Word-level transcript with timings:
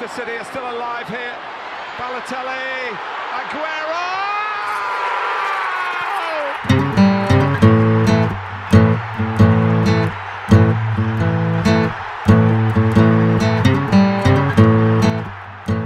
Manchester 0.00 0.24
City 0.24 0.38
are 0.38 0.44
still 0.44 0.62
alive 0.62 1.08
here. 1.08 1.36
Balotelli, 1.98 2.96
Aguero! 3.36 4.06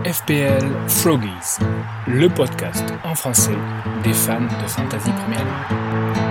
FPL 0.04 0.64
Froggies, 0.88 1.58
le 2.06 2.28
podcast 2.28 2.84
en 3.02 3.16
français 3.16 3.50
des 4.04 4.12
fans 4.12 4.40
de 4.42 4.68
Fantasy 4.68 5.10
Premier 5.10 5.38
League. 5.38 6.23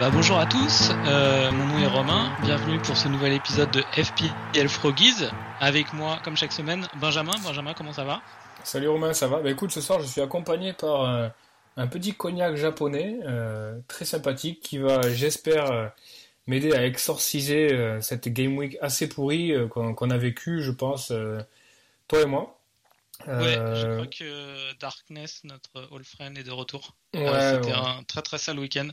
Bah, 0.00 0.08
bonjour 0.10 0.38
à 0.38 0.46
tous, 0.46 0.92
euh, 1.06 1.50
mon 1.52 1.66
nom 1.66 1.78
est 1.78 1.86
Romain, 1.86 2.32
bienvenue 2.40 2.78
pour 2.78 2.96
ce 2.96 3.06
nouvel 3.06 3.34
épisode 3.34 3.70
de 3.70 3.82
FPL 4.02 4.66
Froggies. 4.66 5.26
Avec 5.60 5.92
moi, 5.92 6.18
comme 6.24 6.38
chaque 6.38 6.52
semaine, 6.52 6.88
Benjamin. 6.98 7.34
Benjamin, 7.44 7.74
comment 7.74 7.92
ça 7.92 8.04
va? 8.04 8.22
Salut 8.64 8.88
Romain, 8.88 9.12
ça 9.12 9.28
va? 9.28 9.40
Bah 9.40 9.50
écoute, 9.50 9.72
ce 9.72 9.82
soir 9.82 10.00
je 10.00 10.06
suis 10.06 10.22
accompagné 10.22 10.72
par 10.72 11.02
euh, 11.02 11.28
un 11.76 11.86
petit 11.86 12.14
cognac 12.14 12.56
japonais 12.56 13.18
euh, 13.26 13.78
très 13.88 14.06
sympathique 14.06 14.60
qui 14.60 14.78
va, 14.78 15.02
j'espère, 15.10 15.92
m'aider 16.46 16.72
à 16.72 16.86
exorciser 16.86 17.98
cette 18.00 18.28
game 18.28 18.56
week 18.56 18.78
assez 18.80 19.06
pourrie 19.06 19.52
qu'on 19.68 20.10
a 20.10 20.16
vécue, 20.16 20.62
je 20.62 20.70
pense, 20.70 21.12
toi 22.08 22.22
et 22.22 22.26
moi. 22.26 22.58
Ouais, 23.26 23.62
je 23.72 23.86
Euh, 23.86 23.94
crois 23.94 24.06
que 24.06 24.72
Darkness, 24.78 25.42
notre 25.44 25.88
old 25.90 26.04
friend, 26.06 26.36
est 26.38 26.44
de 26.44 26.50
retour. 26.50 26.96
ouais, 27.14 27.20
Euh, 27.26 27.62
C'était 27.62 27.72
ouais. 27.72 27.74
un 27.74 28.02
très 28.04 28.22
très 28.22 28.38
sale 28.38 28.58
week-end. 28.58 28.88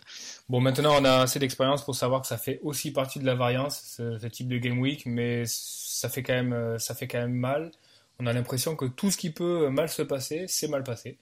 Bon, 0.49 0.59
maintenant 0.61 0.95
on 0.99 1.05
a 1.05 1.21
assez 1.21 1.39
d'expérience 1.39 1.83
pour 1.83 1.95
savoir 1.95 2.21
que 2.21 2.27
ça 2.27 2.37
fait 2.37 2.59
aussi 2.63 2.91
partie 2.91 3.19
de 3.19 3.25
la 3.25 3.35
variance, 3.35 3.81
ce, 3.83 4.17
ce 4.17 4.27
type 4.27 4.47
de 4.47 4.57
game 4.57 4.79
week, 4.79 5.05
mais 5.05 5.43
ça 5.45 6.09
fait 6.09 6.23
quand 6.23 6.33
même, 6.33 6.53
euh, 6.53 6.79
ça 6.79 6.95
fait 6.95 7.07
quand 7.07 7.19
même 7.19 7.33
mal. 7.33 7.71
On 8.19 8.25
a 8.27 8.33
l'impression 8.33 8.75
que 8.75 8.85
tout 8.85 9.11
ce 9.11 9.17
qui 9.17 9.29
peut 9.31 9.69
mal 9.69 9.89
se 9.89 10.01
passer, 10.01 10.45
c'est 10.47 10.67
mal 10.67 10.83
passé. 10.83 11.17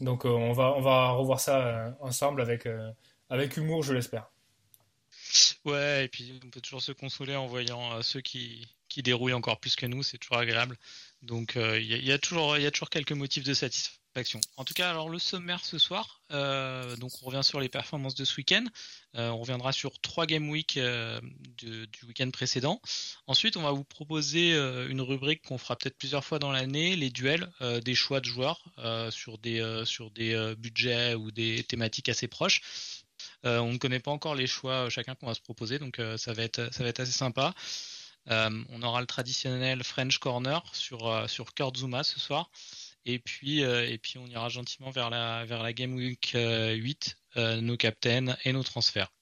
Donc 0.00 0.24
on 0.24 0.52
va, 0.52 0.72
on 0.76 0.80
va 0.82 1.10
revoir 1.12 1.40
ça 1.40 1.96
ensemble 2.00 2.40
avec, 2.42 2.68
avec 3.30 3.56
humour, 3.56 3.82
je 3.84 3.94
l'espère. 3.94 4.30
Ouais, 5.64 6.04
et 6.04 6.08
puis 6.08 6.38
on 6.44 6.50
peut 6.50 6.60
toujours 6.60 6.82
se 6.82 6.92
consoler 6.92 7.34
en 7.36 7.46
voyant 7.46 8.00
ceux 8.02 8.20
qui, 8.20 8.66
qui 8.88 9.02
dérouillent 9.02 9.32
encore 9.32 9.58
plus 9.60 9.76
que 9.76 9.86
nous, 9.86 10.02
c'est 10.02 10.18
toujours 10.18 10.38
agréable. 10.38 10.76
Donc 11.24 11.56
euh, 11.56 11.80
il 11.80 12.04
y, 12.04 12.12
a- 12.12 12.18
toujours, 12.18 12.56
il 12.56 12.62
y 12.62 12.66
a 12.66 12.70
toujours 12.70 12.90
quelques 12.90 13.12
motifs 13.12 13.44
de 13.44 13.54
satisfaction. 13.54 14.40
En 14.56 14.64
tout 14.64 14.74
cas, 14.74 14.90
alors 14.90 15.08
le 15.08 15.18
sommaire 15.18 15.64
ce 15.64 15.76
soir, 15.76 16.20
euh, 16.30 16.94
donc 16.96 17.10
on 17.22 17.26
revient 17.26 17.42
sur 17.42 17.58
les 17.58 17.68
performances 17.68 18.14
de 18.14 18.24
ce 18.24 18.36
week-end. 18.36 18.64
Euh, 19.16 19.30
on 19.30 19.38
reviendra 19.38 19.72
sur 19.72 20.00
trois 20.00 20.26
game 20.26 20.48
week 20.48 20.78
du 21.58 21.88
week-end 22.06 22.30
précédent. 22.30 22.80
Ensuite, 23.26 23.56
on 23.56 23.62
va 23.62 23.72
vous 23.72 23.84
proposer 23.84 24.52
une 24.88 25.00
rubrique 25.00 25.42
qu'on 25.42 25.58
fera 25.58 25.76
peut-être 25.76 25.98
plusieurs 25.98 26.24
fois 26.24 26.38
dans 26.38 26.52
l'année, 26.52 26.94
les 26.94 27.10
duels, 27.10 27.50
des 27.84 27.94
choix 27.94 28.20
de 28.20 28.26
joueurs 28.26 28.62
sur 29.10 29.38
des, 29.38 30.54
budgets 30.58 31.14
ou 31.14 31.32
des 31.32 31.64
thématiques 31.64 32.08
assez 32.08 32.28
proches. 32.28 32.60
On 33.42 33.72
ne 33.72 33.78
connaît 33.78 34.00
pas 34.00 34.12
encore 34.12 34.36
les 34.36 34.46
choix 34.46 34.88
chacun 34.90 35.16
qu'on 35.16 35.26
va 35.26 35.34
se 35.34 35.40
proposer, 35.40 35.80
donc 35.80 36.00
ça 36.16 36.32
va 36.32 36.44
être 36.44 36.72
ça 36.72 36.84
va 36.84 36.88
être 36.88 37.00
assez 37.00 37.12
sympa. 37.12 37.52
Euh, 38.30 38.64
on 38.70 38.82
aura 38.82 39.00
le 39.00 39.06
traditionnel 39.06 39.84
French 39.84 40.18
Corner 40.18 40.62
sur 40.72 41.06
euh, 41.06 41.26
sur 41.26 41.52
Kurt 41.54 41.76
Zuma 41.76 42.02
ce 42.04 42.18
soir, 42.18 42.50
et 43.04 43.18
puis 43.18 43.62
euh, 43.62 43.86
et 43.88 43.98
puis 43.98 44.18
on 44.18 44.26
ira 44.26 44.48
gentiment 44.48 44.90
vers 44.90 45.10
la 45.10 45.44
vers 45.44 45.62
la 45.62 45.72
Game 45.72 45.94
Week 45.94 46.32
euh, 46.34 46.72
8, 46.72 47.16
euh, 47.36 47.60
nos 47.60 47.76
captains 47.76 48.36
et 48.44 48.52
nos 48.52 48.62
transferts. 48.62 49.12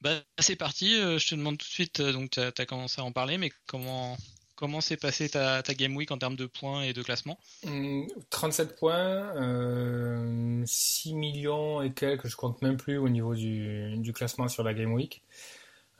Bah, 0.00 0.22
c'est 0.38 0.56
parti. 0.56 0.96
je 0.96 1.28
te 1.28 1.34
demande 1.34 1.58
tout 1.58 1.66
de 1.66 1.72
suite. 1.72 2.00
donc 2.00 2.30
tu 2.30 2.40
as, 2.40 2.66
commencé 2.66 3.02
à 3.02 3.04
en 3.04 3.12
parler, 3.12 3.36
mais 3.36 3.52
comment 3.66 4.16
comment 4.60 4.80
s'est 4.80 4.96
passée 4.96 5.28
ta, 5.28 5.62
Game 5.62 5.96
Week 5.96 6.10
en 6.10 6.18
termes 6.18 6.36
de 6.36 6.46
points 6.46 6.82
et 6.82 6.92
de 6.92 7.02
classement? 7.02 7.38
Hum, 7.66 8.06
37 8.28 8.76
points, 8.76 8.94
euh, 8.94 10.62
6 10.66 11.14
millions 11.14 11.82
et 11.82 11.92
quelques, 11.92 12.28
je 12.28 12.36
compte 12.36 12.60
même 12.62 12.76
plus 12.76 12.98
au 12.98 13.08
niveau 13.08 13.34
du, 13.34 13.96
du 13.96 14.12
classement 14.12 14.48
sur 14.48 14.62
la 14.62 14.74
game 14.74 14.92
week. 14.92 15.22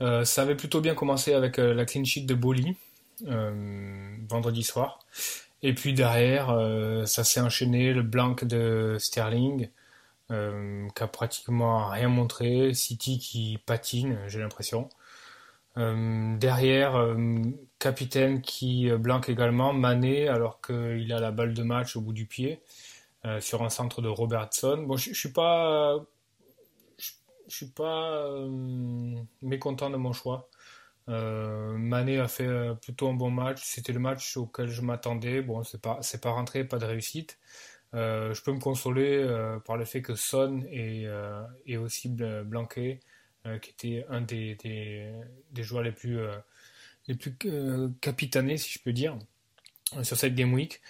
Euh, 0.03 0.25
ça 0.25 0.43
avait 0.43 0.55
plutôt 0.55 0.81
bien 0.81 0.95
commencé 0.95 1.35
avec 1.35 1.59
euh, 1.59 1.75
la 1.75 1.85
clean 1.85 2.05
sheet 2.05 2.23
de 2.23 2.35
Boli 2.35 2.77
euh, 3.27 4.17
vendredi 4.29 4.63
soir. 4.63 5.01
Et 5.63 5.75
puis 5.75 5.93
derrière, 5.93 6.47
ça 7.07 7.23
s'est 7.23 7.41
enchaîné, 7.41 7.93
le 7.93 8.03
blank 8.03 8.45
de 8.45 8.97
Sterling, 8.99 9.69
qui 10.31 11.03
a 11.03 11.07
pratiquement 11.07 11.87
rien 11.91 12.09
montré, 12.09 12.73
City 12.73 13.19
qui 13.19 13.59
patine, 13.67 14.19
j'ai 14.27 14.41
l'impression. 14.41 14.89
Derrière, 15.77 17.15
capitaine 17.79 18.41
qui 18.41 18.91
blanque 18.91 19.29
également, 19.29 19.75
Mané, 19.75 20.29
alors 20.29 20.63
qu'il 20.63 21.13
a 21.13 21.21
la 21.21 21.31
balle 21.31 21.53
de 21.53 21.63
match 21.63 21.95
au 21.95 22.01
bout 22.01 22.15
du 22.15 22.25
pied, 22.25 22.63
sur 23.41 23.63
un 23.63 23.69
centre 23.69 24.01
de 24.01 24.09
Robertson. 24.09 24.79
Bon, 24.87 24.97
je 24.97 25.13
suis 25.13 25.33
pas, 25.33 25.99
je, 27.51 27.57
suis 27.57 27.67
pas 27.67 28.13
euh, 28.13 28.49
mécontent 29.43 29.91
de 29.91 29.97
mon 29.97 30.13
choix. 30.13 30.49
Euh, 31.09 31.77
Mané 31.77 32.19
a 32.21 32.29
fait 32.29 32.47
euh, 32.47 32.75
plutôt 32.75 33.09
un 33.09 33.15
bon 33.15 33.31
match. 33.31 33.61
C'était 33.65 33.93
le 33.93 33.99
match 34.01 34.37
auquel 34.37 34.69
je 34.69 34.83
m'attendais. 34.83 35.43
Bon, 35.43 35.63
c'est 35.65 35.81
pas, 35.81 35.99
c'est 36.03 36.21
pas 36.23 36.31
rentré, 36.31 36.65
pas 36.65 36.79
de 36.79 36.87
réussite. 36.87 37.39
Euh, 37.95 38.35
je 38.35 38.43
peux 38.43 38.53
me 38.53 38.61
consoler 38.61 39.27
par 39.65 39.77
le 39.77 39.85
fait 39.85 40.03
que 40.03 40.15
Son 40.15 40.63
euh, 40.73 41.45
est 41.67 41.77
aussi 41.77 42.09
bl- 42.09 42.45
blanqué, 42.45 43.01
euh, 43.47 43.59
qui 43.59 43.71
était 43.71 44.07
un 44.09 44.21
des, 44.21 44.55
des, 44.57 45.13
des 45.53 45.63
joueurs 45.63 45.83
les 45.83 45.93
plus, 45.93 46.21
les 47.09 47.15
plus 47.17 47.37
capitanés, 48.01 48.57
si 48.59 48.73
je 48.73 48.83
peux 48.83 48.93
dire, 48.93 49.19
sur 50.03 50.17
cette 50.17 50.35
game 50.35 50.53
week. 50.55 50.81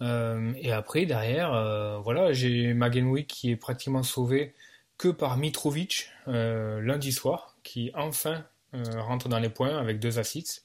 Et 0.00 0.72
après, 0.72 1.06
derrière, 1.06 2.00
voilà, 2.02 2.32
j'ai 2.32 2.74
ma 2.74 2.90
game 2.90 3.10
week 3.10 3.26
qui 3.28 3.50
est 3.50 3.56
pratiquement 3.56 4.02
sauvée 4.02 4.54
que 4.98 5.08
par 5.08 5.36
Mitrovic 5.36 6.10
euh, 6.26 6.80
lundi 6.80 7.12
soir, 7.12 7.56
qui 7.62 7.90
enfin 7.94 8.44
euh, 8.74 9.00
rentre 9.00 9.28
dans 9.28 9.38
les 9.38 9.48
points 9.48 9.78
avec 9.78 10.00
deux 10.00 10.18
assists. 10.18 10.64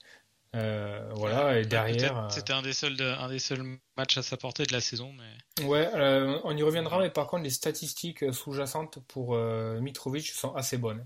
Euh, 0.55 1.09
voilà, 1.15 1.59
et 1.59 1.65
derrière. 1.65 2.27
C'était 2.29 2.53
un 2.53 2.61
des 2.61 2.73
seuls 2.73 2.95
de- 2.95 3.03
un 3.05 3.27
des 3.29 3.39
seuls 3.39 3.63
matchs 3.97 4.17
à 4.17 4.21
sa 4.21 4.37
portée 4.37 4.65
de 4.65 4.73
la 4.73 4.81
saison, 4.81 5.11
mais. 5.13 5.65
Ouais, 5.65 5.89
euh, 5.95 6.39
on 6.43 6.55
y 6.55 6.61
reviendra, 6.61 6.99
mais 6.99 7.09
par 7.09 7.27
contre, 7.27 7.43
les 7.43 7.49
statistiques 7.49 8.31
sous-jacentes 8.33 8.99
pour 9.07 9.33
euh, 9.35 9.79
Mitrovic 9.79 10.27
sont 10.27 10.53
assez 10.53 10.77
bonnes. 10.77 11.05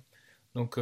Donc, 0.56 0.78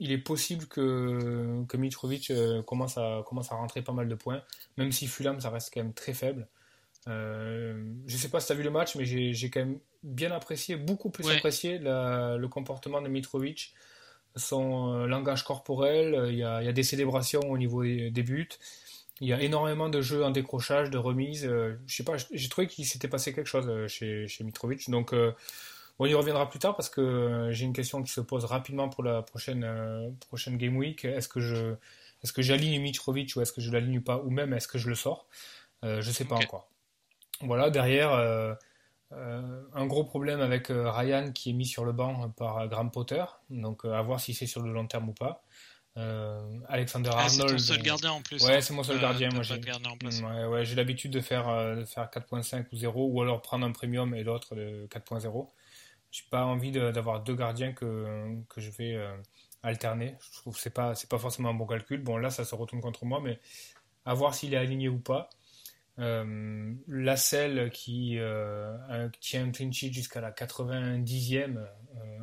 il 0.00 0.12
est 0.12 0.18
possible 0.18 0.66
que, 0.66 1.64
que 1.66 1.76
Mitrovic 1.76 2.30
commence 2.66 2.98
à, 2.98 3.22
commence 3.26 3.50
à 3.50 3.54
rentrer 3.54 3.80
pas 3.82 3.92
mal 3.92 4.06
de 4.08 4.14
points, 4.14 4.42
même 4.76 4.92
si 4.92 5.06
Fulham, 5.06 5.40
ça 5.40 5.50
reste 5.50 5.72
quand 5.72 5.80
même 5.82 5.94
très 5.94 6.12
faible. 6.12 6.46
Euh, 7.08 7.92
je 8.06 8.16
sais 8.16 8.28
pas 8.28 8.40
si 8.40 8.46
tu 8.46 8.52
as 8.52 8.56
vu 8.56 8.62
le 8.62 8.70
match, 8.70 8.96
mais 8.96 9.04
j'ai 9.04 9.50
quand 9.50 9.60
même 9.60 9.78
bien 10.02 10.32
apprécié, 10.32 10.76
beaucoup 10.76 11.10
plus 11.10 11.26
Ouais. 11.26 11.36
apprécié 11.36 11.78
la- 11.78 12.36
le 12.36 12.48
comportement 12.48 13.02
de 13.02 13.08
Mitrovic, 13.08 13.74
son 14.36 14.94
euh, 14.94 15.06
langage 15.06 15.44
corporel, 15.44 16.26
il 16.30 16.36
y 16.36 16.42
a, 16.42 16.62
il 16.62 16.66
y 16.66 16.68
a 16.68 16.72
des 16.72 16.82
célébrations 16.82 17.42
au 17.42 17.58
niveau 17.58 17.84
des, 17.84 18.10
buts. 18.22 18.48
Il 19.20 19.28
y 19.28 19.32
a 19.32 19.40
énormément 19.40 19.88
de 19.88 20.00
jeux 20.00 20.24
en 20.24 20.30
décrochage, 20.30 20.90
de 20.90 20.98
remises. 20.98 21.46
euh, 21.46 21.78
je 21.86 21.94
sais 21.96 22.04
pas, 22.04 22.14
j'ai 22.32 22.48
trouvé 22.48 22.66
qu'il 22.66 22.84
s'était 22.86 23.08
passé 23.08 23.32
quelque 23.32 23.46
chose 23.46 23.68
euh, 23.68 23.86
chez, 23.86 24.26
chez 24.26 24.42
Mitrovic. 24.42 24.90
Donc, 24.90 25.14
on 26.00 26.06
y 26.06 26.14
reviendra 26.14 26.48
plus 26.48 26.58
tard 26.58 26.74
parce 26.74 26.88
que 26.88 27.50
j'ai 27.52 27.64
une 27.64 27.72
question 27.72 28.02
qui 28.02 28.10
se 28.10 28.20
pose 28.20 28.44
rapidement 28.46 28.88
pour 28.88 29.04
la 29.04 29.22
prochaine, 29.22 30.16
prochaine 30.26 30.56
Game 30.56 30.76
Week. 30.76 31.04
Est-ce 31.04 31.28
que 31.28 31.38
je, 31.40 31.74
est-ce 32.24 32.32
que 32.32 32.42
j'aligne 32.42 32.80
Mitrovic 32.80 33.36
ou 33.36 33.42
est-ce 33.42 33.52
que 33.52 33.60
je 33.60 33.70
l'aligne 33.70 34.00
pas? 34.00 34.18
Ou 34.18 34.30
même 34.30 34.52
est-ce 34.54 34.66
que 34.66 34.78
je 34.78 34.88
le 34.88 34.96
sors? 34.96 35.28
Euh, 35.84 36.00
je 36.00 36.10
sais 36.10 36.24
pas 36.24 36.36
encore. 36.36 36.68
Voilà, 37.40 37.70
derrière, 37.70 38.12
euh, 38.12 38.54
euh, 39.12 39.62
un 39.74 39.86
gros 39.86 40.04
problème 40.04 40.40
avec 40.40 40.70
euh, 40.70 40.90
Ryan 40.90 41.30
qui 41.32 41.50
est 41.50 41.52
mis 41.52 41.66
sur 41.66 41.84
le 41.84 41.92
banc 41.92 42.30
par 42.30 42.66
Graham 42.68 42.90
Potter. 42.90 43.24
Donc, 43.50 43.84
à 43.84 44.00
voir 44.02 44.20
si 44.20 44.34
c'est 44.34 44.46
sur 44.46 44.62
le 44.62 44.72
long 44.72 44.86
terme 44.86 45.08
ou 45.08 45.12
pas. 45.12 45.42
Euh, 45.96 46.40
Alexander 46.68 47.10
Ah, 47.14 47.28
c'est 47.28 47.38
ton 47.38 47.44
Arnold. 47.44 47.60
seul 47.60 47.82
gardien 47.82 48.10
en 48.12 48.20
plus. 48.22 48.42
Ouais, 48.44 48.56
hein. 48.56 48.60
c'est 48.60 48.74
mon 48.74 48.82
seul 48.82 48.96
Euh, 48.96 49.00
gardien. 49.00 49.28
Moi, 49.30 49.38
pas 49.38 49.44
j'ai. 49.44 49.60
Ouais, 50.24 50.44
ouais, 50.46 50.64
l'habitude 50.74 51.12
de 51.12 51.20
faire, 51.20 51.48
euh, 51.48 51.76
de 51.76 51.84
faire 51.84 52.10
4.5 52.10 52.66
ou 52.72 52.76
0, 52.76 53.06
ou 53.06 53.22
alors 53.22 53.40
prendre 53.42 53.64
un 53.64 53.70
premium 53.72 54.12
et 54.14 54.24
l'autre 54.24 54.54
de 54.56 54.86
4.0. 54.90 55.52
J'ai 56.10 56.24
pas 56.30 56.44
envie 56.44 56.70
de- 56.72 56.90
d'avoir 56.90 57.20
deux 57.20 57.34
gardiens 57.36 57.72
que, 57.72 58.36
que 58.48 58.60
je 58.60 58.70
vais 58.70 58.94
euh, 58.94 59.16
alterner. 59.62 60.16
Je 60.32 60.38
trouve 60.40 60.54
que 60.54 60.60
c'est 60.60 60.70
pas, 60.74 60.94
c'est 60.96 61.08
pas 61.08 61.18
forcément 61.18 61.50
un 61.50 61.54
bon 61.54 61.66
calcul. 61.66 62.02
Bon, 62.02 62.16
là, 62.16 62.30
ça 62.30 62.44
se 62.44 62.54
retourne 62.54 62.80
contre 62.82 63.04
moi, 63.04 63.20
mais 63.22 63.38
à 64.04 64.14
voir 64.14 64.34
s'il 64.34 64.52
est 64.54 64.56
aligné 64.58 64.88
ou 64.88 64.98
pas. 64.98 65.28
Euh, 66.00 66.74
Lassell 66.88 67.70
qui 67.70 68.18
euh, 68.18 68.76
tient 69.20 69.44
un 69.44 69.50
clean 69.52 69.70
sheet 69.70 69.92
jusqu'à 69.92 70.20
la 70.20 70.32
90e 70.32 71.56
euh, 71.56 71.64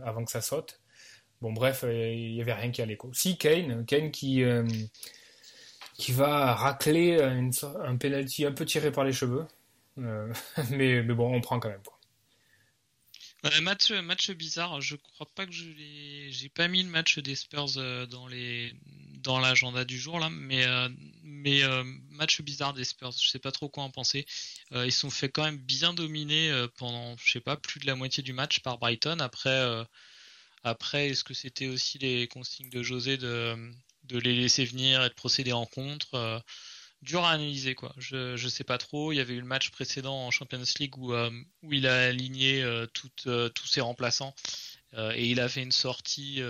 avant 0.03 0.25
que 0.25 0.31
ça 0.31 0.41
saute. 0.41 0.81
Bon, 1.41 1.53
bref, 1.53 1.83
euh, 1.83 2.12
il 2.12 2.33
y 2.33 2.41
avait 2.41 2.53
rien 2.53 2.71
qui 2.71 2.81
allait. 2.81 2.97
Quoi. 2.97 3.09
Si, 3.13 3.38
Kane, 3.38 3.85
Kane 3.85 4.12
qui, 4.12 4.44
euh, 4.44 4.68
qui 5.97 6.12
va 6.12 6.53
racler 6.53 7.21
un 7.21 7.97
penalty 7.97 8.45
un 8.45 8.51
peu 8.51 8.65
tiré 8.65 8.91
par 8.91 9.03
les 9.03 9.13
cheveux. 9.13 9.45
Euh, 9.97 10.31
mais, 10.71 11.01
bon, 11.01 11.33
on 11.33 11.41
prend 11.41 11.59
quand 11.59 11.69
même. 11.69 11.81
Quoi. 11.83 11.97
Ouais, 13.44 13.62
match, 13.62 13.91
match 13.91 14.31
bizarre. 14.31 14.81
Je 14.81 14.95
crois 14.95 15.27
pas 15.33 15.45
que 15.45 15.51
je 15.51 15.69
l'ai. 15.69 16.31
J'ai 16.31 16.50
pas 16.50 16.68
mis 16.68 16.83
le 16.83 16.89
match 16.89 17.18
des 17.19 17.35
Spurs 17.35 17.77
euh, 17.77 18.06
dans 18.06 18.27
les 18.27 18.73
dans 19.21 19.39
l'agenda 19.39 19.85
du 19.85 20.00
jour 20.00 20.19
là, 20.19 20.29
mais 20.29 20.65
mais 21.23 21.62
match 22.09 22.41
bizarre 22.41 22.73
des 22.73 22.83
Spurs. 22.83 23.12
Je 23.12 23.29
sais 23.29 23.39
pas 23.39 23.51
trop 23.51 23.69
quoi 23.69 23.83
en 23.83 23.89
penser. 23.91 24.25
ils 24.71 24.91
sont 24.91 25.09
fait 25.09 25.29
quand 25.29 25.44
même 25.44 25.57
bien 25.57 25.94
dominer 25.94 26.51
pendant, 26.77 27.15
je 27.18 27.31
sais 27.31 27.39
pas, 27.39 27.57
plus 27.57 27.79
de 27.79 27.88
la 27.88 27.95
moitié 27.95 28.23
du 28.23 28.33
match 28.33 28.59
par 28.59 28.77
Brighton. 28.77 29.19
Après, 29.19 29.85
après, 30.63 31.09
est-ce 31.09 31.23
que 31.23 31.33
c'était 31.33 31.68
aussi 31.68 31.97
les 32.00 32.27
consignes 32.27 32.69
de 32.69 32.83
José 32.83 33.18
de 33.18 33.56
de 34.06 34.18
les 34.18 34.35
laisser 34.35 34.65
venir 34.65 35.03
et 35.03 35.09
de 35.09 35.13
procéder 35.13 35.53
en 35.53 35.65
contre 35.65 36.44
dur 37.01 37.23
à 37.25 37.31
analyser 37.31 37.75
quoi. 37.75 37.94
Je 37.97 38.35
je 38.38 38.47
sais 38.47 38.63
pas 38.63 38.77
trop. 38.77 39.12
Il 39.12 39.15
y 39.18 39.19
avait 39.19 39.33
eu 39.33 39.39
le 39.39 39.45
match 39.45 39.71
précédent 39.71 40.15
en 40.15 40.31
Champions 40.31 40.63
League 40.79 40.97
où 40.97 41.13
euh, 41.13 41.31
où 41.63 41.73
il 41.73 41.88
a 41.88 42.07
aligné 42.07 42.62
euh, 42.63 42.85
euh, 43.27 43.50
tous 43.50 43.68
ses 43.68 43.81
remplaçants 43.81 44.35
et 45.15 45.29
il 45.29 45.39
a 45.39 45.47
fait 45.47 45.63
une 45.63 45.71
sortie. 45.71 46.41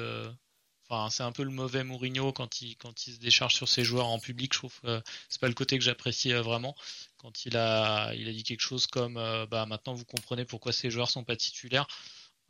C'est 1.09 1.23
un 1.23 1.31
peu 1.31 1.43
le 1.43 1.51
mauvais 1.51 1.83
Mourinho 1.83 2.31
quand 2.33 2.61
il 2.61 2.75
quand 2.77 3.07
il 3.07 3.13
se 3.13 3.19
décharge 3.19 3.55
sur 3.55 3.67
ses 3.67 3.83
joueurs 3.83 4.07
en 4.07 4.19
public. 4.19 4.53
Je 4.53 4.59
trouve 4.59 4.79
c'est 5.29 5.41
pas 5.41 5.47
le 5.47 5.53
côté 5.53 5.77
que 5.77 5.83
j'apprécie 5.83 6.33
vraiment. 6.33 6.75
Quand 7.17 7.45
il 7.45 7.57
a 7.57 8.13
dit 8.15 8.43
quelque 8.43 8.61
chose 8.61 8.88
comme 8.88 9.15
bah 9.49 9.65
maintenant 9.65 9.93
vous 9.93 10.05
comprenez 10.05 10.45
pourquoi 10.45 10.71
ces 10.71 10.91
joueurs 10.91 11.09
sont 11.09 11.23
pas 11.23 11.35
titulaires. 11.35 11.88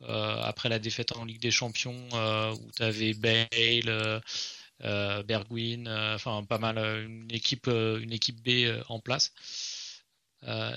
après 0.08 0.68
la 0.68 0.78
défaite 0.78 1.12
en 1.16 1.24
Ligue 1.24 1.40
des 1.40 1.50
Champions 1.50 2.08
où 2.52 2.70
tu 2.76 2.82
avais 2.82 3.14
Bale 3.14 4.20
euh, 4.84 5.22
Bergwin, 5.22 5.86
euh, 5.86 6.14
enfin 6.16 6.44
pas 6.44 6.58
mal, 6.58 6.78
euh, 6.78 7.06
une 7.06 7.30
équipe, 7.32 7.68
une 7.68 8.12
équipe 8.12 8.42
B 8.42 8.68
en 8.88 9.00
place. 9.00 9.32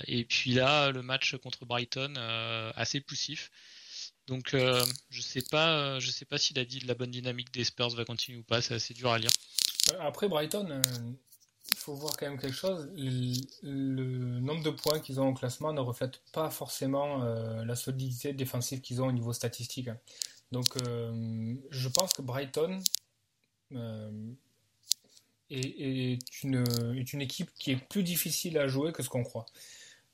et 0.06 0.24
puis 0.24 0.52
là, 0.52 0.90
le 0.90 1.02
match 1.02 1.36
contre 1.36 1.66
Brighton, 1.66 2.14
assez 2.76 3.00
poussif. 3.00 3.50
Donc 4.26 4.54
je 4.54 5.20
sais 5.20 5.42
pas, 5.50 5.98
je 6.00 6.10
sais 6.10 6.24
pas 6.24 6.38
si 6.38 6.54
la, 6.54 6.62
la 6.86 6.94
bonne 6.94 7.10
dynamique 7.10 7.52
des 7.52 7.64
Spurs 7.64 7.90
va 7.90 8.04
continuer 8.04 8.38
ou 8.38 8.42
pas. 8.42 8.60
C'est 8.60 8.74
assez 8.74 8.94
dur 8.94 9.10
à 9.10 9.18
lire. 9.18 9.30
Après 10.00 10.28
Brighton, 10.28 10.82
il 11.70 11.76
faut 11.76 11.94
voir 11.94 12.16
quand 12.16 12.28
même 12.28 12.38
quelque 12.38 12.56
chose. 12.56 12.90
Le, 12.96 14.40
nombre 14.40 14.62
de 14.62 14.70
points 14.70 14.98
qu'ils 14.98 15.20
ont 15.20 15.28
au 15.28 15.34
classement 15.34 15.72
ne 15.72 15.80
reflète 15.80 16.20
pas 16.32 16.50
forcément 16.50 17.24
la 17.64 17.76
solidité 17.76 18.32
défensive 18.32 18.80
qu'ils 18.80 19.00
ont 19.00 19.06
au 19.06 19.12
niveau 19.12 19.32
statistique. 19.32 19.90
Donc 20.50 20.76
je 21.70 21.88
pense 21.88 22.12
que 22.12 22.22
Brighton 22.22 22.82
euh, 23.74 24.10
est, 25.50 26.42
une, 26.42 26.64
est 26.96 27.12
une 27.12 27.20
équipe 27.20 27.50
qui 27.54 27.72
est 27.72 27.88
plus 27.88 28.02
difficile 28.02 28.58
à 28.58 28.66
jouer 28.66 28.92
que 28.92 29.02
ce 29.02 29.08
qu'on 29.08 29.22
croit. 29.22 29.46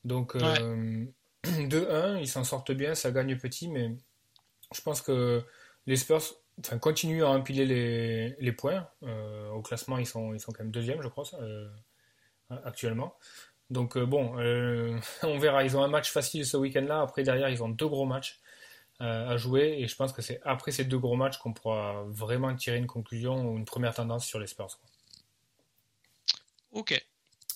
Donc, 0.05 0.37
euh, 0.37 1.06
de 1.44 1.87
1, 1.89 2.19
ils 2.19 2.29
s'en 2.29 2.44
sortent 2.44 2.73
bien, 2.73 2.94
ça 2.94 3.11
gagne 3.11 3.37
petit, 3.37 3.69
mais 3.69 3.97
je 4.75 4.81
pense 4.81 5.03
que 5.03 5.44
les 5.87 5.97
Spurs 5.97 6.23
continuent 6.81 7.25
à 7.25 7.31
empiler 7.31 7.67
les, 8.39 8.53
points. 8.53 8.89
Euh, 9.03 9.49
au 9.50 9.62
classement, 9.62 9.99
ils 9.99 10.06
sont, 10.06 10.35
ils 10.35 10.41
sont 10.41 10.53
quand 10.53 10.62
même 10.62 10.73
deuxième, 10.73 11.03
je 11.03 11.09
crois, 11.09 11.25
actuellement. 12.65 13.17
Donc, 13.71 13.99
bon, 13.99 14.35
on 15.23 15.39
verra. 15.39 15.65
Ils 15.65 15.77
ont 15.77 15.83
un 15.83 15.89
match 15.89 16.11
facile 16.11 16.47
ce 16.47 16.56
week-end-là. 16.56 17.00
Après, 17.00 17.23
derrière, 17.23 17.49
ils 17.49 17.62
ont 17.62 17.69
deux 17.69 17.89
gros 17.89 18.06
matchs. 18.06 18.41
Euh, 19.03 19.31
à 19.31 19.37
jouer. 19.37 19.79
Et 19.81 19.89
je 19.89 19.97
pense 19.97 20.12
que 20.12 20.23
c'est 20.23 20.41
après 20.44 20.71
ces 20.71 20.85
deux 20.85 20.99
gros 20.99 21.17
matchs 21.17 21.39
qu'on 21.39 21.53
pourra 21.53 22.05
vraiment 22.06 22.55
tirer 22.55 22.77
une 22.77 22.87
conclusion 22.87 23.49
ou 23.49 23.56
une 23.56 23.65
première 23.65 23.94
tendance 23.94 24.25
sur 24.25 24.39
les 24.39 24.47
Spurs. 24.47 24.79
Ok. 26.71 27.05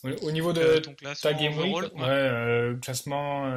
Au 0.04 0.30
niveau 0.30 0.52
de 0.52 0.60
euh, 0.60 1.14
ta 1.20 1.32
Game 1.32 1.58
Week, 1.58 1.74
ouais. 1.74 2.02
Euh, 2.02 2.76
classement, 2.76 3.54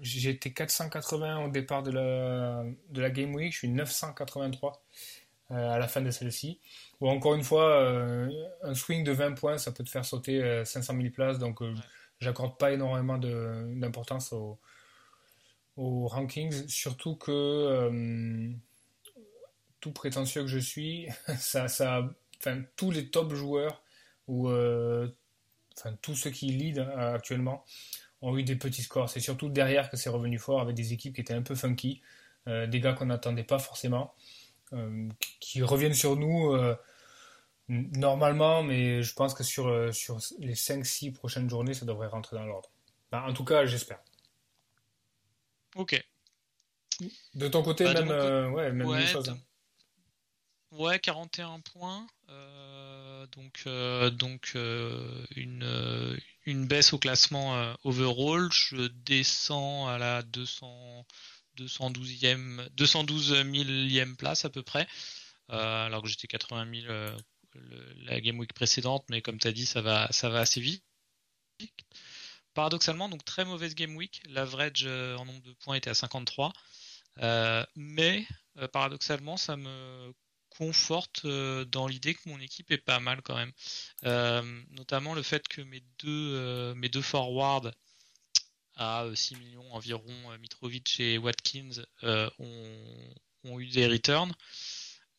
j'étais 0.00 0.50
480 0.50 1.44
au 1.44 1.48
départ 1.48 1.82
de 1.82 1.90
la, 1.90 2.64
de 2.90 3.00
la 3.00 3.10
Game 3.10 3.34
Week, 3.34 3.52
je 3.52 3.58
suis 3.58 3.68
983 3.68 4.82
à 5.50 5.78
la 5.78 5.86
fin 5.86 6.00
de 6.00 6.10
celle-ci. 6.10 6.58
Ou 7.00 7.08
encore 7.08 7.34
une 7.34 7.44
fois, 7.44 7.86
un 8.62 8.74
swing 8.74 9.04
de 9.04 9.12
20 9.12 9.32
points, 9.32 9.58
ça 9.58 9.72
peut 9.72 9.84
te 9.84 9.90
faire 9.90 10.04
sauter 10.04 10.64
500 10.64 10.96
000 10.96 11.10
places, 11.10 11.38
donc 11.38 11.60
j'accorde 12.20 12.56
pas 12.56 12.72
énormément 12.72 13.18
d'importance 13.18 14.32
au, 14.32 14.58
aux 15.76 16.06
rankings, 16.06 16.68
surtout 16.68 17.16
que 17.16 17.30
euh, 17.30 18.50
tout 19.80 19.92
prétentieux 19.92 20.42
que 20.42 20.48
je 20.48 20.58
suis, 20.58 21.08
ça, 21.38 21.68
ça, 21.68 22.08
enfin, 22.38 22.62
tous 22.76 22.90
les 22.90 23.08
top 23.08 23.34
joueurs 23.34 23.82
ou 24.28 24.48
euh, 24.48 25.08
enfin, 25.78 25.94
tous 26.02 26.14
ceux 26.14 26.30
qui 26.30 26.46
lead 26.46 26.78
euh, 26.78 27.14
actuellement 27.14 27.64
ont 28.20 28.36
eu 28.36 28.42
des 28.42 28.56
petits 28.56 28.82
scores. 28.82 29.10
C'est 29.10 29.20
surtout 29.20 29.48
derrière 29.48 29.90
que 29.90 29.96
c'est 29.96 30.10
revenu 30.10 30.38
fort 30.38 30.60
avec 30.60 30.74
des 30.76 30.92
équipes 30.92 31.14
qui 31.14 31.20
étaient 31.20 31.34
un 31.34 31.42
peu 31.42 31.54
funky, 31.54 32.00
des 32.46 32.80
gars 32.80 32.92
qu'on 32.92 33.06
n'attendait 33.06 33.44
pas 33.44 33.58
forcément, 33.58 34.14
qui 35.40 35.62
reviennent 35.62 35.94
sur 35.94 36.16
nous 36.16 36.56
normalement, 37.68 38.62
mais 38.62 39.02
je 39.02 39.14
pense 39.14 39.34
que 39.34 39.42
sur, 39.42 39.92
sur 39.92 40.18
les 40.38 40.54
5-6 40.54 41.12
prochaines 41.12 41.50
journées, 41.50 41.74
ça 41.74 41.84
devrait 41.84 42.06
rentrer 42.06 42.36
dans 42.36 42.46
l'ordre. 42.46 42.70
en 43.10 43.32
tout 43.32 43.44
cas, 43.44 43.66
j'espère. 43.66 43.98
Ok. 45.74 46.00
De 47.34 47.48
ton 47.48 47.62
côté, 47.62 47.84
bah, 47.84 47.94
même, 47.94 48.10
euh, 48.10 48.50
ouais, 48.50 48.72
même 48.72 49.06
chose. 49.06 49.34
Ouais, 50.70 50.98
41 50.98 51.60
points. 51.60 52.06
Euh, 52.28 52.91
donc, 53.26 53.62
euh, 53.66 54.10
donc 54.10 54.52
une, 54.54 56.18
une 56.46 56.66
baisse 56.66 56.92
au 56.92 56.98
classement 56.98 57.74
overall. 57.84 58.48
Je 58.52 58.88
descends 58.88 59.88
à 59.88 59.98
la 59.98 60.22
200, 60.22 61.06
212e, 61.58 62.68
212 62.70 63.44
millième 63.44 64.16
place 64.16 64.44
à 64.44 64.50
peu 64.50 64.62
près. 64.62 64.86
alors 65.48 66.02
que 66.02 66.08
j'étais 66.08 66.28
80 66.28 66.82
000 66.82 67.16
la 68.04 68.20
game 68.20 68.38
week 68.38 68.52
précédente, 68.52 69.04
mais 69.10 69.22
comme 69.22 69.38
tu 69.38 69.48
as 69.48 69.52
dit, 69.52 69.66
ça 69.66 69.82
va, 69.82 70.10
ça 70.10 70.28
va 70.28 70.40
assez 70.40 70.60
vite. 70.60 70.82
Paradoxalement, 72.54 73.08
donc 73.08 73.24
très 73.24 73.44
mauvaise 73.44 73.74
game 73.74 73.96
week. 73.96 74.22
L'average 74.28 74.84
euh, 74.86 75.16
en 75.16 75.24
nombre 75.24 75.42
de 75.42 75.52
points 75.54 75.76
était 75.76 75.90
à 75.90 75.94
53. 75.94 76.52
Euh, 77.18 77.64
mais 77.76 78.26
euh, 78.58 78.68
paradoxalement, 78.68 79.36
ça 79.36 79.56
me 79.56 80.12
conforte 80.62 81.26
dans 81.26 81.86
l'idée 81.88 82.14
que 82.14 82.28
mon 82.28 82.38
équipe 82.40 82.70
est 82.70 82.78
pas 82.78 83.00
mal 83.00 83.20
quand 83.22 83.36
même. 83.36 83.52
notamment 84.70 85.14
le 85.14 85.22
fait 85.22 85.46
que 85.48 85.62
mes 85.62 85.82
deux, 85.98 86.74
mes 86.74 86.88
deux 86.88 87.02
forwards 87.02 87.70
à 88.76 89.06
6 89.14 89.36
millions 89.36 89.72
environ, 89.74 90.38
Mitrovic 90.40 91.00
et 91.00 91.18
Watkins, 91.18 91.84
ont, 92.02 93.58
eu 93.58 93.66
des 93.68 93.86
returns. 93.88 94.32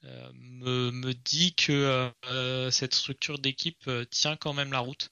me, 0.03 0.91
me, 0.91 1.13
dit 1.13 1.53
que 1.55 2.11
cette 2.71 2.95
structure 2.95 3.39
d'équipe 3.39 3.89
tient 4.11 4.37
quand 4.37 4.53
même 4.53 4.71
la 4.71 4.79
route. 4.79 5.09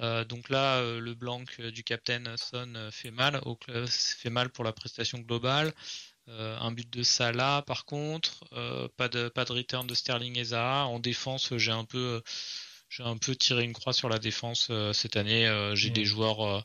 Euh, 0.00 0.24
donc 0.24 0.48
là, 0.48 0.76
euh, 0.78 1.00
le 1.00 1.14
blanc 1.14 1.42
euh, 1.58 1.70
du 1.70 1.82
Captain 1.82 2.36
Son 2.36 2.88
fait 2.92 3.10
mal, 3.10 3.40
au, 3.44 3.58
fait 3.86 4.30
mal 4.30 4.48
pour 4.50 4.64
la 4.64 4.72
prestation 4.72 5.18
globale. 5.18 5.72
Un 6.28 6.70
but 6.72 6.88
de 6.90 7.02
Salah, 7.02 7.62
par 7.66 7.84
contre, 7.84 8.44
pas 8.96 9.08
de 9.08 9.28
pas 9.28 9.44
de 9.44 9.52
return 9.52 9.86
de 9.86 9.94
Sterling 9.94 10.38
et 10.38 10.44
Zaha. 10.44 10.86
En 10.86 10.98
défense, 10.98 11.56
j'ai 11.56 11.72
un 11.72 11.84
peu 11.84 12.22
j'ai 12.88 13.02
un 13.02 13.16
peu 13.16 13.36
tiré 13.36 13.64
une 13.64 13.72
croix 13.72 13.92
sur 13.92 14.08
la 14.08 14.18
défense 14.18 14.70
cette 14.92 15.16
année. 15.16 15.50
j'ai 15.74 15.90
des 15.90 16.04
joueurs 16.04 16.64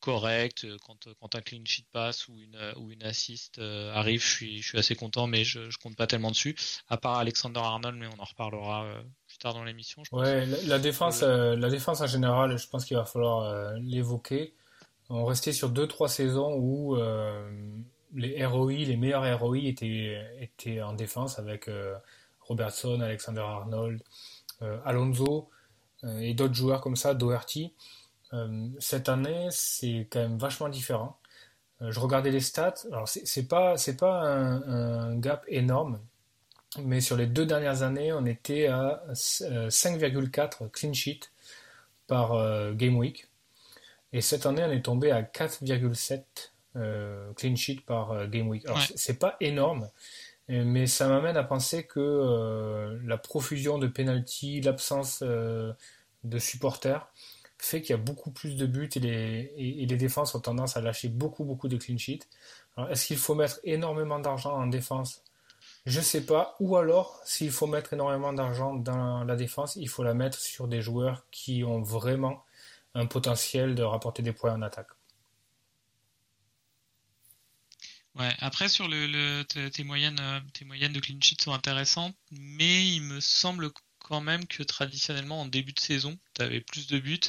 corrects. 0.00 0.66
Quand, 0.86 1.08
quand 1.20 1.34
un 1.34 1.40
clean 1.40 1.64
sheet 1.64 1.86
passe 1.92 2.28
ou 2.28 2.38
une, 2.38 2.58
ou 2.76 2.90
une 2.92 3.02
assist 3.02 3.58
arrive, 3.58 4.22
je 4.22 4.28
suis, 4.28 4.62
je 4.62 4.68
suis 4.68 4.78
assez 4.78 4.94
content, 4.94 5.26
mais 5.26 5.44
je, 5.44 5.70
je 5.70 5.78
compte 5.78 5.96
pas 5.96 6.06
tellement 6.06 6.30
dessus. 6.30 6.56
À 6.88 6.96
part 6.96 7.18
Alexander 7.18 7.60
Arnold, 7.60 7.96
mais 7.96 8.06
on 8.06 8.20
en 8.20 8.24
reparlera 8.24 9.02
tard 9.38 9.54
dans 9.54 9.64
l'émission. 9.64 10.02
Ouais, 10.12 10.46
la, 10.66 10.78
défense, 10.78 11.22
euh, 11.22 11.56
la 11.56 11.70
défense 11.70 12.00
en 12.00 12.06
général, 12.06 12.58
je 12.58 12.68
pense 12.68 12.84
qu'il 12.84 12.96
va 12.96 13.04
falloir 13.04 13.42
euh, 13.42 13.74
l'évoquer. 13.80 14.54
On 15.08 15.24
restait 15.24 15.52
sur 15.52 15.72
2-3 15.72 16.08
saisons 16.08 16.54
où 16.54 16.96
euh, 16.96 17.50
les 18.14 18.44
ROI, 18.44 18.72
les 18.72 18.96
meilleurs 18.96 19.38
ROI 19.40 19.58
étaient, 19.58 20.82
en 20.82 20.92
défense 20.92 21.38
avec 21.38 21.70
Robertson, 22.40 23.00
Alexander 23.00 23.40
Arnold, 23.40 24.02
Alonso 24.84 25.50
et 26.20 26.34
d'autres 26.34 26.54
joueurs 26.54 26.80
comme 26.80 26.96
ça, 26.96 27.14
Doherty. 27.14 27.74
cette 28.78 29.08
année, 29.08 29.48
c'est 29.50 30.08
quand 30.10 30.20
même 30.20 30.38
vachement 30.38 30.68
différent. 30.68 31.18
je 31.80 32.00
regardais 32.00 32.30
les 32.30 32.40
stats. 32.40 32.74
Alors, 32.90 33.08
c'est 33.08 33.48
pas, 33.48 33.76
pas 33.98 34.22
un, 34.22 35.16
gap 35.16 35.44
énorme 35.48 36.00
mais 36.84 37.00
sur 37.00 37.16
les 37.16 37.26
deux 37.26 37.46
dernières 37.46 37.82
années, 37.82 38.12
on 38.12 38.26
était 38.26 38.66
à 38.66 39.02
5,4 39.12 40.64
euh, 40.64 40.68
clean 40.68 40.92
sheet 40.92 41.20
par 42.06 42.32
euh, 42.32 42.72
game 42.72 42.96
week. 42.96 43.28
Et 44.12 44.20
cette 44.20 44.46
année, 44.46 44.64
on 44.64 44.70
est 44.70 44.84
tombé 44.84 45.10
à 45.10 45.22
4,7 45.22 46.12
euh, 46.14 46.22
clean 47.36 47.56
sheet 47.56 47.80
par 47.86 48.28
game 48.28 48.48
week. 48.48 48.64
Alors, 48.66 48.80
c'est 48.94 49.18
pas 49.18 49.36
énorme, 49.40 49.88
mais 50.48 50.86
ça 50.86 51.08
m'amène 51.08 51.36
à 51.36 51.44
penser 51.44 51.86
que 51.86 52.98
la 53.04 53.18
profusion 53.18 53.78
de 53.78 53.86
penalty, 53.86 54.60
l'absence 54.60 55.22
de 55.22 56.38
supporters, 56.38 57.06
fait 57.60 57.82
qu'il 57.82 57.90
y 57.90 57.98
a 57.98 58.02
beaucoup 58.02 58.30
plus 58.30 58.56
de 58.56 58.66
buts 58.66 58.88
et 58.94 59.00
les, 59.00 59.52
et 59.56 59.84
les 59.84 59.96
défenses 59.96 60.34
ont 60.36 60.40
tendance 60.40 60.76
à 60.76 60.80
lâcher 60.80 61.08
beaucoup, 61.08 61.44
beaucoup 61.44 61.66
de 61.66 61.76
clean 61.76 61.98
sheet. 61.98 62.20
Alors, 62.76 62.88
est-ce 62.90 63.06
qu'il 63.06 63.16
faut 63.16 63.34
mettre 63.34 63.58
énormément 63.64 64.20
d'argent 64.20 64.52
en 64.52 64.68
défense? 64.68 65.22
Je 65.84 66.00
sais 66.00 66.24
pas. 66.24 66.54
Ou 66.60 66.76
alors, 66.76 67.20
s'il 67.24 67.50
faut 67.50 67.66
mettre 67.66 67.94
énormément 67.94 68.32
d'argent 68.32 68.74
dans 68.74 69.24
la 69.24 69.34
défense, 69.34 69.74
il 69.74 69.88
faut 69.88 70.04
la 70.04 70.14
mettre 70.14 70.38
sur 70.38 70.68
des 70.68 70.82
joueurs 70.82 71.24
qui 71.32 71.64
ont 71.64 71.82
vraiment 71.82 72.44
un 72.94 73.06
potentiel 73.06 73.74
de 73.74 73.82
rapporter 73.82 74.22
des 74.22 74.32
points 74.32 74.52
en 74.52 74.62
attaque. 74.62 74.90
Ouais, 78.18 78.34
après 78.40 78.68
sur 78.68 78.88
le, 78.88 79.42
tes, 79.44 79.84
moyennes, 79.84 80.18
euh, 80.20 80.40
tes 80.52 80.64
moyennes 80.64 80.92
de 80.92 80.98
clean 80.98 81.18
sheet 81.22 81.40
sont 81.40 81.52
intéressantes, 81.52 82.16
mais 82.32 82.88
il 82.88 83.02
me 83.02 83.20
semble 83.20 83.70
quand 84.00 84.20
même 84.20 84.44
que 84.46 84.64
traditionnellement 84.64 85.42
en 85.42 85.46
début 85.46 85.72
de 85.72 85.78
saison, 85.78 86.18
tu 86.34 86.42
avais 86.42 86.60
plus 86.60 86.88
de 86.88 86.98
buts 86.98 87.20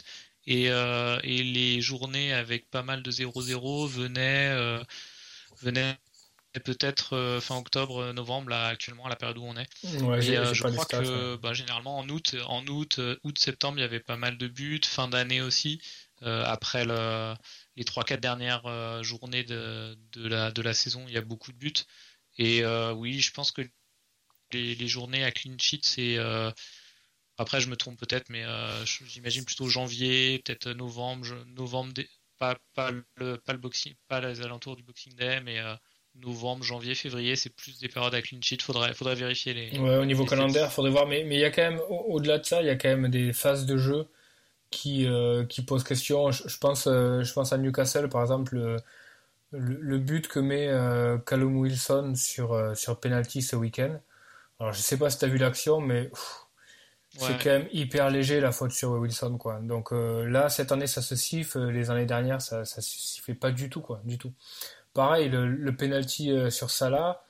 et, 0.47 0.71
euh, 0.71 1.19
et, 1.23 1.43
les 1.43 1.79
journées 1.79 2.33
avec 2.33 2.67
pas 2.71 2.81
mal 2.81 3.03
de 3.03 3.11
0-0 3.11 3.87
venaient, 3.87 4.49
euh, 4.49 4.83
venaient 5.61 5.95
peut-être 6.63 7.39
fin 7.39 7.57
octobre, 7.57 8.11
novembre, 8.13 8.49
là 8.49 8.65
actuellement 8.67 9.05
à 9.05 9.09
la 9.09 9.15
période 9.15 9.37
où 9.37 9.43
on 9.43 9.55
est. 9.57 9.67
Ouais, 10.01 10.21
je 10.21 10.63
crois 10.63 10.85
que 10.85 11.35
bah, 11.35 11.53
généralement 11.53 11.99
en 11.99 12.09
août, 12.09 12.35
en 12.47 12.65
août, 12.65 12.99
août, 13.23 13.37
septembre, 13.37 13.77
il 13.77 13.81
y 13.81 13.83
avait 13.83 13.99
pas 13.99 14.17
mal 14.17 14.39
de 14.39 14.47
buts, 14.47 14.81
fin 14.83 15.07
d'année 15.07 15.41
aussi. 15.41 15.79
après 16.23 16.85
le, 16.85 17.35
les 17.79 17.85
3-4 17.85 18.19
dernières 18.19 18.65
euh, 18.65 19.01
journées 19.03 19.43
de, 19.43 19.97
la, 20.15 20.51
de 20.51 20.61
la 20.61 20.73
saison, 20.73 21.05
il 21.07 21.13
y 21.13 21.17
a 21.17 21.21
beaucoup 21.21 21.53
de 21.53 21.57
buts. 21.57 21.73
Et 22.37 22.63
euh, 22.63 22.91
oui, 22.91 23.19
je 23.19 23.31
pense 23.31 23.51
que 23.51 23.61
les, 24.51 24.87
journées 24.87 25.23
à 25.23 25.31
clean 25.31 25.57
sheet, 25.57 25.81
c'est. 25.83 26.17
Euh, 26.17 26.51
après, 27.37 27.61
je 27.61 27.69
me 27.69 27.77
trompe 27.77 27.97
peut-être, 27.97 28.29
mais 28.29 28.43
j'imagine 28.83 29.45
plutôt 29.45 29.69
janvier, 29.69 30.41
peut-être 30.43 30.69
novembre, 30.71 31.27
novembre, 31.55 31.93
pas, 32.37 32.57
pas, 32.73 32.91
le, 33.15 33.37
pas 33.37 33.53
le 33.53 33.59
boxing, 33.59 33.93
pas 34.09 34.19
les 34.19 34.41
alentours 34.41 34.75
du 34.75 34.83
Boxing 34.83 35.15
Day, 35.15 35.39
mais 35.39 35.61
novembre, 36.15 36.65
janvier, 36.65 36.95
février, 36.95 37.37
c'est 37.37 37.49
plus 37.49 37.79
des 37.79 37.87
périodes 37.87 38.13
à 38.13 38.21
clean 38.21 38.41
sheet. 38.41 38.61
Faudrait, 38.61 38.93
faudrait 38.93 39.15
vérifier 39.15 39.53
les. 39.53 39.79
Ouais, 39.79 39.95
au 39.95 40.05
niveau 40.05 40.25
calendaire, 40.25 40.69
faudrait 40.73 40.91
voir. 40.91 41.07
Mais, 41.07 41.23
mais 41.23 41.35
il 41.35 41.41
y 41.41 41.45
a 41.45 41.51
quand 41.51 41.61
même, 41.61 41.79
au-delà 41.89 42.39
de 42.39 42.45
ça, 42.45 42.61
il 42.61 42.65
y 42.65 42.71
a 42.71 42.75
quand 42.75 42.89
même 42.89 43.09
des 43.09 43.31
phases 43.31 43.65
de 43.65 43.77
jeu 43.77 44.09
qui, 44.69 45.07
euh, 45.07 45.45
qui 45.45 45.61
pose 45.63 45.83
question. 45.83 46.31
Je, 46.31 46.57
pense, 46.57 46.87
euh, 46.87 47.23
je 47.23 47.33
pense 47.33 47.53
à 47.53 47.57
Newcastle, 47.57 48.09
par 48.09 48.21
exemple, 48.21 48.55
le, 48.55 48.77
le, 49.51 49.97
but 49.97 50.27
que 50.27 50.39
met 50.39 50.67
euh, 50.67 51.17
Callum 51.17 51.57
Wilson 51.57 52.13
sur, 52.15 52.75
sur 52.75 52.99
penalty 52.99 53.41
ce 53.41 53.55
week-end. 53.55 53.99
Alors, 54.59 54.73
je 54.73 54.79
sais 54.79 54.97
pas 54.97 55.09
si 55.09 55.17
tu 55.17 55.25
as 55.25 55.27
vu 55.27 55.37
l'action, 55.37 55.79
mais 55.79 56.11
c'est 57.17 57.37
quand 57.41 57.49
même 57.49 57.67
hyper 57.71 58.09
léger 58.09 58.39
la 58.39 58.51
faute 58.51 58.71
sur 58.71 58.91
Wilson. 58.91 59.37
Quoi. 59.37 59.59
Donc 59.61 59.91
là, 59.91 60.49
cette 60.49 60.71
année, 60.71 60.87
ça 60.87 61.01
se 61.01 61.15
siffle. 61.15 61.69
Les 61.69 61.89
années 61.89 62.05
dernières, 62.05 62.41
ça 62.41 62.59
ne 62.59 62.63
se 62.65 62.81
sifflait 62.81 63.35
pas 63.35 63.51
du 63.51 63.69
tout. 63.69 63.81
Quoi, 63.81 64.01
du 64.03 64.17
tout. 64.17 64.33
Pareil, 64.93 65.29
le, 65.29 65.47
le 65.47 65.75
penalty 65.75 66.51
sur 66.51 66.69
Salah 66.69 67.23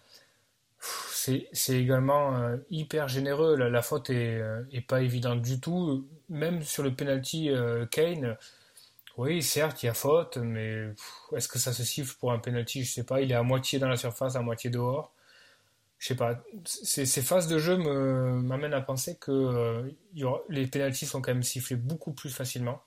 c'est 1.52 1.80
également 1.80 2.36
euh, 2.38 2.58
hyper 2.70 3.08
généreux. 3.08 3.56
La, 3.56 3.82
faute 3.82 4.10
est, 4.10 4.40
euh, 4.40 4.64
est, 4.72 4.82
pas 4.82 5.02
évidente 5.02 5.42
du 5.42 5.60
tout. 5.60 6.08
Même 6.30 6.64
sur 6.64 6.84
le 6.84 6.94
penalty 6.94 7.50
euh, 7.50 7.86
Kane, 7.86 8.38
oui, 9.18 9.44
certes, 9.44 9.84
il 9.84 9.88
y 9.88 9.90
a 9.90 9.94
faute, 9.94 10.38
mais 10.38 10.94
est-ce 11.36 11.48
que 11.48 11.60
ça 11.60 11.74
se 11.74 11.84
siffle 11.84 12.16
pour 12.20 12.32
un 12.32 12.40
penalty? 12.40 12.84
Je 12.84 12.92
sais 12.92 13.04
pas. 13.04 13.22
Il 13.22 13.32
est 13.32 13.36
à 13.36 13.44
moitié 13.44 13.80
dans 13.80 13.90
la 13.90 13.98
surface, 13.98 14.36
à 14.36 14.42
moitié 14.42 14.70
dehors. 14.70 15.14
Je 16.00 16.08
sais 16.08 16.16
pas. 16.16 16.42
Ces, 16.66 17.06
phases 17.22 17.48
de 17.48 17.60
jeu 17.60 17.78
m'amènent 17.78 18.74
à 18.74 18.82
penser 18.82 19.18
que 19.18 19.92
les 20.50 20.68
penalties 20.68 21.06
sont 21.06 21.22
quand 21.22 21.34
même 21.34 21.44
sifflés 21.44 21.76
beaucoup 21.76 22.14
plus 22.14 22.30
facilement. 22.30 22.82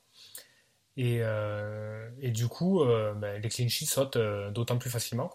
Et, 0.97 1.21
du 2.31 2.49
coup, 2.49 2.83
ben, 2.85 3.41
les 3.43 3.49
clean 3.51 3.69
sheets 3.69 3.87
sautent 3.87 4.19
d'autant 4.53 4.79
plus 4.79 4.91
facilement. 4.91 5.31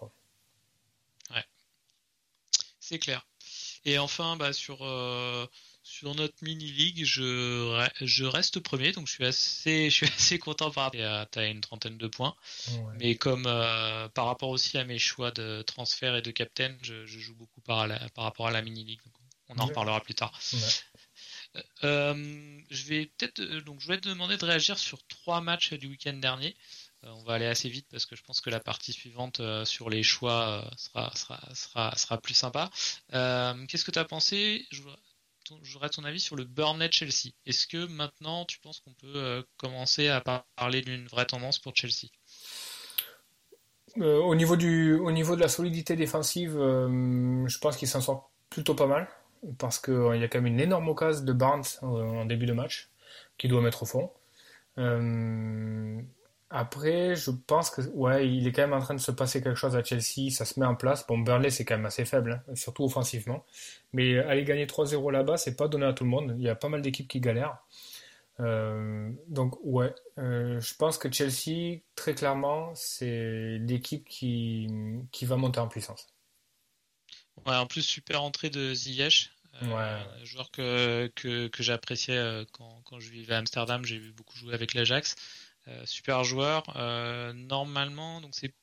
C'est 2.88 2.98
clair. 2.98 3.26
Et 3.84 3.98
enfin, 3.98 4.36
bah, 4.36 4.54
sur, 4.54 4.78
euh, 4.80 5.46
sur 5.82 6.14
notre 6.14 6.42
mini-league, 6.42 7.04
je, 7.04 7.86
je 8.00 8.24
reste 8.24 8.60
premier, 8.60 8.92
donc 8.92 9.06
je 9.06 9.12
suis 9.12 9.26
assez, 9.26 9.90
je 9.90 9.94
suis 9.94 10.06
assez 10.06 10.38
content 10.38 10.70
par 10.70 10.84
rapport 10.84 11.02
à 11.02 11.28
as 11.36 11.44
une 11.44 11.60
trentaine 11.60 11.98
de 11.98 12.06
points. 12.06 12.34
Mais 12.98 13.16
comme 13.16 13.44
euh, 13.46 14.08
par 14.08 14.24
rapport 14.24 14.48
aussi 14.48 14.78
à 14.78 14.84
mes 14.84 14.98
choix 14.98 15.32
de 15.32 15.60
transfert 15.60 16.16
et 16.16 16.22
de 16.22 16.30
captain, 16.30 16.74
je, 16.80 17.04
joue 17.04 17.34
beaucoup 17.34 17.60
par, 17.60 17.86
par 18.14 18.24
rapport 18.24 18.46
à 18.46 18.52
la 18.52 18.62
mini-league. 18.62 19.02
On 19.50 19.58
en 19.58 19.66
reparlera 19.66 20.00
plus 20.00 20.14
tard. 20.14 20.32
Euh, 21.84 22.60
je 22.70 22.84
vais 22.84 23.06
peut-être 23.06 23.42
donc 23.64 23.80
je 23.80 23.86
voulais 23.86 24.00
te 24.00 24.08
demander 24.08 24.36
de 24.36 24.44
réagir 24.44 24.78
sur 24.78 25.06
trois 25.08 25.40
matchs 25.40 25.74
du 25.74 25.88
week-end 25.88 26.14
dernier. 26.14 26.56
Euh, 27.04 27.10
on 27.10 27.22
va 27.24 27.34
aller 27.34 27.46
assez 27.46 27.68
vite 27.68 27.86
parce 27.90 28.06
que 28.06 28.16
je 28.16 28.22
pense 28.22 28.40
que 28.40 28.50
la 28.50 28.60
partie 28.60 28.92
suivante 28.92 29.40
euh, 29.40 29.64
sur 29.64 29.88
les 29.88 30.02
choix 30.02 30.48
euh, 30.48 30.70
sera, 30.76 31.14
sera, 31.14 31.40
sera, 31.54 31.96
sera, 31.96 32.18
plus 32.18 32.34
sympa. 32.34 32.70
Qu'est-ce 33.10 33.84
que 33.84 33.90
tu 33.90 33.98
as 33.98 34.04
pensé 34.04 34.66
J'aurais 35.62 35.88
ton 35.88 36.04
avis 36.04 36.20
sur 36.20 36.36
le 36.36 36.44
Burnley-Chelsea. 36.44 37.32
Est-ce 37.46 37.66
que 37.66 37.86
maintenant 37.86 38.44
tu 38.44 38.58
penses 38.58 38.80
qu'on 38.80 38.92
peut 38.92 39.42
commencer 39.56 40.08
à 40.08 40.20
parler 40.20 40.82
d'une 40.82 41.06
vraie 41.06 41.24
tendance 41.24 41.58
pour 41.58 41.74
Chelsea? 41.74 42.08
Au, 43.96 44.34
niveau 44.34 44.56
du, 44.56 44.94
au 44.94 45.10
niveau 45.10 45.36
de 45.36 45.40
la 45.40 45.48
solidité 45.48 45.96
défensive, 45.96 46.52
je 46.52 47.58
pense 47.58 47.78
qu'il 47.78 47.88
s'en 47.88 48.02
sort 48.02 48.30
plutôt 48.50 48.74
pas 48.74 48.86
mal 48.86 49.08
parce 49.56 49.78
qu'il 49.78 49.94
y 49.94 50.22
a 50.22 50.28
quand 50.28 50.42
même 50.42 50.52
une 50.52 50.60
énorme 50.60 50.90
occasion 50.90 51.24
de 51.24 51.32
Barnes 51.32 51.64
en 51.80 52.26
début 52.26 52.44
de 52.44 52.52
match 52.52 52.90
qui 53.38 53.48
doit 53.48 53.62
mettre 53.62 53.84
au 53.84 53.86
fond. 53.86 54.10
Après, 56.50 57.14
je 57.14 57.30
pense 57.30 57.68
que 57.70 57.82
ouais, 57.90 58.26
il 58.26 58.46
est 58.46 58.52
quand 58.52 58.62
même 58.62 58.72
en 58.72 58.80
train 58.80 58.94
de 58.94 59.00
se 59.00 59.10
passer 59.10 59.42
quelque 59.42 59.56
chose 59.58 59.76
à 59.76 59.84
Chelsea, 59.84 60.30
ça 60.30 60.46
se 60.46 60.58
met 60.58 60.64
en 60.64 60.74
place. 60.74 61.06
Bon, 61.06 61.18
Burnley 61.18 61.50
c'est 61.50 61.66
quand 61.66 61.76
même 61.76 61.84
assez 61.86 62.06
faible, 62.06 62.42
hein, 62.48 62.54
surtout 62.54 62.84
offensivement. 62.84 63.44
Mais 63.92 64.18
aller 64.18 64.44
gagner 64.44 64.66
3-0 64.66 65.12
là-bas, 65.12 65.36
c'est 65.36 65.56
pas 65.56 65.68
donné 65.68 65.84
à 65.84 65.92
tout 65.92 66.04
le 66.04 66.10
monde. 66.10 66.34
Il 66.38 66.42
y 66.42 66.48
a 66.48 66.54
pas 66.54 66.70
mal 66.70 66.80
d'équipes 66.80 67.08
qui 67.08 67.20
galèrent. 67.20 67.58
Euh, 68.40 69.10
donc 69.26 69.58
ouais, 69.62 69.94
euh, 70.18 70.60
je 70.60 70.74
pense 70.74 70.96
que 70.96 71.12
Chelsea, 71.12 71.80
très 71.96 72.14
clairement, 72.14 72.72
c'est 72.74 73.58
l'équipe 73.58 74.08
qui, 74.08 74.68
qui 75.12 75.26
va 75.26 75.36
monter 75.36 75.60
en 75.60 75.68
puissance. 75.68 76.06
Ouais, 77.46 77.56
en 77.56 77.66
plus 77.66 77.82
super 77.82 78.22
entrée 78.22 78.48
de 78.48 78.74
Ziyech, 78.74 79.30
euh, 79.62 80.24
joueur 80.24 80.50
que, 80.50 81.10
que, 81.14 81.48
que 81.48 81.62
j'appréciais 81.62 82.44
quand, 82.52 82.80
quand 82.84 83.00
je 83.00 83.10
vivais 83.10 83.34
à 83.34 83.38
Amsterdam, 83.38 83.84
j'ai 83.84 83.98
vu 83.98 84.12
beaucoup 84.12 84.36
jouer 84.36 84.54
avec 84.54 84.74
l'Ajax. 84.74 85.16
Euh, 85.68 85.82
super 85.84 86.24
joueur. 86.24 86.64
Euh, 86.76 87.32
normalement, 87.34 88.20
donc 88.20 88.30
c'est 88.32 88.54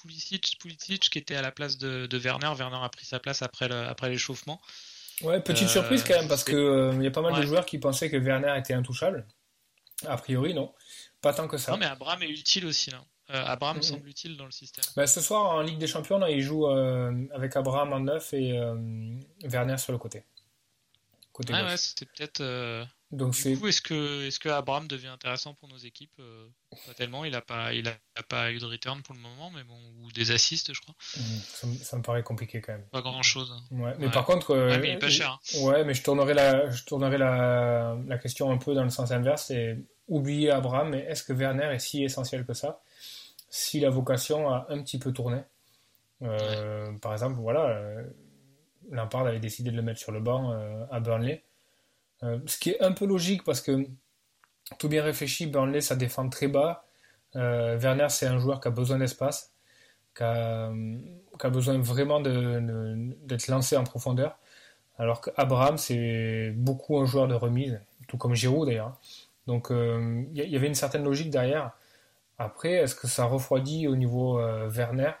Pulisic, 0.00 0.56
Pulisic 0.60 1.10
qui 1.10 1.18
était 1.18 1.36
à 1.36 1.42
la 1.42 1.52
place 1.52 1.76
de, 1.78 2.08
Werner. 2.16 2.52
Werner 2.56 2.78
a 2.82 2.88
pris 2.88 3.04
sa 3.04 3.18
place 3.18 3.42
après 3.42 3.70
après 3.70 4.08
l'échauffement. 4.08 4.60
Ouais, 5.22 5.40
petite 5.40 5.68
surprise 5.68 6.02
quand 6.04 6.14
même 6.14 6.28
parce 6.28 6.44
que 6.44 6.92
il 6.94 7.02
y 7.02 7.06
a 7.06 7.10
pas 7.10 7.22
mal 7.22 7.40
de 7.40 7.46
joueurs 7.46 7.66
qui 7.66 7.78
pensaient 7.78 8.10
que 8.10 8.16
Werner 8.16 8.54
était 8.58 8.74
intouchable. 8.74 9.26
A 10.06 10.16
priori, 10.16 10.54
non. 10.54 10.74
Pas 11.20 11.32
tant 11.32 11.48
que 11.48 11.56
ça. 11.56 11.72
Non, 11.72 11.78
mais 11.78 11.86
Abraham 11.86 12.22
est 12.22 12.30
utile 12.30 12.66
aussi 12.66 12.90
là. 12.90 13.04
Euh, 13.30 13.42
Abraham 13.46 13.80
semble 13.80 14.06
utile 14.06 14.36
dans 14.36 14.44
le 14.44 14.50
système. 14.50 14.84
Bah, 14.96 15.06
ce 15.06 15.22
soir 15.22 15.46
en 15.46 15.62
Ligue 15.62 15.78
des 15.78 15.86
Champions, 15.86 16.24
il 16.26 16.42
joue 16.42 16.66
avec 16.66 17.56
Abraham 17.56 17.92
en 17.92 18.00
neuf 18.00 18.32
et 18.32 18.58
Werner 19.42 19.78
sur 19.78 19.92
le 19.92 19.98
côté. 19.98 20.24
côté 21.32 21.52
ouais, 21.52 21.76
c'était 21.76 22.06
peut-être 22.06 22.42
donc 23.14 23.34
du 23.34 23.58
coup, 23.58 23.68
est-ce 23.68 23.80
que, 23.80 24.26
est-ce 24.26 24.38
que 24.38 24.48
Abraham 24.48 24.88
devient 24.88 25.08
intéressant 25.08 25.54
pour 25.54 25.68
nos 25.68 25.76
équipes 25.76 26.12
euh, 26.18 26.46
Pas 26.86 26.94
tellement, 26.94 27.24
il 27.24 27.32
n'a 27.32 27.40
pas, 27.40 27.72
il 27.72 27.88
a, 27.88 28.22
pas 28.28 28.52
eu 28.52 28.58
de 28.58 28.64
return 28.64 29.02
pour 29.02 29.14
le 29.14 29.20
moment, 29.20 29.50
mais 29.54 29.62
bon, 29.62 29.76
ou 30.02 30.10
des 30.12 30.32
assists, 30.32 30.72
je 30.74 30.80
crois. 30.80 30.94
Mmh, 31.16 31.74
ça, 31.82 31.96
me 31.96 32.02
paraît 32.02 32.22
compliqué 32.22 32.60
quand 32.60 32.72
même. 32.72 32.84
Pas 32.90 33.02
grand-chose. 33.02 33.54
Ouais, 33.70 33.94
mais 33.98 34.10
par 34.10 34.24
contre, 34.24 34.50
euh, 34.50 34.78
mais 34.80 34.88
il 34.88 34.94
est 34.94 34.98
pas 34.98 35.08
cher. 35.08 35.38
Hein. 35.54 35.60
Ouais, 35.62 35.84
mais 35.84 35.94
je 35.94 36.02
tournerai 36.02 36.34
la, 36.34 36.70
je 36.70 36.84
tournerai 36.84 37.18
la, 37.18 37.96
la 38.06 38.18
question 38.18 38.50
un 38.50 38.58
peu 38.58 38.74
dans 38.74 38.84
le 38.84 38.90
sens 38.90 39.12
inverse, 39.12 39.46
c'est 39.46 39.78
oublier 40.08 40.50
Abraham, 40.50 40.90
mais 40.90 41.00
est-ce 41.00 41.22
que 41.22 41.32
Werner 41.32 41.72
est 41.72 41.78
si 41.78 42.02
essentiel 42.02 42.44
que 42.44 42.54
ça 42.54 42.80
Si 43.48 43.80
la 43.80 43.90
vocation 43.90 44.48
a 44.48 44.66
un 44.70 44.82
petit 44.82 44.98
peu 44.98 45.12
tourné, 45.12 45.42
euh, 46.22 46.92
par 46.98 47.12
exemple, 47.12 47.36
voilà, 47.38 47.80
Lampard 48.90 49.26
avait 49.26 49.40
décidé 49.40 49.70
de 49.70 49.76
le 49.76 49.82
mettre 49.82 50.00
sur 50.00 50.12
le 50.12 50.20
banc 50.20 50.52
à 50.90 51.00
Burnley. 51.00 51.44
Euh, 52.24 52.38
ce 52.46 52.58
qui 52.58 52.70
est 52.70 52.82
un 52.82 52.92
peu 52.92 53.06
logique 53.06 53.44
parce 53.44 53.60
que, 53.60 53.86
tout 54.78 54.88
bien 54.88 55.02
réfléchi, 55.02 55.46
Burnley 55.46 55.80
ça 55.80 55.96
défend 55.96 56.28
très 56.28 56.48
bas. 56.48 56.86
Euh, 57.36 57.76
Werner 57.78 58.08
c'est 58.08 58.26
un 58.26 58.38
joueur 58.38 58.60
qui 58.60 58.68
a 58.68 58.70
besoin 58.70 58.98
d'espace, 58.98 59.52
qui 60.16 60.22
a, 60.22 60.70
besoin 61.50 61.78
vraiment 61.78 62.20
d'être 62.20 63.48
lancé 63.48 63.76
en 63.76 63.84
profondeur. 63.84 64.38
Alors 64.98 65.20
qu'Abraham 65.20 65.78
c'est 65.78 66.52
beaucoup 66.56 66.98
un 66.98 67.06
joueur 67.06 67.28
de 67.28 67.34
remise, 67.34 67.80
tout 68.08 68.16
comme 68.18 68.34
Giroud 68.34 68.68
d'ailleurs. 68.68 68.98
Donc 69.46 69.70
euh, 69.70 70.24
il 70.34 70.48
y, 70.48 70.56
avait 70.56 70.68
une 70.68 70.74
certaine 70.74 71.04
logique 71.04 71.30
derrière. 71.30 71.72
Après, 72.38 72.72
est-ce 72.72 72.94
que 72.94 73.06
ça 73.08 73.24
refroidit 73.26 73.88
au 73.88 73.96
niveau 73.96 74.40
Werner? 74.68 75.12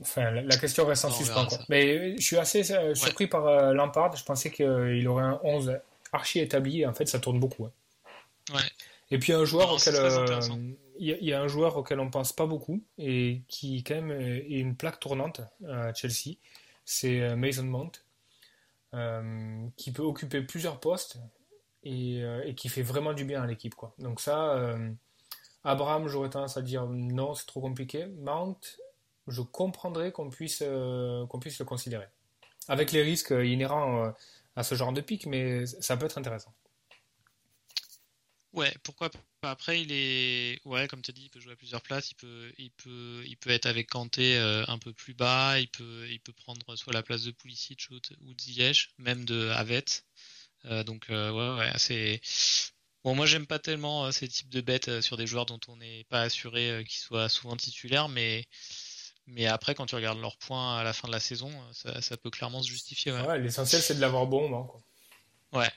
Enfin, 0.00 0.30
la, 0.30 0.56
question 0.56 0.84
reste 0.84 1.04
en 1.06 1.10
suspens. 1.10 1.46
Mais 1.68 2.16
je 2.18 2.22
suis 2.22 2.36
assez 2.36 2.72
euh, 2.72 2.94
surpris 2.94 3.26
par 3.26 3.46
euh, 3.46 3.72
Lampard. 3.72 4.14
Je 4.16 4.24
pensais 4.24 4.50
qu'il 4.50 5.08
aurait 5.08 5.24
un 5.24 5.40
11 5.42 5.78
archi 6.12 6.40
établi. 6.40 6.84
en 6.86 6.92
fait, 6.92 7.06
ça 7.06 7.18
tourne 7.18 7.40
beaucoup. 7.40 7.64
Ouais. 7.64 8.60
Et 9.10 9.18
puis 9.18 9.32
un 9.32 9.44
joueur 9.44 9.72
auquel, 9.72 9.94
euh, 9.96 10.40
il 10.98 11.08
y, 11.20 11.32
a 11.32 11.40
un 11.40 11.48
joueur 11.48 11.76
auquel 11.76 12.00
on 12.00 12.10
pense 12.10 12.32
pas 12.32 12.46
beaucoup 12.46 12.82
et 12.96 13.42
qui 13.48 13.82
quand 13.84 13.94
même 13.94 14.10
est 14.10 14.58
une 14.58 14.74
plaque 14.74 15.00
tournante 15.00 15.42
à 15.68 15.92
Chelsea, 15.92 16.36
c'est 16.86 17.36
Mason 17.36 17.64
Mount, 17.64 17.92
qui 19.76 19.92
peut 19.92 20.02
occuper 20.02 20.40
plusieurs 20.40 20.80
postes 20.80 21.18
et, 21.84 22.24
qui 22.56 22.70
fait 22.70 22.82
vraiment 22.82 23.12
du 23.12 23.26
bien 23.26 23.42
à 23.42 23.46
l'équipe. 23.46 23.74
Quoi. 23.74 23.94
Donc 23.98 24.18
ça, 24.18 24.76
Abraham, 25.62 26.08
j'aurais 26.08 26.30
tendance 26.30 26.56
à 26.56 26.62
dire 26.62 26.86
non, 26.86 27.34
c'est 27.34 27.46
trop 27.46 27.60
compliqué. 27.60 28.06
Mount, 28.06 28.78
je 29.28 29.42
comprendrais 29.42 30.12
qu'on 30.12 30.30
puisse, 30.30 30.62
qu'on 30.62 31.38
puisse 31.40 31.58
le 31.58 31.64
considérer. 31.64 32.06
Avec 32.68 32.92
les 32.92 33.02
risques 33.02 33.30
inhérents 33.30 34.12
à 34.56 34.62
ce 34.62 34.74
genre 34.74 34.92
de 34.92 35.00
pic, 35.00 35.26
mais 35.26 35.66
ça 35.66 35.96
peut 35.96 36.06
être 36.06 36.18
intéressant. 36.18 36.54
Ouais, 38.52 38.72
pourquoi 38.82 39.08
pas. 39.10 39.18
Après, 39.44 39.80
il 39.80 39.90
est, 39.92 40.60
ouais, 40.66 40.86
comme 40.86 41.00
tu 41.02 41.10
as 41.10 41.14
dit, 41.14 41.24
il 41.24 41.30
peut 41.30 41.40
jouer 41.40 41.54
à 41.54 41.56
plusieurs 41.56 41.80
places. 41.80 42.10
Il 42.10 42.14
peut, 42.16 42.52
il 42.58 42.70
peut, 42.70 43.24
il 43.26 43.36
peut 43.36 43.50
être 43.50 43.66
avec 43.66 43.88
Kanté 43.88 44.36
euh, 44.36 44.64
un 44.68 44.78
peu 44.78 44.92
plus 44.92 45.14
bas. 45.14 45.58
Il 45.58 45.68
peut, 45.68 46.06
il 46.10 46.20
peut 46.20 46.34
prendre 46.34 46.76
soit 46.76 46.92
la 46.92 47.02
place 47.02 47.22
de 47.22 47.30
Pulisic 47.30 47.88
ou, 47.90 47.98
de 47.98 48.40
Ziyech, 48.40 48.90
même 48.98 49.24
de 49.24 49.48
Havet. 49.50 49.84
Euh, 50.66 50.84
donc, 50.84 51.10
euh, 51.10 51.30
ouais, 51.32 51.60
ouais, 51.60 51.72
c'est. 51.78 52.20
Bon, 53.04 53.14
moi, 53.16 53.26
j'aime 53.26 53.46
pas 53.46 53.58
tellement 53.58 54.12
ces 54.12 54.28
types 54.28 54.50
de 54.50 54.60
bêtes 54.60 55.00
sur 55.00 55.16
des 55.16 55.26
joueurs 55.26 55.46
dont 55.46 55.60
on 55.68 55.76
n'est 55.76 56.04
pas 56.04 56.22
assuré 56.22 56.84
qu'ils 56.86 57.00
soient 57.00 57.28
souvent 57.28 57.56
titulaires, 57.56 58.08
mais. 58.08 58.46
Mais 59.26 59.46
après, 59.46 59.74
quand 59.74 59.86
tu 59.86 59.94
regardes 59.94 60.20
leurs 60.20 60.36
points 60.36 60.78
à 60.78 60.84
la 60.84 60.92
fin 60.92 61.08
de 61.08 61.12
la 61.12 61.20
saison, 61.20 61.50
ça, 61.72 62.16
peut 62.16 62.30
clairement 62.30 62.62
se 62.62 62.68
justifier. 62.68 63.12
Ouais, 63.12 63.38
l'essentiel, 63.38 63.80
c'est 63.80 63.94
de 63.94 64.00
l'avoir 64.00 64.26
bon. 64.26 64.46
Hein, 64.54 64.66
quoi. 64.68 65.60
Ouais, 65.60 65.70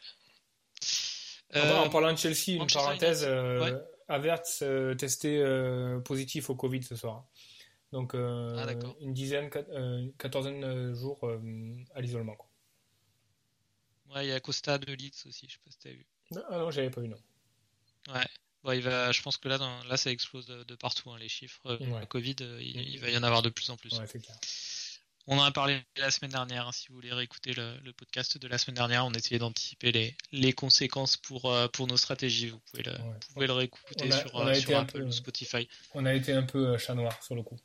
euh, 1.56 1.78
en 1.78 1.90
parlant 1.90 2.12
de 2.12 2.18
Chelsea, 2.18 2.58
une 2.62 2.68
parenthèse, 2.68 3.24
euh, 3.28 3.80
Avertz 4.08 4.62
euh, 4.62 4.94
testé 4.96 5.44
positif 6.04 6.50
au 6.50 6.56
Covid 6.56 6.84
ce 6.84 6.96
soir. 6.96 7.26
Donc 7.92 8.14
ah, 8.16 8.66
une 9.00 9.14
dizaine, 9.14 9.50
quatorzaine 10.18 10.94
jours 10.94 11.30
à 11.94 12.02
l'isolement. 12.02 12.36
Ouais, 14.14 14.26
il 14.26 14.30
y 14.30 14.34
a 14.34 14.40
Costa 14.40 14.78
de 14.78 14.94
Leeds 14.94 15.26
aussi, 15.28 15.48
je 15.48 15.54
sais 15.54 15.60
pas 15.64 15.72
si 15.72 15.80
tu 15.80 15.88
as 15.88 15.92
vu. 15.92 16.06
Ah 16.50 16.58
non, 16.58 16.72
j'avais 16.72 16.90
pas 16.90 17.02
vu 17.02 17.08
non. 17.08 17.18
Ouais. 18.14 18.28
Il 18.74 18.82
va, 18.82 19.12
je 19.12 19.22
pense 19.22 19.38
que 19.38 19.48
là, 19.48 19.60
là 19.88 19.98
ça 19.98 20.12
explose 20.12 20.48
de, 20.48 20.76
partout, 20.76 21.12
hein, 21.12 21.18
les 21.20 21.30
chiffres. 21.30 21.78
Covid, 22.10 22.36
il, 22.60 23.00
va 23.00 23.10
y 23.10 23.18
en 23.18 23.24
avoir 23.24 23.42
de 23.42 23.50
plus 23.50 23.70
en 23.70 23.78
plus. 23.78 23.94
Ouais, 23.98 24.08
c'est 24.08 24.20
clair. 24.20 24.36
On 25.28 25.40
en 25.40 25.44
a 25.44 25.52
parlé 25.52 25.82
la 25.98 26.12
semaine 26.12 26.32
dernière. 26.32 26.68
Hein, 26.68 26.72
si 26.72 26.90
vous 26.90 26.96
voulez 26.96 27.12
réécouter 27.12 27.54
le, 27.54 27.92
podcast 27.94 28.38
de 28.38 28.48
la 28.48 28.60
semaine 28.60 28.76
dernière, 28.76 29.06
on 29.06 29.12
essayait 29.12 29.40
d'anticiper 29.40 29.92
les, 29.92 30.16
les 30.32 30.54
conséquences 30.54 31.18
pour, 31.18 31.52
euh, 31.52 31.68
pour 31.68 31.88
nos 31.88 31.98
stratégies. 31.98 32.50
Vous 32.50 32.60
pouvez 32.60 32.84
le, 32.84 32.92
vous 32.92 33.34
pouvez 33.34 33.48
le 33.48 33.54
réécouter 33.54 34.12
sur, 34.12 34.40
euh, 34.40 34.54
sur 34.54 34.78
Apple 34.78 35.02
ou 35.02 35.12
Spotify. 35.12 35.68
On 35.96 36.06
a 36.06 36.14
été 36.14 36.34
un 36.34 36.44
peu 36.44 36.68
euh, 36.68 36.78
chat 36.78 36.94
noir 36.94 37.22
sur 37.24 37.34
le 37.34 37.42
coup. 37.42 37.58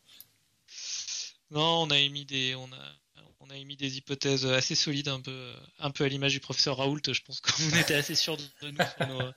Non, 1.50 1.83
on 1.83 1.90
a 1.90 1.99
émis 1.99 2.25
des, 2.25 2.54
on 2.54 2.73
a, 2.73 2.92
on 3.40 3.50
a 3.50 3.57
émis 3.57 3.76
des 3.76 3.99
hypothèses 3.99 4.47
assez 4.47 4.75
solides, 4.75 5.09
un 5.09 5.21
peu, 5.21 5.52
un 5.80 5.90
peu 5.90 6.04
à 6.04 6.09
l'image 6.09 6.33
du 6.33 6.40
professeur 6.40 6.78
Raoult. 6.78 7.02
Je 7.07 7.21
pense 7.21 7.40
qu'on 7.42 7.78
était 7.78 7.95
assez 7.95 8.14
sûr 8.14 8.38
de 8.38 8.71
nous 8.71 8.78
sur 8.97 9.07
nos, 9.07 9.33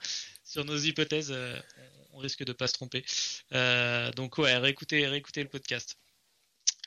sur 0.54 0.66
nos 0.66 0.78
hypothèses. 0.78 1.34
On 2.14 2.20
risque 2.20 2.44
de 2.44 2.54
pas 2.54 2.68
se 2.68 2.74
tromper. 2.74 3.04
donc 4.16 4.38
ouais, 4.38 4.58
réécoutez, 4.58 5.08
réécoutez 5.08 5.44
le 5.44 5.50
podcast. 5.50 5.98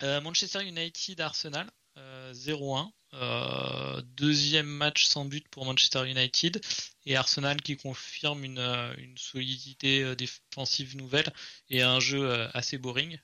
Euh, 0.02 0.20
Manchester 0.20 0.64
United 0.64 1.20
Arsenal 1.20 1.66
0-1. 1.96 2.00
Euh, 2.34 2.90
euh, 3.14 4.02
deuxième 4.16 4.66
match 4.66 5.06
sans 5.06 5.24
but 5.24 5.48
pour 5.48 5.64
Manchester 5.64 6.06
United 6.06 6.60
et 7.06 7.16
Arsenal 7.16 7.62
qui 7.62 7.76
confirme 7.76 8.44
une, 8.44 8.60
solidité 9.16 10.14
défensive 10.16 10.96
nouvelle 10.96 11.32
et 11.70 11.82
un 11.82 12.00
jeu 12.00 12.48
assez 12.52 12.78
boring. 12.78 13.18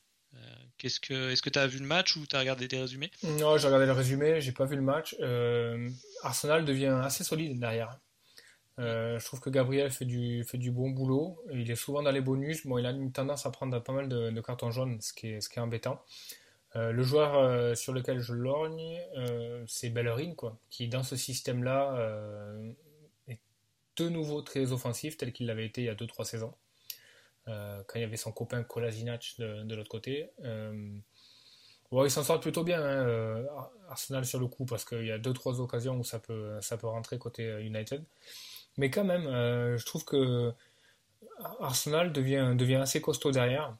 Est-ce 0.82 0.98
que 1.00 1.50
tu 1.50 1.58
as 1.58 1.66
vu 1.66 1.78
le 1.78 1.86
match 1.86 2.16
ou 2.16 2.26
tu 2.26 2.34
as 2.34 2.40
regardé 2.40 2.66
des 2.68 2.80
résumés? 2.80 3.10
Non, 3.22 3.58
j'ai 3.58 3.66
regardé 3.66 3.86
le 3.86 3.92
résumé, 3.92 4.40
j'ai 4.40 4.52
pas 4.52 4.64
vu 4.64 4.76
le 4.76 4.82
match. 4.82 5.14
Arsenal 6.22 6.64
devient 6.64 6.98
assez 7.02 7.22
solide 7.22 7.58
derrière. 7.60 7.98
Je 8.78 9.24
trouve 9.24 9.40
que 9.40 9.50
Gabriel 9.50 9.90
fait 9.90 10.04
du, 10.04 10.44
fait 10.44 10.58
du 10.58 10.70
bon 10.70 10.90
boulot. 10.90 11.42
Il 11.52 11.70
est 11.70 11.76
souvent 11.76 12.02
dans 12.02 12.10
les 12.10 12.20
bonus. 12.20 12.66
Bon, 12.66 12.78
il 12.78 12.86
a 12.86 12.90
une 12.90 13.12
tendance 13.12 13.46
à 13.46 13.50
prendre 13.50 13.78
pas 13.80 13.92
mal 13.92 14.08
de, 14.08 14.30
de 14.30 14.40
cartons 14.40 14.70
jaunes, 14.70 15.00
ce 15.00 15.12
qui 15.12 15.28
est, 15.28 15.40
ce 15.40 15.48
qui 15.48 15.58
est 15.58 15.62
embêtant. 15.62 16.02
Euh, 16.74 16.90
le 16.90 17.02
joueur 17.02 17.36
euh, 17.36 17.74
sur 17.74 17.92
lequel 17.92 18.20
je 18.20 18.32
lorgne, 18.32 18.98
euh, 19.16 19.62
c'est 19.66 19.90
Bellerin, 19.90 20.34
quoi, 20.34 20.58
qui 20.70 20.88
dans 20.88 21.02
ce 21.02 21.16
système-là 21.16 21.98
est 23.28 23.40
de 23.96 24.08
nouveau 24.08 24.42
très 24.42 24.72
offensif, 24.72 25.16
tel 25.16 25.32
qu'il 25.32 25.46
l'avait 25.46 25.66
été 25.66 25.82
il 25.82 25.84
y 25.84 25.90
a 25.90 25.94
2-3 25.94 26.24
saisons, 26.24 26.54
quand 27.46 27.96
il 27.96 28.00
y 28.00 28.04
avait 28.04 28.16
son 28.16 28.32
copain 28.32 28.62
Kolasinac 28.62 29.34
de, 29.38 29.74
l'autre 29.74 29.90
côté. 29.90 30.30
Bon, 31.90 32.06
il 32.06 32.10
s'en 32.10 32.22
sort 32.22 32.40
plutôt 32.40 32.64
bien, 32.64 32.82
hein, 32.82 33.46
Arsenal 33.90 34.24
sur 34.24 34.40
le 34.40 34.46
coup, 34.46 34.64
parce 34.64 34.86
qu'il 34.86 35.04
y 35.04 35.12
a 35.12 35.18
2-3 35.18 35.60
occasions 35.60 35.98
où 35.98 36.04
ça 36.04 36.18
peut, 36.18 36.58
ça 36.62 36.78
peut 36.78 36.86
rentrer 36.86 37.18
côté 37.18 37.60
United. 37.60 38.02
Mais 38.78 38.90
quand 38.90 39.04
même, 39.04 39.24
je 39.24 39.84
trouve 39.84 40.04
que 40.04 40.52
Arsenal 41.60 42.12
devient, 42.12 42.54
devient 42.56 42.76
assez 42.76 43.00
costaud 43.00 43.30
derrière 43.30 43.74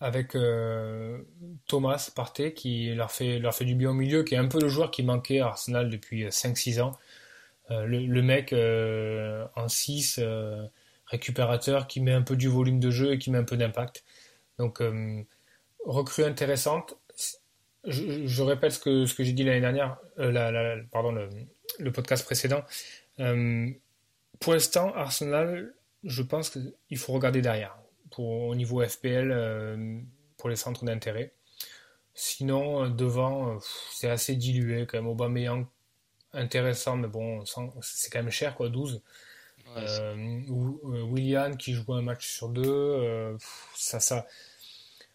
avec 0.00 0.34
euh, 0.34 1.22
Thomas 1.66 2.10
Partey 2.14 2.52
qui 2.52 2.94
leur 2.94 3.10
fait, 3.10 3.38
leur 3.38 3.54
fait 3.54 3.64
du 3.64 3.74
bien 3.74 3.90
au 3.90 3.94
milieu, 3.94 4.24
qui 4.24 4.34
est 4.34 4.38
un 4.38 4.48
peu 4.48 4.60
le 4.60 4.68
joueur 4.68 4.90
qui 4.90 5.02
manquait 5.02 5.40
à 5.40 5.46
Arsenal 5.46 5.88
depuis 5.88 6.26
5-6 6.26 6.80
ans. 6.80 6.92
Euh, 7.70 7.84
le, 7.86 8.22
mec 8.22 8.52
euh, 8.52 9.46
en 9.56 9.68
6, 9.68 10.20
récupérateur, 11.06 11.86
qui 11.86 12.00
met 12.00 12.12
un 12.12 12.22
peu 12.22 12.36
du 12.36 12.48
volume 12.48 12.78
de 12.78 12.90
jeu 12.90 13.12
et 13.12 13.18
qui 13.18 13.30
met 13.30 13.38
un 13.38 13.44
peu 13.44 13.56
d'impact. 13.56 14.04
Donc, 14.58 14.82
recrue 15.84 16.24
intéressante. 16.24 16.96
Je, 17.84 18.42
répète 18.42 18.72
ce 18.72 18.80
que, 18.80 19.06
ce 19.06 19.14
que 19.14 19.22
j'ai 19.22 19.32
dit 19.32 19.44
l'année 19.44 19.60
dernière, 19.60 19.96
la, 20.16 20.76
pardon, 20.90 21.12
le, 21.78 21.92
podcast 21.92 22.24
précédent. 22.24 22.64
Pour 24.40 24.52
l'instant, 24.52 24.92
Arsenal, 24.94 25.74
je 26.04 26.22
pense 26.22 26.50
qu'il 26.50 26.98
faut 26.98 27.12
regarder 27.12 27.42
derrière 27.42 27.76
au 28.18 28.54
niveau 28.54 28.86
FPL 28.86 29.30
euh, 29.30 30.00
pour 30.36 30.48
les 30.48 30.56
centres 30.56 30.84
d'intérêt. 30.84 31.32
Sinon, 32.14 32.84
euh, 32.84 32.88
devant, 32.88 33.56
euh, 33.56 33.58
c'est 33.92 34.08
assez 34.08 34.36
dilué 34.36 34.86
quand 34.86 34.98
même. 34.98 35.06
Aubameyang, 35.06 35.66
intéressant, 36.32 36.96
mais 36.96 37.08
bon, 37.08 37.44
c'est 37.82 38.10
quand 38.10 38.22
même 38.22 38.30
cher, 38.30 38.54
quoi, 38.54 38.68
12. 38.68 39.02
William 41.10 41.56
qui 41.56 41.74
joue 41.74 41.92
un 41.92 42.02
match 42.02 42.26
sur 42.28 42.48
deux. 42.48 43.36
ça, 43.74 44.00
ça, 44.00 44.26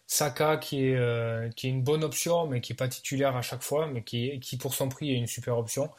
Saka 0.06 0.58
qui 0.58 0.88
est, 0.88 1.54
qui 1.56 1.68
est 1.68 1.70
une 1.70 1.82
bonne 1.82 2.04
option, 2.04 2.46
mais 2.46 2.60
qui 2.60 2.72
n'est 2.72 2.76
pas 2.76 2.88
titulaire 2.88 3.34
à 3.34 3.42
chaque 3.42 3.62
fois, 3.62 3.86
mais 3.86 4.02
qui, 4.04 4.38
qui 4.40 4.58
pour 4.58 4.74
son 4.74 4.88
prix 4.90 5.10
est 5.10 5.16
une 5.16 5.26
super 5.26 5.56
option. 5.58 5.90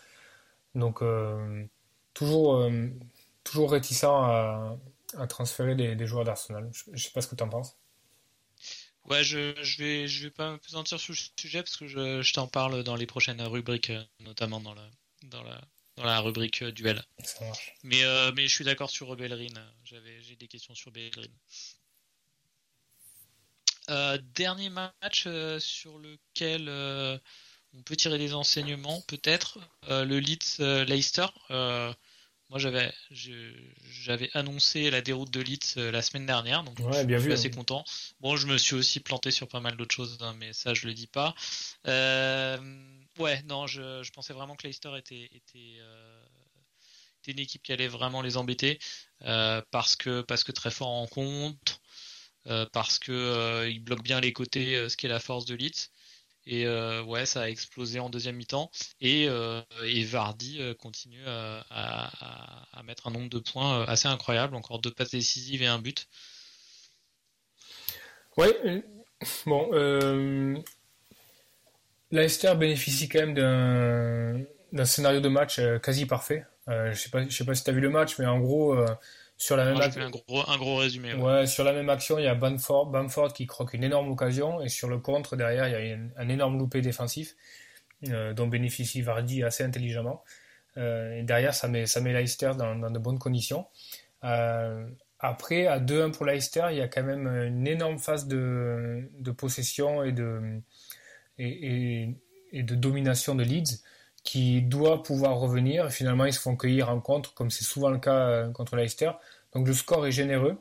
Donc, 0.76 1.02
toujours, 2.14 2.70
toujours 3.44 3.72
réticent 3.72 4.06
à, 4.06 4.78
à 5.18 5.28
transférer 5.28 5.76
des, 5.76 6.08
joueurs 6.08 6.26
d'Arsenal. 6.26 6.70
Je, 6.74 6.92
ne 6.92 6.98
sais 6.98 7.12
pas 7.12 7.22
ce 7.22 7.28
que 7.28 7.36
tu 7.36 7.44
en 7.44 7.50
penses. 7.50 7.78
Ouais, 9.06 9.24
je, 9.24 9.54
je 9.62 9.84
vais 9.84 10.08
je 10.08 10.24
vais 10.24 10.32
pas 10.32 10.52
me 10.52 10.58
pesantir 10.58 11.00
sur 11.00 11.14
le 11.14 11.20
sujet 11.38 11.62
parce 11.62 11.76
que 11.76 11.88
je, 11.88 12.22
je 12.22 12.34
t'en 12.34 12.48
parle 12.48 12.84
dans 12.84 12.96
les 12.96 13.06
prochaines 13.06 13.42
rubriques, 13.42 13.90
euh, 13.90 14.04
notamment 14.22 14.62
dans 14.62 14.74
la 14.74 14.90
dans 15.24 15.44
la 15.44 15.62
dans 15.98 16.06
la 16.06 16.22
rubrique 16.22 16.62
euh, 16.62 16.72
duel. 16.72 17.04
Ça 17.22 17.46
marche. 17.46 17.76
Mais 17.84 18.04
euh, 18.04 18.32
mais 18.34 18.48
je 18.48 18.56
suis 18.56 18.64
d'accord 18.64 18.90
sur 18.90 19.14
Bellerin. 19.18 19.54
J'avais 19.84 20.22
j'ai 20.22 20.38
des 20.38 20.48
questions 20.48 20.74
sur 20.74 20.92
Bellerin. 20.92 21.28
dernier 24.36 24.70
match 24.70 25.28
sur 25.60 26.00
lequel 26.00 26.70
on 27.76 27.82
peut 27.84 27.98
tirer 27.98 28.18
des 28.18 28.34
enseignements, 28.34 29.02
peut-être 29.02 29.60
le 29.90 30.20
Leeds 30.20 30.86
Leicester. 30.86 31.28
Moi, 32.50 32.60
j'avais, 32.60 32.94
j'avais 33.10 34.30
annoncé 34.34 34.92
la 34.92 35.02
déroute 35.02 35.32
de 35.32 35.42
Leeds 35.42 35.78
euh, 35.78 35.92
la 35.92 36.02
semaine 36.02 36.26
dernière, 36.26 36.64
donc 36.64 36.78
je 36.80 37.20
suis 37.20 37.34
assez 37.34 37.50
content. 37.50 37.84
Bon, 38.20 38.36
je 38.36 38.46
me 38.48 38.58
suis 38.58 38.76
aussi 38.76 39.00
planté 39.00 39.32
sur 39.32 39.48
pas 39.48 39.60
mal 39.60 39.76
d'autres 39.76 39.96
choses, 39.96 40.18
hein, 40.22 40.36
mais 40.38 40.54
ça, 40.54 40.74
je 40.74 40.86
le 40.86 40.94
dis 40.94 41.08
pas. 41.08 41.34
Euh, 41.88 42.58
ouais, 43.18 43.42
non, 43.44 43.66
je, 43.66 44.12
pensais 44.12 44.34
vraiment 44.34 44.56
que 44.56 44.68
Leicester 44.68 44.92
était, 44.98 45.30
était, 45.34 45.78
euh, 45.80 46.24
était, 47.22 47.32
une 47.32 47.40
équipe 47.40 47.64
qui 47.64 47.72
allait 47.72 47.88
vraiment 47.88 48.22
les 48.22 48.38
embêter 48.38 48.78
parce 49.72 49.96
que 49.96 50.22
parce 50.22 50.44
que 50.44 50.52
très 50.52 50.70
fort 50.70 50.90
en 50.90 51.08
compte, 51.08 51.82
parce 52.72 53.00
que 53.00 53.68
il 53.68 53.80
bloque 53.80 54.04
bien 54.04 54.20
les 54.20 54.34
côtés, 54.34 54.90
ce 54.90 54.98
qui 54.98 55.08
est 55.08 55.10
la 55.10 55.20
force 55.20 55.46
de 55.46 55.56
Leeds. 55.56 55.90
Et 56.46 56.66
euh, 56.66 57.04
ouais, 57.04 57.26
ça 57.26 57.44
a 57.44 57.50
explosé 57.50 58.00
en 58.00 58.10
deuxième 58.10 58.36
mi-temps. 58.36 58.70
Et, 59.00 59.28
euh, 59.30 59.62
Vardy 60.06 60.62
euh, 60.62 60.74
continue 60.74 61.24
à, 61.26 62.12
mettre 62.84 63.08
un 63.08 63.12
nombre 63.12 63.30
de 63.30 63.40
points 63.40 63.84
assez 63.86 64.08
incroyable. 64.08 64.56
Encore 64.56 64.80
deux 64.80 64.92
passes 64.92 65.12
décisives 65.12 65.62
et 65.62 65.68
un 65.68 65.80
but. 65.80 66.08
Oui, 68.36 68.48
bon. 69.46 69.70
Euh, 69.74 70.58
Leicester 72.12 72.54
bénéficie 72.56 73.08
quand 73.08 73.26
même 73.26 74.46
d'un 74.72 74.86
scénario 74.86 75.22
de 75.22 75.30
match 75.30 75.62
quasi 75.82 76.06
parfait. 76.06 76.46
je 76.68 76.94
sais 76.94 77.10
pas, 77.10 77.30
sais 77.30 77.46
pas 77.46 77.56
si 77.56 77.64
tu 77.64 77.70
as 77.70 77.74
vu 77.74 77.80
le 77.80 77.90
match, 77.90 78.20
mais 78.20 78.26
en 78.26 78.40
gros, 78.40 78.76
Sur 79.44 79.58
la 79.58 79.66
même 79.66 79.74
Moi, 79.76 79.92
fait 79.92 80.00
un 80.00 80.10
gros, 80.10 80.50
un 80.50 80.58
gros 80.58 80.78
résumé. 80.78 81.14
ouais. 81.14 81.22
Ouais, 81.22 81.48
sur 81.48 81.66
la 81.66 81.74
même 81.74 81.90
action, 81.90 82.18
il 82.18 82.24
y 82.24 82.28
a 82.28 82.34
Bamford, 82.36 82.86
Bamford 82.92 83.34
qui 83.34 83.46
croque 83.46 83.74
une 83.74 83.84
énorme 83.84 84.10
occasion 84.10 84.62
et 84.62 84.70
sur 84.70 84.88
le 84.88 85.00
contre, 85.00 85.36
derrière, 85.36 85.68
il 85.68 85.72
y 85.72 85.76
a 85.76 85.82
une- 85.96 86.14
un 86.16 86.30
énorme 86.30 86.58
loupé 86.58 86.80
défensif 86.82 87.36
euh, 88.08 88.34
dont 88.34 88.48
bénéficie 88.48 89.02
Vardy 89.02 89.44
assez 89.44 89.64
intelligemment. 89.66 90.24
Euh, 90.78 91.20
et 91.20 91.24
derrière, 91.24 91.54
ça 91.54 91.68
met, 91.68 91.86
ça 91.88 92.00
met 92.00 92.14
Leicester 92.14 92.52
dans, 92.58 92.74
dans 92.76 92.90
de 92.90 93.00
bonnes 93.00 93.20
conditions. 93.20 93.68
Euh, 94.24 94.88
après, 95.20 95.68
à 95.68 95.80
2-1 95.80 96.12
pour 96.12 96.26
Leicester, 96.26 96.68
il 96.72 96.78
y 96.78 96.82
a 96.82 96.88
quand 96.88 97.04
même 97.04 97.28
une 97.28 97.68
énorme 97.68 98.00
phase 98.00 98.28
de, 98.28 99.10
de 99.20 99.32
possession 99.32 100.04
et 100.04 100.14
de, 100.14 100.40
et, 101.38 101.50
et- 102.04 102.18
et 102.56 102.64
de 102.64 102.76
domination 102.76 103.36
de 103.36 103.44
Leeds 103.44 103.82
qui 104.24 104.62
doit 104.62 105.02
pouvoir 105.04 105.36
revenir. 105.38 105.90
Finalement, 105.92 106.24
ils 106.26 106.34
se 106.34 106.40
font 106.40 106.56
cueillir 106.56 106.90
en 106.90 107.02
contre, 107.02 107.34
comme 107.34 107.50
c'est 107.50 107.66
souvent 107.66 107.90
le 107.90 107.98
cas 108.00 108.48
contre 108.54 108.76
Leicester. 108.78 109.12
Donc 109.56 109.68
le 109.68 109.74
score 109.74 110.06
est 110.08 110.12
généreux, 110.12 110.58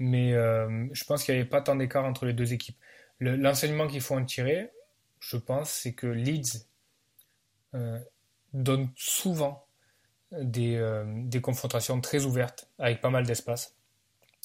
mais 0.00 0.34
euh, 0.34 0.88
je 0.92 1.04
pense 1.04 1.24
qu'il 1.24 1.34
n'y 1.34 1.40
avait 1.40 1.50
pas 1.50 1.62
tant 1.62 1.76
d'écart 1.76 2.04
entre 2.04 2.26
les 2.26 2.34
deux 2.34 2.52
équipes. 2.54 2.78
Le- 3.18 3.36
L'enseignement 3.36 3.88
qu'il 3.88 4.00
faut 4.02 4.16
en 4.16 4.24
tirer, 4.24 4.70
je 5.20 5.36
pense, 5.38 5.70
c'est 5.70 5.94
que 5.94 6.06
Leeds 6.08 6.66
euh, 7.74 7.98
donne 8.52 8.88
souvent 8.96 9.66
des, 10.32 10.76
euh, 10.76 11.04
des 11.26 11.40
confrontations 11.40 12.00
très 12.00 12.24
ouvertes, 12.24 12.68
avec 12.78 13.00
pas 13.00 13.10
mal 13.10 13.26
d'espace. 13.26 13.76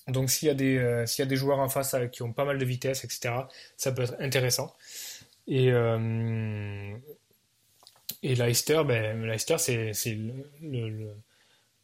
Donc 0.08 0.30
s'il 0.32 0.48
y, 0.48 0.52
a 0.52 0.56
des, 0.56 1.06
y 1.20 1.22
a 1.24 1.26
des 1.26 1.36
joueurs 1.38 1.60
en 1.60 1.70
face 1.70 1.96
qui 2.12 2.24
ont 2.24 2.34
pas 2.34 2.46
mal 2.46 2.58
de 2.60 2.66
vitesse, 2.66 3.06
etc., 3.06 3.50
ça 3.78 3.92
peut 3.94 4.04
être 4.04 4.16
intéressant. 4.20 4.76
Et, 5.48 5.72
et 8.24 8.36
Leicester, 8.36 8.84
ben, 8.86 9.26
Leicester 9.26 9.58
c'est, 9.58 9.94
le- 10.62 11.16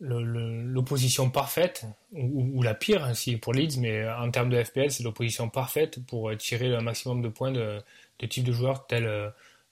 l'opposition 0.04 1.30
parfaite, 1.30 1.86
ou, 2.12 2.60
ou 2.60 2.64
la 2.64 2.74
pire 2.76 3.04
ainsi 3.04 3.38
pour 3.38 3.54
Leeds, 3.54 3.80
mais 3.80 4.08
en 4.10 4.30
termes 4.32 4.50
de 4.50 4.62
FPL, 4.64 4.92
c'est 4.92 5.04
l'opposition 5.04 5.50
parfaite 5.50 6.06
pour 6.06 6.36
tirer 6.38 6.70
le 6.70 6.82
maximum 6.82 7.22
de 7.22 7.30
points 7.30 7.52
de, 7.52 7.82
de 8.20 8.26
types 8.28 8.44
de 8.44 8.52
joueurs 8.52 8.86
tels 8.88 9.06
euh, 9.08 9.30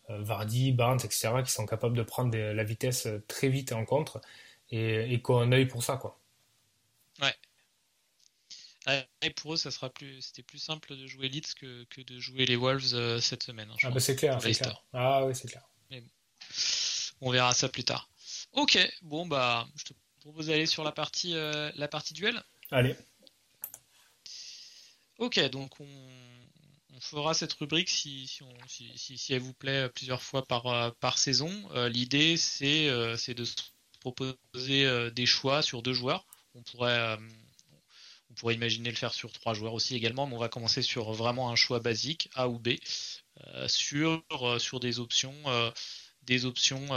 Vardy, 0.10 0.72
Barnes, 0.74 1.00
etc., 1.04 1.44
qui 1.44 1.52
sont 1.52 1.65
capables 1.65 1.98
de 1.98 2.04
prendre 2.04 2.32
des- 2.32 2.54
la 2.54 2.63
vitesse 2.63 3.08
très 3.28 3.50
vite 3.50 3.72
en 3.74 3.86
contre 3.86 4.22
et, 4.72 5.13
et 5.13 5.22
qui 5.22 5.32
ont 5.32 5.39
un 5.39 5.52
œil 5.52 5.65
pour 5.67 5.84
ça. 5.84 5.98
Quoi. 5.98 6.17
Ouais, 7.22 7.36
Et 9.22 9.30
pour 9.30 9.54
eux, 9.54 9.58
ça 9.58 9.72
sera 9.72 9.89
plus, 9.89 10.22
c'était 10.22 10.44
plus 10.44 10.58
simple 10.58 10.96
de 10.96 11.08
jouer 11.08 11.30
Leeds 11.30 11.54
que, 11.56 11.84
que 11.86 12.02
de 12.02 12.20
jouer 12.20 12.46
les 12.46 12.56
Wolves 12.56 12.94
euh, 12.94 13.20
cette 13.20 13.44
semaine. 13.44 13.70
hein, 13.72 13.78
Ah, 13.84 13.91
bah 13.91 14.00
c'est 14.00 14.15
clair, 14.15 14.39
clair. 14.39 14.84
Ah 14.94 15.26
oui, 15.26 15.36
c'est 15.36 15.48
clair. 15.48 15.63
On 17.22 17.32
verra 17.32 17.54
ça 17.54 17.70
plus 17.70 17.84
tard. 17.84 18.10
Ok, 18.54 18.78
bon 19.04 19.26
bah, 19.28 19.67
je 19.76 19.84
te 19.86 19.94
propose 20.21 20.47
d'aller 20.47 20.65
sur 20.65 20.84
la 20.84 20.91
partie, 20.91 21.36
euh, 21.36 21.71
la 21.75 21.88
partie 21.88 22.13
duel. 22.13 22.41
Allez, 22.71 22.95
Ok, 25.17 25.39
donc 25.49 25.79
on, 25.79 25.88
on 26.93 26.99
fera 27.01 27.34
cette 27.34 27.53
rubrique 27.53 27.89
si, 27.89 28.27
si, 28.27 28.43
on- 28.43 28.67
si- 28.67 29.34
elle 29.34 29.41
vous 29.41 29.53
plaît 29.53 29.86
euh, 29.86 29.89
plusieurs 29.89 30.21
fois 30.21 30.45
par, 30.45 30.67
euh, 30.67 30.91
par 30.99 31.17
saison. 31.17 31.51
Euh, 31.73 31.89
L'idée, 31.89 32.38
c'est 32.38 32.88
euh, 32.89 33.15
de 33.36 33.45
se 33.45 33.55
proposer 33.99 35.12
des 35.12 35.25
choix 35.27 35.62
sur 35.62 35.84
deux 35.84 35.93
joueurs. 35.93 36.25
On 36.55 36.63
pourrait, 36.63 37.17
on 38.29 38.34
pourrait 38.34 38.55
imaginer 38.55 38.89
le 38.89 38.95
faire 38.95 39.13
sur 39.13 39.31
trois 39.31 39.53
joueurs 39.53 39.73
aussi 39.73 39.95
également, 39.95 40.25
mais 40.25 40.36
on 40.36 40.39
va 40.39 40.49
commencer 40.49 40.81
sur 40.81 41.12
vraiment 41.12 41.51
un 41.51 41.55
choix 41.55 41.79
basique, 41.79 42.29
A 42.34 42.49
ou 42.49 42.57
B, 42.57 42.69
sur, 43.67 44.23
sur 44.60 44.79
des 44.79 44.99
options, 44.99 45.36
des 46.23 46.45
options 46.45 46.88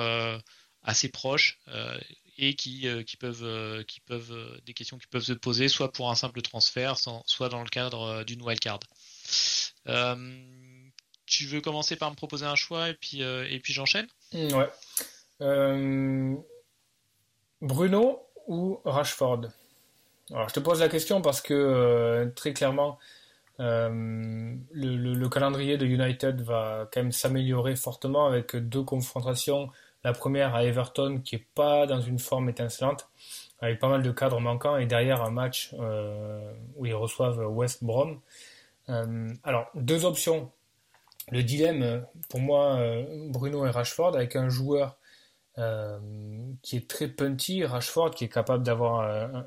assez 0.85 1.09
proches 1.09 1.59
euh, 1.69 1.99
et 2.37 2.55
qui, 2.55 2.87
euh, 2.87 3.03
qui 3.03 3.17
peuvent, 3.17 3.45
euh, 3.45 3.83
qui 3.85 4.01
peuvent, 4.01 4.61
des 4.67 4.75
questions 4.75 4.99
qui 4.99 5.07
peuvent 5.07 5.23
se 5.23 5.33
poser 5.33 5.69
soit 5.69 5.93
pour 5.93 6.11
un 6.11 6.15
simple 6.15 6.43
transfert, 6.43 6.97
soit 6.99 7.49
dans 7.49 7.63
le 7.63 7.69
cadre 7.69 8.23
d'une 8.25 8.43
wildcard. 8.43 8.81
Tu 11.27 11.47
veux 11.47 11.63
commencer 11.63 11.97
par 11.97 12.11
me 12.11 12.17
proposer 12.17 12.45
un 12.45 12.55
choix 12.55 12.91
et 12.91 12.95
puis, 12.95 13.23
et 13.23 13.59
puis 13.61 13.73
j'enchaîne? 13.73 14.07
Mm, 14.33 14.53
ouais. 14.53 14.71
Bruno 17.63 18.29
ou 18.47 18.81
Rashford? 18.85 19.49
Alors, 20.31 20.49
je 20.49 20.55
te 20.55 20.61
pose 20.61 20.81
la 20.81 20.89
question 20.89 21.23
parce 21.23 21.41
que 21.41 22.31
très 22.37 22.53
clairement, 22.53 22.99
le 23.59 25.29
calendrier 25.29 25.79
de 25.79 25.87
United 25.87 26.43
va 26.43 26.91
quand 26.93 27.01
même 27.01 27.13
s'améliorer 27.13 27.75
fortement 27.75 28.27
avec 28.27 28.55
deux 28.55 28.83
confrontations. 28.83 29.71
La 30.05 30.13
première 30.13 30.55
à 30.55 30.65
Everton 30.65 31.21
qui 31.25 31.37
est 31.37 31.47
pas 31.55 31.87
dans 31.87 32.01
une 32.01 32.19
forme 32.19 32.51
étincelante, 32.51 33.09
avec 33.61 33.79
pas 33.79 33.89
mal 33.89 34.03
de 34.03 34.11
cadres 34.11 34.39
manquants, 34.39 34.77
et 34.77 34.85
derrière 34.85 35.23
un 35.23 35.31
match 35.31 35.75
euh, 35.81 36.53
où 36.77 36.85
ils 36.85 36.95
reçoivent 36.95 37.39
West 37.47 37.83
Brom. 37.83 38.21
Euh, 38.91 39.33
alors, 39.43 39.71
deux 39.75 40.05
options. 40.05 40.53
Le 41.31 41.43
dilemme, 41.43 42.05
pour 42.29 42.41
moi, 42.41 42.75
euh, 42.75 43.29
Bruno 43.31 43.65
et 43.65 43.71
Rashford, 43.71 44.15
avec 44.15 44.37
un 44.37 44.49
joueur 44.49 44.99
qui 46.63 46.77
est 46.77 46.91
très 46.91 47.07
punty, 47.07 47.65
Rashford, 47.65 48.11
qui 48.11 48.25
est 48.25 48.29
capable 48.29 48.65
d'avoir 48.65 49.03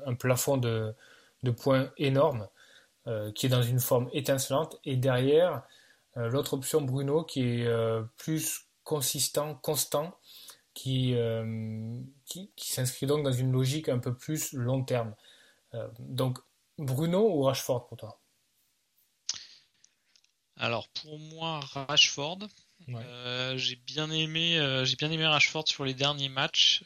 un, 0.06 0.14
plafond 0.14 0.56
de, 0.56 0.94
points 1.58 1.90
énorme, 1.98 2.48
qui 3.34 3.44
est 3.44 3.50
dans 3.50 3.60
une 3.60 3.78
forme 3.78 4.08
étincelante, 4.14 4.80
et 4.86 4.96
derrière, 4.96 5.64
l'autre 6.16 6.54
option, 6.54 6.80
Bruno, 6.80 7.24
qui 7.24 7.60
est 7.60 7.70
plus 8.16 8.68
consistant, 8.84 9.56
constant, 9.56 10.17
qui, 10.78 11.14
euh, 11.14 12.00
qui, 12.24 12.52
qui 12.54 12.70
s'inscrit 12.70 13.06
donc 13.06 13.24
dans 13.24 13.32
une 13.32 13.50
logique 13.50 13.88
un 13.88 13.98
peu 13.98 14.16
plus 14.16 14.52
long 14.52 14.84
terme. 14.84 15.12
Euh, 15.74 15.88
donc, 15.98 16.38
Bruno 16.78 17.28
ou 17.34 17.42
Rashford 17.42 17.88
pour 17.88 17.96
toi? 17.96 18.20
Alors 20.56 20.88
pour 20.90 21.18
moi, 21.18 21.58
Rashford. 21.60 22.38
Ouais. 22.86 23.02
Euh, 23.04 23.58
j'ai 23.58 23.74
bien 23.74 24.08
aimé, 24.12 24.56
j'ai 24.84 24.94
bien 24.94 25.10
aimé 25.10 25.26
Rashford 25.26 25.66
sur 25.66 25.84
les 25.84 25.94
derniers 25.94 26.28
matchs. 26.28 26.84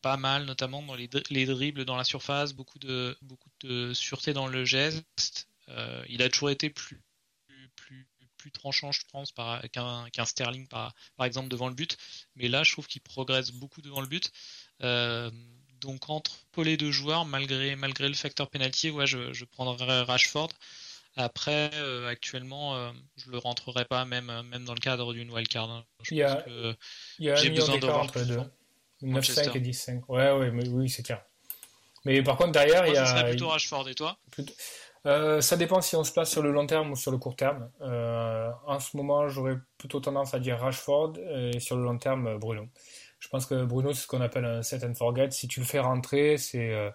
Pas 0.00 0.16
mal, 0.16 0.44
notamment 0.44 0.82
dans 0.82 0.94
les, 0.96 1.08
dri- 1.08 1.24
les 1.30 1.46
dribbles 1.46 1.84
dans 1.84 1.96
la 1.96 2.04
surface, 2.04 2.52
beaucoup 2.52 2.78
de, 2.78 3.16
beaucoup 3.22 3.50
de 3.62 3.92
sûreté 3.94 4.32
dans 4.32 4.48
le 4.48 4.64
geste. 4.64 5.48
Il 6.08 6.22
a 6.22 6.28
toujours 6.28 6.50
été 6.50 6.70
plus, 6.70 7.00
plus, 8.50 8.60
tranchant, 8.60 8.92
je 8.92 9.02
pense, 9.12 9.32
par- 9.32 9.62
qu'un 9.70 10.08
qu'un 10.10 10.24
Sterling, 10.24 10.66
par, 10.68 10.94
par 11.16 11.26
exemple, 11.26 11.48
devant 11.48 11.68
le 11.68 11.74
but. 11.74 11.96
Mais 12.36 12.48
là, 12.48 12.62
je 12.64 12.72
trouve 12.72 12.86
qu'il 12.86 13.00
progresse 13.02 13.50
beaucoup 13.50 13.82
devant 13.82 14.00
le 14.00 14.06
but. 14.06 14.30
Euh, 14.82 15.30
donc 15.80 16.10
entre 16.10 16.32
les 16.64 16.76
deux 16.76 16.90
joueurs, 16.90 17.24
malgré, 17.24 17.76
malgré 17.76 18.08
le 18.08 18.14
facteur 18.14 18.48
penalty, 18.50 18.90
ouais, 18.90 19.06
je, 19.06 19.32
je 19.32 19.44
prendrais 19.44 20.02
Rashford. 20.02 20.48
Après, 21.16 21.70
euh, 21.74 22.08
actuellement, 22.08 22.76
euh, 22.76 22.92
je 23.16 23.30
le 23.30 23.38
rentrerai 23.38 23.84
pas, 23.84 24.04
même, 24.04 24.26
même 24.50 24.64
dans 24.64 24.74
le 24.74 24.80
cadre 24.80 25.12
d'une 25.12 25.30
wildcard. 25.30 25.70
hein. 25.70 25.84
Je 26.02 26.14
Il 26.14 26.18
y 26.18 26.22
a- 26.22 26.36
pense 26.36 26.44
que 26.44 26.76
Il 27.18 27.24
y 27.26 27.30
a 27.30 27.34
un 27.34 27.36
J'ai 27.36 27.50
besoin 27.50 27.78
d'avoir 27.78 28.00
entre 28.04 28.22
deux. 28.24 28.36
fort. 28.36 28.46
9,5 29.02 29.12
Manchester. 29.12 29.50
et 29.54 29.60
10,5. 29.60 30.08
Ouais, 30.08 30.32
ouais, 30.32 30.50
mais 30.50 30.66
oui, 30.68 30.88
c'est 30.90 31.02
clair. 31.04 31.22
Mais 32.04 32.22
par 32.22 32.36
contre, 32.36 32.52
derrière, 32.52 32.82
moi, 32.82 32.88
il 32.88 32.94
y 32.94 32.98
a. 32.98 33.06
serait 33.06 33.28
plutôt 33.30 33.48
Rashford. 33.48 33.88
Et 33.88 33.94
toi? 33.94 34.18
Euh, 35.06 35.40
ça 35.40 35.56
dépend 35.56 35.80
si 35.80 35.96
on 35.96 36.04
se 36.04 36.12
place 36.12 36.30
sur 36.30 36.42
le 36.42 36.52
long 36.52 36.66
terme 36.66 36.90
ou 36.90 36.96
sur 36.96 37.10
le 37.10 37.18
court 37.18 37.36
terme. 37.36 37.70
Euh, 37.80 38.50
en 38.66 38.80
ce 38.80 38.96
moment, 38.96 39.28
j'aurais 39.28 39.56
plutôt 39.78 40.00
tendance 40.00 40.34
à 40.34 40.40
dire 40.40 40.58
Rashford 40.58 41.14
et 41.18 41.60
sur 41.60 41.76
le 41.76 41.84
long 41.84 41.98
terme, 41.98 42.38
Bruno. 42.38 42.66
Je 43.18 43.28
pense 43.28 43.46
que 43.46 43.64
Bruno, 43.64 43.92
c'est 43.92 44.02
ce 44.02 44.06
qu'on 44.06 44.20
appelle 44.20 44.44
un 44.44 44.62
set 44.62 44.84
and 44.84 44.94
forget. 44.94 45.30
Si 45.30 45.48
tu 45.48 45.60
le 45.60 45.66
fais 45.66 45.80
rentrer, 45.80 46.36
c'est 46.36 46.72
euh, 46.72 46.90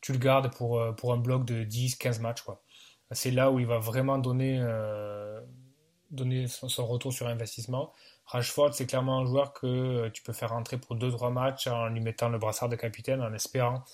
tu 0.00 0.12
le 0.12 0.18
gardes 0.18 0.52
pour, 0.54 0.82
pour 0.96 1.12
un 1.12 1.18
bloc 1.18 1.44
de 1.44 1.64
10-15 1.64 2.20
matchs. 2.20 2.44
C'est 3.12 3.30
là 3.30 3.50
où 3.50 3.58
il 3.58 3.66
va 3.66 3.78
vraiment 3.78 4.18
donner, 4.18 4.64
donner 6.10 6.46
son, 6.46 6.86
retour 6.86 7.12
sur 7.12 7.26
investissement. 7.26 7.92
Rashford, 8.26 8.72
c'est 8.72 8.86
clairement 8.86 9.18
un 9.18 9.26
joueur 9.26 9.52
que 9.52 10.08
tu 10.10 10.22
peux 10.22 10.32
faire 10.32 10.50
rentrer 10.50 10.78
pour 10.78 10.96
2-3 10.96 11.32
matchs 11.32 11.66
en 11.66 11.88
lui 11.88 12.00
mettant 12.00 12.28
le 12.28 12.38
brassard 12.38 12.68
de 12.68 12.76
capitaine, 12.76 13.20
en 13.20 13.34
espérant 13.34 13.84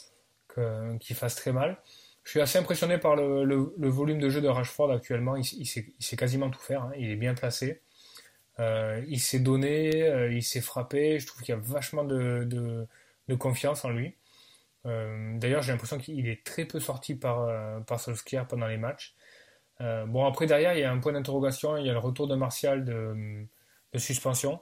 qu'il 1.01 1.17
fasse 1.17 1.35
très 1.35 1.53
mal. 1.53 1.79
Je 2.27 2.31
suis 2.33 2.41
assez 2.41 2.59
impressionné 2.59 2.99
par 2.99 3.15
le, 3.15 3.89
volume 3.89 4.19
de 4.19 4.29
jeu 4.29 4.41
de 4.41 4.49
Rashford 4.49 4.91
actuellement. 4.91 5.37
Il, 5.37 5.45
il 5.61 5.65
sait, 5.65 6.17
quasiment 6.17 6.51
tout 6.51 6.59
faire. 6.59 6.83
hein. 6.83 6.93
Il 6.99 7.09
est 7.09 7.15
bien 7.17 7.35
placé. 7.35 7.83
Euh, 8.59 9.01
il 9.07 9.21
s'est 9.21 9.39
donné, 9.39 10.03
euh, 10.03 10.33
il 10.33 10.43
s'est 10.43 10.61
frappé. 10.61 11.21
Je 11.21 11.27
trouve 11.29 11.43
qu'il 11.43 11.55
y 11.55 11.57
a 11.57 11.61
vachement 11.61 12.03
de, 12.03 12.89
confiance 13.39 13.85
en 13.85 13.91
lui. 13.91 14.17
Euh, 14.87 15.39
D'ailleurs, 15.39 15.63
j'ai 15.63 15.71
l'impression 15.71 15.99
qu'il 15.99 16.27
est 16.29 16.45
très 16.45 16.65
peu 16.65 16.81
sorti 16.81 17.15
par, 17.15 17.49
par 17.85 18.01
Solskjaer 18.01 18.49
pendant 18.49 18.67
les 18.67 18.77
matchs. 18.77 19.15
Bon, 19.81 20.27
après, 20.27 20.47
derrière, 20.47 20.75
il 20.75 20.81
y 20.81 20.85
a 20.85 20.91
un 20.91 20.99
point 20.99 21.13
d'interrogation. 21.13 21.77
Il 21.77 21.87
y 21.87 21.91
a 21.91 21.93
le 21.93 22.01
retour 22.01 22.27
de 22.27 22.35
Martial 22.35 22.85
de, 22.85 23.47
suspension. 23.99 24.61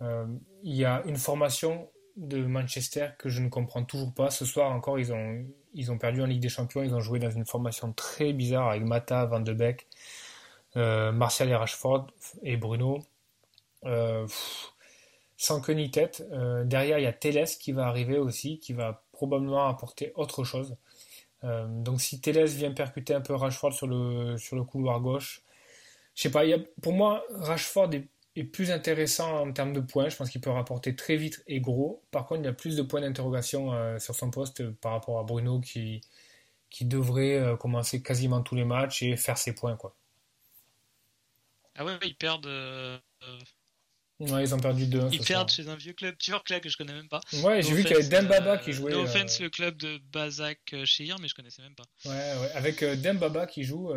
Il 0.00 0.76
y 0.76 0.84
a 0.84 1.02
une 1.06 1.16
formation 1.16 1.90
de 2.16 2.44
Manchester 2.44 3.08
que 3.18 3.28
je 3.28 3.40
ne 3.40 3.48
comprends 3.48 3.84
toujours 3.84 4.12
pas. 4.12 4.30
Ce 4.30 4.44
soir 4.44 4.70
encore, 4.72 4.98
ils 4.98 5.12
ont, 5.12 5.44
ils 5.74 5.90
ont 5.90 5.98
perdu 5.98 6.22
en 6.22 6.26
Ligue 6.26 6.40
des 6.40 6.48
Champions. 6.48 6.82
Ils 6.82 6.94
ont 6.94 7.00
joué 7.00 7.18
dans 7.18 7.30
une 7.30 7.46
formation 7.46 7.92
très 7.92 8.32
bizarre 8.32 8.68
avec 8.70 8.84
Mata, 8.84 9.24
Van 9.26 9.40
de 9.40 9.52
Beek, 9.52 9.86
euh, 10.76 11.12
Martial 11.12 11.48
et 11.48 11.54
Rashford 11.54 12.06
et 12.42 12.56
Bruno. 12.56 13.00
Euh, 13.84 14.26
sans 15.36 15.60
queue 15.60 15.74
ni 15.74 15.90
tête. 15.90 16.24
Euh, 16.32 16.64
derrière, 16.64 16.98
il 16.98 17.02
y 17.02 17.06
a 17.06 17.12
Teles 17.12 17.58
qui 17.60 17.72
va 17.72 17.86
arriver 17.86 18.18
aussi, 18.18 18.58
qui 18.58 18.72
va 18.72 19.02
probablement 19.12 19.68
apporter 19.68 20.12
autre 20.16 20.44
chose. 20.44 20.76
donc 21.42 22.00
si 22.00 22.20
Teles 22.20 22.46
vient 22.46 22.72
percuter 22.72 23.14
un 23.14 23.20
peu 23.20 23.34
Rashford 23.34 23.74
sur 23.74 23.86
le, 23.86 24.38
sur 24.38 24.56
le 24.56 24.64
couloir 24.64 25.00
gauche, 25.00 25.42
je 26.14 26.22
sais 26.22 26.30
pas, 26.30 26.44
pour 26.80 26.92
moi, 26.92 27.24
Rashford 27.34 27.92
est, 27.94 28.08
plus 28.42 28.72
intéressant 28.72 29.46
en 29.46 29.52
termes 29.52 29.72
de 29.72 29.80
points. 29.80 30.08
Je 30.08 30.16
pense 30.16 30.30
qu'il 30.30 30.40
peut 30.40 30.50
rapporter 30.50 30.96
très 30.96 31.16
vite 31.16 31.44
et 31.46 31.60
gros. 31.60 32.02
Par 32.10 32.26
contre, 32.26 32.40
il 32.40 32.46
y 32.46 32.48
a 32.48 32.52
plus 32.52 32.74
de 32.74 32.82
points 32.82 33.00
d'interrogation 33.00 33.70
sur 34.00 34.16
son 34.16 34.32
poste 34.32 34.68
par 34.80 34.90
rapport 34.90 35.20
à 35.20 35.22
Bruno 35.22 35.60
qui, 35.60 36.00
qui 36.68 36.84
devrait 36.84 37.56
commencer 37.60 38.02
quasiment 38.02 38.42
tous 38.42 38.56
les 38.56 38.64
matchs 38.64 39.04
et 39.04 39.16
faire 39.16 39.38
ses 39.38 39.54
points. 39.54 39.76
Quoi. 39.76 39.94
Ah 41.76 41.84
ouais, 41.84 41.96
ils 42.02 42.14
perdent. 42.14 42.46
Euh, 42.46 42.98
ouais, 44.20 44.44
ils 44.44 44.54
ont 44.54 44.60
perdu 44.60 44.86
deux. 44.86 45.08
Ils 45.10 45.20
perdent 45.20 45.50
chez 45.50 45.68
un 45.68 45.76
vieux 45.76 45.92
club 45.92 46.16
turc 46.18 46.48
là 46.50 46.60
que 46.60 46.68
je 46.68 46.76
connais 46.76 46.92
même 46.92 47.08
pas. 47.08 47.20
Ouais, 47.42 47.62
j'ai 47.62 47.72
vu 47.72 47.82
qu'il 47.82 47.92
y 47.92 47.94
avait 47.94 48.08
Dembaba 48.08 48.58
qui 48.58 48.72
jouait. 48.72 48.92
No 48.92 49.00
euh, 49.00 49.04
offense, 49.04 49.40
le 49.40 49.50
club 49.50 49.76
de 49.76 49.98
Bazak 50.12 50.60
euh, 50.72 50.84
chez 50.84 51.08
mais 51.20 51.28
je 51.28 51.34
connaissais 51.34 51.62
même 51.62 51.74
pas. 51.74 51.84
Ouais, 52.04 52.12
ouais. 52.12 52.52
avec 52.54 52.84
Dembaba 53.02 53.46
qui 53.46 53.64
joue. 53.64 53.92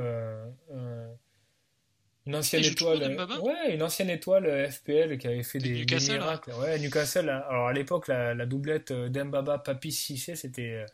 Une 2.28 2.36
ancienne 2.36 2.64
étoile. 2.64 3.18
Ouais, 3.42 3.74
une 3.74 3.82
ancienne 3.82 4.10
étoile 4.10 4.70
FPL 4.72 5.18
qui 5.18 5.28
avait 5.28 5.44
fait 5.44 5.60
des, 5.60 5.80
Newcastle, 5.80 6.12
des 6.12 6.20
miracles. 6.20 6.52
Ouais, 6.60 6.78
Newcastle. 6.78 7.30
Hein. 7.30 7.44
Alors 7.50 7.68
à 7.68 7.74
l'époque, 7.74 8.08
la, 8.08 8.34
la, 8.34 8.46
doublette 8.46 8.92
Dembaba 8.92 9.58
Papi 9.58 9.92
Cissé, 9.92 10.36
c'était 10.36 10.86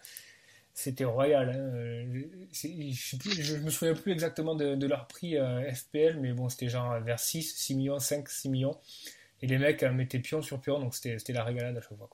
c'était 0.74 1.06
royal. 1.06 1.50
Hein. 1.50 2.30
Je, 2.52 3.56
ne 3.56 3.60
me 3.62 3.70
souviens 3.70 3.94
plus 3.94 4.12
exactement 4.12 4.56
de, 4.56 4.86
leur 4.86 5.08
prix 5.08 5.38
euh, 5.38 5.72
FPL, 5.72 6.20
mais 6.20 6.34
bon, 6.34 6.50
c'était 6.50 6.70
genre 6.70 7.00
vers 7.00 7.20
6, 7.20 7.56
6 7.56 7.76
millions, 7.76 8.00
5, 8.00 8.28
6 8.28 8.50
millions. 8.50 8.78
Et 9.42 9.48
les 9.48 9.58
mecs 9.58 9.84
euh, 9.84 9.92
mettaient 9.92 10.20
pion 10.20 10.42
sur 10.42 10.60
pion, 10.60 10.80
donc 10.80 10.96
c'était 10.96 11.34
la 11.34 11.44
régalade 11.44 11.78
à 11.78 11.82
chaque 11.82 11.98
fois. 11.98 12.10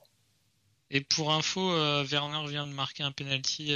Et 0.90 1.00
pour 1.00 1.32
info, 1.32 1.72
euh, 1.72 2.04
Werner 2.04 2.48
vient 2.48 2.66
de 2.66 2.72
marquer 2.72 3.02
un 3.02 3.12
penalty 3.12 3.72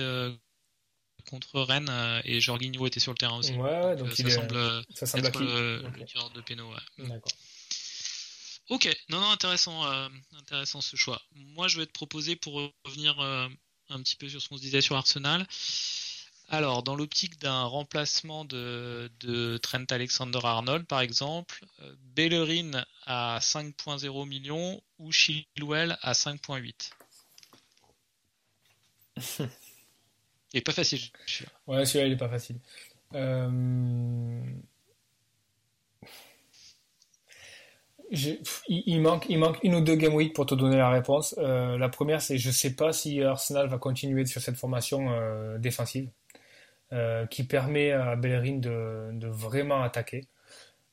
contre 1.29 1.61
Rennes 1.61 1.91
et 2.25 2.41
Jorginho 2.41 2.87
était 2.87 3.01
sur 3.01 3.13
le 3.13 3.19
terrain 3.19 3.39
aussi. 3.39 3.53
Ouais, 3.55 3.97
donc, 3.97 4.13
ça, 4.13 4.31
semble 4.31 4.85
ça 4.95 5.07
semble 5.07 5.27
être 5.27 5.41
le, 5.41 5.83
de 6.35 6.41
péno. 6.41 6.71
D'accord. 6.99 7.33
Ok, 8.71 8.89
non, 9.11 9.21
non, 9.21 9.31
intéressant, 9.31 9.83
intéressant 10.39 10.81
ce 10.81 10.97
choix. 10.97 11.21
Moi, 11.35 11.69
je 11.69 11.79
vais 11.79 11.87
te 11.87 11.93
proposer 11.93 12.37
pour 12.37 12.73
revenir 12.85 13.21
un 13.21 14.03
petit 14.03 14.17
peu 14.17 14.29
sur 14.29 14.41
ce 14.41 14.49
qu'on 14.49 14.57
se 14.57 14.63
disait 14.63 14.81
sur 14.81 14.97
Arsenal. 14.97 15.47
Alors, 16.49 16.83
dans 16.83 16.95
l'optique 16.95 17.39
d'un 17.41 17.65
remplacement 17.65 18.45
de, 18.45 19.11
Trent 19.63 19.85
Alexander-Arnold, 19.91 20.87
par 20.87 21.01
exemple, 21.01 21.65
euh, 21.81 21.95
Bellerin 22.15 22.85
à 23.07 23.39
5.0 23.41 24.29
millions 24.29 24.83
ou 24.99 25.11
Chilwell 25.11 25.99
à 26.03 26.13
5.8. 26.13 26.91
il 30.55 30.63
pas 30.63 30.73
facile. 30.73 31.01
Ouais, 31.67 31.85
celui-là, 31.85 32.07
il 32.07 32.13
est 32.13 32.17
pas 32.17 32.29
facile. 32.29 32.57
Euh, 33.15 34.41
il, 38.69 39.01
manque, 39.01 39.27
il 39.29 39.39
manque 39.39 39.59
une 39.65 39.75
ou 39.75 39.81
deux 39.81 39.97
game 39.97 40.15
week 40.15 40.35
pour 40.35 40.47
te 40.47 40.55
donner 40.55 40.77
la 40.77 40.91
réponse. 40.91 41.35
Euh, 41.39 41.77
la 41.77 41.89
première, 41.89 42.23
c'est 42.23 42.39
je 42.39 42.51
sais 42.51 42.75
pas 42.75 42.93
si 42.93 43.23
Arsenal 43.23 43.69
va 43.69 43.79
continuer 43.79 44.25
sur 44.27 44.41
cette 44.41 44.57
formation 44.57 45.13
euh, 45.13 45.59
défensive 45.59 46.11
qui 47.29 47.43
permet 47.43 47.91
à 47.91 48.15
Bellerin 48.15 48.59
de, 48.59 49.11
de 49.15 49.27
vraiment 49.27 49.83
attaquer. 49.83 50.29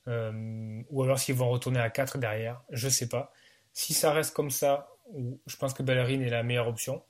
ou 0.08 1.04
alors 1.04 1.20
s'ils 1.20 1.36
vont 1.36 1.50
retourner 1.52 1.80
à 1.80 1.92
4 1.92 2.18
derrière, 2.18 2.64
je 2.72 2.90
sais 2.90 3.08
pas. 3.08 3.32
Si 3.74 3.94
ça 3.94 4.12
reste 4.12 4.34
comme 4.34 4.50
ça, 4.50 4.90
je 5.46 5.56
pense 5.58 5.76
que 5.76 5.84
Bellerin 5.84 6.22
est 6.22 6.32
la 6.32 6.42
meilleure 6.42 6.68
option. 6.68 7.04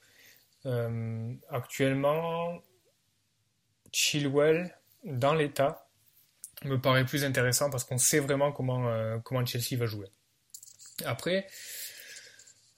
Actuellement, 1.49 2.61
Chilwell, 3.91 4.77
dans 5.03 5.33
l'état, 5.33 5.87
me 6.63 6.79
paraît 6.79 7.05
plus 7.05 7.23
intéressant 7.23 7.69
parce 7.69 7.83
qu'on 7.83 7.97
sait 7.97 8.19
vraiment 8.19 8.51
comment, 8.51 8.87
euh, 8.89 9.17
comment 9.19 9.45
Chelsea 9.45 9.77
va 9.77 9.85
jouer. 9.85 10.07
Après, 11.05 11.47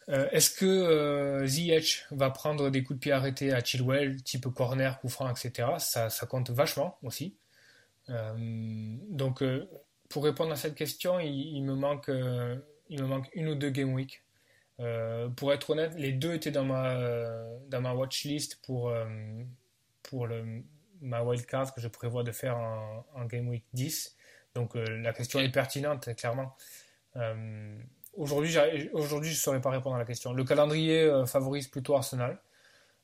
euh, 0.10 0.28
est-ce 0.32 0.52
que 0.52 0.66
euh, 0.66 1.46
Ziyech 1.46 2.06
va 2.12 2.30
prendre 2.30 2.70
des 2.70 2.84
coups 2.84 3.00
de 3.00 3.02
pied 3.02 3.12
arrêtés 3.12 3.54
à 3.54 3.64
Chilwell, 3.64 4.22
type 4.24 4.48
corner, 4.50 5.00
coup 5.00 5.10
franc, 5.10 5.30
etc. 5.30 5.70
Ça, 5.80 6.10
ça 6.10 6.26
compte 6.26 6.50
vachement 6.50 6.98
aussi. 7.04 7.38
donc, 8.08 9.44
pour 10.10 10.26
répondre 10.26 10.52
à 10.52 10.58
cette 10.58 10.76
question, 10.76 11.20
il, 11.20 11.62
me, 11.64 11.74
manque, 11.74 12.10
il 12.90 13.02
me 13.02 13.08
manque 13.08 13.30
une 13.34 13.48
ou 13.48 13.56
deux 13.56 13.70
game 13.70 13.94
week. 13.94 14.24
Pour 15.36 15.54
être 15.54 15.70
honnête, 15.70 15.94
les 15.96 16.12
deux 16.12 16.34
étaient 16.34 16.52
dans 16.52 16.66
ma, 16.66 16.98
dans 17.70 17.82
ma 17.82 17.94
watch 17.94 18.26
list 18.26 18.60
pour, 18.66 18.94
pour 20.04 20.28
le, 20.28 20.64
ma 21.04 21.22
wildcard 21.22 21.74
que 21.74 21.82
je 21.82 21.88
prévois 21.88 22.24
de 22.24 22.32
faire 22.32 22.58
en, 22.58 23.26
Game 23.26 23.48
Week 23.50 23.64
10. 23.74 24.16
Donc 24.56 24.76
euh, 24.76 24.86
la 25.02 25.14
question 25.14 25.40
est 25.40 25.50
pertinente, 25.50 26.14
clairement. 26.16 26.56
Euh, 27.16 27.78
aujourd'hui, 28.14 28.56
aujourd'hui, 28.94 29.30
je 29.30 29.36
ne 29.36 29.40
saurais 29.40 29.62
pas 29.62 29.70
répondre 29.70 29.96
à 29.96 30.00
la 30.00 30.06
question. 30.06 30.34
Le 30.34 30.44
calendrier 30.44 31.02
euh, 31.02 31.26
favorise 31.26 31.68
plutôt 31.68 31.96
Arsenal. 31.96 32.40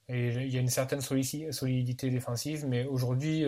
Et 0.08 0.30
il 0.30 0.50
y 0.52 0.58
a 0.58 0.60
une 0.60 0.70
certaine 0.70 1.02
solidité 1.02 2.10
défensive, 2.10 2.66
mais 2.66 2.84
aujourd'hui, 2.86 3.46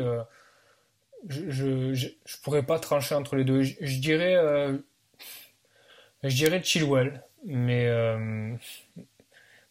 je 1.27 1.55
ne 1.55 2.41
pourrais 2.43 2.61
pas 2.61 2.77
trancher 2.77 3.15
entre 3.15 3.35
les 3.35 3.43
deux. 3.43 3.63
Je, 3.63 3.99
dirais, 3.99 4.35
je 6.21 6.35
dirais 6.35 6.61
Chilwell, 6.61 7.23
mais 7.45 7.87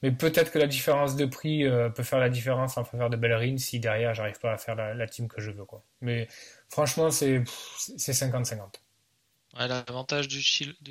mais 0.02 0.12
peut-être 0.12 0.50
que 0.50 0.59
la 0.59 0.66
différence 0.66 1.16
de 1.16 1.26
prix 1.26 1.64
euh, 1.64 1.90
peut 1.90 2.02
faire 2.02 2.18
la 2.18 2.30
différence 2.30 2.78
en 2.78 2.85
faveur 2.85 3.11
de 3.11 3.16
Bellerin 3.16 3.59
si 3.59 3.80
derrière 3.80 4.14
j'arrive 4.14 4.38
pas 4.38 4.52
à 4.52 4.59
faire 4.59 4.74
la, 4.74 5.06
team 5.06 5.28
que 5.28 5.40
je 5.40 5.50
veux. 5.50 5.64
Quoi. 5.64 5.85
Mais 6.00 6.26
franchement, 6.68 7.11
c'est 7.11 7.42
50-50. 7.78 8.76
L'avantage 9.59 10.28
de, 10.28 10.38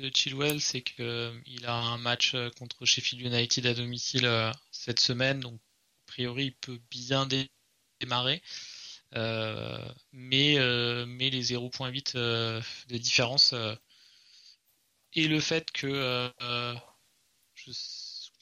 de 0.00 0.10
Chilwell, 0.14 0.60
c'est 0.60 0.82
qu'il 0.82 1.04
euh, 1.04 1.32
a 1.64 1.72
un 1.72 1.98
match 1.98 2.34
euh, 2.34 2.50
contre 2.58 2.84
Sheffield 2.84 3.24
United 3.24 3.66
à 3.66 3.74
domicile 3.74 4.30
cette 4.70 5.00
semaine, 5.00 5.40
donc 5.40 5.54
a 5.54 6.12
priori 6.12 6.44
il 6.46 6.54
peut 6.54 6.78
bien 6.90 7.26
démarrer. 8.00 8.42
mais, 9.12 10.56
mais 11.06 11.30
les 11.30 11.52
0.8 11.52 12.16
de 12.16 12.96
différence 12.96 13.54
et 15.14 15.28
le 15.28 15.40
fait 15.40 15.70
que 15.72 16.30
je 17.66 17.72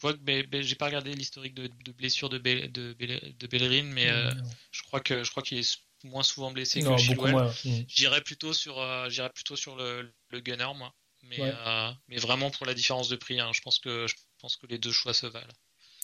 vois 0.01 0.13
que 0.13 0.63
j'ai 0.63 0.75
pas 0.77 0.87
regardé 0.87 1.13
l'historique 1.13 1.55
de, 1.55 1.69
de, 1.85 1.93
blessure 1.93 2.29
de, 2.29 2.39
de, 2.39 2.95
de 2.95 3.47
Bellerin, 3.47 3.85
mais 3.93 4.09
euh, 4.09 4.31
je 4.71 4.83
crois 4.85 5.01
que 5.01 5.25
je 5.25 5.31
crois 5.31 5.43
qu'il 5.43 5.59
est 5.59 5.79
moins 6.05 6.23
souvent 6.23 6.53
blessé 6.53 6.83
que 6.83 6.97
Chilwell. 6.97 7.51
J'irais 7.89 8.21
plutôt 8.21 8.53
sur 8.53 8.79
euh, 8.79 9.09
j'irais 9.11 9.31
plutôt 9.31 9.57
sur 9.57 9.77
le, 9.77 10.13
le 10.31 10.41
gunner 10.41 10.69
moi, 10.77 10.95
mais 11.23 11.39
euh, 11.41 11.91
mais 12.09 12.17
vraiment 12.17 12.51
pour 12.51 12.67
la 12.67 12.75
différence 12.75 13.09
de 13.09 13.17
prix, 13.17 13.41
hein, 13.41 13.51
je 13.53 13.61
pense 13.61 13.79
que 13.79 14.07
je 14.07 14.15
pense 14.41 14.57
que 14.57 14.67
les 14.67 14.79
deux 14.79 14.93
choix 14.93 15.15
se 15.15 15.27
valent. 15.27 15.47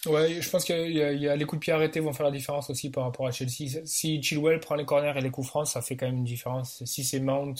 Ouais, 0.07 0.42
je 0.42 0.50
pense 0.50 0.64
qu'il 0.66 0.92
y, 0.92 1.00
a 1.00 1.37
les 1.37 1.44
coups 1.46 1.61
de 1.61 1.64
pied 1.64 1.72
arrêtés 1.72 1.98
vont 2.00 2.12
faire 2.12 2.27
la 2.27 2.33
différence 2.33 2.68
aussi 2.68 2.90
par 2.90 3.05
rapport 3.05 3.27
à 3.27 3.33
Chelsea. 3.33 3.87
Si 3.87 4.22
Chilwell 4.22 4.61
prend 4.61 4.74
les 4.74 4.85
corners 4.85 5.14
et 5.16 5.22
les 5.22 5.31
coups 5.31 5.46
francs, 5.46 5.66
ça 5.66 5.81
fait 5.81 5.96
quand 5.96 6.05
même 6.05 6.18
une 6.18 6.24
différence. 6.24 6.85
Si 6.85 7.05
c'est 7.05 7.20
Mount 7.20 7.55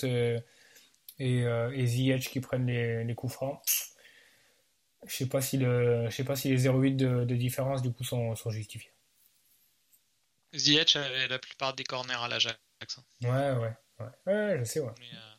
et, 1.19 1.41
et 1.41 1.87
Ziyech 1.87 2.29
qui 2.29 2.41
prennent 2.41 2.67
les, 2.67 3.05
les 3.05 3.15
coups 3.15 3.33
francs, 3.33 3.61
je 5.07 5.15
sais 5.15 5.27
pas 5.27 5.41
si 5.41 5.59
le, 5.59 6.07
je 6.09 6.15
sais 6.15 6.25
pas 6.25 6.37
si 6.37 6.49
les 6.49 6.65
0,8 6.65 6.97
de, 6.97 7.25
de, 7.25 7.35
différence 7.37 7.83
du 7.83 7.93
coup 7.93 8.05
sont, 8.05 8.35
sont 8.37 8.51
justifiés. 8.51 8.91
Ziyech 10.55 10.97
avait 10.97 11.29
la 11.29 11.39
plupart 11.39 11.75
des 11.75 11.85
corners 11.85 12.23
à 12.23 12.29
l'Ajax. 12.29 12.59
Hein. 12.97 13.03
Ouais, 13.23 13.29
ouais, 13.29 13.73
ouais, 14.01 14.33
ouais, 14.33 14.59
je 14.61 14.65
sais, 14.65 14.81
ouais. 14.81 14.93
Mais, 14.99 15.07
euh, 15.13 15.35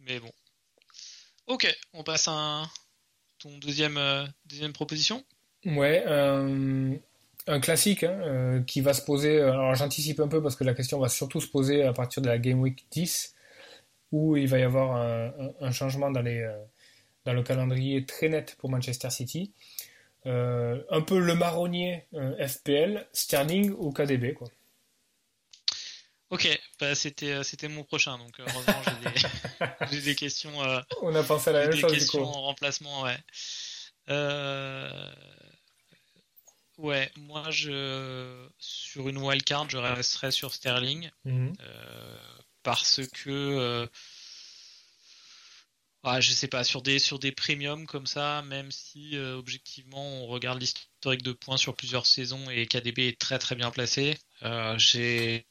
mais, 0.00 0.20
bon. 0.20 0.32
Ok, 1.46 1.66
on 1.92 2.04
passe 2.04 2.28
à 2.28 2.64
ton 3.38 3.56
deuxième, 3.58 3.96
euh, 3.96 4.26
deuxième 4.46 4.72
proposition. 4.72 5.24
Ouais, 5.64 6.04
euh, 6.06 6.94
un 7.46 7.60
classique 7.60 8.04
hein, 8.04 8.20
euh, 8.22 8.62
qui 8.62 8.80
va 8.80 8.94
se 8.94 9.02
poser. 9.02 9.40
Alors 9.40 9.74
j'anticipe 9.74 10.20
un 10.20 10.28
peu 10.28 10.42
parce 10.42 10.56
que 10.56 10.64
la 10.64 10.74
question 10.74 10.98
va 11.00 11.08
surtout 11.08 11.40
se 11.40 11.48
poser 11.48 11.82
à 11.82 11.92
partir 11.92 12.22
de 12.22 12.28
la 12.28 12.38
Game 12.38 12.60
Week 12.60 12.86
10 12.90 13.34
où 14.12 14.36
il 14.36 14.48
va 14.48 14.58
y 14.58 14.62
avoir 14.62 14.96
un, 14.96 15.32
un 15.60 15.70
changement 15.70 16.10
dans 16.10 16.22
les 16.22 16.48
dans 17.24 17.34
le 17.34 17.42
calendrier 17.42 18.06
très 18.06 18.28
net 18.30 18.56
pour 18.58 18.70
Manchester 18.70 19.10
City. 19.10 19.52
Euh, 20.26 20.82
un 20.90 21.00
peu 21.00 21.18
le 21.18 21.34
marronnier 21.34 22.06
euh, 22.14 22.46
FPL, 22.46 23.06
Sterling 23.12 23.72
ou 23.76 23.92
KDB 23.92 24.34
quoi. 24.34 24.48
Ok, 26.30 26.46
bah 26.80 26.94
c'était 26.94 27.32
euh, 27.32 27.42
c'était 27.42 27.68
mon 27.68 27.84
prochain 27.84 28.18
donc 28.18 28.38
heureusement 28.38 28.82
j'ai 29.90 30.00
des, 30.00 30.14
questions. 30.16 30.52
On 31.02 31.14
a 31.14 31.22
pensé 31.22 31.50
à 31.50 31.52
la 31.52 31.68
même 31.68 31.76
chose 31.76 31.92
du 31.92 32.06
coup. 32.06 32.18
en 32.18 32.42
remplacement 32.42 33.02
ouais. 33.02 33.16
Ouais, 36.78 37.10
moi 37.16 37.44
je 37.50 38.48
sur 38.58 39.08
une 39.08 39.18
wildcard 39.18 39.70
je 39.70 39.78
resterai 39.78 40.30
sur 40.30 40.52
Sterling 40.52 41.10
mhm. 41.24 41.52
Parce 42.68 43.00
que 43.14 43.88
ah, 46.04 46.20
je 46.20 46.32
sais 46.32 46.48
pas, 46.48 46.64
sur 46.64 46.80
des, 46.82 46.98
sur 46.98 47.18
des 47.18 47.32
premiums 47.32 47.86
comme 47.86 48.06
ça, 48.06 48.42
même 48.42 48.70
si 48.70 49.16
euh, 49.16 49.36
objectivement 49.36 50.22
on 50.22 50.26
regarde 50.26 50.60
l'historique 50.60 50.88
historique 50.98 51.22
de 51.22 51.32
points 51.32 51.56
sur 51.56 51.76
plusieurs 51.76 52.06
saisons 52.06 52.50
et 52.50 52.66
KDB 52.66 53.08
est 53.08 53.20
très 53.20 53.38
très 53.38 53.54
bien 53.54 53.70
placé. 53.70 54.18
Euh, 54.42 54.74
j'ai 54.78 55.44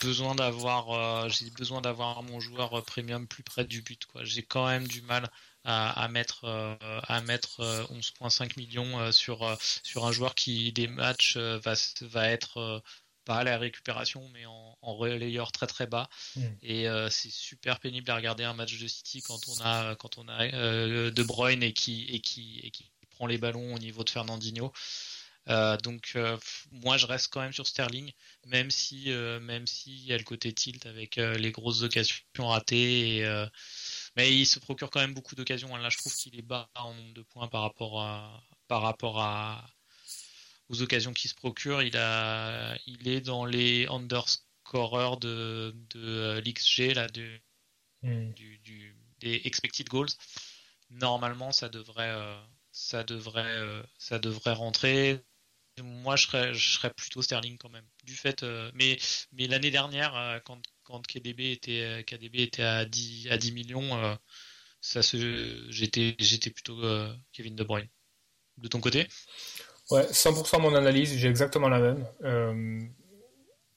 besoin 0.00 0.34
d'avoir 0.34 1.28
j'ai 1.28 1.50
besoin 1.50 1.80
d'avoir 1.82 2.22
mon 2.22 2.40
joueur 2.40 2.82
premium 2.84 3.26
plus 3.28 3.42
près 3.42 3.64
du 3.64 3.82
but. 3.82 4.06
J'ai 4.22 4.42
quand 4.42 4.66
même 4.66 4.86
du 4.88 5.02
mal 5.02 5.30
à, 5.64 6.08
mettre 6.08 6.44
à 7.08 7.20
mettre 7.22 7.60
11,5 7.92 8.56
millions 8.58 9.12
sur 9.12 9.58
sur 9.82 10.06
un 10.06 10.12
joueur 10.12 10.34
qui 10.34 10.72
des 10.72 10.86
matchs 10.88 11.36
va 11.36 11.74
va 12.02 12.30
être 12.30 12.82
pas 13.26 13.38
à 13.38 13.44
la 13.44 13.58
récupération, 13.58 14.26
mais 14.32 14.46
en, 14.46 14.76
relayeur 14.82 15.52
très 15.52 15.66
très 15.66 15.86
bas. 15.86 16.08
Mm. 16.36 16.42
Et 16.62 16.88
euh, 16.88 17.10
c'est 17.10 17.30
super 17.30 17.80
pénible 17.80 18.10
à 18.10 18.16
regarder 18.16 18.44
un 18.44 18.54
match 18.54 18.78
de 18.78 18.86
City 18.86 19.20
quand 19.20 19.40
on 19.48 19.60
a 19.60 19.94
quand 19.96 20.16
on 20.16 20.28
a 20.28 20.46
euh, 20.54 21.10
De 21.10 21.22
Bruyne 21.22 21.62
et 21.62 21.74
qui 21.74 22.04
et 22.04 22.20
qui 22.20 22.60
et 22.62 22.70
qui 22.70 22.90
prend 23.10 23.26
les 23.26 23.36
ballons 23.36 23.74
au 23.74 23.78
niveau 23.78 24.04
de 24.04 24.10
Fernandinho. 24.10 24.72
Euh, 25.48 25.76
donc 25.76 26.16
moi 26.70 26.96
je 26.96 27.06
reste 27.06 27.32
quand 27.32 27.40
même 27.40 27.52
sur 27.52 27.66
Sterling, 27.66 28.12
même 28.46 28.70
si 28.70 29.10
même 29.40 29.66
si 29.66 29.92
il 29.96 30.06
y 30.06 30.12
a 30.12 30.18
le 30.18 30.24
côté 30.24 30.52
tilt 30.52 30.86
avec 30.86 31.16
les 31.16 31.50
grosses 31.50 31.82
occasions 31.82 32.22
ratées. 32.38 33.22
mais 34.16 34.32
il 34.32 34.46
se 34.46 34.60
procure 34.60 34.90
quand 34.90 35.00
même 35.00 35.14
beaucoup 35.14 35.34
d'occasions. 35.34 35.74
Hein. 35.74 35.82
Là 35.82 35.90
je 35.90 35.98
trouve 35.98 36.14
qu'il 36.14 36.38
est 36.38 36.42
bas 36.42 36.70
en 36.76 36.94
nombre 36.94 37.14
de 37.14 37.22
points 37.22 37.48
par 37.48 37.62
rapport 37.62 38.00
à 38.00 38.40
par 38.68 38.82
rapport 38.82 39.20
à 39.20 39.64
aux 40.68 40.82
occasions 40.82 41.12
qu'il 41.12 41.30
se 41.30 41.34
procure, 41.34 41.82
il, 41.82 41.96
a, 41.96 42.76
il 42.86 43.08
est 43.08 43.20
dans 43.20 43.44
les 43.44 43.86
underscorers 43.86 45.16
de, 45.18 45.74
de 45.90 46.00
euh, 46.00 46.40
l'XG, 46.40 46.94
là, 46.94 47.06
hmm. 48.02 48.32
du, 48.32 48.58
du, 48.58 48.96
des 49.20 49.42
expected 49.44 49.88
goals. 49.88 50.08
Normalement, 50.90 51.52
ça 51.52 51.68
devrait, 51.68 52.10
euh, 52.10 52.40
ça 52.72 53.04
devrait, 53.04 53.44
euh, 53.44 53.82
ça 53.98 54.18
devrait 54.18 54.52
rentrer. 54.52 55.20
Moi, 55.82 56.16
je 56.16 56.26
serais, 56.26 56.54
je 56.54 56.70
serais 56.70 56.90
plutôt 56.90 57.22
Sterling 57.22 57.58
quand 57.58 57.68
même. 57.68 57.86
Du 58.04 58.14
fait, 58.14 58.42
mais, 58.74 58.98
mais 59.32 59.46
l'année 59.46 59.70
dernière, 59.70 60.40
quand, 60.46 60.58
quand 60.84 61.06
KDB 61.06 61.52
était, 61.52 62.02
KDB 62.06 62.36
était 62.38 62.62
à 62.62 62.86
10, 62.86 63.28
à 63.28 63.36
10 63.36 63.52
millions, 63.52 64.18
ça 64.80 65.02
se, 65.02 65.66
j'étais, 65.68 66.16
j'étais 66.18 66.48
plutôt 66.48 66.80
Kevin 67.32 67.56
De 67.56 67.62
Bruyne. 67.62 67.90
De 68.56 68.68
ton 68.68 68.80
côté? 68.80 69.06
Ouais, 69.90 70.06
100% 70.12 70.60
mon 70.60 70.74
analyse, 70.74 71.14
j'ai 71.16 71.28
exactement 71.28 71.68
la 71.68 71.78
même. 71.80 72.06
Euh, 72.24 72.80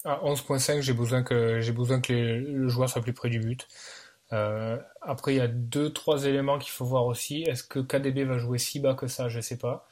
à 0.06 0.20
11.5, 0.24 0.82
j'ai 0.82 0.94
besoin 0.94 1.24
que 1.24 1.60
j'ai 1.62 1.72
besoin 1.72 2.02
que 2.02 2.14
le 2.14 2.68
joueur 2.70 2.90
soit 2.90 3.02
plus 3.02 3.14
près 3.14 3.30
du 3.30 3.40
but. 3.40 3.68
Euh, 4.34 4.78
après, 5.02 5.34
il 5.36 5.38
y 5.38 5.42
a 5.42 5.48
deux, 5.48 5.92
trois 5.94 6.26
éléments 6.26 6.60
qu'il 6.60 6.72
faut 6.72 6.86
voir 6.86 7.06
aussi. 7.06 7.44
Est-ce 7.44 7.64
que 7.64 7.80
KDB 7.80 8.24
va 8.26 8.38
jouer 8.40 8.58
si 8.60 8.80
bas 8.80 8.96
que 8.96 9.08
ça? 9.08 9.30
Je 9.30 9.40
sais 9.42 9.58
pas. 9.58 9.88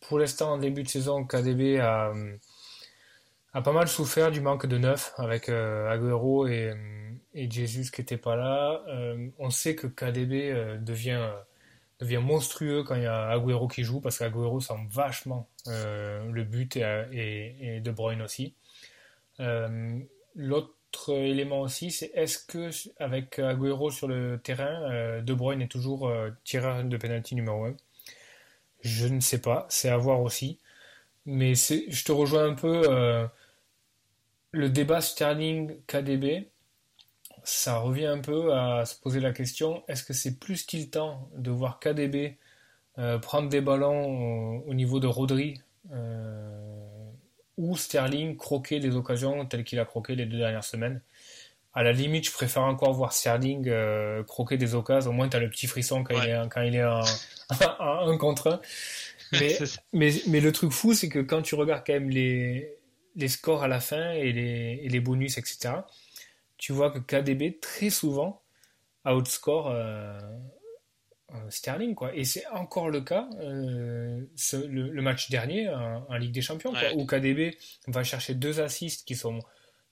Pour 0.00 0.18
l'instant, 0.18 0.52
en 0.54 0.58
début 0.58 0.82
de 0.84 0.88
saison, 0.88 1.24
KDB 1.24 1.78
a, 1.80 2.12
a 3.54 3.62
pas 3.62 3.72
mal 3.72 3.88
souffert 3.88 4.30
du 4.30 4.40
manque 4.40 4.66
de 4.66 4.78
neuf 4.78 5.12
avec 5.16 5.48
euh, 5.48 5.88
Agüero 5.90 6.46
et, 6.46 6.72
et 7.34 7.50
Jesus 7.50 7.90
qui 7.90 8.00
n'étaient 8.00 8.16
pas 8.16 8.36
là. 8.36 8.82
Euh, 8.88 9.28
on 9.38 9.50
sait 9.50 9.74
que 9.74 9.86
KDB 9.86 10.50
euh, 10.50 10.78
devient 10.78 11.30
devient 12.02 12.20
monstrueux 12.22 12.82
quand 12.84 12.94
il 12.94 13.02
y 13.02 13.06
a 13.06 13.28
Agüero 13.28 13.68
qui 13.68 13.84
joue 13.84 14.00
parce 14.00 14.18
qu'Agüero 14.18 14.60
sent 14.60 14.74
vachement 14.90 15.48
euh, 15.68 16.24
le 16.30 16.44
but 16.44 16.76
et, 16.76 17.80
De 17.80 17.90
Bruyne 17.90 18.22
aussi. 18.22 18.54
Euh, 19.40 19.98
l'autre 20.34 21.12
élément 21.12 21.60
aussi, 21.60 21.90
c'est 21.90 22.10
est-ce 22.14 22.38
que 22.38 22.70
avec 23.02 23.38
Agüero 23.38 23.90
sur 23.90 24.08
le 24.08 24.38
terrain, 24.42 24.82
euh, 24.90 25.20
De 25.22 25.34
Bruyne 25.34 25.62
est 25.62 25.70
toujours 25.70 26.12
tireur 26.44 26.84
de 26.84 26.96
penalty 26.96 27.34
numéro 27.34 27.64
1 27.64 27.76
Je 28.82 29.06
ne 29.06 29.20
sais 29.20 29.40
pas, 29.40 29.66
c'est 29.68 29.88
à 29.88 29.96
voir 29.96 30.20
aussi. 30.20 30.58
Mais 31.24 31.54
je 31.54 32.04
te 32.04 32.12
rejoins 32.12 32.48
un 32.48 32.54
peu 32.54 33.28
le 34.50 34.68
débat 34.68 35.00
Sterling 35.00 35.76
KDB 35.86 36.51
ça 37.44 37.78
revient 37.78 38.06
un 38.06 38.20
peu 38.20 38.54
à 38.54 38.84
se 38.86 38.94
poser 38.94 39.20
la 39.20 39.32
question 39.32 39.82
est-ce 39.88 40.04
que 40.04 40.12
c'est 40.12 40.38
plus 40.38 40.66
tiltant 40.66 41.28
de 41.36 41.50
voir 41.50 41.80
KDB 41.80 42.38
euh, 42.98 43.18
prendre 43.18 43.48
des 43.48 43.60
ballons 43.60 44.62
au, 44.66 44.74
niveau 44.74 45.00
de 45.00 45.06
Rodri 45.06 45.60
euh, 45.92 47.10
ou 47.56 47.76
Sterling 47.76 48.36
croquer 48.36 48.80
des 48.80 48.96
occasions 48.96 49.46
telles 49.46 49.64
qu'il 49.64 49.80
a 49.80 49.84
croqué 49.84 50.14
les 50.14 50.26
deux 50.26 50.38
dernières 50.38 50.64
semaines? 50.64 51.00
À 51.74 51.82
la 51.82 51.92
limite, 51.92 52.26
je 52.26 52.32
préfère 52.32 52.64
encore 52.64 52.92
voir 52.92 53.14
Sterling 53.14 53.66
euh, 53.68 54.22
croquer 54.24 54.58
des 54.58 54.74
occasions. 54.74 55.10
Au 55.10 55.14
moins, 55.14 55.30
tu 55.30 55.38
as 55.38 55.40
le 55.40 55.48
petit 55.48 55.66
frisson 55.66 56.04
quand 56.04 56.20
il 56.22 56.28
est, 56.28 56.48
quand 56.50 56.60
il 56.60 56.76
est 56.76 56.84
en, 56.84 57.00
un 57.80 58.16
contre 58.18 58.48
un. 58.50 58.60
Mais, 59.32 59.58
mais, 59.94 60.12
mais, 60.26 60.40
le 60.40 60.52
truc 60.52 60.70
fou, 60.70 60.92
c'est 60.92 61.08
que 61.08 61.20
quand 61.20 61.40
tu 61.40 61.54
regardes 61.54 61.84
quand 61.86 61.94
même 61.94 62.10
les, 62.10 62.76
les 63.16 63.28
scores 63.28 63.62
à 63.62 63.68
la 63.68 63.80
fin 63.80 64.12
et 64.12 64.32
les, 64.32 64.80
et 64.82 64.88
les 64.90 65.00
bonus, 65.00 65.38
etc., 65.38 65.76
tu 66.62 66.72
vois 66.72 66.92
que 66.92 67.00
KDB 67.00 67.58
très 67.60 67.90
souvent 67.90 68.40
outscore 69.04 69.66
euh, 69.66 70.16
euh, 71.34 71.50
Sterling 71.50 71.96
quoi. 71.96 72.14
Et 72.14 72.22
c'est 72.22 72.46
encore 72.46 72.88
le 72.88 73.00
cas 73.00 73.28
euh, 73.40 74.24
le, 74.68 75.02
match 75.02 75.28
dernier 75.28 75.68
en, 75.68 76.16
Ligue 76.18 76.30
des 76.30 76.40
Champions 76.40 76.72
où 76.94 77.04
KDB 77.04 77.58
va 77.88 78.04
chercher 78.04 78.36
deux 78.36 78.60
assists 78.60 79.04
qui 79.04 79.16
sont 79.16 79.40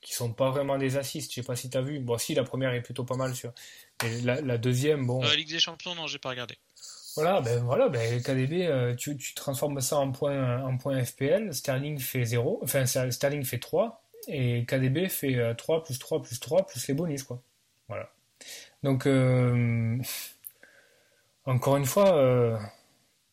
qui 0.01 0.15
sont 0.15 0.33
pas 0.33 0.51
vraiment 0.51 0.79
des 0.79 0.97
assists. 0.97 1.33
Je 1.33 1.41
sais 1.41 1.47
pas 1.47 1.57
si 1.57 1.71
tu 1.71 1.77
as 1.77 1.83
vu. 1.83 1.99
Bon 1.99 2.19
si 2.19 2.35
la 2.35 2.45
première 2.45 2.73
est 2.73 2.83
plutôt 2.83 3.03
pas 3.03 3.17
mal 3.17 3.35
sur 3.35 3.53
mais 4.05 4.21
la, 4.21 4.57
deuxième 4.57 5.05
bon. 5.09 5.23
La 5.23 5.35
Ligue 5.35 5.51
des 5.51 5.59
Champions 5.59 5.97
non 5.97 6.07
j'ai 6.07 6.21
pas 6.21 6.31
regardé. 6.31 6.57
Voilà, 7.17 7.41
ben 7.41 7.65
voilà, 7.65 7.89
ben 7.89 8.23
KDB, 8.23 8.95
tu, 8.97 9.17
tu 9.17 9.35
transformes 9.35 9.81
ça 9.81 9.99
en 9.99 10.13
point, 10.13 10.63
en 10.63 10.77
point 10.77 11.05
FPL. 11.05 11.53
Sterling 11.53 11.99
fait 11.99 12.25
0, 12.25 12.61
enfin 12.63 12.87
Sterling 12.87 13.45
fait 13.45 13.59
3, 13.59 14.00
et 14.29 14.65
KDB 14.67 15.09
fait 15.09 15.55
3 15.57 15.77
euh, 15.77 15.81
plus 15.81 15.99
3 15.99 16.23
plus 16.23 16.41
3 16.41 16.67
plus 16.67 16.89
les 16.89 16.95
bonus, 16.95 17.23
quoi. 17.23 17.43
Voilà. 17.89 18.11
Donc, 18.83 19.07
euh, 19.07 19.99
encore 21.45 21.77
une 21.77 21.85
fois, 21.85 22.15
euh, 22.17 22.59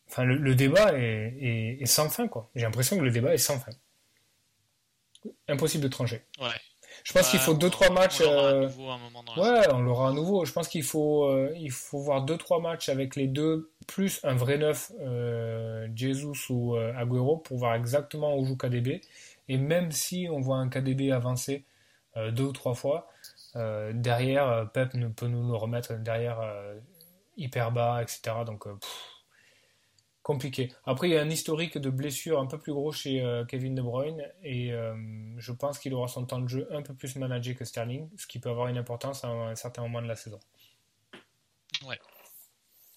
enfin, 0.09 0.23
le, 0.23 0.55
débat 0.55 0.91
est, 0.93 1.85
sans 1.85 2.09
fin, 2.09 2.27
quoi. 2.27 2.49
J'ai 2.55 2.63
l'impression 2.63 2.97
que 2.97 3.03
le 3.03 3.11
débat 3.11 3.33
est 3.33 3.37
sans 3.37 3.59
fin. 3.59 3.71
Impossible 5.47 5.83
de 5.83 5.89
trancher. 5.89 6.23
Ouais. 6.39 6.47
Je 7.03 7.13
pense 7.13 7.29
qu'il 7.29 7.39
faut 7.39 7.53
2-3 7.53 7.93
matchs. 7.93 8.21
ouais, 8.21 9.73
on 9.73 9.81
l'aura 9.81 10.09
à 10.09 10.11
nouveau. 10.13 10.45
Je 10.45 10.51
pense 10.51 10.67
qu'il 10.67 10.83
faut, 10.83 11.31
il 11.53 11.71
faut 11.71 11.99
voir 11.99 12.25
2-3 12.25 12.61
matchs 12.61 12.89
avec 12.89 13.15
les 13.15 13.27
deux, 13.27 13.71
plus 13.85 14.19
un 14.23 14.35
vrai 14.35 14.57
neuf, 14.57 14.91
Jesus 15.95 16.49
ou 16.49 16.75
Agüero, 16.75 17.37
pour 17.37 17.57
voir 17.57 17.75
exactement 17.75 18.37
où 18.37 18.45
joue 18.45 18.57
KDB. 18.57 19.01
Et 19.49 19.57
même 19.57 19.91
si 19.91 20.27
on 20.29 20.39
voit 20.39 20.57
un 20.57 20.69
KDB 20.69 21.11
avancer 21.11 21.65
euh, 22.17 22.31
deux 22.31 22.45
ou 22.45 22.51
trois 22.51 22.73
fois, 22.73 23.07
euh, 23.55 23.91
derrière, 23.93 24.47
euh, 24.47 24.65
Pep 24.65 24.93
ne 24.95 25.07
peut 25.07 25.27
nous 25.27 25.47
le 25.47 25.55
remettre 25.55 25.93
derrière 25.93 26.41
hyper 27.37 27.71
bas, 27.71 28.01
etc. 28.01 28.43
Donc, 28.45 28.65
compliqué. 30.23 30.71
Après, 30.85 31.07
il 31.07 31.13
y 31.13 31.17
a 31.17 31.21
un 31.21 31.29
historique 31.29 31.77
de 31.77 31.89
blessure 31.89 32.39
un 32.39 32.47
peu 32.47 32.57
plus 32.57 32.73
gros 32.73 32.91
chez 32.91 33.23
Kevin 33.47 33.75
De 33.75 33.81
Bruyne 33.81 34.23
et 34.43 34.71
je 35.37 35.51
pense 35.51 35.79
qu'il 35.79 35.93
aura 35.93 36.07
son 36.07 36.25
temps 36.25 36.39
de 36.39 36.49
jeu 36.49 36.67
un 36.71 36.81
peu 36.81 36.93
plus 36.93 37.15
managé 37.15 37.55
que 37.55 37.63
Sterling, 37.63 38.09
ce 38.17 38.27
qui 38.27 38.39
peut 38.39 38.49
avoir 38.49 38.67
une 38.67 38.77
importance 38.77 39.23
à 39.23 39.29
un 39.29 39.55
certain 39.55 39.83
moment 39.83 40.01
de 40.01 40.07
la 40.07 40.15
saison. 40.15 40.39
Ouais, 41.85 41.99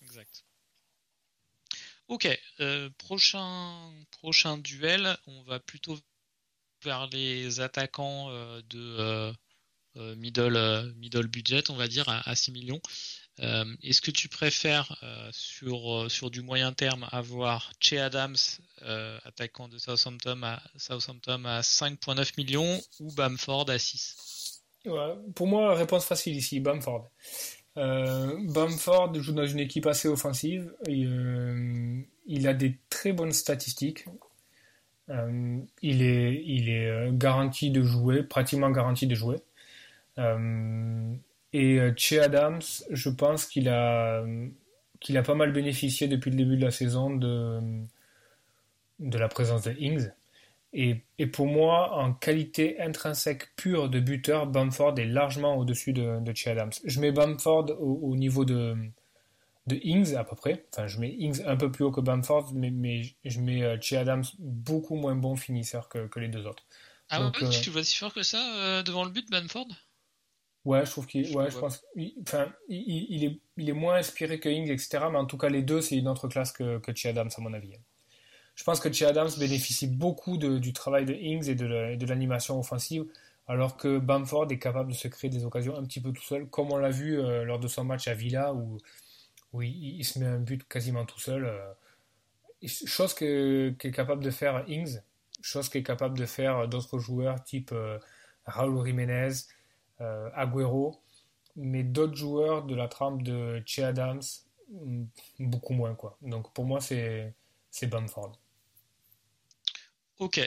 exact. 0.02 0.44
Ok, 2.08 2.26
prochain, 2.98 3.92
prochain 4.10 4.58
duel, 4.58 5.16
on 5.28 5.42
va 5.42 5.60
plutôt 5.60 5.96
vers 6.82 7.08
les 7.12 7.60
attaquants 7.60 8.30
euh, 8.30 8.60
de 8.68 8.96
euh, 8.98 9.32
euh, 9.96 10.16
middle, 10.16 11.26
budget, 11.28 11.70
on 11.70 11.76
va 11.76 11.88
dire, 11.88 12.08
à, 12.08 12.34
6 12.34 12.52
millions. 12.52 12.80
Est-ce 13.82 14.02
que 14.02 14.10
tu 14.10 14.28
préfères 14.28 15.02
sur, 15.32 16.10
sur 16.10 16.30
du 16.30 16.42
moyen 16.42 16.74
terme 16.74 17.08
avoir 17.10 17.72
Che 17.80 17.94
Adams, 17.94 18.36
attaquant 19.24 19.66
de 19.66 19.78
Southampton 19.78 20.42
à, 20.42 20.62
Southampton 20.76 21.46
à 21.46 21.62
5,9 21.62 22.32
millions 22.36 22.78
ou 23.00 23.10
Bamford 23.14 23.70
à 23.70 23.78
6 23.78 24.62
Pour 25.34 25.46
moi, 25.46 25.74
réponse 25.74 26.04
facile 26.04 26.36
ici, 26.36 26.60
Bamford. 26.60 27.10
Bamford 27.76 29.14
joue 29.14 29.32
dans 29.32 29.46
une 29.46 29.60
équipe 29.60 29.86
assez 29.86 30.08
offensive. 30.08 30.70
il 30.86 32.46
a 32.46 32.52
des 32.52 32.78
très 32.90 33.14
bonnes 33.14 33.32
statistiques. 33.32 34.04
Euh, 35.10 35.58
il 35.82 36.02
est, 36.02 36.42
il 36.46 36.68
est 36.68 36.88
euh, 36.88 37.10
garanti 37.12 37.70
de 37.70 37.82
jouer, 37.82 38.22
pratiquement 38.22 38.70
garanti 38.70 39.06
de 39.06 39.14
jouer. 39.14 39.36
Euh, 40.18 41.14
et 41.52 41.80
Che 41.96 42.14
Adams, 42.14 42.62
je 42.90 43.10
pense 43.10 43.46
qu'il 43.46 43.68
a, 43.68 44.24
qu'il 45.00 45.16
a 45.18 45.22
pas 45.22 45.34
mal 45.34 45.52
bénéficié 45.52 46.06
depuis 46.08 46.30
le 46.30 46.36
début 46.36 46.56
de 46.56 46.64
la 46.64 46.70
saison 46.70 47.10
de, 47.10 47.58
de 49.00 49.18
la 49.18 49.28
présence 49.28 49.62
de 49.62 49.72
Ings. 49.80 50.10
Et, 50.72 51.02
et, 51.18 51.26
pour 51.26 51.46
moi, 51.46 51.96
en 51.98 52.12
qualité 52.12 52.80
intrinsèque 52.80 53.56
pure 53.56 53.88
de 53.88 53.98
buteur, 53.98 54.46
Bamford 54.46 54.96
est 55.00 55.06
largement 55.06 55.56
au-dessus 55.56 55.92
de, 55.92 56.20
de 56.20 56.32
Che 56.32 56.46
Adams. 56.46 56.70
Je 56.84 57.00
mets 57.00 57.10
Bamford 57.10 57.76
au, 57.80 58.14
niveau 58.16 58.44
de, 58.44 58.76
de 59.70 59.80
Ings 59.82 60.14
à 60.14 60.24
peu 60.24 60.36
près. 60.36 60.66
Enfin, 60.72 60.86
je 60.86 60.98
mets 60.98 61.14
Ings 61.18 61.42
un 61.46 61.56
peu 61.56 61.70
plus 61.70 61.84
haut 61.84 61.90
que 61.90 62.00
Bamford, 62.00 62.52
mais, 62.54 62.70
mais 62.70 63.02
je 63.24 63.40
mets 63.40 63.62
euh, 63.62 63.78
Che 63.80 63.94
Adams 63.94 64.24
beaucoup 64.38 64.96
moins 64.96 65.14
bon 65.14 65.36
finisseur 65.36 65.88
que, 65.88 66.06
que 66.06 66.20
les 66.20 66.28
deux 66.28 66.46
autres. 66.46 66.62
Ah 67.08 67.20
ouais, 67.20 67.30
euh, 67.42 67.48
tu 67.48 67.70
vois 67.70 67.82
si 67.82 67.96
fort 67.96 68.14
que 68.14 68.22
ça 68.22 68.38
euh, 68.56 68.82
devant 68.82 69.04
le 69.04 69.10
but, 69.10 69.28
Bamford? 69.30 69.68
Ouais, 70.64 70.84
je 70.84 70.90
trouve 70.90 71.06
qu'il, 71.06 71.34
ouais, 71.34 71.50
je 71.50 71.58
pense, 71.58 71.82
enfin, 72.22 72.52
il, 72.68 73.06
il, 73.08 73.24
est, 73.24 73.40
il 73.56 73.68
est 73.68 73.74
moins 73.74 73.94
inspiré 73.94 74.38
que 74.38 74.48
Ings, 74.48 74.70
etc. 74.70 75.06
Mais 75.10 75.18
en 75.18 75.24
tout 75.24 75.38
cas, 75.38 75.48
les 75.48 75.62
deux, 75.62 75.80
c'est 75.80 75.96
une 75.96 76.08
autre 76.08 76.28
classe 76.28 76.52
que, 76.52 76.78
que 76.78 76.94
Che 76.94 77.06
Adams, 77.06 77.30
à 77.34 77.40
mon 77.40 77.52
avis. 77.54 77.72
Je 78.54 78.64
pense 78.64 78.78
que 78.78 78.92
Che 78.92 79.02
Adams 79.02 79.30
bénéficie 79.38 79.86
beaucoup 79.86 80.36
de, 80.36 80.58
du 80.58 80.72
travail 80.72 81.06
de 81.06 81.14
Ings 81.14 81.48
et 81.48 81.54
de 81.54 82.06
l'animation 82.06 82.58
offensive 82.58 83.06
alors 83.50 83.76
que 83.76 83.98
Bamford 83.98 84.46
est 84.52 84.60
capable 84.60 84.92
de 84.92 84.96
se 84.96 85.08
créer 85.08 85.28
des 85.28 85.44
occasions 85.44 85.76
un 85.76 85.82
petit 85.82 86.00
peu 86.00 86.12
tout 86.12 86.22
seul, 86.22 86.46
comme 86.46 86.70
on 86.70 86.76
l'a 86.76 86.90
vu 86.90 87.18
euh, 87.18 87.44
lors 87.44 87.58
de 87.58 87.66
son 87.66 87.82
match 87.82 88.06
à 88.06 88.14
Villa, 88.14 88.54
où, 88.54 88.78
où 89.52 89.62
il, 89.62 90.04
se 90.04 90.18
met 90.18 90.26
un 90.26 90.38
but 90.38 90.66
quasiment 90.68 91.04
tout 91.04 91.20
seul. 91.20 91.44
Euh, 91.44 91.72
chose 92.66 93.14
qu'est 93.14 93.90
capable 93.92 94.22
de 94.22 94.30
faire 94.30 94.64
Ings, 94.68 95.00
chose 95.42 95.68
qu'est 95.68 95.82
capable 95.82 96.18
de 96.18 96.26
faire 96.26 96.68
d'autres 96.68 96.98
joueurs 96.98 97.42
type 97.42 97.72
euh, 97.72 97.98
Raúl 98.44 98.84
Jiménez, 98.86 99.32
Agüero, 99.98 101.02
mais 101.56 101.82
d'autres 101.82 102.16
joueurs 102.16 102.64
de 102.64 102.74
la 102.74 102.88
trempe 102.88 103.22
de 103.22 103.62
Che 103.66 103.80
Adams, 103.80 104.22
mm, 104.70 105.04
beaucoup 105.40 105.74
moins. 105.74 105.94
Quoi. 105.94 106.16
Donc 106.22 106.52
pour 106.52 106.64
moi, 106.64 106.80
c'est 106.80 107.34
Bamford. 107.82 108.38
Ok, 110.18 110.40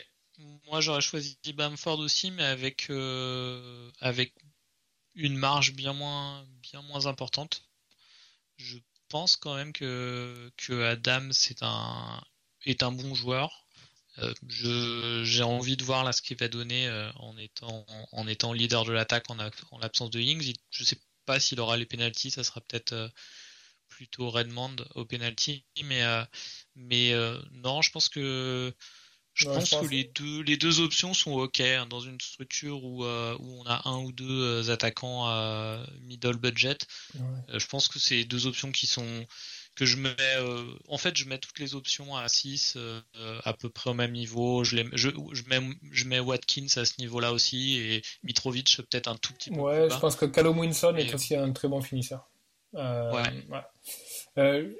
moi, 0.68 0.82
j'aurais 0.82 1.02
choisi 1.02 1.38
Bamford 1.56 2.00
aussi, 2.00 2.32
mais 2.32 2.44
avec, 2.44 2.90
euh, 2.90 3.92
avec 4.00 4.34
une 5.16 5.38
marge 5.38 5.74
bien 5.74 5.94
moins, 5.94 6.46
bien 6.62 6.82
moins 6.84 7.06
importante. 7.06 7.68
Je 8.58 8.78
pense 9.14 9.36
quand 9.36 9.54
même 9.54 9.74
que, 9.74 10.52
que 10.58 10.86
Adam 10.86 11.30
est 12.66 12.82
un 12.82 12.92
bon 12.92 13.14
joueur. 13.14 13.68
Euh, 14.18 14.34
j'ai 15.24 15.44
envie 15.44 15.78
de 15.78 15.84
voir 15.84 16.04
là 16.04 16.12
ce 16.12 16.24
qu'il 16.24 16.36
va 16.38 16.48
donner 16.48 16.88
euh, 16.88 17.12
en, 17.18 17.38
étant, 17.38 17.86
en 18.12 18.28
étant 18.28 18.54
leader 18.54 18.86
de 18.86 18.92
l'attaque 18.92 19.30
en, 19.30 19.38
en 19.70 19.78
l'absence 19.78 20.10
de 20.10 20.20
Ings. 20.20 20.56
Je 20.72 20.84
sais 20.84 20.98
pas 21.28 21.40
s'il 21.40 21.60
aura 21.60 21.78
les 21.78 21.86
pénalties, 21.86 22.32
ça 22.32 22.44
sera 22.44 22.60
peut-être 22.62 23.12
plutôt 23.88 24.32
Redmond 24.32 24.78
au 24.96 25.06
penalty, 25.06 25.64
mais 25.84 26.02
non, 27.52 27.84
je 27.84 27.92
pense 27.92 28.10
que 28.10 28.74
je 29.34 29.46
pense 29.46 29.72
que 29.72 29.88
les 29.88 30.04
deux, 30.04 30.42
les 30.44 30.58
deux 30.58 30.80
options 30.80 31.14
sont 31.14 31.34
ok 31.34 31.60
hein, 31.60 31.88
dans 31.90 32.00
une 32.00 32.20
structure 32.22 32.84
où, 32.84 33.04
euh, 33.04 33.36
où 33.40 33.62
on 33.62 33.66
a 33.66 33.88
un 33.90 33.98
ou 34.00 34.12
deux 34.12 34.26
euh, 34.30 34.72
attaquants 34.72 35.26
à 35.26 35.84
middle 36.02 36.38
budget. 36.38 36.78
Euh, 37.16 37.60
je 37.60 37.68
pense 37.68 37.88
que 37.88 38.00
c'est 38.00 38.26
deux 38.26 38.46
options 38.46 38.72
qui 38.72 38.86
sont 38.86 39.26
que 39.76 39.88
je 39.88 39.98
mets. 39.98 40.16
en 40.88 41.00
fait, 41.00 41.18
je 41.18 41.26
mets 41.26 41.40
toutes 41.40 41.58
les 41.58 41.74
options 41.74 42.16
à 42.16 42.28
6 42.28 42.78
à 43.44 43.54
peu 43.54 43.70
près 43.70 43.90
au 43.90 43.96
même 43.96 44.12
niveau. 44.12 44.64
Je, 44.64 44.76
les, 44.76 44.88
je, 44.94 45.10
je, 45.32 45.44
mets, 45.48 45.68
je 45.92 46.06
mets 46.06 46.20
Watkins 46.20 46.68
à 46.76 46.86
ce 46.86 46.94
niveau-là 47.00 47.34
aussi 47.34 47.80
et 47.80 48.04
Mitrovic 48.22 48.78
peut-être 48.78 49.08
un 49.08 49.16
tout 49.16 49.34
petit 49.34 49.50
peu. 49.50 49.60
Ouais, 49.60 49.90
je 49.90 49.98
pense 49.98 50.16
que 50.16 50.26
Callum 50.26 50.60
Winson 50.60 50.96
est 50.96 51.12
aussi 51.16 51.36
un 51.36 51.52
très 51.54 51.68
bon 51.68 51.82
finisseur. 51.82 52.30
ouais. 52.74 53.46
ouais 53.50 54.76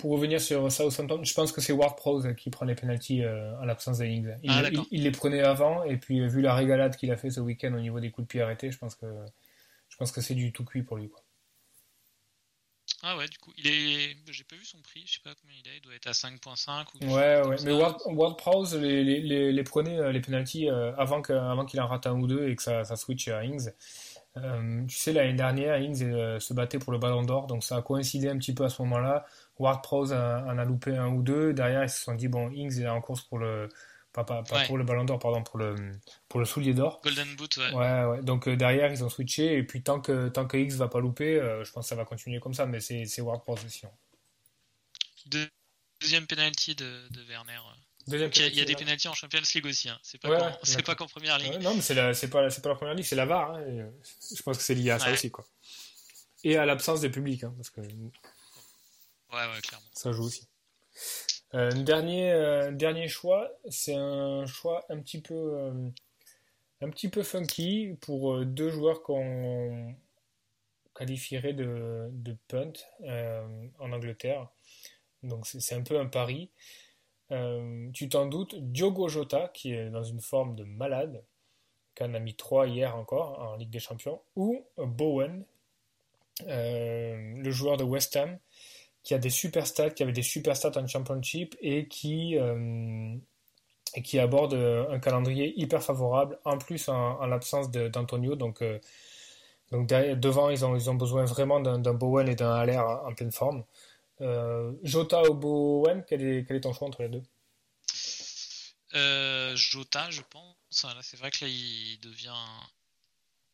pour 0.00 0.12
revenir 0.12 0.40
sur 0.40 0.72
Southampton, 0.72 1.22
je 1.22 1.34
pense 1.34 1.52
que 1.52 1.60
c'est 1.60 1.72
Ward 1.72 1.96
Prowse 1.96 2.34
qui 2.36 2.50
prend 2.50 2.64
les 2.64 2.74
penalties 2.74 3.22
euh, 3.22 3.60
en 3.60 3.64
l'absence 3.64 3.98
de 3.98 4.06
Ings. 4.06 4.34
Ah, 4.48 4.62
il, 4.90 5.02
les 5.02 5.10
prenait 5.10 5.40
avant, 5.40 5.84
et 5.84 5.98
puis 5.98 6.20
euh, 6.20 6.26
vu 6.26 6.40
la 6.40 6.54
régalade 6.54 6.96
qu'il 6.96 7.10
a 7.10 7.16
fait 7.16 7.30
ce 7.30 7.40
week-end 7.40 7.72
au 7.74 7.80
niveau 7.80 8.00
des 8.00 8.10
coups 8.10 8.26
de 8.26 8.30
pied 8.30 8.40
arrêtés, 8.40 8.70
je 8.70 8.78
pense 8.78 8.94
que 8.94 9.06
je 9.88 9.96
pense 9.96 10.10
que 10.10 10.20
c'est 10.20 10.34
du 10.34 10.52
tout 10.52 10.64
cuit 10.64 10.82
pour 10.82 10.96
lui. 10.96 11.08
Quoi. 11.08 11.22
Ah 13.02 13.16
ouais, 13.16 13.28
du 13.28 13.38
coup, 13.38 13.52
il 13.58 13.66
est. 13.66 14.16
J'ai 14.30 14.44
pas 14.44 14.56
vu 14.56 14.64
son 14.64 14.80
prix, 14.82 15.04
je 15.06 15.14
sais 15.14 15.20
pas 15.22 15.34
combien 15.40 15.56
il 15.62 15.70
est, 15.70 15.76
il 15.76 15.82
doit 15.82 15.94
être 15.94 16.06
à 16.06 16.12
5.5 16.12 16.86
ou. 16.94 17.14
Ouais, 17.14 17.46
ouais, 17.46 17.56
mais 17.64 17.72
Ward, 17.72 18.00
Ward 18.06 18.38
Prowse 18.38 18.74
les, 18.76 19.04
les, 19.04 19.52
les, 19.52 19.64
prenait 19.64 19.98
euh, 19.98 20.12
les 20.12 20.20
penalties 20.20 20.68
avant 20.70 21.20
qu'il 21.22 21.80
en 21.80 21.86
rate 21.88 22.06
un 22.06 22.18
ou 22.18 22.26
deux 22.26 22.48
et 22.48 22.56
que 22.56 22.62
ça, 22.62 22.84
ça 22.84 22.96
switch 22.96 23.28
à 23.28 23.44
Ings. 23.44 23.70
tu 24.88 24.96
sais, 24.96 25.12
l'année 25.12 25.34
dernière, 25.34 25.78
Ings 25.78 26.40
se 26.40 26.54
battait 26.54 26.78
pour 26.78 26.92
le 26.92 26.98
ballon 26.98 27.22
d'or, 27.22 27.46
donc 27.46 27.64
ça 27.64 27.76
a 27.76 27.82
coïncidé 27.82 28.28
un 28.28 28.38
petit 28.38 28.54
peu 28.54 28.64
à 28.64 28.70
ce 28.70 28.80
moment-là. 28.82 29.26
Ward 29.60 29.82
Prowse 29.82 30.12
en 30.12 30.58
a 30.58 30.64
loupé 30.64 30.96
un 30.96 31.08
ou 31.08 31.22
deux. 31.22 31.52
Derrière, 31.52 31.84
ils 31.84 31.90
se 31.90 32.02
sont 32.02 32.14
dit, 32.14 32.28
bon, 32.28 32.50
Ings 32.50 32.80
est 32.80 32.88
en 32.88 33.00
course 33.00 33.22
pour 33.22 33.38
le. 33.38 33.68
Pas, 34.12 34.24
pas, 34.24 34.42
pour 34.66 34.76
le 34.76 34.82
ballon 34.82 35.04
d'or, 35.04 35.20
pardon, 35.20 35.44
pour 35.44 35.56
le, 35.56 35.76
pour 36.28 36.40
le 36.40 36.46
soulier 36.46 36.74
d'or. 36.74 37.00
Golden 37.04 37.36
Boot, 37.36 37.56
ouais. 37.58 37.72
Ouais, 37.72 38.04
ouais. 38.06 38.22
Donc 38.22 38.48
euh, 38.48 38.56
derrière, 38.56 38.90
ils 38.90 39.04
ont 39.04 39.08
switché. 39.08 39.56
Et 39.56 39.62
puis 39.62 39.84
tant 39.84 40.00
que, 40.00 40.28
tant 40.28 40.48
que 40.48 40.56
X 40.56 40.74
va 40.74 40.88
pas 40.88 40.98
louper, 40.98 41.36
euh, 41.36 41.62
je 41.62 41.70
pense 41.70 41.84
que 41.84 41.90
ça 41.90 41.94
va 41.94 42.04
continuer 42.04 42.40
comme 42.40 42.52
ça. 42.52 42.66
Mais 42.66 42.80
c'est 42.80 43.20
Ward 43.20 43.44
Prowse 43.44 43.64
aussi. 43.64 43.86
Hein. 43.86 45.40
Deuxième 46.00 46.26
penalty 46.26 46.74
de, 46.74 47.06
de 47.10 47.22
Werner. 47.28 47.60
il 48.08 48.18
y 48.18 48.60
a, 48.60 48.64
des 48.64 48.74
penalties 48.74 49.06
en 49.06 49.14
Champions 49.14 49.42
League 49.54 49.66
aussi. 49.66 49.88
Hein. 49.88 49.98
C'est 50.02 50.20
pas, 50.20 50.58
pas 50.84 50.94
qu'en 50.96 51.06
première 51.06 51.38
ligue. 51.38 51.60
non, 51.60 51.74
mais 51.74 51.80
c'est 51.80 51.94
pas, 52.28 52.48
pas 52.48 52.68
la 52.68 52.74
première 52.74 52.94
ligue, 52.94 53.06
c'est 53.06 53.14
la 53.14 53.26
VAR. 53.26 53.52
Hein. 53.52 53.60
Euh, 53.60 53.90
je 54.36 54.42
pense 54.42 54.56
que 54.56 54.64
c'est 54.64 54.74
lié 54.74 54.90
à 54.90 54.98
ça 54.98 55.12
aussi. 55.12 55.30
Quoi. 55.30 55.44
Et 56.42 56.56
à 56.56 56.66
l'absence 56.66 57.00
de 57.00 57.06
public. 57.06 57.44
Hein, 57.44 57.54
parce 57.56 57.70
que 57.70 57.80
Ça 59.92 60.12
joue 60.12 60.24
aussi. 60.24 60.48
Euh, 61.54 61.70
dernier, 61.72 62.32
euh, 62.32 62.70
dernier 62.70 63.08
choix, 63.08 63.50
c'est 63.68 63.94
un 63.94 64.46
choix 64.46 64.84
un 64.88 65.00
petit 65.00 65.20
peu, 65.20 65.34
euh, 65.34 65.90
un 66.80 66.90
petit 66.90 67.08
peu 67.08 67.22
funky 67.22 67.96
pour 68.00 68.34
euh, 68.34 68.44
deux 68.44 68.70
joueurs 68.70 69.02
qu'on 69.02 69.94
qualifierait 70.94 71.54
de, 71.54 72.08
de 72.12 72.36
punt 72.46 72.72
en 73.78 73.92
Angleterre. 73.92 74.48
Donc 75.22 75.46
c'est 75.46 75.74
un 75.74 75.82
peu 75.82 75.98
un 75.98 76.06
pari. 76.06 76.50
tu 77.94 78.08
t'en 78.08 78.26
doutes, 78.26 78.54
Diogo 78.56 79.08
Jota, 79.08 79.48
qui 79.48 79.72
est 79.72 79.90
dans 79.90 80.02
une 80.02 80.20
forme 80.20 80.54
de 80.56 80.64
malade, 80.64 81.24
qui 81.94 82.04
en 82.04 82.12
a 82.14 82.18
mis 82.18 82.34
trois 82.34 82.66
hier 82.66 82.96
encore 82.96 83.38
en 83.40 83.56
Ligue 83.56 83.70
des 83.70 83.80
Champions, 83.80 84.20
ou 84.36 84.62
Bowen, 84.76 85.44
le 86.46 87.50
joueur 87.50 87.76
de 87.78 87.84
West 87.84 88.16
Ham, 88.16 88.38
qui 89.02 89.14
a 89.14 89.18
des 89.18 89.30
super 89.30 89.66
stats, 89.66 89.90
qui 89.90 90.02
avait 90.02 90.12
des 90.12 90.22
super 90.22 90.56
stats 90.56 90.78
en 90.78 90.86
championship 90.86 91.56
et 91.60 91.88
qui, 91.88 92.36
euh, 92.38 93.16
et 93.94 94.02
qui 94.02 94.18
aborde 94.18 94.54
euh, 94.54 94.90
un 94.90 94.98
calendrier 94.98 95.58
hyper 95.58 95.82
favorable, 95.82 96.38
en 96.44 96.58
plus 96.58 96.88
en, 96.88 97.24
l'absence 97.26 97.70
d'Antonio. 97.70 98.36
Donc, 98.36 98.62
euh, 98.62 98.78
donc 99.70 99.88
devant, 99.88 100.50
ils 100.50 100.64
ont, 100.64 100.76
ils 100.76 100.90
ont 100.90 100.94
besoin 100.94 101.24
vraiment 101.24 101.60
d'un 101.60 101.94
Bowen 101.94 102.28
et 102.28 102.34
d'un 102.34 102.52
Haller 102.52 102.78
en 102.78 103.14
pleine 103.14 103.32
forme. 103.32 103.64
Jota 104.82 105.22
ou 105.30 105.34
Bowen, 105.34 106.04
quel 106.06 106.22
est, 106.22 106.44
quel 106.46 106.58
est 106.58 106.60
ton 106.60 106.72
choix 106.72 106.88
entre 106.88 107.02
les 107.02 107.08
deux? 107.08 107.22
Jota, 109.54 110.10
je 110.10 110.22
pense. 110.28 110.56
c'est 110.70 111.16
vrai 111.16 111.30
que 111.30 111.44
là, 111.44 111.50
il 111.50 111.98
devient, 112.00 112.34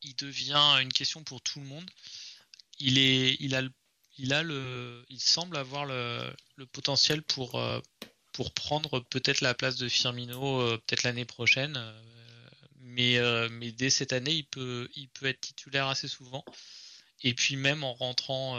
il 0.02 0.16
devient 0.16 0.78
une 0.80 0.92
question 0.92 1.22
pour 1.22 1.40
tout 1.42 1.60
le 1.60 1.66
monde. 1.66 1.88
Il, 2.78 2.98
est, 2.98 3.36
il 3.40 3.54
a 3.54 3.62
le 3.62 3.70
il 4.18 4.32
a 4.32 4.42
le, 4.42 5.04
il 5.08 5.20
semble 5.20 5.56
avoir 5.56 5.86
le, 5.86 6.34
potentiel 6.72 7.22
pour 7.22 7.56
euh, 7.56 7.80
pour 8.32 8.52
prendre 8.52 9.00
peut-être 9.00 9.40
la 9.40 9.54
place 9.54 9.76
de 9.76 9.88
Firmino 9.88 10.60
euh, 10.60 10.78
peut-être 10.86 11.02
l'année 11.04 11.24
prochaine, 11.24 11.76
euh, 11.76 12.00
mais 12.80 13.18
mais 13.50 13.72
dès 13.72 13.90
cette 13.90 14.12
année 14.12 14.32
il 14.32 14.44
peut 14.46 14.88
il 14.96 15.08
peut 15.08 15.26
être 15.26 15.40
titulaire 15.40 15.88
assez 15.88 16.08
souvent. 16.08 16.44
Et 17.22 17.32
puis 17.34 17.56
même 17.56 17.82
en 17.82 17.94
rentrant 17.94 18.58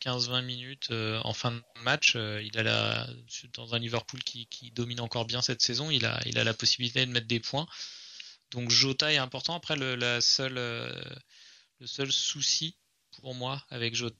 15-20 0.00 0.44
minutes 0.44 0.90
en 0.92 1.32
fin 1.34 1.50
de 1.52 1.62
match, 1.82 2.14
il 2.14 2.56
a 2.56 2.62
la, 2.62 3.08
dans 3.54 3.74
un 3.74 3.80
Liverpool 3.80 4.22
qui, 4.22 4.46
qui, 4.46 4.70
domine 4.70 5.00
encore 5.00 5.26
bien 5.26 5.42
cette 5.42 5.60
saison, 5.60 5.90
il 5.90 6.06
a, 6.06 6.20
il 6.24 6.38
a 6.38 6.44
la 6.44 6.54
possibilité 6.54 7.04
de 7.04 7.10
mettre 7.10 7.26
des 7.26 7.40
points. 7.40 7.66
Donc 8.52 8.70
Jota 8.70 9.12
est 9.12 9.16
important. 9.16 9.54
Après 9.56 9.74
le, 9.76 9.96
la 9.96 10.20
le 11.78 11.86
seul 11.86 12.12
souci 12.12 12.76
pour 13.20 13.34
moi 13.34 13.64
avec 13.70 13.94
Jota, 13.96 14.16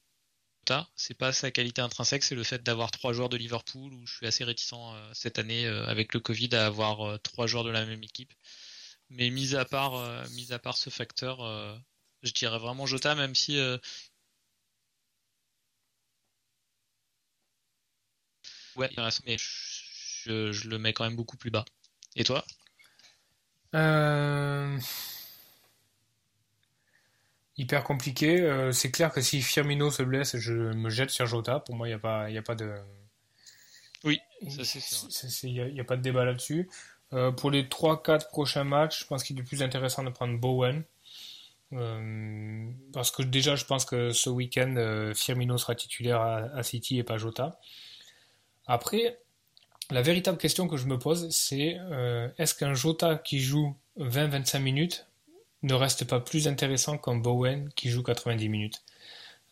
c'est 0.96 1.14
pas 1.14 1.32
sa 1.32 1.50
qualité 1.50 1.80
intrinsèque, 1.82 2.24
c'est 2.24 2.34
le 2.34 2.44
fait 2.44 2.62
d'avoir 2.62 2.90
trois 2.90 3.12
joueurs 3.12 3.28
de 3.28 3.36
Liverpool 3.36 3.92
où 3.92 4.06
je 4.06 4.14
suis 4.14 4.26
assez 4.26 4.44
réticent 4.44 4.72
euh, 4.74 5.10
cette 5.14 5.38
année 5.38 5.66
euh, 5.66 5.86
avec 5.86 6.14
le 6.14 6.20
Covid 6.20 6.54
à 6.54 6.66
avoir 6.66 7.06
euh, 7.06 7.18
trois 7.18 7.46
joueurs 7.46 7.64
de 7.64 7.70
la 7.70 7.84
même 7.84 8.02
équipe. 8.02 8.32
Mais 9.10 9.30
mis 9.30 9.54
à 9.54 9.64
part, 9.64 10.28
mis 10.30 10.52
à 10.52 10.58
part 10.58 10.76
ce 10.76 10.90
facteur, 10.90 11.38
je 12.22 12.32
dirais 12.32 12.58
vraiment 12.58 12.86
Jota, 12.86 13.14
même 13.14 13.36
si 13.36 13.56
ouais, 18.76 18.90
mais 19.26 19.36
je, 19.38 20.50
je, 20.52 20.68
le 20.68 20.78
mets 20.78 20.92
quand 20.92 21.04
même 21.04 21.14
beaucoup 21.16 21.36
plus 21.36 21.50
bas. 21.50 21.64
Et 22.16 22.24
toi? 22.24 22.44
Hyper 27.58 27.84
compliqué. 27.84 28.40
Euh, 28.40 28.72
c'est 28.72 28.90
clair 28.90 29.12
que 29.12 29.20
si 29.20 29.42
Firmino 29.42 29.90
se 29.90 30.02
blesse, 30.02 30.36
je 30.36 30.52
me 30.52 30.90
jette 30.90 31.10
sur 31.10 31.26
Jota. 31.26 31.60
Pour 31.60 31.74
moi, 31.74 31.88
il 31.88 31.90
n'y 31.90 31.94
a, 31.94 31.98
pas, 31.98 32.30
y 32.30 32.38
a 32.38 32.42
pas 32.42 32.54
de. 32.54 32.74
Oui, 34.04 34.20
ça 34.48 34.64
c'est 34.64 34.80
sûr. 34.80 35.48
Il 35.48 35.72
n'y 35.72 35.80
a, 35.80 35.84
pas 35.84 35.96
de 35.96 36.02
débat 36.02 36.24
là-dessus. 36.24 36.68
Euh, 37.12 37.30
pour 37.32 37.50
les 37.50 37.64
3-4 37.64 38.28
prochains 38.28 38.64
matchs, 38.64 39.00
je 39.00 39.06
pense 39.06 39.24
qu'il 39.24 39.38
est 39.38 39.42
plus 39.42 39.62
intéressant 39.62 40.04
de 40.04 40.10
prendre 40.10 40.38
Bowen. 40.38 40.84
parce 42.92 43.10
que 43.10 43.22
déjà, 43.22 43.56
je 43.56 43.64
pense 43.64 43.84
que 43.84 44.12
ce 44.12 44.30
week-end, 44.30 45.12
Firmino 45.14 45.56
sera 45.58 45.74
titulaire 45.74 46.20
à, 46.20 46.62
City 46.62 46.98
et 46.98 47.04
pas 47.04 47.16
Jota. 47.16 47.58
Après, 48.66 49.18
la 49.90 50.02
véritable 50.02 50.38
question 50.38 50.68
que 50.68 50.76
je 50.76 50.86
me 50.86 50.98
pose, 50.98 51.30
c'est 51.30 51.78
est-ce 52.38 52.54
qu'un 52.54 52.74
Jota 52.74 53.16
qui 53.16 53.40
joue 53.40 53.76
20-25 53.98 54.58
minutes 54.60 55.06
ne 55.66 55.74
reste 55.74 56.04
pas 56.04 56.20
plus 56.20 56.48
intéressant 56.48 56.98
qu'un 56.98 57.16
Bowen 57.16 57.70
qui 57.76 57.90
joue 57.90 58.02
90 58.02 58.48
minutes 58.48 58.82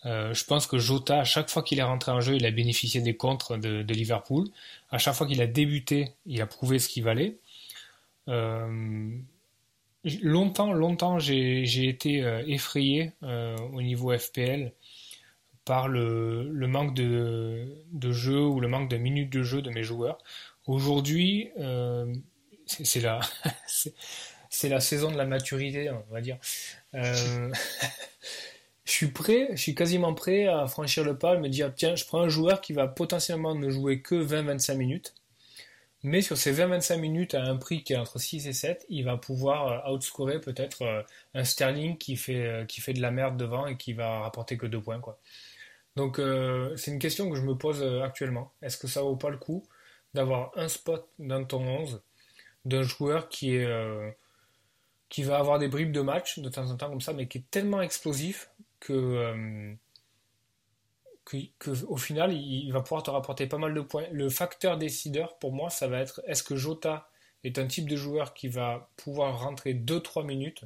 euh, 0.07 0.35
je 0.35 0.45
pense 0.45 0.67
que 0.67 0.79
Jota, 0.79 1.21
à 1.21 1.25
chaque 1.25 1.51
fois 1.51 1.63
qu'il 1.63 1.79
est 1.79 1.85
rentré 1.85 2.13
en 2.13 2.21
jeu, 2.21 2.37
il 2.37 2.45
a 2.45 2.51
bénéficié 2.51 3.01
des 3.01 3.17
contres 3.17 3.57
de, 3.57 3.93
Liverpool. 3.93 4.49
À 4.91 4.99
chaque 4.99 5.15
fois 5.15 5.27
qu'il 5.27 5.41
a 5.41 5.47
débuté, 5.47 6.13
il 6.27 6.41
a 6.43 6.47
prouvé 6.47 6.79
ce 6.79 6.89
qu'il 6.89 7.05
valait. 7.05 7.39
Euh, 8.29 9.11
longtemps, 10.23 10.73
longtemps, 10.73 11.19
j'ai 11.19 11.89
été 11.89 12.23
euh, 12.23 12.43
effrayé 12.47 13.13
au 13.23 13.81
niveau 13.81 14.17
FPL 14.17 14.73
par 15.65 15.89
le, 15.89 16.51
manque 16.67 16.95
de, 16.95 18.13
jeu 18.13 18.41
ou 18.41 18.61
le 18.61 18.69
manque 18.69 18.91
de 18.91 18.99
minutes 18.99 19.31
de 19.31 19.43
jeu 19.43 19.63
de 19.63 19.71
mes 19.71 19.83
joueurs. 19.83 20.19
Aujourd'hui, 20.67 21.49
c'est 22.67 23.01
la, 23.01 23.21
c'est 24.55 24.69
la 24.69 24.81
saison 24.81 25.11
de 25.11 25.17
la 25.17 25.27
maturité, 25.27 25.91
on 25.91 26.13
va 26.13 26.21
dire. 26.21 26.39
je 26.93 27.53
suis 28.85 29.09
prêt, 29.09 29.49
je 29.53 29.61
suis 29.61 29.75
quasiment 29.75 30.15
prêt 30.15 30.47
à 30.47 30.67
franchir 30.67 31.05
le 31.05 31.19
pas 31.19 31.37
me 31.37 31.49
dire 31.49 31.73
tiens, 31.75 31.97
je 31.97 32.05
prends 32.05 32.21
un 32.23 32.29
joueur 32.29 32.61
qui 32.61 32.73
va 32.73 32.87
potentiellement 32.87 33.55
ne 33.55 33.69
jouer 33.71 34.01
que 34.01 34.15
20-25 34.15 34.77
minutes, 34.77 35.15
mais 36.05 36.21
sur 36.21 36.37
ces 36.37 36.53
20-25 36.53 36.99
minutes 36.99 37.35
à 37.35 37.43
un 37.43 37.57
prix 37.57 37.83
qui 37.83 37.95
est 37.95 37.97
entre 37.97 38.19
6 38.19 38.47
et 38.47 38.53
7, 38.53 38.85
il 38.91 39.05
va 39.05 39.17
pouvoir 39.17 39.89
euh, 39.89 39.93
outscorer 39.95 40.39
peut-être 40.39 40.83
euh, 40.83 41.03
un 41.33 41.45
Sterling 41.45 41.97
qui 41.97 42.17
fait, 42.17 42.47
euh, 42.47 42.65
qui 42.67 42.83
fait 42.83 42.93
de 42.93 43.01
la 43.01 43.11
merde 43.11 43.39
devant 43.39 43.67
et 43.67 43.79
qui 43.79 43.95
va 43.95 44.21
rapporter 44.21 44.59
que 44.59 44.67
2 44.67 44.81
points. 44.81 45.01
Donc 45.97 46.21
c'est 46.77 46.91
une 46.91 46.99
question 46.99 47.31
que 47.31 47.37
je 47.37 47.43
me 47.43 47.55
pose 47.55 47.83
actuellement. 48.03 48.53
Est-ce 48.63 48.77
que 48.77 48.89
ça 48.89 49.03
vaut 49.03 49.17
pas 49.17 49.31
le 49.31 49.37
coup 49.39 49.65
d'avoir 50.13 50.51
un 50.57 50.69
spot 50.69 51.09
dans 51.19 51.45
ton 51.45 51.63
11 51.67 52.03
d'un 52.65 52.83
joueur 52.83 53.29
qui 53.29 53.57
est 53.57 53.67
qui 55.15 55.23
va 55.23 55.39
avoir 55.39 55.61
des 55.61 55.69
bribes 55.69 55.93
de 55.93 56.01
match 56.01 56.41
de 56.41 56.49
temps 56.49 56.69
en 56.73 56.77
temps 56.77 56.89
comme 56.89 57.01
ça, 57.01 57.13
mais 57.13 57.29
qui 57.29 57.39
est 57.39 57.49
tellement 57.49 57.81
explosif 57.81 58.51
euh, 58.91 59.73
que, 61.25 61.37
que, 61.61 61.71
au 61.85 61.97
final, 61.97 62.33
il, 62.33 62.73
va 62.73 62.81
pouvoir 62.81 63.05
te 63.05 63.13
rapporter 63.13 63.47
pas 63.47 63.57
mal 63.57 63.73
de 63.75 63.81
points. 63.81 64.09
Le 64.11 64.29
facteur 64.29 64.77
décideur, 64.77 65.39
pour 65.39 65.53
moi, 65.53 65.71
ça 65.71 65.87
va 65.87 66.01
être 66.01 66.21
est-ce 66.27 66.43
que 66.43 66.57
Jota 66.57 67.09
est 67.45 67.61
un 67.61 67.69
type 67.69 67.89
de 67.89 67.95
joueur 67.95 68.35
qui 68.35 68.49
va 68.49 68.91
pouvoir 68.97 69.39
rentrer 69.39 69.75
2-3 69.75 70.27
minutes 70.27 70.65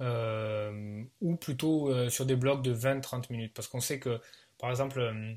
euh, 0.00 1.02
ou 1.20 1.36
plutôt 1.36 1.90
euh, 1.90 2.08
sur 2.08 2.24
des 2.24 2.36
blocs 2.36 2.62
de 2.62 2.74
20-30 2.74 3.30
minutes? 3.30 3.52
Parce 3.52 3.68
qu'on 3.68 3.80
sait 3.80 3.98
que, 3.98 4.22
par 4.56 4.70
exemple, 4.70 5.36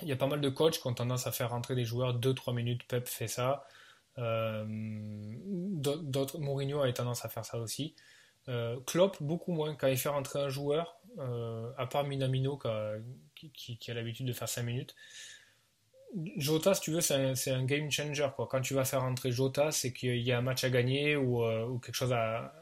il 0.00 0.08
y 0.08 0.12
a 0.12 0.16
pas 0.16 0.26
mal 0.26 0.40
de 0.40 0.48
coachs 0.48 0.80
qui 0.80 0.86
ont 0.86 0.94
tendance 0.94 1.26
à 1.26 1.32
faire 1.32 1.50
rentrer 1.50 1.74
des 1.74 1.84
joueurs 1.84 2.18
2-3 2.18 2.54
minutes. 2.54 2.88
Pep 2.88 3.06
fait 3.06 3.28
ça. 3.28 3.66
D'autres, 5.82 6.38
Mourinho 6.38 6.80
a 6.80 6.92
tendance 6.92 7.24
à 7.24 7.28
faire 7.28 7.44
ça 7.44 7.58
aussi. 7.58 7.94
Klopp, 8.86 9.16
beaucoup 9.20 9.52
moins. 9.52 9.74
Quand 9.74 9.88
il 9.88 9.96
fait 9.96 10.08
rentrer 10.08 10.40
un 10.40 10.48
joueur, 10.48 10.98
euh, 11.18 11.70
à 11.76 11.86
part 11.86 12.04
Minamino 12.04 12.58
qui, 13.36 13.90
a 13.90 13.94
l'habitude 13.94 14.26
de 14.26 14.32
faire 14.32 14.48
5 14.48 14.62
minutes. 14.62 14.94
Jota, 16.36 16.74
si 16.74 16.80
tu 16.82 16.90
veux, 16.90 17.00
c'est 17.00 17.50
un, 17.50 17.64
game 17.64 17.90
changer. 17.90 18.28
Quoi. 18.34 18.46
Quand 18.50 18.60
tu 18.60 18.74
vas 18.74 18.84
faire 18.84 19.02
entrer 19.02 19.32
Jota, 19.32 19.70
c'est 19.72 19.92
qu'il 19.92 20.18
y 20.18 20.32
a 20.32 20.38
un 20.38 20.42
match 20.42 20.64
à 20.64 20.70
gagner 20.70 21.16
ou, 21.16 21.42
euh, 21.42 21.78
quelque 21.78 21.94
chose 21.94 22.12
à. 22.12 22.54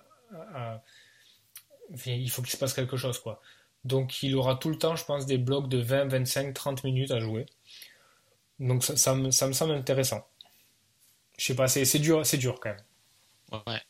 il 2.07 2.31
faut 2.31 2.43
qu'il 2.43 2.51
se 2.51 2.57
passe 2.57 2.75
quelque 2.75 2.97
chose. 2.97 3.21
Donc 3.85 4.23
il 4.23 4.37
aura 4.37 4.57
tout 4.57 4.69
le 4.69 4.79
temps, 4.79 4.97
je 4.97 5.05
pense, 5.05 5.27
des 5.27 5.39
blocs 5.39 5.69
de 5.69 5.79
20, 5.79 6.07
25, 6.07 6.55
30 6.55 6.85
minutes 6.85 7.11
à 7.11 7.21
jouer. 7.21 7.47
Donc 8.59 8.85
ça, 8.85 9.15
me, 9.15 9.31
semble 9.31 9.73
intéressant. 9.73 10.27
Je 11.39 11.47
sais 11.47 11.57
pas, 11.57 11.67
c'est 11.69 11.99
dur, 11.99 12.23
dur 12.23 12.61
quand 12.61 12.71
même. 12.71 12.83
Ouais. 13.53 13.83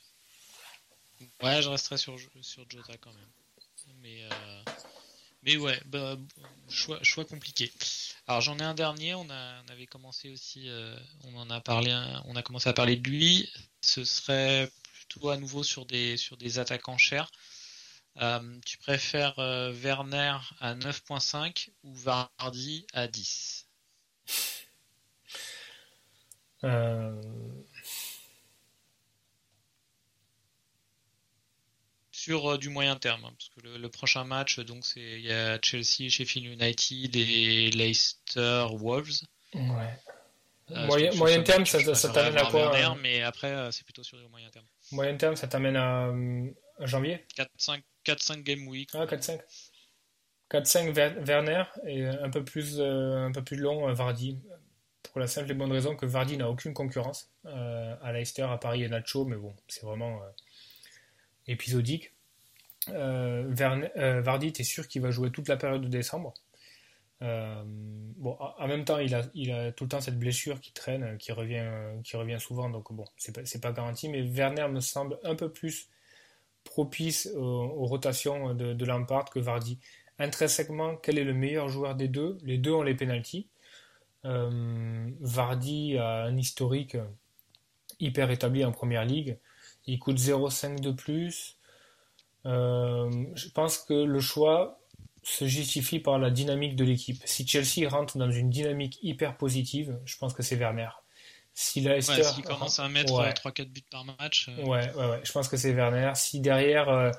Ouais, 1.42 1.62
je 1.62 1.68
resterai 1.68 1.98
sur, 1.98 2.16
sur 2.40 2.70
Jota 2.70 2.96
quand 2.98 3.12
même. 3.12 3.30
Mais, 4.02 4.24
euh, 4.24 4.62
mais 5.42 5.56
ouais, 5.56 5.80
bah, 5.86 6.16
choix, 6.68 6.98
choix 7.02 7.24
compliqué. 7.24 7.72
Alors 8.26 8.40
j'en 8.40 8.58
ai 8.58 8.62
un 8.62 8.74
dernier, 8.74 9.14
on, 9.14 9.28
a, 9.30 9.62
avait 9.68 9.86
commencé 9.86 10.30
aussi, 10.30 10.68
euh, 10.68 10.96
on 11.24 11.36
en 11.36 11.50
a 11.50 11.60
parlé, 11.60 11.92
on 12.26 12.36
a 12.36 12.42
commencé 12.42 12.68
à 12.68 12.72
parler 12.72 12.96
de 12.96 13.08
lui. 13.08 13.50
Ce 13.80 14.04
serait 14.04 14.70
plutôt 14.92 15.30
à 15.30 15.36
nouveau 15.36 15.62
sur 15.62 15.86
des, 15.86 16.16
sur 16.16 16.36
des 16.36 16.58
attaquants 16.58 16.98
chers. 16.98 17.30
Euh, 18.20 18.58
tu 18.66 18.78
préfères 18.78 19.38
Werner 19.38 20.36
à 20.60 20.74
9.5 20.74 21.70
ou 21.84 21.94
Vardy 21.94 22.86
à 22.92 23.08
10 23.08 23.66
sur 32.20 32.52
euh, 32.52 32.58
du 32.58 32.68
moyen 32.68 32.96
terme, 32.96 33.24
hein, 33.24 33.32
parce 33.36 33.48
que 33.48 33.78
le, 33.78 33.88
prochain 33.88 34.24
match, 34.24 34.60
donc 34.60 34.84
c'est 34.84 35.00
il 35.00 35.26
y 35.26 35.32
a 35.32 35.58
Chelsea, 35.62 36.10
Sheffield 36.10 36.46
United 36.60 37.16
et 37.16 37.70
Leicester 37.70 38.66
Wolves. 38.72 39.22
Ouais. 39.54 39.62
Euh, 40.72 40.86
moyen, 41.16 41.42
terme, 41.42 41.66
ça, 41.66 41.80
t'amène 42.10 42.36
à 42.38 42.44
quoi 42.44 42.76
euh 42.76 42.94
Mais 43.00 43.22
après, 43.22 43.72
c'est 43.72 43.84
plutôt 43.84 44.04
sur 44.04 44.18
du 44.18 44.28
moyen 44.28 44.48
terme. 44.50 44.66
Moyen 44.92 45.16
terme, 45.16 45.34
ça 45.34 45.48
t'amène 45.48 45.76
à, 45.76 46.12
janvier? 46.86 47.24
4-5 48.06 48.42
game 48.42 48.68
week. 48.68 48.90
Ah, 48.94 49.06
4-5. 49.06 49.40
4-5 50.50 51.24
Werner 51.26 51.64
et 51.86 52.06
un 52.06 52.30
peu 52.30 52.44
plus, 52.44 52.80
un 52.80 53.32
peu 53.32 53.42
plus 53.42 53.56
long 53.56 53.92
Vardy. 53.92 54.38
Pour 55.10 55.18
la 55.18 55.26
simple 55.26 55.50
et 55.50 55.54
bonne 55.54 55.72
raison 55.72 55.96
que 55.96 56.06
Vardy 56.06 56.36
n'a 56.36 56.48
aucune 56.48 56.74
concurrence. 56.74 57.32
à 57.44 58.12
Leicester, 58.12 58.42
à 58.42 58.58
Paris 58.58 58.84
et 58.84 58.88
Nacho, 58.88 59.24
mais 59.24 59.36
bon, 59.36 59.56
c'est 59.66 59.82
vraiment 59.82 60.20
épisodique. 61.46 62.12
Euh, 62.88 63.54
euh, 63.96 64.20
Vardy, 64.20 64.52
tu 64.52 64.62
es 64.62 64.64
sûr 64.64 64.88
qu'il 64.88 65.02
va 65.02 65.10
jouer 65.10 65.30
toute 65.30 65.48
la 65.48 65.56
période 65.56 65.82
de 65.82 65.88
décembre. 65.88 66.34
Euh, 67.22 67.62
en 68.22 68.66
même 68.66 68.84
temps, 68.84 68.98
il 68.98 69.14
a, 69.14 69.72
tout 69.72 69.84
le 69.84 69.88
temps 69.88 70.00
cette 70.00 70.18
blessure 70.18 70.60
qui 70.60 70.72
traîne, 70.72 71.18
qui 71.18 71.32
revient, 71.32 71.68
qui 72.02 72.16
revient 72.16 72.38
souvent, 72.40 72.70
donc 72.70 72.92
bon, 72.92 73.04
c'est 73.16 73.34
pas, 73.34 73.42
pas 73.60 73.72
garanti. 73.72 74.08
Mais 74.08 74.22
Werner 74.22 74.68
me 74.68 74.80
semble 74.80 75.18
un 75.22 75.34
peu 75.34 75.52
plus 75.52 75.88
propice 76.64 77.28
aux, 77.36 77.84
rotations 77.84 78.54
de, 78.54 78.72
de, 78.72 78.84
Lampard 78.86 79.26
que 79.26 79.38
Vardy. 79.38 79.78
Intrinsèquement, 80.18 80.96
quel 80.96 81.18
est 81.18 81.24
le 81.24 81.34
meilleur 81.34 81.68
joueur 81.68 81.94
des 81.94 82.08
deux? 82.08 82.38
Les 82.42 82.58
deux 82.58 82.72
ont 82.72 82.82
les 82.82 82.94
pénalties. 82.94 83.48
Vardy 84.22 85.96
a 85.98 86.24
un 86.24 86.36
historique 86.36 86.96
hyper 88.00 88.30
établi 88.30 88.64
en 88.64 88.72
première 88.72 89.04
ligue. 89.04 89.38
Il 89.86 89.98
coûte 89.98 90.18
0,5 90.18 90.80
de 90.80 90.90
plus. 90.90 91.56
Euh, 92.46 93.10
je 93.34 93.48
pense 93.48 93.78
que 93.78 93.94
le 93.94 94.20
choix 94.20 94.78
se 95.22 95.46
justifie 95.46 95.98
par 95.98 96.18
la 96.18 96.30
dynamique 96.30 96.76
de 96.76 96.84
l'équipe. 96.84 97.20
Si 97.24 97.46
Chelsea 97.46 97.88
rentre 97.88 98.16
dans 98.16 98.30
une 98.30 98.50
dynamique 98.50 98.98
hyper 99.02 99.36
positive, 99.36 99.98
je 100.04 100.16
pense 100.16 100.32
que 100.32 100.42
c'est 100.42 100.56
Werner. 100.56 100.88
Si 101.52 101.80
Leicester 101.80 102.22
ouais, 102.22 102.42
commence 102.42 102.78
à 102.78 102.88
mettre 102.88 103.12
3-4 103.12 103.64
buts 103.66 103.84
par 103.90 104.04
match. 104.04 104.48
Euh, 104.48 104.64
ouais, 104.64 104.94
ouais, 104.94 105.10
ouais, 105.10 105.20
je 105.22 105.32
pense 105.32 105.48
que 105.48 105.56
c'est 105.56 105.72
Werner. 105.72 106.12
Si 106.14 106.40
derrière 106.40 106.88
euh, 106.88 107.10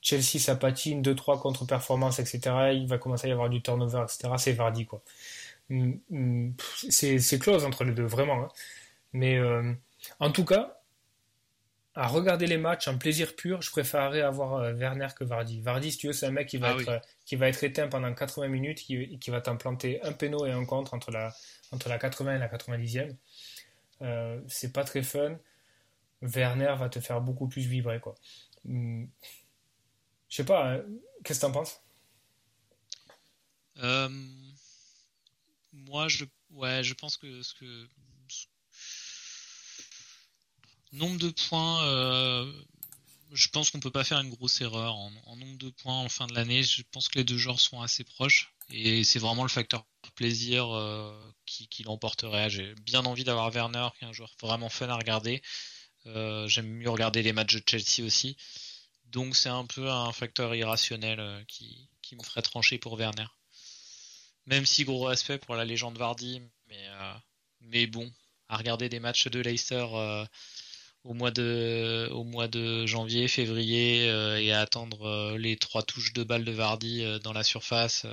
Chelsea 0.00 0.38
ça 0.38 0.54
patine 0.54 1.02
2-3 1.02 1.40
contre-performance, 1.40 2.20
etc., 2.20 2.40
il 2.74 2.86
va 2.86 2.98
commencer 2.98 3.26
à 3.26 3.30
y 3.30 3.32
avoir 3.32 3.48
du 3.48 3.60
turnover, 3.60 4.04
etc., 4.04 4.34
c'est 4.36 4.52
Vardy, 4.52 4.86
quoi. 4.86 5.02
Mm, 5.70 5.94
mm, 6.10 6.52
c'est 6.90 7.38
close 7.40 7.64
entre 7.64 7.82
les 7.82 7.92
deux, 7.92 8.06
vraiment. 8.06 8.44
Hein. 8.44 8.48
Mais 9.12 9.40
en 10.20 10.30
tout 10.30 10.44
cas, 10.44 10.77
à 11.98 12.06
regarder 12.06 12.46
les 12.46 12.58
matchs 12.58 12.86
en 12.86 12.96
plaisir 12.96 13.34
pur, 13.34 13.60
je 13.60 13.72
préférerais 13.72 14.22
avoir 14.22 14.54
euh, 14.54 14.72
Werner 14.72 15.08
que 15.16 15.24
Vardy. 15.24 15.60
Vardy, 15.60 15.90
si 15.90 15.98
tu 15.98 16.06
veux, 16.06 16.12
c'est 16.12 16.26
un 16.26 16.30
mec 16.30 16.46
qui 16.46 16.56
va, 16.56 16.68
ah 16.68 16.80
être, 16.80 16.88
euh, 16.88 16.98
qui 17.24 17.34
va 17.34 17.48
être 17.48 17.64
éteint 17.64 17.88
pendant 17.88 18.14
80 18.14 18.46
minutes, 18.46 18.78
qui, 18.78 19.18
qui 19.18 19.30
va 19.32 19.40
t'implanter 19.40 20.00
un 20.04 20.12
péno 20.12 20.46
et 20.46 20.52
un 20.52 20.64
contre 20.64 20.94
entre 20.94 21.10
la, 21.10 21.34
entre 21.72 21.88
la 21.88 21.98
80 21.98 22.36
et 22.36 22.38
la 22.38 22.46
90e. 22.46 23.16
Euh, 24.02 24.40
c'est 24.46 24.72
pas 24.72 24.84
très 24.84 25.02
fun. 25.02 25.40
Werner 26.22 26.72
va 26.78 26.88
te 26.88 27.00
faire 27.00 27.20
beaucoup 27.20 27.48
plus 27.48 27.62
vibrer, 27.62 27.98
quoi. 27.98 28.14
Hmm. 28.64 29.06
Je 30.28 30.36
sais 30.36 30.44
pas, 30.44 30.74
hein. 30.74 30.84
qu'est-ce 31.24 31.40
que 31.40 31.46
t'en 31.46 31.52
penses? 31.52 31.82
Moi, 35.72 36.06
je, 36.06 36.26
ouais, 36.50 36.84
je 36.84 36.94
pense 36.94 37.16
que 37.16 37.42
ce 37.42 37.54
que 37.54 37.88
Nombre 40.92 41.18
de 41.18 41.28
points, 41.28 41.84
euh, 41.84 42.50
je 43.32 43.48
pense 43.48 43.70
qu'on 43.70 43.80
peut 43.80 43.90
pas 43.90 44.04
faire 44.04 44.20
une 44.20 44.30
grosse 44.30 44.60
erreur 44.62 44.94
en, 44.94 45.36
nombre 45.36 45.58
de 45.58 45.68
points 45.68 45.98
en 45.98 46.08
fin 46.08 46.26
de 46.26 46.34
l'année. 46.34 46.62
Je 46.62 46.82
pense 46.90 47.08
que 47.08 47.18
les 47.18 47.24
deux 47.24 47.36
joueurs 47.36 47.60
sont 47.60 47.82
assez 47.82 48.04
proches 48.04 48.54
et 48.70 49.04
c'est 49.04 49.18
vraiment 49.18 49.42
le 49.42 49.50
facteur 49.50 49.84
plaisir 50.14 50.74
euh, 50.74 51.14
qui, 51.44 51.82
l'emporterait. 51.82 52.48
J'ai 52.48 52.74
bien 52.76 53.04
envie 53.04 53.24
d'avoir 53.24 53.50
Werner, 53.50 53.88
qui 53.98 54.04
est 54.04 54.08
un 54.08 54.12
joueur 54.12 54.34
vraiment 54.40 54.70
fun 54.70 54.88
à 54.88 54.96
regarder. 54.96 55.42
Euh, 56.06 56.48
j'aime 56.48 56.68
mieux 56.68 56.88
regarder 56.88 57.22
les 57.22 57.34
matchs 57.34 57.56
de 57.56 57.62
Chelsea 57.68 58.06
aussi. 58.06 58.36
Donc 59.04 59.36
c'est 59.36 59.50
un 59.50 59.66
peu 59.66 59.90
un 59.90 60.12
facteur 60.12 60.54
irrationnel 60.54 61.44
qui, 61.48 61.88
me 62.12 62.22
ferait 62.22 62.40
trancher 62.40 62.78
pour 62.78 62.96
Werner. 62.98 63.26
Même 64.46 64.64
si 64.64 64.84
gros 64.84 65.04
respect 65.04 65.36
pour 65.36 65.54
la 65.54 65.66
légende 65.66 65.98
Vardy, 65.98 66.40
mais, 66.68 66.88
mais 67.60 67.86
bon, 67.86 68.10
à 68.48 68.56
regarder 68.56 68.88
des 68.88 69.00
matchs 69.00 69.28
de 69.28 69.40
Leicester 69.40 69.86
au 71.08 71.14
mois 71.14 71.30
de 71.30 72.08
au 72.12 72.24
mois 72.24 72.48
de 72.48 72.86
janvier, 72.86 73.26
février 73.28 74.06
et 74.06 74.52
à 74.52 74.60
attendre 74.60 75.36
les 75.36 75.56
trois 75.56 75.82
touches 75.82 76.12
de 76.12 76.22
balle 76.22 76.44
de 76.44 76.52
Vardy 76.52 77.04
dans 77.24 77.32
la 77.32 77.42
surface. 77.42 78.06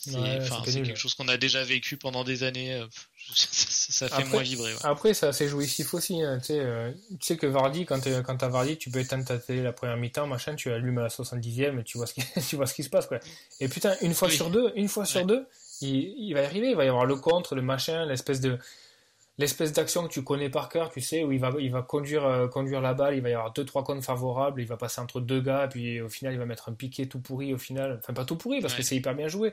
C'est 0.00 0.82
quelque 0.82 0.96
chose 0.96 1.14
qu'on 1.14 1.28
a 1.28 1.36
déjà 1.36 1.62
vécu 1.62 1.98
pendant 1.98 2.24
des 2.24 2.42
années. 2.42 2.74
Euh, 2.74 2.86
ça, 3.34 4.08
fait 4.08 4.24
moins 4.24 4.42
vibrer. 4.42 4.72
Après, 4.82 5.12
ça 5.12 5.32
s'est 5.32 5.48
jouissif 5.48 5.92
aussi. 5.92 6.22
Hein, 6.22 6.38
tu, 6.38 6.46
sais, 6.46 6.58
euh, 6.58 6.90
tu 7.10 7.26
sais 7.26 7.36
que 7.36 7.46
Vardy, 7.46 7.84
quand 7.84 8.00
tu 8.00 8.10
quand 8.22 8.42
as 8.42 8.48
Vardy, 8.48 8.78
tu 8.78 8.90
peux 8.90 9.00
éteindre 9.00 9.26
ta 9.26 9.38
télé 9.38 9.62
la 9.62 9.72
première 9.72 9.98
mi-temps, 9.98 10.26
machin, 10.26 10.54
tu 10.54 10.72
allumes 10.72 10.98
à 10.98 11.02
la 11.02 11.08
70e 11.08 11.80
et 11.80 11.84
tu 11.84 11.98
vois 11.98 12.06
ce 12.06 12.14
qui, 12.14 12.22
tu 12.48 12.56
vois 12.56 12.66
ce 12.66 12.74
qui 12.74 12.82
se 12.82 12.88
passe. 12.88 13.06
Quoi. 13.06 13.20
Et 13.60 13.68
putain, 13.68 13.94
une 14.00 14.14
fois 14.14 14.30
sur 14.30 14.48
deux, 14.50 14.72
une 14.74 14.88
fois 14.88 15.04
sur 15.04 15.26
deux, 15.26 15.46
il, 15.82 16.14
il, 16.18 16.32
va 16.32 16.40
y 16.40 16.44
arriver. 16.44 16.70
Il 16.70 16.76
va 16.76 16.86
y 16.86 16.88
avoir 16.88 17.04
le 17.04 17.16
contre, 17.16 17.54
le 17.54 17.62
machin, 17.62 18.06
l'espèce 18.06 18.40
de 18.40 18.58
l'espèce 19.40 19.72
d'action 19.72 20.06
que 20.06 20.12
tu 20.12 20.22
connais 20.22 20.50
par 20.50 20.68
cœur, 20.68 20.90
tu 20.90 21.00
sais, 21.00 21.24
où 21.24 21.32
il 21.32 21.40
va, 21.40 21.52
il 21.58 21.70
va 21.70 21.82
conduire, 21.82 22.24
euh, 22.24 22.48
conduire 22.48 22.80
la 22.80 22.94
balle, 22.94 23.14
il 23.16 23.22
va 23.22 23.30
y 23.30 23.34
avoir 23.34 23.52
deux 23.52 23.64
trois 23.64 23.82
cônes 23.82 24.02
favorables, 24.02 24.60
il 24.60 24.66
va 24.66 24.76
passer 24.76 25.00
entre 25.00 25.20
deux 25.20 25.40
gars, 25.40 25.68
puis 25.68 26.00
au 26.00 26.08
final 26.08 26.34
il 26.34 26.38
va 26.38 26.46
mettre 26.46 26.68
un 26.68 26.74
piqué 26.74 27.08
tout 27.08 27.20
pourri 27.20 27.52
au 27.54 27.58
final, 27.58 27.98
enfin 27.98 28.12
pas 28.12 28.24
tout 28.24 28.36
pourri 28.36 28.60
parce 28.60 28.74
que 28.74 28.82
c'est 28.82 28.96
hyper 28.96 29.14
bien 29.14 29.28
joué, 29.28 29.52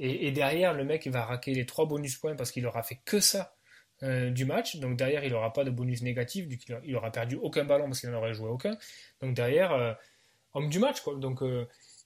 et, 0.00 0.30
derrière, 0.30 0.74
le 0.74 0.84
mec, 0.84 1.06
il 1.06 1.12
va 1.12 1.24
raquer 1.24 1.54
les 1.54 1.66
trois 1.66 1.84
bonus 1.86 2.16
points 2.16 2.36
parce 2.36 2.52
qu'il 2.52 2.64
aura 2.66 2.84
fait 2.84 3.00
que 3.04 3.18
ça 3.18 3.56
euh, 4.04 4.30
du 4.30 4.44
match. 4.44 4.76
Donc 4.76 4.96
derrière, 4.96 5.24
il 5.24 5.32
n'aura 5.32 5.52
pas 5.52 5.64
de 5.64 5.70
bonus 5.70 6.02
négatif, 6.02 6.46
il 6.84 6.96
aura 6.96 7.10
perdu 7.10 7.36
aucun 7.36 7.64
ballon 7.64 7.86
parce 7.86 8.00
qu'il 8.00 8.10
n'en 8.10 8.18
aurait 8.18 8.32
joué 8.32 8.48
aucun. 8.48 8.78
Donc 9.20 9.34
derrière, 9.34 9.72
euh, 9.72 9.92
homme 10.54 10.68
du 10.68 10.78
match, 10.78 11.00
quoi. 11.00 11.16
Donc 11.16 11.42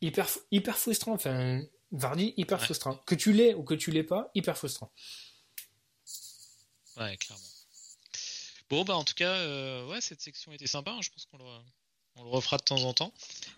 hyper, 0.00 0.26
hyper 0.50 0.78
frustrant. 0.78 1.12
Enfin, 1.12 1.60
Vardy, 1.92 2.32
hyper 2.38 2.62
frustrant. 2.62 2.96
Que 3.06 3.14
tu 3.14 3.32
l'aies 3.32 3.52
ou 3.52 3.62
que 3.62 3.74
tu 3.74 3.90
l'aies 3.90 4.04
pas, 4.04 4.30
hyper 4.34 4.56
frustrant. 4.56 4.90
Ouais, 6.97 7.16
clairement. 7.16 7.45
Bon, 8.70 8.84
bah 8.84 8.97
en 8.97 9.05
tout 9.05 9.14
cas, 9.14 9.84
ouais, 9.86 10.01
cette 10.01 10.20
section 10.20 10.53
était 10.53 10.66
sympa. 10.66 10.93
Hein. 10.93 11.01
Je 11.03 11.11
pense 11.11 11.26
qu'on 11.26 11.38
le, 11.38 11.45
on 12.16 12.24
le 12.24 12.30
refera 12.30 12.57
de 12.57 12.62
temps 12.62 12.84
en 12.84 12.95
temps. 12.95 13.12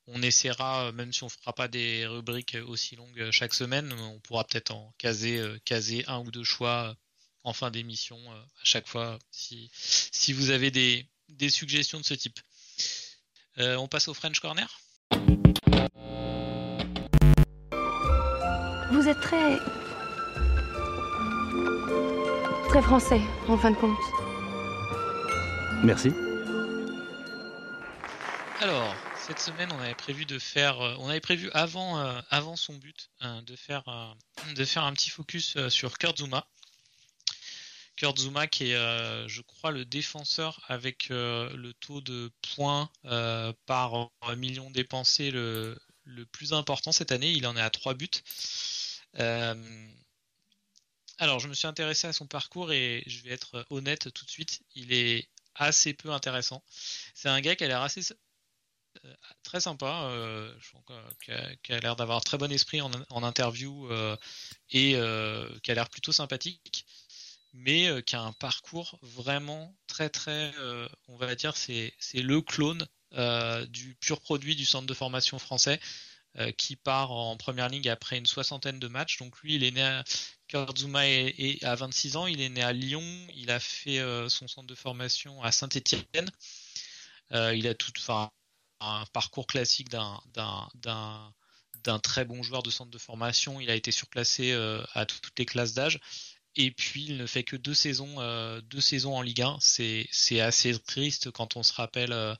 On 0.07 0.23
essaiera, 0.23 0.91
même 0.93 1.13
si 1.13 1.23
on 1.23 1.29
fera 1.29 1.53
pas 1.53 1.69
des 1.69 2.07
rubriques 2.07 2.57
aussi 2.67 2.97
longues 2.97 3.31
chaque 3.31 3.53
semaine, 3.53 3.93
on 3.93 4.19
pourra 4.21 4.45
peut-être 4.45 4.71
en 4.71 4.95
caser, 4.97 5.39
caser 5.67 6.03
un 6.07 6.21
ou 6.21 6.31
deux 6.31 6.45
choix 6.45 6.97
en 7.45 7.53
fin 7.53 7.71
d'émission 7.71 8.19
à 8.33 8.65
chaque 8.65 8.89
fois 8.89 9.19
si, 9.31 9.71
si 9.73 10.33
vous 10.33 10.51
avez 10.51 10.71
des, 10.71 11.07
des 11.29 11.51
suggestions 11.51 12.01
de 12.01 12.05
ce 12.05 12.15
type. 12.15 12.39
on 13.57 13.89
passe 13.89 14.09
au 14.09 14.15
French 14.15 14.41
Corner? 14.41 14.69
Vous 18.91 19.07
êtes 19.07 19.21
très 19.21 19.59
Très 22.69 22.83
français, 22.83 23.23
en 23.49 23.57
fin 23.57 23.71
de 23.71 23.77
compte. 23.77 23.97
Merci. 25.83 26.13
Alors, 28.61 28.95
cette 29.17 29.39
semaine, 29.39 29.71
on 29.73 29.81
avait 29.81 29.95
prévu 29.95 30.27
de 30.27 30.39
faire, 30.39 30.79
euh, 30.83 30.95
on 30.99 31.09
avait 31.09 31.21
prévu 31.21 31.51
avant, 31.55 31.99
euh, 31.99 32.21
avant 32.29 32.57
son 32.57 32.75
but, 32.75 33.09
hein, 33.21 33.41
de 33.43 33.57
faire, 33.57 33.89
euh, 33.89 34.53
de 34.55 34.65
faire 34.67 34.85
un 34.85 34.93
petit 34.93 35.09
focus 35.09 35.57
sur 35.69 35.97
Kurt 35.97 36.19
Zuma. 36.19 36.47
Kurt 37.99 38.19
Zuma 38.19 38.47
qui 38.47 38.71
est, 38.71 39.29
je 39.29 39.43
crois, 39.43 39.71
le 39.73 39.85
défenseur 39.85 40.65
avec 40.69 41.09
le 41.11 41.73
taux 41.81 42.01
de 42.01 42.31
points 42.55 42.91
par 43.67 44.11
million 44.37 44.71
dépensé 44.71 45.31
le, 45.31 45.77
le, 46.05 46.25
plus 46.27 46.53
important 46.53 46.93
cette 46.93 47.13
année. 47.13 47.33
Il 47.33 47.47
en 47.47 47.57
est 47.57 47.61
à 47.61 47.71
3 47.71 47.95
buts. 47.95 48.09
Alors, 51.19 51.41
je 51.41 51.49
me 51.49 51.55
suis 51.55 51.67
intéressé 51.67 52.07
à 52.07 52.13
son 52.13 52.29
parcours 52.29 52.73
et 52.73 53.03
je 53.07 53.23
vais 53.23 53.31
être 53.31 53.67
honnête 53.71 54.13
tout 54.13 54.25
de 54.25 54.31
suite, 54.31 54.61
il 54.77 54.93
est 54.93 55.29
assez 55.57 55.93
peu 55.93 56.13
intéressant. 56.13 56.63
C'est 57.15 57.29
un 57.29 57.41
gars 57.41 57.57
qui 57.57 57.65
a 57.65 57.69
l'air 57.69 57.83
assez 57.83 58.03
euh, 59.05 59.15
très 59.43 59.61
sympa, 59.61 60.09
euh, 60.13 60.53
qui 61.63 61.73
a, 61.73 61.81
l'air 61.81 61.97
d'avoir 61.97 62.23
très 62.23 62.39
bon 62.39 62.51
esprit 62.53 62.81
en, 62.81 63.23
interview 63.23 63.91
euh, 63.91 64.17
et 64.71 64.93
qui 65.63 65.71
a 65.71 65.75
l'air 65.75 65.89
plutôt 65.89 66.13
sympathique, 66.13 66.87
mais 67.59 68.03
qui 68.05 68.17
a 68.17 68.21
un 68.21 68.33
parcours 68.33 68.99
vraiment 69.03 69.75
très 69.87 70.09
très, 70.09 70.53
on 71.09 71.17
va 71.17 71.35
dire, 71.35 71.57
c'est 71.57 71.93
le 72.15 72.41
clone 72.41 72.87
du 73.69 73.97
pur 74.01 74.21
produit 74.21 74.57
du 74.57 74.65
centre 74.65 74.87
de 74.87 74.95
formation 74.95 75.39
français 75.39 75.81
qui 76.57 76.77
part 76.77 77.11
en 77.11 77.37
première 77.37 77.69
ligue 77.69 77.89
après 77.89 78.19
une 78.19 78.27
soixantaine 78.27 78.79
de 78.79 78.89
matchs. 78.89 79.19
Donc 79.19 79.39
lui, 79.41 79.57
il 79.57 79.65
est 79.65 79.73
né 79.73 79.83
à, 79.83 80.05
Kurt 80.49 80.79
Zuma 80.79 81.07
est, 81.07 81.63
à 81.63 81.75
26 81.75 82.17
ans, 82.17 82.27
il 82.27 82.41
est 82.41 82.49
né 82.49 82.63
à 82.63 82.73
Lyon, 82.73 83.05
il 83.35 83.51
a 83.51 83.61
fait 83.61 83.99
euh, 83.99 84.31
son 84.31 84.49
centre 84.49 84.67
de 84.67 84.75
formation 84.75 85.43
à 85.43 85.53
Saint-Étienne. 85.53 86.31
Euh, 87.33 87.55
il 87.55 87.69
a 87.69 87.75
tout, 87.75 87.93
enfin, 87.99 88.31
un 88.81 89.05
parcours 89.13 89.47
classique 89.47 89.91
d'un 89.91 90.23
très 92.03 92.25
bon 92.25 92.43
joueur 92.43 92.63
de 92.63 92.71
centre 92.71 92.91
de 92.91 92.99
formation. 92.99 93.61
Il 93.61 93.71
a 93.71 93.75
été 93.75 93.91
surclassé 93.91 94.53
euh, 94.53 94.83
à 94.95 95.05
toutes 95.05 95.39
les 95.39 95.45
classes 95.45 95.75
d'âge. 95.75 96.01
Et 96.59 96.71
puis 96.71 97.05
il 97.05 97.17
ne 97.17 97.27
fait 97.27 97.45
que 97.45 97.57
deux 97.57 97.75
saisons, 97.75 98.17
deux 98.63 98.81
saisons 98.81 99.17
en 99.17 99.23
Ligue 99.23 99.43
1. 99.43 99.59
C'est 99.61 100.41
assez 100.41 100.79
triste 100.79 101.31
quand 101.31 101.57
on 101.57 101.63
se 101.63 101.73
rappelle 101.73 102.37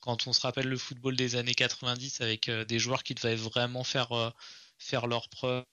quand 0.00 0.26
on 0.26 0.32
se 0.32 0.40
rappelle 0.40 0.66
le 0.66 0.76
football 0.76 1.16
des 1.16 1.36
années 1.36 1.54
90 1.54 2.20
avec 2.20 2.50
des 2.50 2.78
joueurs 2.78 3.04
qui 3.04 3.14
devaient 3.14 3.36
vraiment 3.36 3.84
faire 3.84 4.34
faire 4.78 5.06
leurs 5.06 5.28
preuves 5.28 5.64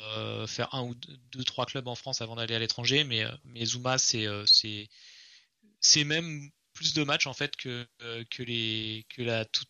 euh, 0.00 0.46
faire 0.46 0.72
un 0.74 0.82
ou 0.82 0.94
deux, 1.32 1.44
trois 1.44 1.66
clubs 1.66 1.88
en 1.88 1.94
France 1.94 2.22
avant 2.22 2.36
d'aller 2.36 2.54
à 2.54 2.58
l'étranger, 2.58 3.02
mais, 3.04 3.24
euh, 3.24 3.32
mais 3.44 3.64
Zuma, 3.64 3.96
euh, 4.14 4.44
c'est 4.46 4.88
c'est 5.80 6.04
même 6.04 6.50
plus 6.72 6.94
de 6.94 7.02
matchs 7.02 7.26
en 7.26 7.34
fait 7.34 7.56
que, 7.56 7.86
que, 8.30 8.42
les, 8.42 9.06
que 9.08 9.22
la 9.22 9.44
toute, 9.44 9.68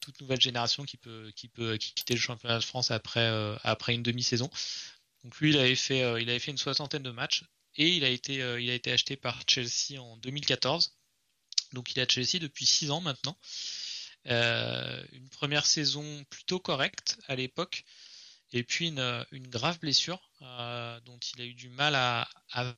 toute, 0.00 0.20
nouvelle 0.20 0.40
génération 0.40 0.84
qui 0.84 0.96
peut, 0.96 1.30
qui 1.36 1.48
peut 1.48 1.76
quitter 1.76 2.14
le 2.14 2.20
championnat 2.20 2.58
de 2.58 2.64
France 2.64 2.90
après, 2.90 3.28
après 3.62 3.94
une 3.94 4.02
demi-saison. 4.02 4.50
Donc 5.24 5.36
lui, 5.38 5.50
il 5.50 5.58
avait, 5.58 5.76
fait, 5.76 6.00
il 6.22 6.30
avait 6.30 6.38
fait 6.38 6.50
une 6.50 6.58
soixantaine 6.58 7.02
de 7.02 7.10
matchs 7.10 7.44
et 7.76 7.88
il 7.88 8.04
a 8.04 8.08
été, 8.08 8.36
il 8.36 8.70
a 8.70 8.74
été 8.74 8.90
acheté 8.92 9.16
par 9.16 9.42
Chelsea 9.46 10.00
en 10.00 10.16
2014. 10.18 10.96
Donc 11.72 11.92
il 11.92 11.98
est 11.98 12.02
à 12.02 12.08
Chelsea 12.08 12.40
depuis 12.40 12.66
six 12.66 12.90
ans 12.90 13.00
maintenant. 13.00 13.36
une 14.24 15.28
première 15.30 15.66
saison 15.66 16.24
plutôt 16.30 16.58
correcte 16.58 17.18
à 17.28 17.36
l'époque 17.36 17.84
et 18.52 18.64
puis 18.64 18.88
une, 18.88 19.26
une 19.30 19.46
grave 19.48 19.78
blessure 19.78 20.20
euh, 20.42 21.00
dont 21.00 21.18
il 21.18 21.40
a 21.40 21.44
eu 21.44 21.54
du 21.54 21.68
mal 21.68 21.94
à, 21.94 22.28
à 22.52 22.74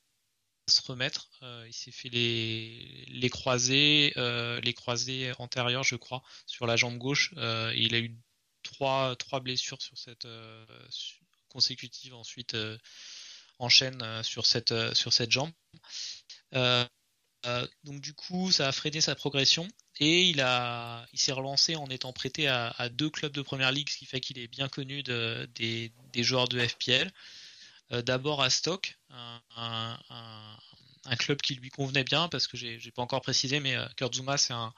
se 0.69 0.83
remettre. 0.83 1.31
Euh, 1.43 1.65
il 1.67 1.73
s'est 1.73 1.91
fait 1.91 2.09
les, 2.09 3.05
les 3.09 3.31
croisés, 3.31 4.13
euh, 4.17 4.61
les 4.61 4.75
croisés 4.75 5.33
antérieurs, 5.39 5.85
je 5.85 5.97
crois, 5.97 6.23
sur 6.47 6.67
la 6.67 6.77
jambe 6.77 6.99
gauche. 6.99 7.33
Et 7.37 7.83
il 7.83 7.95
a 7.95 8.01
eu 8.01 8.15
trois, 8.63 9.17
trois 9.17 9.41
blessures 9.41 9.81
sur 9.81 9.97
cette 9.97 10.27
consécutive 11.53 12.15
ensuite 12.15 12.57
enchaîne 13.59 14.23
sur 14.23 14.47
cette 14.47 14.95
sur 14.95 15.13
cette 15.13 15.31
jambe. 15.31 15.53
donc 16.53 18.01
du 18.01 18.15
coup, 18.15 18.51
ça 18.51 18.69
a 18.69 18.73
freiné 18.73 19.01
sa 19.01 19.15
progression 19.15 19.69
et 20.01 20.23
il, 20.23 20.45
il 21.13 21.19
s'est 21.19 21.33
relancé 21.33 21.77
en 21.77 21.87
étant 21.87 22.13
prêté 22.13 22.49
à, 22.49 22.89
deux 22.91 23.11
clubs 23.11 23.33
de 23.33 23.43
première 23.43 23.73
ligue, 23.73 23.89
ce 23.89 23.99
qui 23.99 24.07
fait 24.07 24.21
qu'il 24.21 24.39
est 24.39 24.49
bien 24.49 24.69
connu 24.69 25.03
de, 25.03 25.49
des, 25.55 25.93
des, 26.13 26.25
joueurs 26.25 26.49
de 26.49 26.59
FPL. 26.67 27.13
Euh, 27.93 28.03
d'abord 28.03 28.43
à 28.43 28.51
Stock, 28.51 28.99
un, 29.57 29.99
club 31.19 31.41
qui 31.43 31.55
lui 31.55 31.71
convenait 31.71 32.05
bien, 32.05 32.29
parce 32.29 32.47
que 32.47 32.57
j'ai, 32.57 32.79
j'ai 32.79 32.91
pas 32.91 33.03
encore 33.03 33.21
précisé, 33.21 33.61
mais 33.61 33.77
euh, 33.77 33.87
Kurt 33.97 34.15
Zuma, 34.15 34.39
c'est 34.39 34.55
un, 34.55 34.73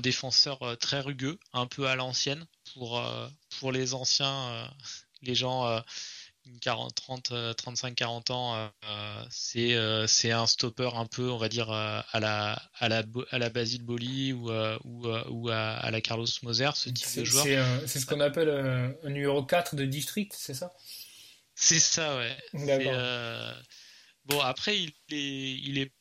défenseur 0.00 0.62
euh, 0.62 0.76
très 0.76 1.00
rugueux, 1.00 1.38
un 1.52 1.66
peu 1.66 1.86
à 1.86 1.96
l'ancienne 1.96 2.46
pour, 2.74 3.02
pour 3.58 3.72
les 3.72 3.94
anciens, 3.94 4.70
les 5.22 5.34
gens 5.34 5.82
40, 6.60 6.94
30, 6.94 7.32
35, 7.56 7.94
40 7.94 8.30
ans, 8.30 8.56
euh, 8.56 8.68
euh, 8.84 9.24
c'est 9.30 9.74
euh, 9.74 10.06
un 10.24 10.46
stopper 10.46 10.90
un 10.94 11.06
peu, 11.06 11.30
on 11.30 11.38
va 11.38 11.48
dire, 11.48 11.70
à 11.70 12.04
la 12.20 12.60
à 12.78 12.88
la 12.88 13.02
à 13.30 13.38
la 13.38 13.50
Basile 13.50 13.84
Boli 13.84 14.32
ou 14.32 14.50
ou, 14.50 15.08
ou 15.30 15.48
à, 15.50 15.90
la 15.90 16.00
Carlos 16.00 16.26
Moser, 16.42 16.70
ce 16.74 16.90
type 16.90 17.16
de 17.16 17.24
joueur. 17.24 17.44
C'est 17.86 18.00
ce 18.00 18.06
qu'on 18.06 18.20
appelle 18.20 18.48
un 19.02 19.10
numéro 19.10 19.42
4 19.44 19.76
de 19.76 19.84
district, 19.84 20.34
c'est 20.36 20.54
ça? 20.54 20.72
C'est 21.54 21.80
ça, 21.80 22.16
ouais. 22.16 22.36
bon, 24.24 24.40
après, 24.40 24.78
il 24.78 24.92
est 25.10 25.58
il 25.60 25.78
est 25.78 25.92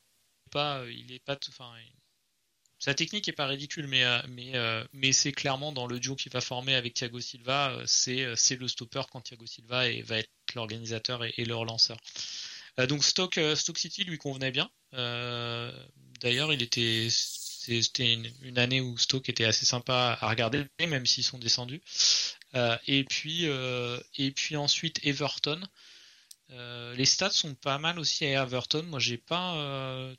pas 0.51 0.83
il 0.89 1.11
est 1.11 1.23
pas 1.23 1.37
enfin 1.49 1.73
sa 2.79 2.93
technique 2.93 3.27
est 3.27 3.33
pas 3.33 3.47
ridicule, 3.47 3.87
mais, 3.87 4.03
mais, 4.29 4.53
mais 4.93 5.11
c'est 5.11 5.31
clairement 5.31 5.71
dans 5.71 5.87
le 5.87 5.99
duo 5.99 6.15
qu'il 6.15 6.31
va 6.31 6.41
former 6.41 6.75
avec 6.75 6.93
Thiago 6.93 7.19
Silva, 7.19 7.75
c'est, 7.85 8.35
c'est 8.35 8.55
le 8.55 8.67
stopper 8.67 9.01
quand 9.11 9.21
Thiago 9.21 9.45
Silva 9.45 9.89
et, 9.89 10.01
va 10.03 10.19
être 10.19 10.29
l'organisateur 10.53 11.23
et, 11.25 11.45
le 11.45 11.55
relanceur. 11.55 11.97
donc 12.87 13.03
Stoke, 13.03 13.39
Stoke 13.55 13.79
City 13.79 14.03
lui 14.03 14.17
convenait 14.17 14.51
bien. 14.51 14.69
d'ailleurs, 16.21 16.53
il 16.53 16.61
était 16.61 17.09
c'était 17.67 18.13
une, 18.43 18.57
année 18.57 18.81
où 18.81 18.97
Stoke 18.97 19.29
était 19.29 19.45
assez 19.45 19.65
sympa 19.65 20.17
à 20.21 20.29
regarder, 20.29 20.65
même 20.79 21.05
s'ils 21.05 21.23
sont 21.23 21.37
descendus. 21.37 21.81
Euh, 22.55 22.77
et 22.87 23.03
puis 23.03 23.41
euh, 23.47 23.99
et 24.15 24.31
puis 24.31 24.55
ensuite 24.55 25.05
Everton. 25.05 25.59
Euh, 26.51 26.95
les 26.95 27.05
stats 27.05 27.31
sont 27.31 27.55
pas 27.55 27.77
mal 27.77 27.99
aussi 27.99 28.25
à 28.25 28.43
Everton. 28.43 28.83
Moi, 28.83 28.99
j'ai 28.99 29.17
pas. 29.17 29.53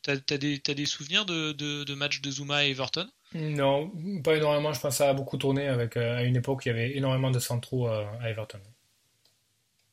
T'as 0.02 0.12
as 0.12 0.38
des, 0.38 0.58
des 0.58 0.86
souvenirs 0.86 1.24
de, 1.24 1.52
de, 1.52 1.94
matchs 1.94 2.20
de 2.20 2.30
Zuma 2.30 2.66
et 2.66 2.70
Everton? 2.70 3.08
Non, 3.34 3.90
pas 4.22 4.36
énormément. 4.36 4.72
Je 4.72 4.80
pense 4.80 4.94
que 4.94 4.98
ça 4.98 5.10
a 5.10 5.14
beaucoup 5.14 5.38
tourné 5.38 5.66
avec 5.68 5.96
à 5.96 6.22
une 6.22 6.36
époque 6.36 6.66
il 6.66 6.68
y 6.68 6.72
avait 6.72 6.96
énormément 6.96 7.30
de 7.30 7.38
centraux 7.38 7.88
à 7.88 8.28
Everton. 8.28 8.60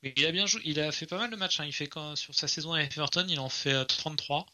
Mais 0.03 0.13
il 0.17 0.25
a 0.25 0.31
bien 0.31 0.45
joué. 0.45 0.61
Il 0.65 0.79
a 0.79 0.91
fait 0.91 1.05
pas 1.05 1.17
mal 1.17 1.31
de 1.31 1.35
matchs. 1.35 1.59
Hein. 1.61 1.65
Il 1.65 1.73
fait 1.73 1.87
quand, 1.87 2.15
sur 2.15 2.35
sa 2.35 2.47
saison 2.47 2.73
à 2.73 2.81
Everton, 2.81 3.25
il 3.29 3.39
en 3.39 3.49
fait 3.49 3.85
33. 3.85 4.45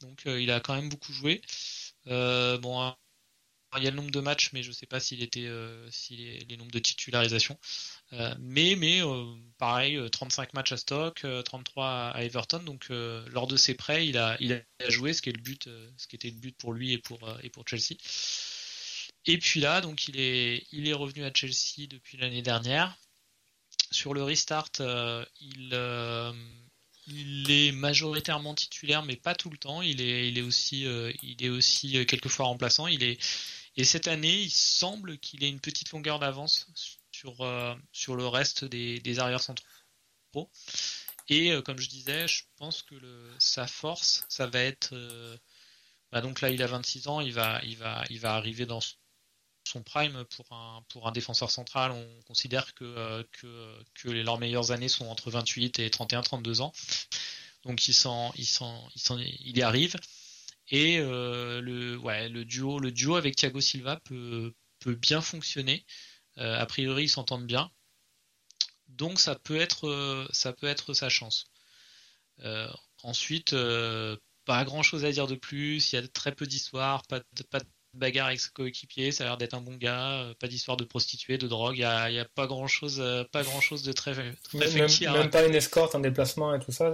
Donc 0.00 0.22
il 0.26 0.50
a 0.50 0.60
quand 0.60 0.74
même 0.74 0.88
beaucoup 0.88 1.12
joué. 1.12 1.40
Euh, 2.08 2.58
bon, 2.58 2.94
il 3.78 3.84
y 3.84 3.86
a 3.86 3.90
le 3.90 3.96
nombre 3.96 4.10
de 4.10 4.20
matchs, 4.20 4.50
mais 4.52 4.62
je 4.62 4.68
ne 4.68 4.74
sais 4.74 4.86
pas 4.86 5.00
s'il 5.00 5.22
était, 5.22 5.46
euh, 5.46 5.90
si 5.90 6.16
les, 6.48 6.56
nombres 6.56 6.70
de 6.70 6.78
titularisations. 6.78 7.58
Euh, 8.12 8.34
mais, 8.40 8.76
mais 8.76 9.00
pareil, 9.58 9.98
35 10.10 10.54
matchs 10.54 10.72
à 10.72 10.76
Stock, 10.76 11.26
33 11.44 12.10
à 12.14 12.22
Everton. 12.22 12.60
Donc, 12.60 12.86
lors 12.90 13.46
de 13.46 13.56
ses 13.56 13.74
prêts, 13.74 14.06
il 14.06 14.18
a, 14.18 14.36
il 14.40 14.52
a 14.52 14.90
joué, 14.90 15.12
ce 15.12 15.22
qui 15.22 15.30
est 15.30 15.36
le 15.36 15.42
but, 15.42 15.68
ce 15.96 16.06
qui 16.06 16.16
était 16.16 16.30
le 16.30 16.36
but 16.36 16.56
pour 16.56 16.72
lui 16.72 16.92
et 16.92 16.98
pour, 16.98 17.20
et 17.42 17.50
pour 17.50 17.66
Chelsea. 17.66 17.96
Et 19.26 19.38
puis 19.38 19.60
là, 19.60 19.80
donc, 19.80 20.08
il 20.08 20.18
est, 20.18 20.66
il 20.72 20.88
est 20.88 20.92
revenu 20.92 21.24
à 21.24 21.32
Chelsea 21.32 21.86
depuis 21.88 22.18
l'année 22.18 22.42
dernière. 22.42 22.96
Sur 23.90 24.14
le 24.14 24.22
restart, 24.22 24.70
il 25.40 25.74
il 27.06 27.50
est 27.50 27.72
majoritairement 27.72 28.54
titulaire, 28.54 29.02
mais 29.02 29.16
pas 29.16 29.34
tout 29.34 29.50
le 29.50 29.58
temps. 29.58 29.82
Il 29.82 30.00
est, 30.00 30.28
il 30.28 30.38
est 30.38 30.42
aussi, 30.42 30.86
euh, 30.86 31.12
il 31.22 31.44
est 31.44 31.48
aussi 31.48 31.98
euh, 31.98 32.04
quelquefois 32.04 32.46
remplaçant. 32.46 32.86
Il 32.86 33.02
est, 33.02 33.18
et 33.76 33.84
cette 33.84 34.08
année, 34.08 34.42
il 34.42 34.50
semble 34.50 35.18
qu'il 35.18 35.44
ait 35.44 35.48
une 35.48 35.60
petite 35.60 35.90
longueur 35.92 36.18
d'avance 36.18 36.68
sur, 37.10 37.40
euh, 37.42 37.74
sur 37.92 38.16
le 38.16 38.26
reste 38.26 38.64
des, 38.64 39.00
des 39.00 39.18
arrières 39.18 39.42
centraux. 39.42 40.50
Et 41.28 41.52
comme 41.64 41.78
je 41.78 41.88
disais, 41.88 42.26
je 42.26 42.42
pense 42.56 42.82
que 42.82 42.94
le, 42.96 43.30
sa 43.38 43.66
force, 43.66 44.24
ça 44.28 44.46
va 44.46 44.60
être. 44.60 44.94
Bah 46.10 46.20
donc 46.20 46.40
là, 46.40 46.50
il 46.50 46.62
a 46.62 46.66
26 46.66 47.08
ans, 47.08 47.20
il 47.20 47.32
va, 47.32 47.60
il 47.64 47.76
va, 47.78 48.04
il 48.10 48.20
va 48.20 48.34
arriver 48.34 48.66
dans 48.66 48.80
son 49.64 49.82
prime 49.82 50.24
pour 50.36 50.52
un, 50.52 50.84
pour 50.88 51.06
un 51.08 51.12
défenseur 51.12 51.50
central. 51.50 51.92
On 51.92 52.22
considère 52.22 52.74
que, 52.74 52.84
euh, 52.84 53.24
que, 53.32 53.84
que 53.94 54.08
leurs 54.08 54.38
meilleures 54.38 54.70
années 54.72 54.88
sont 54.88 55.06
entre 55.06 55.30
28 55.30 55.78
et 55.78 55.88
31-32 55.88 56.60
ans. 56.60 56.72
Donc 57.64 57.86
il, 57.88 57.94
s'en, 57.94 58.32
il, 58.36 58.46
s'en, 58.46 58.90
il, 59.18 59.36
il 59.40 59.56
y 59.56 59.62
arrive. 59.62 59.96
Et 60.68 60.98
euh, 60.98 61.60
le, 61.60 61.96
ouais, 61.98 62.28
le, 62.28 62.44
duo, 62.44 62.78
le 62.78 62.92
duo 62.92 63.16
avec 63.16 63.36
Thiago 63.36 63.60
Silva 63.60 64.00
peut, 64.04 64.52
peut 64.80 64.94
bien 64.94 65.20
fonctionner. 65.20 65.84
Euh, 66.38 66.58
a 66.58 66.66
priori, 66.66 67.04
ils 67.04 67.08
s'entendent 67.08 67.46
bien. 67.46 67.70
Donc 68.88 69.20
ça 69.20 69.34
peut 69.34 69.60
être, 69.60 70.28
ça 70.32 70.52
peut 70.52 70.66
être 70.66 70.94
sa 70.94 71.08
chance. 71.08 71.46
ensuite, 73.02 73.54
pas 74.44 74.64
grand 74.64 74.82
chose 74.82 75.04
à 75.04 75.12
dire 75.12 75.26
de 75.26 75.34
plus. 75.34 75.92
Il 75.92 75.96
y 75.96 75.98
a 75.98 76.06
très 76.08 76.32
peu 76.32 76.46
d'histoire, 76.46 77.02
pas, 77.06 77.20
pas, 77.50 77.60
bagarre 77.94 78.28
avec 78.28 78.40
ses 78.40 78.50
coéquipiers, 78.50 79.12
ça 79.12 79.24
a 79.24 79.26
l'air 79.28 79.36
d'être 79.36 79.54
un 79.54 79.60
bon 79.60 79.76
gars, 79.76 80.22
euh, 80.22 80.34
pas 80.34 80.48
d'histoire 80.48 80.76
de 80.76 80.84
prostituée, 80.84 81.38
de 81.38 81.46
drogue, 81.46 81.76
il 81.76 81.80
n'y 81.80 82.18
a, 82.18 82.24
pas 82.34 82.46
grand 82.46 82.66
chose, 82.66 83.00
euh, 83.00 83.24
pas 83.24 83.42
grand 83.42 83.60
chose 83.60 83.82
de 83.82 83.92
très, 83.92 84.12
très 84.12 84.24
même, 84.54 84.88
même, 85.12 85.30
pas 85.30 85.46
une 85.46 85.54
escorte, 85.54 85.94
un 85.94 86.00
déplacement 86.00 86.54
et 86.54 86.60
tout 86.60 86.72
ça. 86.72 86.92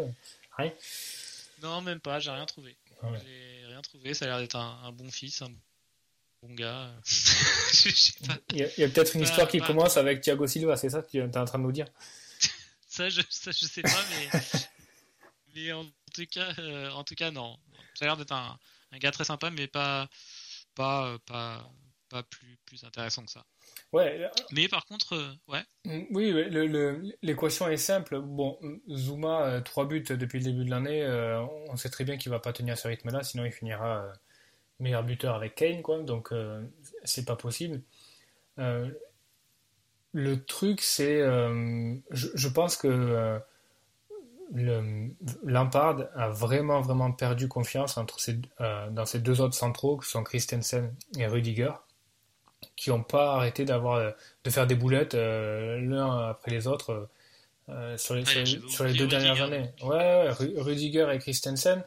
Rien. 0.56 0.72
Non, 1.62 1.80
même 1.82 2.00
pas, 2.00 2.18
j'ai 2.18 2.30
rien 2.30 2.46
trouvé. 2.46 2.76
Rien 3.78 3.82
trouvé, 3.82 4.14
ça 4.14 4.24
a 4.24 4.28
l'air 4.28 4.38
d'être 4.38 4.56
un, 4.56 4.90
bon 4.92 5.10
fils, 5.10 5.40
un 5.42 5.50
bon 6.42 6.54
gars. 6.54 6.92
Il 8.52 8.58
y 8.58 8.84
a, 8.84 8.88
peut-être 8.88 9.14
une 9.14 9.22
histoire 9.22 9.46
qui 9.46 9.60
commence 9.60 9.96
avec 9.96 10.20
Thiago 10.20 10.46
Silva, 10.46 10.76
c'est 10.76 10.90
ça 10.90 11.02
que 11.02 11.08
tu 11.08 11.18
es 11.18 11.36
en 11.36 11.44
train 11.44 11.58
de 11.58 11.64
nous 11.64 11.72
dire? 11.72 11.86
Ça, 12.88 13.08
je, 13.08 13.20
ça, 13.28 13.52
je 13.52 13.64
sais 13.66 13.82
pas, 13.82 14.04
mais, 14.10 14.40
mais 15.54 15.72
en 15.72 15.84
tout 16.12 16.26
cas, 16.28 16.52
euh, 16.58 16.90
en 16.90 17.04
tout 17.04 17.14
cas, 17.14 17.30
non. 17.30 17.56
Ça 17.94 18.06
a 18.06 18.08
l'air 18.08 18.16
d'être 18.16 18.32
un, 18.32 18.58
un 18.90 18.98
gars 18.98 19.12
très 19.12 19.24
sympa, 19.24 19.50
mais 19.50 19.68
pas 19.68 20.08
pas, 20.74 21.18
pas, 21.26 21.70
pas 22.08 22.22
plus, 22.22 22.58
plus 22.64 22.84
intéressant 22.84 23.24
que 23.24 23.30
ça. 23.30 23.44
Ouais. 23.92 24.20
Euh, 24.20 24.28
Mais 24.52 24.68
par 24.68 24.86
contre, 24.86 25.14
euh, 25.14 25.32
ouais. 25.48 25.62
Mm, 25.84 26.04
oui, 26.10 27.12
l'équation 27.22 27.68
est 27.68 27.76
simple. 27.76 28.20
Bon, 28.20 28.58
Zuma, 28.90 29.60
3 29.62 29.84
euh, 29.84 29.86
buts 29.86 30.04
depuis 30.10 30.38
le 30.38 30.44
début 30.44 30.64
de 30.64 30.70
l'année, 30.70 31.06
on 31.68 31.76
sait 31.76 31.90
très 31.90 32.04
bien 32.04 32.16
qu'il 32.16 32.30
va 32.30 32.40
pas 32.40 32.52
tenir 32.52 32.76
ce 32.76 32.88
rythme-là, 32.88 33.22
sinon 33.22 33.44
il 33.44 33.52
finira 33.52 34.12
meilleur 34.80 35.02
buteur 35.02 35.34
avec 35.34 35.54
Kane, 35.54 35.82
quoi. 35.82 36.02
Donc, 36.02 36.32
c'est 37.04 37.24
pas 37.24 37.36
possible. 37.36 37.82
le 38.56 40.44
truc, 40.46 40.80
c'est. 40.80 41.20
Je, 41.20 42.28
je, 42.34 42.48
pense 42.48 42.76
que 42.76 43.40
le, 44.52 45.10
Lampard 45.44 46.04
a 46.14 46.28
vraiment 46.28 46.80
vraiment 46.80 47.12
perdu 47.12 47.48
confiance 47.48 47.96
entre 47.96 48.18
euh, 48.60 48.90
dans 48.90 49.06
ces 49.06 49.20
deux 49.20 49.40
autres 49.40 49.54
centraux 49.54 49.98
qui 49.98 50.08
sont 50.08 50.22
Christensen 50.22 50.94
et 51.18 51.26
Rudiger 51.26 51.72
qui 52.76 52.90
n'ont 52.90 53.02
pas 53.02 53.34
arrêté 53.34 53.64
d'avoir 53.64 53.96
euh, 53.96 54.10
de 54.44 54.50
faire 54.50 54.66
des 54.66 54.74
boulettes 54.74 55.14
euh, 55.14 55.80
l'un 55.80 56.28
après 56.28 56.50
les 56.50 56.66
autres 56.66 57.08
sur 57.98 58.14
les, 58.14 58.24
sur 58.24 58.84
les, 58.84 58.94
deux 58.94 59.06
dernières 59.06 59.42
années. 59.42 59.70
Ouais, 59.82 60.30
Rudiger 60.30 61.06
et 61.12 61.18
Christensen, 61.18 61.84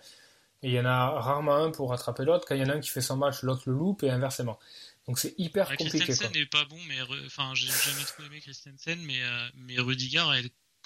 il 0.62 0.72
y 0.72 0.80
en 0.80 0.86
a 0.86 1.20
rarement 1.20 1.56
un 1.56 1.72
pour 1.72 1.90
rattraper 1.90 2.24
l'autre. 2.24 2.46
Quand 2.48 2.54
il 2.54 2.62
y 2.62 2.64
en 2.64 2.70
a 2.70 2.74
un 2.74 2.80
qui 2.80 2.90
fait 2.90 3.02
son 3.02 3.18
match, 3.18 3.42
l'autre 3.42 3.64
le 3.66 3.74
loupe 3.74 4.04
et 4.04 4.12
inversement. 4.12 4.60
Donc 5.08 5.18
c'est 5.18 5.34
hyper 5.40 5.68
compliqué. 5.70 5.98
Christensen 5.98 6.32
n'est 6.34 6.46
pas 6.46 6.66
bon, 6.66 6.78
mais 6.88 6.98
enfin 7.26 7.54
j'ai 7.56 7.66
jamais 7.66 8.06
trop 8.06 8.24
aimé 8.24 8.42
Christensen, 8.42 9.00
mais 9.04 9.22
mais 9.56 9.80
Rudiger 9.80 10.20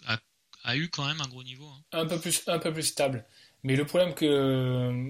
a 0.08 0.18
a 0.66 0.76
eu 0.76 0.90
quand 0.90 1.06
même 1.06 1.22
un 1.22 1.28
gros 1.28 1.44
niveau. 1.44 1.68
Hein. 1.68 1.84
Un 1.92 2.06
peu 2.06 2.20
plus, 2.20 2.44
un 2.48 2.60
peu 2.60 2.74
plus 2.74 2.84
stable. 2.84 3.26
Mais 3.64 3.76
le 3.76 3.86
problème 3.86 4.14
que 4.14 5.10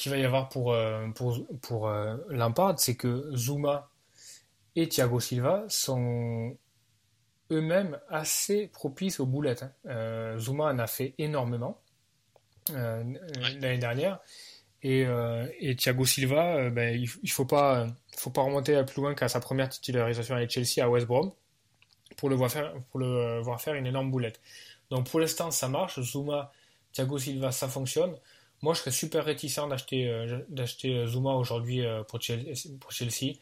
qu'il 0.00 0.10
va 0.10 0.16
y 0.16 0.24
avoir 0.24 0.48
pour 0.48 0.72
euh, 0.72 1.08
pour 1.14 1.38
pour 1.60 1.88
euh, 1.88 2.16
Lampard, 2.30 2.80
c'est 2.80 2.96
que 2.96 3.30
Zuma 3.36 3.90
et 4.74 4.88
Thiago 4.88 5.20
Silva 5.20 5.64
sont 5.68 6.56
eux-mêmes 7.50 7.98
assez 8.08 8.68
propices 8.68 9.20
aux 9.20 9.26
boulettes. 9.26 9.62
Hein. 9.62 9.72
Euh, 9.86 10.38
Zuma 10.38 10.64
en 10.64 10.78
a 10.78 10.86
fait 10.86 11.14
énormément 11.18 11.82
l'année 12.72 13.78
dernière. 13.78 14.20
Et, 14.82 15.06
et, 15.58 15.76
Thiago 15.76 16.06
Silva, 16.06 16.70
ben, 16.70 16.94
il, 16.94 17.10
ne 17.22 17.28
faut 17.28 17.44
pas, 17.44 17.86
faut 18.16 18.30
pas 18.30 18.42
remonter 18.42 18.82
plus 18.84 19.02
loin 19.02 19.14
qu'à 19.14 19.28
sa 19.28 19.40
première 19.40 19.68
titularisation 19.68 20.36
avec 20.36 20.50
Chelsea 20.50 20.82
à 20.82 20.88
West 20.88 21.06
Brom 21.06 21.32
pour 22.16 22.30
le 22.30 22.36
voir 22.36 22.50
faire, 22.50 22.72
pour 22.90 23.00
le 23.00 23.40
voir 23.40 23.60
faire 23.60 23.74
une 23.74 23.86
énorme 23.86 24.10
boulette. 24.10 24.40
Donc 24.88 25.10
pour 25.10 25.20
l'instant, 25.20 25.50
ça 25.50 25.68
marche. 25.68 26.00
Zuma, 26.00 26.52
Thiago 26.92 27.18
Silva, 27.18 27.50
ça 27.52 27.68
fonctionne. 27.68 28.14
Moi, 28.62 28.74
je 28.74 28.80
serais 28.80 28.90
super 28.90 29.24
réticent 29.24 29.68
d'acheter 29.68 30.08
euh, 30.08 30.40
d'acheter 30.48 30.94
euh, 30.94 31.06
Zuma 31.06 31.30
aujourd'hui 31.32 31.84
euh, 31.84 32.02
pour, 32.02 32.20
Chelsea 32.20 33.38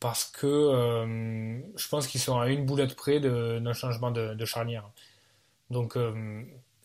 parce 0.00 0.24
que 0.24 1.66
je 1.76 1.88
pense 1.88 2.06
qu'ils 2.06 2.22
sont 2.22 2.40
à 2.40 2.48
une 2.48 2.64
boulette 2.64 2.96
près 2.96 3.20
d'un 3.20 3.72
changement 3.74 4.10
de, 4.10 4.44
charnière. 4.46 4.88
Donc 5.70 5.96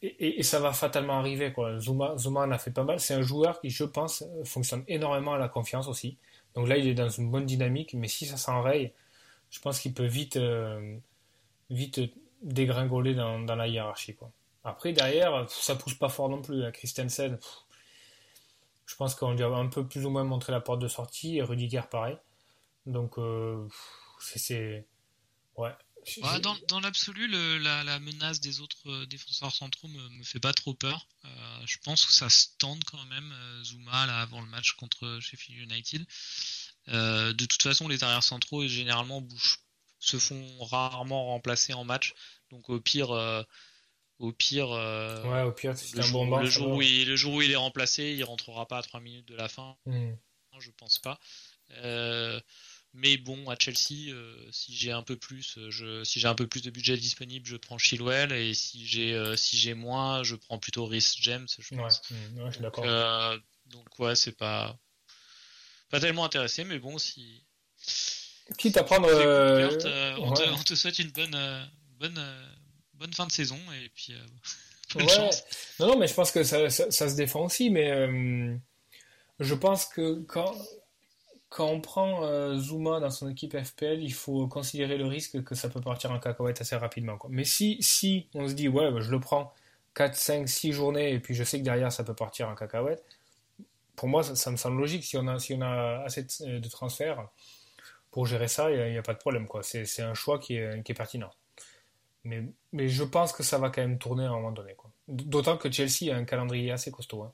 et, 0.02 0.44
ça 0.44 0.60
va 0.60 0.74
fatalement 0.74 1.20
arriver 1.20 1.54
quoi. 1.54 1.80
Zuma, 1.80 2.18
Zuma 2.18 2.42
en 2.42 2.52
a 2.52 2.58
fait 2.58 2.72
pas 2.72 2.84
mal. 2.84 3.00
C'est 3.00 3.14
un 3.14 3.22
joueur 3.22 3.62
qui, 3.62 3.70
je 3.70 3.86
pense, 3.86 4.26
fonctionne 4.44 4.84
énormément 4.90 5.34
à 5.34 5.38
la 5.38 5.48
confiance 5.48 5.88
aussi. 5.88 6.18
Donc 6.56 6.68
là, 6.68 6.78
il 6.78 6.88
est 6.90 6.94
dans 6.94 7.08
une 7.08 7.32
bonne 7.32 7.46
dynamique, 7.46 7.94
mais 7.94 8.10
si 8.10 8.26
ça 8.26 8.36
s'enraye, 8.36 8.92
je 9.50 9.62
pense 9.62 9.80
qu'il 9.80 9.94
peut 9.94 10.06
vite, 10.06 10.38
vite 11.70 12.02
dégringoler 12.42 13.16
dans, 13.16 13.40
dans, 13.40 13.56
la 13.56 13.70
hiérarchie. 13.70 14.14
Quoi. 14.16 14.30
Après, 14.66 14.94
derrière, 14.94 15.50
ça 15.50 15.76
pousse 15.76 15.94
pas 15.94 16.10
fort 16.10 16.30
non 16.30 16.42
plus. 16.42 16.64
À 16.64 16.72
Christensen, 16.72 17.38
je 18.86 18.96
pense 18.96 19.16
qu'on 19.16 19.34
lui 19.34 19.44
a 19.44 19.48
un 19.48 19.68
peu 19.68 19.88
plus 19.88 20.06
ou 20.06 20.10
moins 20.10 20.24
montré 20.24 20.52
la 20.52 20.60
porte 20.60 20.80
de 20.80 20.88
sortie, 20.88 21.38
et 21.38 21.42
Rudiger 21.42 21.84
pareil. 21.90 22.18
Donc, 22.86 23.18
euh, 23.18 23.68
c'est. 24.20 24.86
Ouais. 25.56 25.72
dans, 26.42 26.58
dans 26.68 26.82
l'absolu, 26.82 27.28
la, 27.62 27.84
la, 27.84 28.00
menace 28.00 28.42
des 28.42 28.60
autres 28.60 28.90
euh, 28.90 29.06
défenseurs 29.06 29.54
centraux 29.54 29.88
me, 29.88 30.10
me 30.10 30.24
fait 30.24 30.42
pas 30.42 30.52
trop 30.52 30.74
peur. 30.74 31.08
je 31.66 31.78
pense 31.84 32.06
que 32.06 32.12
ça 32.12 32.30
se 32.30 32.48
tente 32.58 32.84
quand 32.84 33.06
même, 33.06 33.34
Zuma, 33.64 34.06
là, 34.06 34.20
avant 34.20 34.42
le 34.42 34.48
match 34.48 34.74
contre 34.74 35.20
Sheffield 35.22 35.72
United. 35.72 36.06
Euh, 36.90 37.34
de 37.34 37.46
toute 37.46 37.62
façon, 37.62 37.88
les 37.88 38.04
arrières 38.04 38.24
centraux 38.24 38.68
généralement 38.68 39.22
bouge 39.22 39.60
se 40.00 40.18
font 40.18 40.64
rarement 40.64 41.26
remplacer 41.26 41.74
en 41.74 41.84
match. 41.84 42.14
Donc 42.52 42.70
au 42.70 42.80
pire, 42.80 43.12
euh, 43.12 43.44
au 44.20 44.32
pire, 44.32 44.72
euh, 44.72 45.46
au 45.46 45.52
pire 45.52 45.74
le, 45.94 46.02
jour, 46.02 46.40
le, 46.40 46.46
jour 46.46 46.70
où 46.70 46.82
il, 46.82 47.08
le 47.08 47.16
jour 47.16 47.34
où 47.34 47.42
il 47.42 47.52
est 47.52 47.58
remplacé, 47.58 48.16
il 48.18 48.24
rentrera 48.24 48.68
pas 48.68 48.78
à 48.78 48.82
3 48.82 49.00
minutes 49.00 49.28
de 49.28 49.36
la 49.36 49.48
fin. 49.48 49.78
Hmm. 49.86 50.14
je 50.60 50.72
pense 50.72 51.00
pas. 51.00 51.20
mais 52.94 53.18
bon, 53.18 53.50
à 53.50 53.56
Chelsea, 53.60 54.16
si 54.52 54.76
j'ai 54.76 54.92
un 54.92 55.04
peu 55.04 55.18
plus, 55.18 55.60
je, 55.70 56.04
si 56.04 56.20
j'ai 56.20 56.28
un 56.28 56.36
peu 56.36 56.48
plus 56.48 56.62
de 56.62 56.70
budget 56.70 56.98
disponible, 56.98 57.46
je 57.46 57.58
prends 57.58 57.78
Chilwell 57.78 58.32
et 58.32 58.54
si 58.54 58.86
j'ai 58.86 59.36
si 59.36 59.58
j'ai 59.58 59.74
moins, 59.74 60.24
je 60.24 60.36
prends 60.36 60.60
plutôt 60.60 60.86
Rhys 60.86 61.16
James. 61.22 61.48
Je 61.60 61.76
pense. 61.76 62.02
Ouais, 62.10 62.48
je 62.48 62.52
suis 62.52 62.62
d'accord. 62.62 62.86
donc 63.68 64.00
ouais, 64.00 64.16
c'est 64.16 64.38
pas 64.38 64.78
pas 65.90 66.00
tellement 66.00 66.26
intéressé, 66.26 66.64
mais 66.64 66.80
bon, 66.80 66.98
si 66.98 67.46
quitte 68.58 68.78
à 68.78 68.84
prendre. 68.84 69.08
Euh, 69.08 69.70
euh, 69.86 70.16
on, 70.20 70.34
te, 70.34 70.76
souhaite 70.76 71.00
une 71.00 71.12
bonne, 71.12 71.36
euh, 71.36 71.64
bonne, 72.00 72.24
bonne 73.00 73.14
fin 73.14 73.26
de 73.26 73.32
saison 73.32 73.58
et 73.84 73.90
puis 73.90 74.14
bonne 74.94 75.10
chance. 75.10 75.44
Non, 75.80 75.88
non, 75.88 75.98
mais 75.98 76.08
je 76.08 76.14
pense 76.14 76.32
que 76.32 76.44
ça, 76.44 76.70
ça, 76.70 77.10
se 77.10 77.16
défend 77.16 77.46
aussi, 77.46 77.70
mais 77.70 78.10
je 79.40 79.54
pense 79.54 79.86
que 79.86 80.22
quand, 80.22 80.54
quand 81.50 81.68
on 81.68 81.82
prend 81.82 82.58
Zuma 82.58 83.00
dans 83.00 83.10
son 83.10 83.30
équipe 83.30 83.58
FPL, 83.58 84.02
il 84.02 84.14
faut 84.14 84.48
considérer 84.48 84.98
le 84.98 85.06
risque 85.06 85.44
que 85.44 85.56
ça 85.56 85.70
peut 85.70 85.82
partir 85.82 86.12
en 86.12 86.20
cacahuète 86.20 86.62
assez 86.62 86.76
rapidement. 86.76 87.18
Quoi. 87.18 87.30
Mais 87.32 87.46
si, 87.46 87.78
si 87.82 88.28
on 88.34 88.48
se 88.48 88.54
dit, 88.54 88.68
ouais, 88.68 88.92
bah, 88.92 89.02
je 89.02 89.12
le 89.12 89.20
prends 89.20 89.54
4, 89.96 90.16
5, 90.16 90.50
6 90.50 90.74
journées 90.74 91.14
et 91.14 91.20
puis 91.20 91.34
je 91.34 91.44
sais 91.44 91.60
que 91.60 91.64
derrière 91.64 91.92
ça 91.92 92.04
peut 92.04 92.14
partir 92.14 92.50
en 92.50 92.56
cacahuète, 92.56 93.04
pour 93.96 94.10
moi, 94.10 94.24
ça, 94.24 94.52
me 94.52 94.58
semble 94.58 94.78
logique. 94.78 95.04
Si 95.04 95.18
on 95.18 95.28
a, 95.28 95.40
si 95.40 95.54
on 95.54 95.62
a 95.62 96.04
assez 96.06 96.24
de, 96.24 96.60
de 96.60 96.70
transferts, 96.70 97.28
pour 98.12 98.26
gérer 98.26 98.48
ça, 98.48 98.72
il 98.72 98.92
n'y 98.92 98.98
a, 98.98 99.02
pas 99.02 99.14
de 99.14 99.20
problème. 99.20 99.48
quoi. 99.48 99.64
C'est 99.64 100.02
un 100.02 100.14
choix 100.14 100.40
qui 100.40 100.56
est, 100.56 100.84
qui 100.84 100.92
est 100.92 100.96
pertinent. 100.96 101.32
Mais, 102.26 102.90
je 102.90 103.04
pense 103.04 103.32
que 103.32 103.44
ça 103.44 103.58
va 103.58 103.70
quand 103.70 103.82
même 103.82 104.00
tourner 104.00 104.26
à 104.26 104.30
un 104.30 104.34
moment 104.34 104.52
donné. 104.52 104.76
D'autant 105.08 105.58
que 105.58 105.72
Chelsea 105.72 106.12
a 106.12 106.18
un 106.18 106.26
calendrier 106.26 106.72
assez 106.72 106.92
costaud. 106.92 107.24
Hein. 107.24 107.32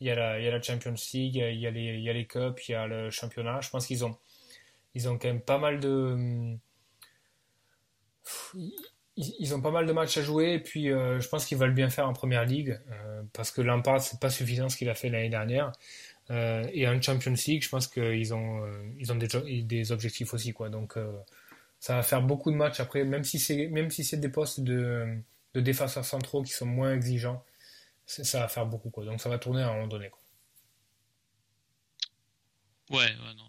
Il, 0.00 0.06
y 0.06 0.10
a 0.10 0.14
la, 0.14 0.62
Champions 0.62 0.94
League, 1.12 1.36
il 1.36 1.58
y 1.58 1.66
a 1.66 1.70
les, 1.70 1.98
il 1.98 2.26
Cups, 2.26 2.68
il 2.68 2.72
y 2.72 2.74
a 2.74 2.86
le 2.86 3.10
championnat. 3.10 3.60
Je 3.62 3.70
pense 3.70 3.86
qu'ils 3.86 4.04
ont, 4.04 4.16
ils 4.94 5.08
ont 5.08 5.18
quand 5.18 5.28
même 5.28 5.40
pas 5.40 5.58
mal 5.58 5.80
de. 5.80 6.56
Ils, 9.16 9.54
ont 9.54 9.60
pas 9.60 9.70
mal 9.70 9.86
de 9.86 9.92
matchs 9.92 10.18
à 10.18 10.22
jouer 10.22 10.54
et 10.54 10.58
puis 10.58 10.90
euh, 10.90 11.20
je 11.20 11.28
pense 11.28 11.46
qu'ils 11.46 11.56
veulent 11.56 11.74
bien 11.74 11.88
faire 11.88 12.08
en 12.08 12.12
première 12.12 12.44
ligue 12.44 12.80
euh, 12.90 13.22
parce 13.32 13.52
que 13.52 13.60
Lampard 13.60 14.00
c'est 14.00 14.18
pas 14.18 14.30
suffisant 14.30 14.68
ce 14.68 14.76
qu'il 14.76 14.88
a 14.88 14.94
fait 14.94 15.08
l'année 15.08 15.28
dernière 15.28 15.70
euh, 16.30 16.66
et 16.72 16.88
en 16.88 17.00
Champions 17.00 17.34
League, 17.46 17.62
je 17.62 17.68
pense 17.68 17.86
qu'ils 17.86 18.34
ont, 18.34 18.66
ils 18.98 19.12
ont 19.12 19.14
des, 19.14 19.62
des, 19.62 19.92
objectifs 19.92 20.34
aussi. 20.34 20.52
Quoi. 20.52 20.68
Donc 20.68 20.98
ça 21.84 21.96
va 21.96 22.02
faire 22.02 22.22
beaucoup 22.22 22.50
de 22.50 22.56
matchs 22.56 22.80
après, 22.80 23.04
même 23.04 23.24
si 23.24 23.38
c'est, 23.38 23.66
même 23.66 23.90
si 23.90 24.04
c'est 24.04 24.16
des 24.16 24.30
postes 24.30 24.60
de, 24.60 25.18
de 25.52 25.60
défenseurs 25.60 26.06
centraux 26.06 26.42
qui 26.42 26.52
sont 26.52 26.64
moins 26.64 26.94
exigeants, 26.94 27.44
ça 28.06 28.40
va 28.40 28.48
faire 28.48 28.64
beaucoup. 28.64 28.88
Quoi. 28.88 29.04
Donc 29.04 29.20
ça 29.20 29.28
va 29.28 29.38
tourner 29.38 29.60
à 29.60 29.68
un 29.68 29.74
moment 29.74 29.88
donné. 29.88 30.08
Quoi. 30.08 30.22
Ouais, 32.88 33.04
ouais, 33.04 33.34
non, 33.36 33.46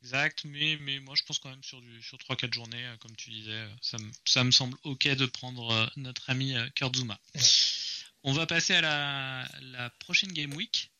exact, 0.00 0.46
mais, 0.46 0.78
mais 0.80 1.00
moi 1.00 1.14
je 1.18 1.24
pense 1.24 1.38
quand 1.38 1.50
même 1.50 1.62
sur, 1.62 1.82
du, 1.82 2.02
sur 2.02 2.16
3-4 2.16 2.54
journées, 2.54 2.82
comme 3.00 3.14
tu 3.14 3.28
disais, 3.28 3.66
ça 3.82 3.98
me, 3.98 4.10
ça 4.24 4.42
me 4.42 4.52
semble 4.52 4.78
ok 4.84 5.08
de 5.08 5.26
prendre 5.26 5.92
notre 5.96 6.30
ami 6.30 6.54
Kurt 6.76 6.96
Zuma. 6.96 7.20
On 8.24 8.32
va 8.32 8.46
passer 8.46 8.72
à 8.74 8.80
la, 8.80 9.46
la 9.60 9.90
prochaine 9.90 10.32
Game 10.32 10.54
Week 10.54 10.90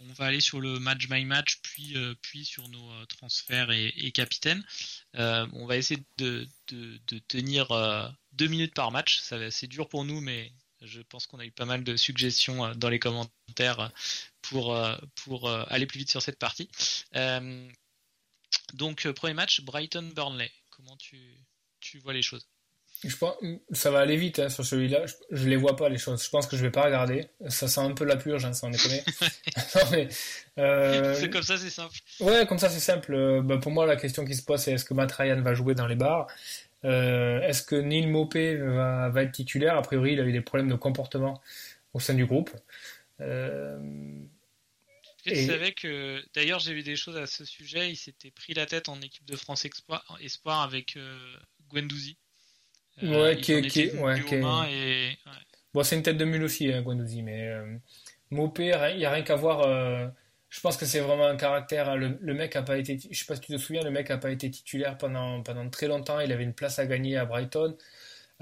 on 0.00 0.12
va 0.12 0.26
aller 0.26 0.40
sur 0.40 0.60
le 0.60 0.78
match 0.78 1.08
by 1.08 1.24
match, 1.24 1.60
puis, 1.62 1.96
euh, 1.96 2.14
puis 2.20 2.44
sur 2.44 2.68
nos 2.68 2.90
euh, 2.92 3.06
transferts 3.06 3.70
et, 3.70 4.12
capitaines. 4.12 4.64
Euh, 5.14 5.46
on 5.52 5.66
va 5.66 5.76
essayer 5.76 6.02
de, 6.18 6.46
tenir 7.28 7.68
deux 8.32 8.46
minutes 8.46 8.74
par 8.74 8.90
match. 8.90 9.20
C'est 9.50 9.66
dur 9.66 9.88
pour 9.88 10.04
nous, 10.04 10.20
mais 10.20 10.52
je 10.82 11.00
pense 11.00 11.26
qu'on 11.26 11.38
a 11.38 11.46
eu 11.46 11.52
pas 11.52 11.64
mal 11.64 11.84
de 11.84 11.96
suggestions 11.96 12.74
dans 12.74 12.88
les 12.88 12.98
commentaires 12.98 13.92
pour, 14.42 14.76
aller 14.76 15.86
plus 15.86 15.98
vite 15.98 16.10
sur 16.10 16.22
cette 16.22 16.38
partie. 16.38 16.68
donc, 18.74 19.08
premier 19.12 19.34
match, 19.34 19.60
Brighton-Burnley. 19.62 20.50
Comment 20.70 20.96
tu 20.96 21.98
vois 22.00 22.12
les 22.12 22.22
choses? 22.22 22.46
Je 23.06 23.16
pense, 23.16 23.36
ça 23.72 23.90
va 23.90 24.00
aller 24.00 24.16
vite 24.16 24.38
hein, 24.38 24.48
sur 24.48 24.64
celui-là. 24.64 25.04
Je, 25.30 25.44
ne 25.44 25.50
les 25.50 25.56
vois 25.56 25.76
pas 25.76 25.88
les 25.88 25.98
choses. 25.98 26.22
Je 26.22 26.30
pense 26.30 26.46
que 26.46 26.56
je 26.56 26.62
vais 26.62 26.70
pas 26.70 26.82
regarder. 26.82 27.28
Ça 27.48 27.68
sent 27.68 27.80
un 27.80 27.92
peu 27.92 28.04
la 28.04 28.16
purge, 28.16 28.44
hein, 28.44 28.52
sans 28.52 28.70
déconner. 28.70 29.02
euh... 30.58 31.14
C'est 31.14 31.30
comme 31.30 31.42
ça, 31.42 31.58
c'est 31.58 31.70
simple. 31.70 31.96
Ouais, 32.20 32.46
comme 32.46 32.58
ça, 32.58 32.68
c'est 32.68 32.80
simple. 32.80 33.14
Euh, 33.14 33.42
bah, 33.42 33.58
pour 33.58 33.72
moi, 33.72 33.86
la 33.86 33.96
question 33.96 34.24
qui 34.24 34.34
se 34.34 34.42
pose, 34.42 34.60
c'est 34.60 34.72
est-ce 34.72 34.84
que 34.84 34.94
Matt 34.94 35.12
Ryan 35.12 35.40
va 35.42 35.54
jouer 35.54 35.74
dans 35.74 35.86
les 35.86 35.96
bars? 35.96 36.26
Euh, 36.84 37.40
Est-ce 37.40 37.62
que 37.62 37.76
Neil 37.76 38.06
Mopé 38.06 38.56
va, 38.56 39.08
va, 39.08 39.22
être 39.22 39.32
titulaire? 39.32 39.76
A 39.76 39.82
priori, 39.82 40.12
il 40.12 40.20
a 40.20 40.24
eu 40.24 40.32
des 40.32 40.42
problèmes 40.42 40.68
de 40.68 40.74
comportement 40.74 41.40
au 41.92 42.00
sein 42.00 42.14
du 42.14 42.26
groupe. 42.26 42.50
Euh... 43.20 43.78
Et... 45.26 45.46
savais 45.46 45.72
que, 45.72 46.22
d'ailleurs, 46.34 46.58
j'ai 46.58 46.74
vu 46.74 46.82
des 46.82 46.96
choses 46.96 47.16
à 47.16 47.26
ce 47.26 47.44
sujet. 47.44 47.90
Il 47.90 47.96
s'était 47.96 48.30
pris 48.30 48.52
la 48.52 48.66
tête 48.66 48.88
en 48.88 49.00
équipe 49.00 49.24
de 49.24 49.36
France 49.36 49.64
Espoir, 49.64 50.62
avec 50.62 50.98
Gwendouzi. 51.70 52.18
Euh, 53.02 53.22
ouais, 53.22 53.36
qui, 53.36 53.60
qui, 53.62 53.90
ouais, 53.96 54.20
qui 54.24 54.40
Bon, 54.40 55.82
c'est 55.82 55.96
une 55.96 56.02
tête 56.02 56.16
de 56.16 56.24
mule 56.24 56.44
aussi, 56.44 56.72
hein, 56.72 56.82
Guendouzi, 56.82 57.22
mais 57.22 57.48
euh, 57.48 57.76
Mopé, 58.30 58.72
il 58.92 58.98
n'y 58.98 59.04
a 59.04 59.10
rien 59.10 59.22
qu'à 59.24 59.34
voir. 59.34 59.62
Euh, 59.62 60.06
je 60.48 60.60
pense 60.60 60.76
que 60.76 60.86
c'est 60.86 61.00
vraiment 61.00 61.26
un 61.26 61.36
caractère. 61.36 61.88
Hein. 61.88 61.96
Le, 61.96 62.16
le, 62.20 62.34
mec 62.34 62.54
a 62.54 62.62
pas 62.62 62.78
été, 62.78 62.96
je 63.10 63.18
sais 63.18 63.24
pas 63.26 63.34
si 63.34 63.40
tu 63.40 63.52
te 63.52 63.58
souviens, 63.58 63.82
le 63.82 63.90
mec 63.90 64.08
a 64.12 64.18
pas 64.18 64.30
été 64.30 64.48
titulaire 64.48 64.96
pendant, 64.96 65.42
pendant 65.42 65.68
très 65.68 65.88
longtemps. 65.88 66.20
Il 66.20 66.30
avait 66.30 66.44
une 66.44 66.54
place 66.54 66.78
à 66.78 66.86
gagner 66.86 67.16
à 67.16 67.24
Brighton. 67.24 67.76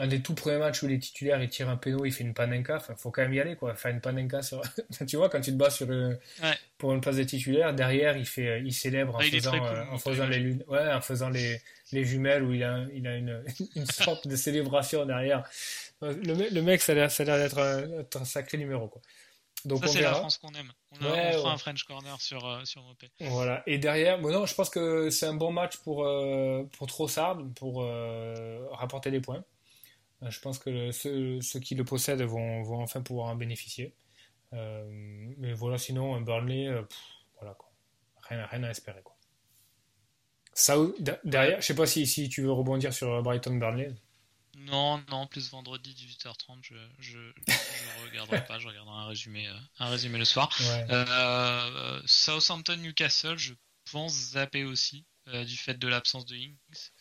Un 0.02 0.08
des 0.08 0.20
tout 0.20 0.34
premiers 0.34 0.58
matchs 0.58 0.82
où 0.82 0.88
il 0.88 0.94
est 0.94 0.98
titulaire, 0.98 1.40
il 1.40 1.48
tire 1.48 1.68
un 1.68 1.76
péno, 1.76 2.04
il 2.04 2.12
fait 2.12 2.24
une 2.24 2.34
panenka. 2.34 2.76
Enfin, 2.76 2.96
faut 2.96 3.12
quand 3.12 3.22
même 3.22 3.34
y 3.34 3.38
aller, 3.38 3.54
quoi. 3.54 3.74
Faire 3.76 3.92
une 3.92 4.00
panenka 4.00 4.42
sur. 4.42 4.60
tu 5.06 5.16
vois, 5.16 5.28
quand 5.28 5.40
tu 5.40 5.52
te 5.52 5.56
bats 5.56 5.70
sur 5.70 5.86
pour 6.76 6.92
une 6.92 7.00
place 7.00 7.16
de 7.16 7.22
titulaire, 7.22 7.72
derrière, 7.72 8.16
il 8.16 8.26
fait, 8.26 8.62
il 8.64 8.72
célèbre 8.72 9.14
en 9.14 9.20
faisant, 9.20 9.54
en 9.92 9.98
faisant 9.98 10.26
les 10.26 10.40
lunes, 10.40 10.64
ouais, 10.66 10.92
en 10.92 11.00
faisant 11.00 11.30
les, 11.30 11.60
les 11.92 12.04
jumelles 12.04 12.42
où 12.42 12.52
il 12.52 12.64
a, 12.64 12.84
il 12.92 13.06
a 13.06 13.16
une, 13.16 13.44
une 13.76 13.86
sorte 13.86 14.26
de 14.26 14.34
célébration 14.34 15.06
derrière. 15.06 15.44
Le, 16.00 16.50
le 16.50 16.62
mec, 16.62 16.82
ça 16.82 16.92
a 16.92 16.94
l'air 16.96 17.08
d'être 17.08 18.16
un, 18.16 18.24
sacré 18.24 18.58
numéro. 18.58 18.88
Quoi. 18.88 19.00
Donc 19.64 19.84
ça, 19.84 19.92
c'est 19.92 20.00
la 20.00 20.14
France 20.14 20.38
qu'on 20.38 20.52
aime. 20.54 20.72
On, 21.00 21.06
a, 21.06 21.32
fera 21.32 21.52
un 21.52 21.58
French 21.58 21.84
Corner 21.84 22.20
sur, 22.20 22.44
euh, 22.44 22.64
sur 22.64 22.82
Mopé. 22.82 23.10
Voilà. 23.20 23.62
Et 23.66 23.78
derrière, 23.78 24.18
bon, 24.18 24.32
non, 24.32 24.46
je 24.46 24.54
pense 24.54 24.70
que 24.70 25.10
c'est 25.10 25.26
un 25.26 25.34
bon 25.34 25.52
match 25.52 25.76
pour, 25.78 26.04
euh, 26.04 26.64
pour 26.76 26.86
Trossard, 26.88 27.38
pour 27.54 27.82
euh, 27.82 28.66
rapporter 28.72 29.10
des 29.10 29.20
points. 29.20 29.44
Je 30.28 30.40
pense 30.40 30.58
que 30.58 30.90
ceux, 30.92 31.40
ceux, 31.40 31.60
qui 31.60 31.74
le 31.74 31.84
possèdent 31.84 32.22
vont, 32.22 32.62
vont 32.62 32.82
enfin 32.82 33.02
pouvoir 33.02 33.28
en 33.28 33.36
bénéficier. 33.36 33.94
mais 34.52 35.52
voilà, 35.52 35.78
sinon, 35.78 36.14
un 36.14 36.20
Burnley, 36.20 36.68
voilà, 37.38 37.54
quoi. 37.54 37.70
Rien, 38.28 38.46
rien 38.46 38.62
à 38.62 38.70
espérer. 38.70 39.02
Quoi. 39.02 39.16
Ça, 40.54 40.76
derrière, 41.24 41.60
je 41.60 41.66
sais 41.66 41.74
pas 41.74 41.86
si, 41.86 42.06
si 42.06 42.28
tu 42.28 42.42
veux 42.42 42.52
rebondir 42.52 42.92
sur 42.92 43.22
Brighton 43.22 43.56
Burnley. 43.56 43.92
Non, 44.66 45.02
non, 45.10 45.26
plus 45.26 45.50
vendredi 45.50 45.94
18h30, 45.94 46.58
je, 46.62 46.74
je, 46.98 47.18
je 47.48 48.04
regarderai 48.06 48.44
pas, 48.46 48.58
je 48.58 48.68
regarderai 48.68 48.96
un 48.96 49.06
résumé, 49.06 49.48
euh, 49.48 49.58
un 49.78 49.88
résumé 49.88 50.18
le 50.18 50.24
soir. 50.24 50.50
Euh, 50.90 52.00
Southampton 52.06 52.76
Newcastle, 52.76 53.38
je 53.38 53.54
pense 53.90 54.12
zapper 54.12 54.64
aussi 54.64 55.04
euh, 55.28 55.44
du 55.44 55.56
fait 55.56 55.74
de 55.74 55.88
l'absence 55.88 56.26
de 56.26 56.36
Ings. 56.36 56.91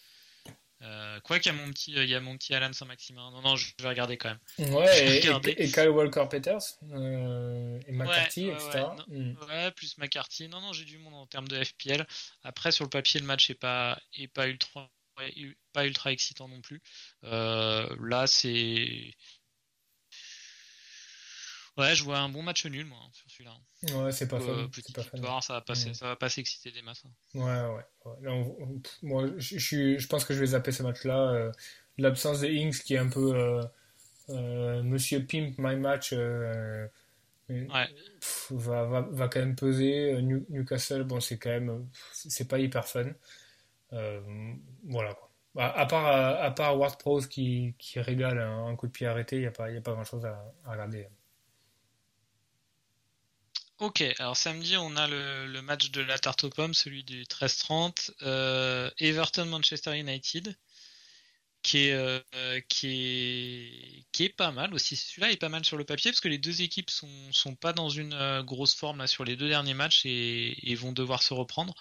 Euh, 0.84 1.19
quoi 1.21 1.39
qu'il 1.39 1.51
y 1.51 1.55
a 1.55 1.57
mon 1.57 1.69
petit, 1.71 1.91
il 1.91 2.09
y 2.09 2.15
a 2.15 2.19
mon 2.19 2.36
petit 2.38 2.55
Alan 2.55 2.73
Saint-Maximin. 2.73 3.29
Non, 3.32 3.41
non, 3.41 3.55
je 3.55 3.73
vais 3.79 3.88
regarder 3.88 4.17
quand 4.17 4.29
même. 4.29 4.73
Ouais, 4.73 5.17
et, 5.17 5.71
Kyle 5.71 5.89
Walker-Peters 5.89 6.79
euh, 6.91 7.79
et 7.88 7.91
McCarthy, 7.91 8.49
etc. 8.49 8.86
Hmm. 9.07 9.34
Ouais, 9.47 9.71
plus 9.71 9.97
McCarthy. 9.97 10.47
Non, 10.47 10.61
non, 10.61 10.73
j'ai 10.73 10.86
du 10.86 10.97
monde 10.97 11.13
en 11.13 11.27
termes 11.27 11.47
de 11.47 11.63
FPL. 11.63 12.07
Après, 12.43 12.71
sur 12.71 12.84
le 12.84 12.89
papier, 12.89 13.19
le 13.19 13.27
match 13.27 13.49
est 13.49 13.55
pas, 13.55 13.99
est 14.17 14.27
pas 14.27 14.47
ultra, 14.47 14.89
pas 15.73 15.86
ultra 15.86 16.11
excitant 16.11 16.47
non 16.47 16.61
plus. 16.61 16.82
Euh, 17.25 17.88
là, 17.99 18.25
c'est 18.25 19.13
Ouais, 21.78 21.95
je 21.95 22.03
vois 22.03 22.19
un 22.19 22.30
bon 22.30 22.43
match 22.43 22.65
nul, 22.65 22.86
moi, 22.86 22.99
sur 23.13 23.30
celui-là. 23.30 23.53
Ouais, 23.95 24.11
c'est 24.11 24.28
pas 24.28 24.41
euh, 24.41 24.67
Petite 24.67 24.97
victoire, 24.97 25.41
ça 25.41 25.53
va 25.53 25.61
passer, 25.61 25.91
mm. 25.91 25.93
ça 25.93 26.07
va 26.07 26.15
pas 26.17 26.28
s'exciter 26.30 26.72
des 26.72 26.82
masses. 26.82 27.03
Hein. 27.05 27.39
Ouais, 27.39 28.22
ouais. 28.22 28.82
moi, 29.01 29.28
je, 29.38 29.57
je, 29.57 29.97
je, 29.97 30.07
pense 30.07 30.26
que 30.26 30.34
je 30.34 30.39
vais 30.39 30.47
zapper 30.47 30.74
ce 30.74 30.84
match-là. 30.84 31.32
Euh, 31.32 31.51
l'absence 31.97 32.41
de 32.41 32.47
Ings 32.47 32.82
qui 32.84 32.95
est 32.95 32.97
un 32.97 33.09
peu 33.09 33.34
euh, 33.36 33.63
euh 34.30 34.84
Monsieur 34.84 35.26
Pimp 35.26 35.57
My 35.57 35.78
Match 35.78 36.11
ouais. 36.11 36.89
va, 38.49 38.84
va, 38.86 39.01
va, 39.01 39.28
quand 39.30 39.39
même 39.39 39.55
peser. 39.55 40.22
Newcastle, 40.22 41.03
bon, 41.03 41.22
c'est 41.22 41.38
quand 41.38 41.51
même, 41.51 41.88
c'est 42.11 42.49
pas 42.49 42.59
hyper 42.59 42.86
fun. 42.86 43.11
voilà 44.84 45.13
quoi. 45.13 45.30
À, 45.57 45.86
part, 45.86 46.05
à, 46.05 46.51
part 46.51 46.78
Ward 46.78 46.97
Prose 46.97 47.28
qui, 47.28 47.76
qui 47.78 47.99
régale 47.99 48.39
un, 48.39 48.74
coup 48.76 48.88
de 48.88 48.91
pied 48.91 49.07
arrêté, 49.07 49.38
il 49.38 49.41
n'y 49.41 49.47
a 49.47 49.51
pas, 49.51 49.69
y 49.69 49.78
a 49.78 49.82
pas 49.82 49.91
grand 49.91 50.05
chose 50.05 50.26
à, 50.26 50.53
à 50.65 50.72
regarder. 50.72 51.07
Ok, 53.82 54.03
alors 54.19 54.38
samedi, 54.38 54.77
on 54.77 54.95
a 54.95 55.07
le, 55.07 55.59
match 55.63 55.89
de 55.89 56.01
la 56.01 56.19
tarte 56.19 56.43
aux 56.43 56.51
pommes, 56.51 56.75
celui 56.75 57.03
du 57.03 57.23
13-30. 57.23 58.11
Euh, 58.21 58.91
Everton-Manchester 58.99 59.97
United. 59.97 60.55
qui 61.63 61.88
est, 61.88 61.93
euh, 61.93 62.19
qui 62.69 62.88
est, 62.88 64.05
qui 64.11 64.25
est 64.25 64.29
pas 64.29 64.51
mal 64.51 64.75
aussi. 64.75 64.95
Celui-là 64.95 65.32
est 65.32 65.38
pas 65.38 65.49
mal 65.49 65.65
sur 65.65 65.77
le 65.77 65.84
papier 65.84 66.11
parce 66.11 66.21
que 66.21 66.27
les 66.27 66.38
deux 66.38 66.61
équipes 66.61 66.91
sont, 66.91 67.09
sont 67.32 67.55
pas 67.55 67.73
dans 67.73 67.89
une 67.89 68.13
euh, 68.13 68.43
grosse 68.43 68.75
forme 68.75 68.99
là, 68.99 69.07
sur 69.07 69.25
les 69.25 69.36
deux 69.36 69.49
derniers 69.49 69.73
matchs 69.73 70.05
et, 70.05 70.71
et 70.71 70.75
vont 70.75 70.91
devoir 70.91 71.23
se 71.23 71.34
reprendre. 71.34 71.73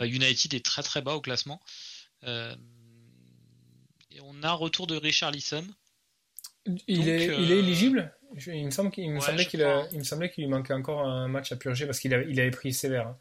United 0.00 0.54
est 0.54 0.64
très 0.64 0.82
très 0.82 1.02
bas 1.02 1.16
au 1.16 1.20
classement. 1.20 1.60
Et 2.24 2.56
on 4.22 4.42
a 4.42 4.52
retour 4.52 4.86
de 4.86 4.96
Richard 4.96 5.32
Lisson. 5.32 5.66
Il, 6.64 6.96
Donc, 6.96 7.06
est, 7.06 7.42
il 7.42 7.52
est 7.52 7.58
éligible? 7.58 8.16
Je- 8.36 8.50
Il 8.52 8.64
me, 8.66 8.70
semble 8.70 8.90
qu'il 8.90 9.04
il 9.04 9.10
me 9.10 9.20
Ouais, 9.20 9.26
semblait 9.26 9.46
qu'il 9.46 9.62
a- 9.62 9.78
crois. 9.80 9.88
il 9.92 9.98
me 9.98 10.04
semblait 10.04 10.30
qu'il 10.30 10.44
lui 10.44 10.50
manquait 10.50 10.72
encore 10.74 11.00
un 11.06 11.28
match 11.28 11.52
à 11.52 11.56
purger 11.56 11.86
parce 11.86 11.98
qu'il 12.00 12.12
avait, 12.14 12.26
il 12.30 12.38
avait 12.40 12.50
pris 12.50 12.72
sévère. 12.72 13.08
hein. 13.08 13.18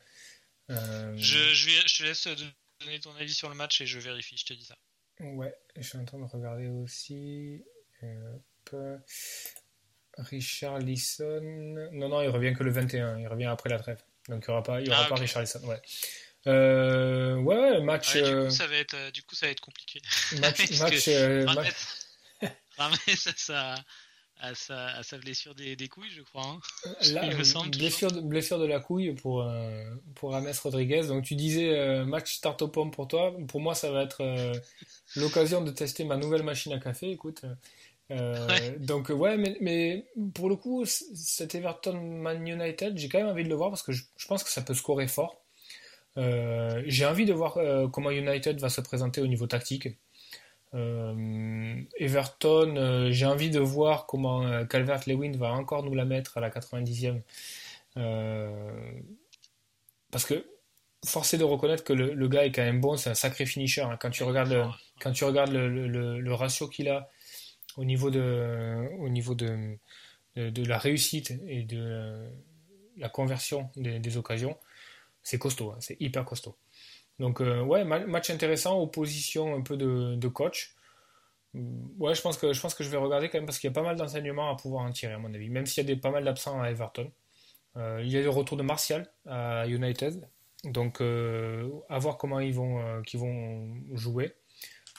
Euh, 0.70 1.14
Je, 1.18 1.54
je, 1.54 1.98
te 1.98 2.04
laisse 2.04 2.28
donner 2.80 3.00
ton 3.02 3.14
avis 3.16 3.34
sur 3.34 3.50
le 3.50 3.56
match 3.56 3.82
et 3.82 3.86
je 3.86 4.00
vérifie, 4.00 4.38
je 4.38 4.46
te 4.46 4.54
dis 4.54 4.64
ça. 4.66 4.78
Ouais, 5.20 5.54
je 5.76 5.82
suis 5.82 5.98
en 5.98 6.06
train 6.06 6.18
de 6.20 6.24
regarder 6.26 6.68
aussi. 6.68 7.62
euh, 8.04 8.98
Richard 10.18 10.80
Lisson. 10.80 11.40
Non, 11.94 12.10
non, 12.10 12.22
il 12.22 12.30
revient 12.30 12.54
que 12.54 12.64
le 12.64 12.72
21. 12.72 13.20
Il 13.20 13.28
revient 13.28 13.46
après 13.46 13.70
la 13.70 13.80
trêve. 13.80 14.02
Donc 14.30 14.44
il 14.46 14.50
n'y 14.50 14.54
aura 14.54 14.64
pas, 14.64 14.82
il 14.82 14.88
y 14.88 14.90
aura 14.92 15.04
Ah, 15.06 15.10
pas. 15.10 15.16
Richard 15.16 15.42
Lisson. 15.42 15.62
Ouais. 15.66 15.82
Euh, 16.48 17.36
ouais, 17.36 17.82
match. 17.82 18.16
Ouais, 18.16 18.22
du, 18.24 18.30
euh, 18.30 18.46
coup, 18.46 18.52
ça 18.52 18.68
va 18.68 18.76
être, 18.76 19.12
du 19.12 19.24
coup, 19.24 19.36
ça 19.36 19.46
va 19.46 19.52
être 19.52 19.60
compliqué. 19.62 20.02
match, 20.40 20.58
match, 20.80 21.06
que 21.06 21.12
euh, 21.12 21.46
Rames, 21.46 21.56
match- 21.56 22.52
Rames 22.78 22.94
a 23.08 23.16
sa, 23.36 23.76
à 24.42 24.56
sa, 24.56 24.88
à 24.88 25.04
sa 25.04 25.18
blessure 25.18 25.56
des, 25.56 25.76
des 25.76 25.88
couilles, 25.88 26.10
je 26.12 26.22
crois. 26.24 26.44
hein. 26.46 26.60
Là, 27.14 27.26
il 27.26 27.36
me 27.36 27.42
euh, 27.42 27.44
semble 27.44 27.72
blessure, 27.72 28.12
de, 28.12 28.22
blessure 28.22 28.60
de 28.60 28.66
la 28.66 28.80
couille 28.80 29.14
pour, 29.14 29.44
euh, 29.44 29.84
pour 30.16 30.34
James 30.34 30.54
Rodriguez. 30.64 31.04
Donc 31.08 31.24
tu 31.24 31.36
disais 31.36 31.70
euh, 31.78 32.06
match 32.06 32.34
start 32.36 32.66
pomme 32.72 32.92
pour 32.92 33.08
toi. 33.08 33.34
Pour 33.48 33.62
moi, 33.62 33.76
ça 33.76 33.92
va 33.92 34.04
être 34.04 34.22
euh, 34.22 34.54
l'occasion 35.16 35.62
de 35.64 35.72
tester 35.72 36.04
ma 36.06 36.18
nouvelle 36.18 36.44
machine 36.44 36.74
à 36.74 36.80
café. 36.80 37.12
Écoute. 37.12 37.44
Euh, 37.44 38.48
Ouais. 38.48 38.76
Donc 38.80 39.08
ouais, 39.10 39.38
mais, 39.38 39.58
mais 39.62 40.06
pour 40.34 40.50
le 40.50 40.58
coup, 40.58 40.84
cet 40.86 41.56
Everton 41.56 41.94
Man 42.02 42.46
United, 42.46 42.98
j'ai 42.98 43.08
quand 43.08 43.20
même 43.20 43.28
envie 43.30 43.46
de 43.46 43.50
le 43.50 43.56
voir 43.56 43.70
parce 43.70 43.84
que 43.84 43.94
je, 43.94 44.04
je 44.18 44.28
pense 44.28 44.44
que 44.44 44.50
ça 44.50 44.62
peut 44.62 44.74
scorer 44.74 45.08
fort. 45.08 45.42
Euh, 46.18 46.84
j'ai 46.88 47.06
envie 47.06 47.26
de 47.26 47.34
voir 47.34 47.58
euh, 47.58 47.88
comment 47.88 48.12
United 48.12 48.60
va 48.60 48.68
se 48.70 48.82
présenter 48.82 49.22
au 49.22 49.28
niveau 49.28 49.48
tactique. 49.48 49.88
Euh, 50.74 51.82
Everton, 51.98 52.76
euh, 52.78 53.12
j'ai 53.12 53.26
envie 53.26 53.50
de 53.50 53.60
voir 53.60 54.06
comment 54.06 54.44
euh, 54.44 54.64
Calvert-Lewin 54.66 55.34
va 55.38 55.52
encore 55.52 55.84
nous 55.84 55.94
la 55.94 56.06
mettre 56.06 56.38
à 56.38 56.42
la 56.42 56.50
90e. 56.50 57.22
Euh, 57.98 58.92
parce 60.12 60.26
que 60.26 60.46
force 61.06 61.34
est 61.34 61.38
de 61.38 61.44
reconnaître 61.44 61.84
que 61.84 61.94
le, 61.94 62.28
gars 62.28 62.46
est 62.46 62.52
quand 62.52 62.62
même 62.64 62.80
bon, 62.82 62.96
c'est 62.98 63.10
un 63.10 63.16
sacré 63.16 63.46
finisher. 63.46 63.82
hein. 63.82 63.98
Quand 64.00 64.10
tu 64.12 64.24
regardes, 64.24 64.52
le- 64.52 64.66
quand 65.02 65.12
tu 65.12 65.24
regardes 65.24 65.52
le, 65.52 66.34
ratio 66.34 66.68
qu'il 66.68 66.90
a 66.90 67.10
au 67.78 67.84
niveau 67.86 68.10
de, 68.12 68.90
au 69.00 69.10
niveau 69.10 69.36
de, 69.36 69.78
de, 70.36 70.66
la 70.66 70.78
réussite 70.78 71.34
et 71.48 71.64
de 71.64 72.30
la 72.98 73.10
conversion 73.10 73.70
des, 73.76 74.00
des 74.00 74.18
occasions, 74.18 74.58
c'est 75.24 75.40
costaud, 75.40 75.72
hein, 75.72 75.78
c'est 75.80 75.98
hyper 76.00 76.26
costaud. 76.26 76.56
Donc 77.22 77.42
euh, 77.42 77.62
ouais, 77.62 77.84
ma- 77.86 78.06
match 78.08 78.30
intéressant, 78.32 78.82
opposition 78.82 79.56
un 79.56 79.62
peu 79.62 79.78
de, 79.78 80.28
coach. 80.30 80.76
Mm, 81.54 81.88
Ouais, 82.00 82.16
je 82.16 82.22
pense 82.24 82.38
que 82.76 82.84
je 82.84 82.90
vais 82.90 82.98
regarder 82.98 83.30
quand 83.30 83.38
même 83.40 83.46
parce 83.48 83.60
qu'il 83.60 83.70
y 83.70 83.74
a 83.74 83.76
pas 83.76 83.84
mal 83.84 83.96
d'enseignements 83.98 84.52
à 84.52 84.56
pouvoir 84.58 84.84
en 84.86 84.92
tirer 84.92 85.14
à 85.14 85.20
mon 85.20 85.34
avis. 85.34 85.50
Même 85.50 85.66
s'il 85.68 85.88
y 85.90 85.94
a 85.94 85.96
pas 85.98 86.12
mal 86.12 86.26
d'absents 86.26 86.62
à 86.62 86.70
Everton, 86.72 87.12
Euh, 87.78 88.02
il 88.04 88.12
y 88.12 88.18
a 88.18 88.22
le 88.22 88.30
retour 88.30 88.58
de 88.58 88.64
Martial 88.64 89.08
à 89.28 89.68
United, 89.68 90.28
donc 90.66 91.02
euh, 91.02 91.70
à 91.90 92.00
voir 92.00 92.18
comment 92.18 92.40
ils 92.42 92.54
vont 92.54 93.02
vont 93.16 93.76
jouer, 93.96 94.36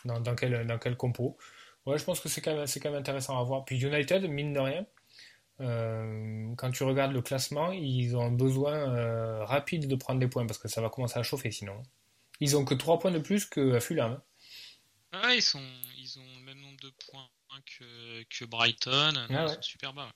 dans, 0.07 0.23
quel 0.37 0.67
dans 0.67 0.79
compo. 0.97 1.37
Ouais, 1.87 1.99
je 1.99 2.05
pense 2.05 2.21
que 2.21 2.29
c'est 2.31 2.41
quand 2.43 2.57
même 2.91 3.01
intéressant 3.01 3.39
à 3.41 3.45
voir. 3.45 3.65
Puis 3.67 3.79
United, 3.81 4.23
mine 4.29 4.53
de 4.55 4.61
rien. 4.61 4.87
quand 6.57 6.71
tu 6.73 6.85
regardes 6.85 7.13
le 7.13 7.23
classement, 7.23 7.73
ils 7.73 8.17
ont 8.17 8.31
besoin 8.33 9.45
rapide 9.45 9.89
de 9.89 9.97
prendre 9.97 10.21
des 10.21 10.29
points 10.29 10.47
parce 10.47 10.59
que 10.59 10.69
ça 10.69 10.81
va 10.83 10.89
commencer 10.91 11.19
à 11.19 11.23
chauffer 11.23 11.51
sinon. 11.51 11.83
Ils 12.43 12.57
ont 12.59 12.65
que 12.67 12.75
3 12.75 12.99
points 12.99 13.11
de 13.11 13.19
plus 13.21 13.47
que 13.47 13.81
Fulham. 13.81 14.21
Ouais, 15.13 15.39
ils, 15.39 15.43
sont, 15.43 15.63
ils 15.97 16.19
ont 16.19 16.37
le 16.39 16.43
même 16.43 16.61
nombre 16.61 16.81
de 16.81 16.91
points 16.91 17.29
que, 17.79 18.23
que 18.25 18.45
Brighton. 18.45 19.13
Non, 19.13 19.27
Ah 19.31 19.47
ils 19.47 19.49
ouais. 19.49 19.55
sont 19.55 19.63
super 19.63 19.93
bas. 19.95 20.07
ouais. 20.07 20.13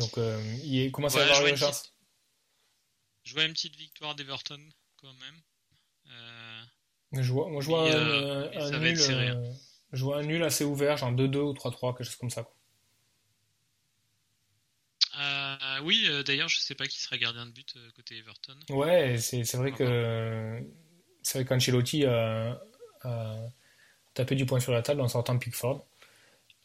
Donc 0.00 0.18
euh, 0.18 0.40
il 0.64 0.90
commence 0.92 1.14
Ouais, 1.14 1.20
à 1.20 1.24
avoir 1.24 1.46
une 1.46 1.54
petite- 1.56 1.92
Je 3.24 3.32
vois 3.32 3.44
une 3.44 3.54
petite 3.54 3.76
victoire 3.76 4.14
d'Everton 4.14 4.60
quand 4.96 5.14
même. 5.14 5.40
Euh, 6.08 6.62
Je 7.12 7.32
vois, 7.32 7.48
moi 7.48 7.60
je 7.62 7.66
vois 7.66 7.84
Mais, 7.84 7.94
un, 7.94 7.98
euh, 7.98 8.48
un- 8.48 8.50
mais 8.50 8.62
un 8.62 8.70
ça 8.70 8.78
va 8.78 8.78
nul, 8.78 8.88
être 8.90 8.98
serré, 8.98 9.28
hein. 9.28 9.36
euh, 9.36 9.52
je 9.92 10.04
vois 10.04 10.18
un 10.18 10.22
nul 10.24 10.42
assez 10.44 10.64
ouvert, 10.64 10.96
genre 10.96 11.12
2-2 11.12 11.40
ou 11.40 11.52
3-3, 11.54 11.94
quelque 11.96 12.06
chose 12.06 12.16
comme 12.16 12.30
ça. 12.30 12.42
quoi. 12.44 12.54
euh, 15.18 15.80
oui, 15.82 16.06
euh, 16.08 16.22
d'ailleurs, 16.22 16.48
je 16.48 16.58
sais 16.58 16.74
pas 16.74 16.86
qui 16.86 17.00
sera 17.00 17.18
gardien 17.18 17.46
de 17.46 17.50
but 17.52 17.74
euh, 17.76 17.90
côté 17.92 18.16
Everton. 18.18 18.56
Ouais, 18.70 19.18
c'est 19.18 19.44
c'est 19.44 19.56
vrai 19.56 19.72
Ah 19.72 19.76
que 19.76 20.62
c'est 21.22 21.38
vrai 21.38 21.44
qu'Ancelotti 21.44 22.04
a, 22.04 22.60
a 23.02 23.36
tapé 24.14 24.34
du 24.34 24.46
poing 24.46 24.60
sur 24.60 24.72
la 24.72 24.82
table 24.82 25.00
en 25.00 25.08
sortant 25.08 25.38
Pickford. 25.38 25.86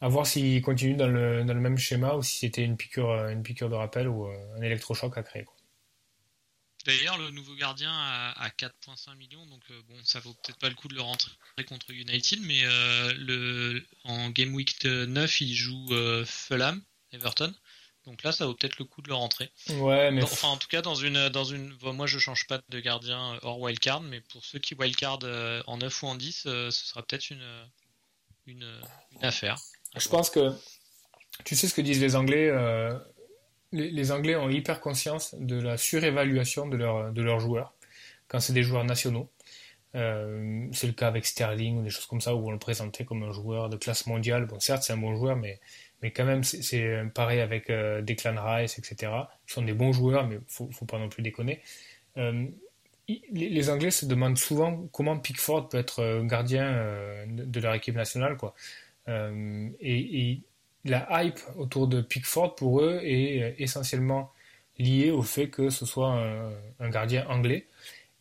À 0.00 0.08
voir 0.08 0.26
s'il 0.26 0.60
continue 0.60 0.94
dans 0.94 1.08
le, 1.08 1.44
dans 1.44 1.54
le 1.54 1.60
même 1.60 1.78
schéma 1.78 2.14
ou 2.14 2.22
si 2.22 2.38
c'était 2.38 2.64
une 2.64 2.76
piqûre, 2.76 3.10
une 3.28 3.42
piqûre 3.42 3.70
de 3.70 3.74
rappel 3.74 4.08
ou 4.08 4.26
euh, 4.26 4.56
un 4.58 4.62
électrochoc 4.62 5.16
à 5.16 5.22
créer. 5.22 5.46
D'ailleurs, 6.86 7.18
le 7.18 7.30
nouveau 7.30 7.54
gardien 7.56 7.90
à 7.92 8.48
4,5 8.56 9.16
millions, 9.16 9.44
donc 9.46 9.62
euh, 9.70 9.82
bon, 9.88 9.96
ça 10.04 10.20
vaut 10.20 10.34
peut-être 10.34 10.58
pas 10.58 10.68
le 10.68 10.76
coup 10.76 10.86
de 10.86 10.94
le 10.94 11.00
rentrer 11.00 11.32
contre 11.66 11.90
United, 11.90 12.40
mais 12.42 12.60
euh, 12.64 13.12
le, 13.18 13.84
en 14.04 14.30
Game 14.30 14.54
Week 14.54 14.84
9, 14.84 15.40
il 15.40 15.52
joue 15.52 15.88
euh, 15.90 16.24
Fulham, 16.24 16.80
Everton. 17.10 17.52
Donc 18.06 18.22
là, 18.22 18.32
ça 18.32 18.46
vaut 18.46 18.54
peut-être 18.54 18.78
le 18.78 18.84
coup 18.84 19.02
de 19.02 19.08
le 19.08 19.14
rentrer. 19.14 19.50
Ouais, 19.70 20.10
mais 20.12 20.20
Dans- 20.20 20.26
enfin, 20.26 20.48
en 20.48 20.56
tout 20.56 20.68
cas, 20.68 20.80
dans 20.82 20.94
une, 20.94 21.28
dans 21.28 21.44
une, 21.44 21.76
moi, 21.82 22.06
je 22.06 22.18
change 22.18 22.46
pas 22.46 22.60
de 22.68 22.80
gardien 22.80 23.34
euh, 23.34 23.38
hors 23.42 23.60
wildcard, 23.60 24.00
mais 24.00 24.20
pour 24.20 24.44
ceux 24.44 24.58
qui 24.58 24.74
wildcard 24.74 25.18
euh, 25.24 25.62
en 25.66 25.78
9 25.78 26.02
ou 26.02 26.06
en 26.06 26.14
10, 26.14 26.44
euh, 26.46 26.70
ce 26.70 26.86
sera 26.86 27.02
peut-être 27.02 27.30
une, 27.30 27.44
une, 28.46 28.80
une 29.12 29.24
affaire. 29.24 29.56
Je 29.96 30.08
pense 30.08 30.30
que 30.30 30.52
tu 31.44 31.56
sais 31.56 31.68
ce 31.68 31.74
que 31.74 31.80
disent 31.80 32.00
les 32.00 32.16
Anglais. 32.16 32.48
euh, 32.48 32.96
les, 33.72 33.90
les 33.90 34.12
Anglais 34.12 34.36
ont 34.36 34.48
hyper 34.48 34.80
conscience 34.80 35.34
de 35.38 35.60
la 35.60 35.76
surévaluation 35.76 36.68
de, 36.68 36.76
leur, 36.76 37.12
de 37.12 37.22
leurs 37.22 37.40
joueurs 37.40 37.74
quand 38.28 38.40
c'est 38.40 38.52
des 38.52 38.62
joueurs 38.62 38.84
nationaux. 38.84 39.30
Euh, 39.94 40.66
c'est 40.72 40.86
le 40.86 40.92
cas 40.92 41.08
avec 41.08 41.24
Sterling 41.26 41.78
ou 41.78 41.82
des 41.82 41.90
choses 41.90 42.06
comme 42.06 42.20
ça 42.20 42.34
où 42.34 42.46
on 42.46 42.50
le 42.50 42.58
présentait 42.58 43.04
comme 43.04 43.22
un 43.22 43.32
joueur 43.32 43.68
de 43.70 43.76
classe 43.76 44.06
mondiale. 44.06 44.46
Bon, 44.46 44.60
certes, 44.60 44.82
c'est 44.82 44.92
un 44.92 44.98
bon 44.98 45.16
joueur, 45.16 45.36
mais, 45.36 45.58
mais 46.02 46.10
quand 46.12 46.24
même, 46.24 46.44
c'est- 46.44 46.62
c'est 46.62 47.02
pareil 47.14 47.40
avec 47.40 47.70
euh, 47.70 48.02
Declan 48.02 48.34
Rice, 48.38 48.78
etc. 48.78 49.12
Ils 49.48 49.52
sont 49.52 49.62
des 49.62 49.72
bons 49.74 49.92
joueurs, 49.92 50.26
mais 50.26 50.38
faut, 50.48 50.68
faut 50.72 50.84
pas 50.86 50.98
non 50.98 51.08
plus 51.08 51.22
déconner. 51.22 51.60
Euh, 52.18 52.46
les, 53.08 53.48
les 53.50 53.70
Anglais 53.70 53.90
se 53.90 54.06
demandent 54.06 54.38
souvent 54.38 54.88
comment 54.92 55.18
Pickford 55.18 55.68
peut 55.68 55.78
être 55.78 56.00
euh, 56.00 56.24
gardien 56.24 56.64
euh, 56.66 57.24
de, 57.28 57.60
leur 57.60 57.74
équipe 57.74 57.94
nationale, 57.94 58.36
quoi. 58.36 58.54
Euh, 59.08 59.68
et, 59.80 60.30
et 60.30 60.42
la 60.84 61.24
hype 61.24 61.38
autour 61.56 61.88
de 61.88 62.00
Pickford 62.00 62.54
pour 62.56 62.80
eux 62.82 63.00
est 63.04 63.42
euh, 63.42 63.52
essentiellement 63.58 64.32
liée 64.78 65.10
au 65.10 65.22
fait 65.22 65.48
que 65.50 65.70
ce 65.70 65.86
soit 65.86 66.10
un, 66.12 66.50
un 66.80 66.90
gardien 66.90 67.26
anglais. 67.28 67.66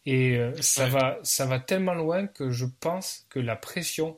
Et 0.05 0.37
euh, 0.37 0.53
ça, 0.61 0.85
Ouais. 0.85 0.89
va, 0.91 1.19
ça 1.23 1.45
va 1.47 1.59
tellement 1.59 1.93
loin 1.95 2.27
que 2.27 2.51
je 2.51 2.65
pense 2.79 3.25
que 3.29 3.39
la 3.39 3.55
pression 3.55 4.17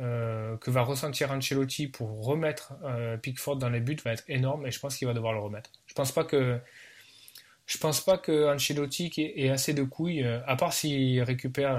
euh, 0.00 0.56
que 0.58 0.70
va 0.70 0.82
ressentir 0.82 1.32
Ancelotti 1.32 1.88
pour 1.88 2.24
remettre 2.24 2.74
euh, 2.84 3.16
Pickford 3.16 3.56
dans 3.56 3.68
les 3.68 3.80
buts 3.80 3.96
va 4.04 4.12
être 4.12 4.22
énorme 4.28 4.64
et 4.64 4.70
je 4.70 4.78
pense 4.78 4.96
qu'il 4.96 5.08
va 5.08 5.14
devoir 5.14 5.32
le 5.32 5.40
remettre. 5.40 5.70
Je 5.86 5.94
pense 5.94 6.12
pas 6.12 6.22
que 6.22 6.60
je 7.66 7.78
pense 7.78 8.00
pas 8.00 8.16
que 8.16 8.54
Ancelotti 8.54 9.10
ait 9.16 9.50
assez 9.50 9.74
de 9.74 9.82
couilles, 9.82 10.22
euh, 10.22 10.38
à 10.46 10.54
part 10.54 10.72
s'il 10.72 11.20
récupère 11.22 11.76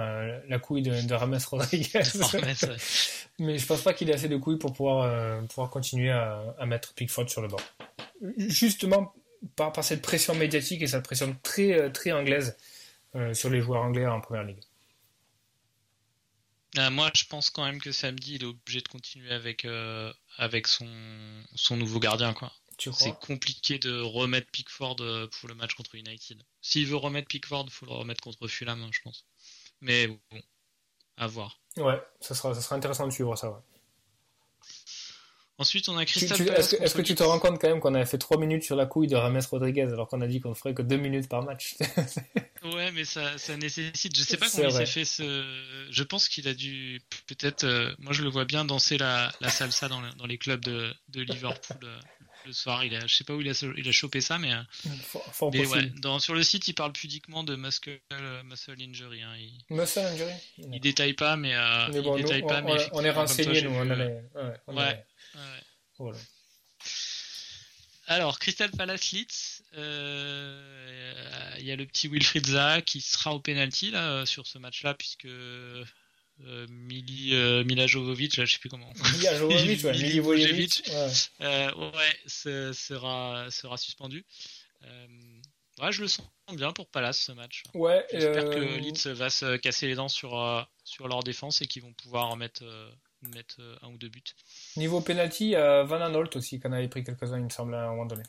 la 0.47 0.59
couille 0.59 0.81
de, 0.81 1.07
de 1.07 1.13
Rames 1.13 1.39
Rodriguez. 1.49 2.01
Mais 3.39 3.57
je 3.57 3.65
pense 3.65 3.81
pas 3.83 3.93
qu'il 3.93 4.09
ait 4.09 4.13
assez 4.13 4.27
de 4.27 4.35
couilles 4.35 4.59
pour 4.59 4.73
pouvoir, 4.73 5.41
pouvoir 5.47 5.69
continuer 5.69 6.11
à, 6.11 6.43
à 6.59 6.65
mettre 6.65 6.93
Pickford 6.93 7.29
sur 7.29 7.41
le 7.41 7.47
banc. 7.47 7.61
Justement 8.37 9.13
par, 9.55 9.71
par 9.71 9.83
cette 9.85 10.01
pression 10.01 10.35
médiatique 10.35 10.81
et 10.81 10.87
cette 10.87 11.03
pression 11.03 11.37
très, 11.41 11.89
très 11.93 12.11
anglaise 12.11 12.57
sur 13.31 13.49
les 13.49 13.61
joueurs 13.61 13.81
anglais 13.81 14.05
en 14.05 14.19
première 14.19 14.43
ligue. 14.43 14.59
Euh, 16.77 16.89
moi, 16.91 17.09
je 17.15 17.23
pense 17.25 17.49
quand 17.49 17.65
même 17.65 17.81
que 17.81 17.91
samedi, 17.91 18.35
il 18.35 18.43
est 18.43 18.47
obligé 18.47 18.81
de 18.81 18.87
continuer 18.87 19.31
avec, 19.31 19.65
euh, 19.65 20.13
avec 20.37 20.67
son, 20.67 20.87
son 21.55 21.77
nouveau 21.77 21.99
gardien, 21.99 22.33
quoi. 22.33 22.51
C'est 22.93 23.17
compliqué 23.19 23.77
de 23.77 23.99
remettre 23.99 24.49
Pickford 24.51 24.97
euh, 25.01 25.27
pour 25.27 25.49
le 25.49 25.55
match 25.55 25.73
contre 25.73 25.95
United. 25.95 26.41
S'il 26.61 26.87
veut 26.87 26.95
remettre 26.95 27.27
Pickford, 27.27 27.65
il 27.67 27.71
faut 27.71 27.85
le 27.85 27.91
remettre 27.91 28.21
contre 28.21 28.47
Fulham, 28.47 28.81
hein, 28.81 28.89
je 28.93 29.01
pense. 29.01 29.25
Mais 29.81 30.07
bon, 30.07 30.19
à 31.17 31.27
voir. 31.27 31.59
Ouais, 31.75 32.01
ça 32.21 32.35
sera, 32.35 32.53
ça 32.53 32.61
sera 32.61 32.77
intéressant 32.77 33.05
de 33.05 33.11
suivre 33.11 33.35
ça. 33.35 33.49
Ouais. 33.49 33.59
Ensuite, 35.59 35.89
on 35.89 35.97
a 35.97 36.05
Palace 36.05 36.73
Est-ce 36.73 36.95
que, 36.95 37.01
tu 37.01 37.15
te 37.15 37.23
rends 37.23 37.37
compte 37.37 37.59
quand 37.59 37.67
même 37.67 37.81
qu'on 37.81 37.93
avait 37.93 38.05
fait 38.05 38.17
3 38.17 38.37
minutes 38.37 38.63
sur 38.63 38.77
la 38.77 38.85
couille 38.85 39.07
de 39.07 39.15
Rames 39.17 39.41
Rodriguez 39.51 39.83
alors 39.83 40.07
qu'on 40.07 40.21
a 40.21 40.27
dit 40.27 40.39
qu'on 40.39 40.55
ferait 40.55 40.73
que 40.73 40.81
2 40.81 40.95
minutes 40.95 41.27
par 41.27 41.43
match 41.43 41.75
Ouais, 42.63 42.91
mais 42.93 43.03
ça, 43.03 43.37
ça 43.37 43.57
nécessite. 43.57 44.15
Je 44.15 44.23
sais 44.23 44.37
pas 44.37 44.47
comment 44.49 44.67
il 44.67 44.71
s'est 44.71 44.85
fait 44.85 45.05
ce. 45.05 45.45
Je 45.91 46.03
pense 46.03 46.27
qu'il 46.27 46.47
a 46.47 46.53
dû 46.53 47.01
peut-être. 47.27 47.63
Euh, 47.63 47.93
moi, 47.99 48.13
je 48.13 48.23
le 48.23 48.29
vois 48.29 48.45
bien 48.45 48.65
danser 48.65 48.97
la, 48.97 49.31
la 49.41 49.49
salsa 49.49 49.87
dans, 49.87 50.01
dans 50.17 50.25
les 50.25 50.37
clubs 50.37 50.63
de, 50.63 50.93
de 51.09 51.21
Liverpool 51.21 51.77
euh, 51.83 51.99
le 52.45 52.53
soir. 52.53 52.83
Il 52.83 52.95
a, 52.95 53.05
je 53.05 53.15
sais 53.15 53.23
pas 53.23 53.33
où 53.33 53.41
il 53.41 53.49
a, 53.49 53.65
il 53.77 53.87
a 53.87 53.91
chopé 53.91 54.19
ça, 54.19 54.37
mais. 54.39 54.53
Euh, 54.53 54.61
fort, 55.01 55.51
mais 55.53 55.65
ouais, 55.65 55.91
dans, 56.01 56.19
sur 56.19 56.35
le 56.35 56.43
site, 56.43 56.67
il 56.67 56.73
parle 56.73 56.91
pudiquement 56.91 57.43
de 57.43 57.55
muscle, 57.55 57.99
muscle 58.45 58.75
injury. 58.79 59.21
Hein. 59.21 59.35
Il, 59.37 59.75
muscle 59.75 59.99
injury. 59.99 60.33
Il 60.57 60.79
détaille 60.79 61.13
pas, 61.13 61.37
mais. 61.37 61.53
mais 61.91 62.01
bon, 62.01 62.17
il 62.17 62.23
détaille 62.23 62.41
nous, 62.41 62.47
pas, 62.47 62.61
on, 62.61 62.75
mais 62.75 62.87
on 62.91 63.03
est 63.03 63.11
renseigné, 63.11 63.61
nous. 63.61 63.71
On 63.71 63.89
ouais. 63.89 64.23
On 64.67 64.77
ouais. 64.77 65.05
Voilà. 65.97 66.17
Alors, 68.09 68.39
Crystal 68.39 68.71
Palace 68.71 69.11
Leeds, 69.11 69.61
euh, 69.75 71.55
il 71.59 71.65
y 71.65 71.71
a 71.71 71.75
le 71.75 71.85
petit 71.85 72.07
Wilfried 72.07 72.47
Zaha 72.47 72.81
qui 72.81 73.01
sera 73.01 73.35
au 73.35 73.39
penalty 73.39 73.91
là 73.91 74.25
sur 74.25 74.47
ce 74.47 74.57
match-là 74.57 74.95
puisque 74.95 75.25
euh, 75.25 75.85
Mili, 76.69 77.35
euh, 77.35 77.63
Mila 77.65 77.85
Jovovic, 77.85 78.33
je 78.33 78.51
sais 78.51 78.57
plus 78.57 78.69
comment. 78.69 78.91
Mila 79.13 79.37
Jovovic, 79.37 79.83
ouais, 79.83 79.91
Mili 79.91 80.19
Vojevic, 80.21 80.89
ouais, 81.39 81.71
ouais 81.75 82.19
sera 82.25 83.45
sera 83.51 83.77
suspendu. 83.77 84.25
Ouais, 85.79 85.91
je 85.91 86.01
le 86.01 86.07
sens 86.07 86.25
bien 86.53 86.73
pour 86.73 86.87
Palace 86.87 87.19
ce 87.19 87.31
match. 87.31 87.61
Ouais. 87.75 88.03
J'espère 88.11 88.49
que 88.49 88.79
Leeds 88.79 89.13
va 89.13 89.29
se 89.29 89.55
casser 89.57 89.85
les 89.85 89.93
dents 89.93 90.09
sur 90.09 90.67
sur 90.83 91.07
leur 91.07 91.21
défense 91.21 91.61
et 91.61 91.67
qu'ils 91.67 91.83
vont 91.83 91.93
pouvoir 91.93 92.35
mettre 92.37 92.63
mettre 93.21 93.61
un 93.81 93.89
ou 93.89 93.97
deux 93.97 94.09
buts. 94.09 94.23
Niveau 94.77 95.01
penalty, 95.01 95.55
euh, 95.55 95.83
Van 95.83 96.01
Aanholt 96.01 96.35
aussi, 96.35 96.59
qu'on 96.59 96.71
avait 96.71 96.87
pris 96.87 97.03
quelques-uns, 97.03 97.37
il 97.37 97.45
me 97.45 97.49
semble, 97.49 97.75
à 97.75 97.83
un 97.83 97.89
moment 97.89 98.05
donné. 98.05 98.23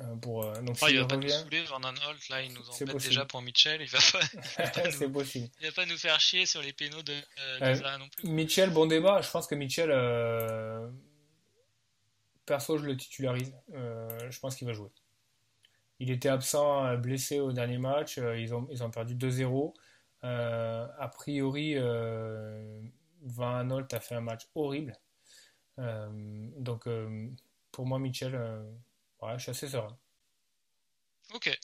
Euh, 0.00 0.16
pour, 0.16 0.44
euh, 0.44 0.60
donc, 0.60 0.76
oh, 0.82 0.86
il 0.88 0.98
va 0.98 1.06
pas 1.06 1.16
nous 1.16 1.28
saouler, 1.28 1.62
Van 1.64 1.80
Aanholt, 1.80 2.28
là, 2.28 2.42
il 2.42 2.52
nous 2.52 2.68
embête 2.68 2.96
déjà 2.96 3.24
pour 3.24 3.42
Mitchell, 3.42 3.80
il 3.80 3.88
va 3.88 3.98
pas, 4.12 4.66
pas 4.82 4.90
nous, 4.90 5.10
possible. 5.10 5.48
il 5.60 5.66
va 5.66 5.72
pas 5.72 5.86
nous 5.86 5.96
faire 5.96 6.18
chier 6.18 6.46
sur 6.46 6.60
les 6.62 6.72
pénaux 6.72 7.02
de, 7.02 7.12
euh, 7.12 7.74
de 7.76 7.98
non 7.98 8.08
plus. 8.08 8.28
Mitchell, 8.28 8.70
bon 8.70 8.86
débat, 8.86 9.22
je 9.22 9.30
pense 9.30 9.46
que 9.46 9.54
Mitchell, 9.54 9.90
euh, 9.92 10.90
perso, 12.44 12.76
je 12.76 12.86
le 12.86 12.96
titularise, 12.96 13.54
je 13.72 14.38
pense 14.40 14.56
qu'il 14.56 14.66
va 14.66 14.72
jouer. 14.72 14.90
Il 16.00 16.10
était 16.10 16.28
absent, 16.28 16.96
blessé 16.96 17.38
au 17.38 17.52
dernier 17.52 17.78
match, 17.78 18.16
ils, 18.16 18.52
ont, 18.52 18.66
ils 18.72 18.82
ont 18.82 18.90
perdu 18.90 19.14
2-0. 19.14 19.74
a 20.22 21.08
priori, 21.14 21.76
Van 23.24 23.56
Aanholt 23.56 23.92
a 23.92 24.00
fait 24.00 24.14
un 24.14 24.20
match 24.20 24.42
horrible. 24.54 24.96
Euh, 25.78 26.08
donc, 26.58 26.86
euh, 26.86 27.28
pour 27.72 27.86
moi, 27.86 27.98
Mitchell, 27.98 28.34
euh, 28.34 28.62
ouais, 29.22 29.34
je 29.36 29.42
suis 29.42 29.50
assez 29.50 29.68
serein. 29.68 29.98
Ok. 31.32 31.58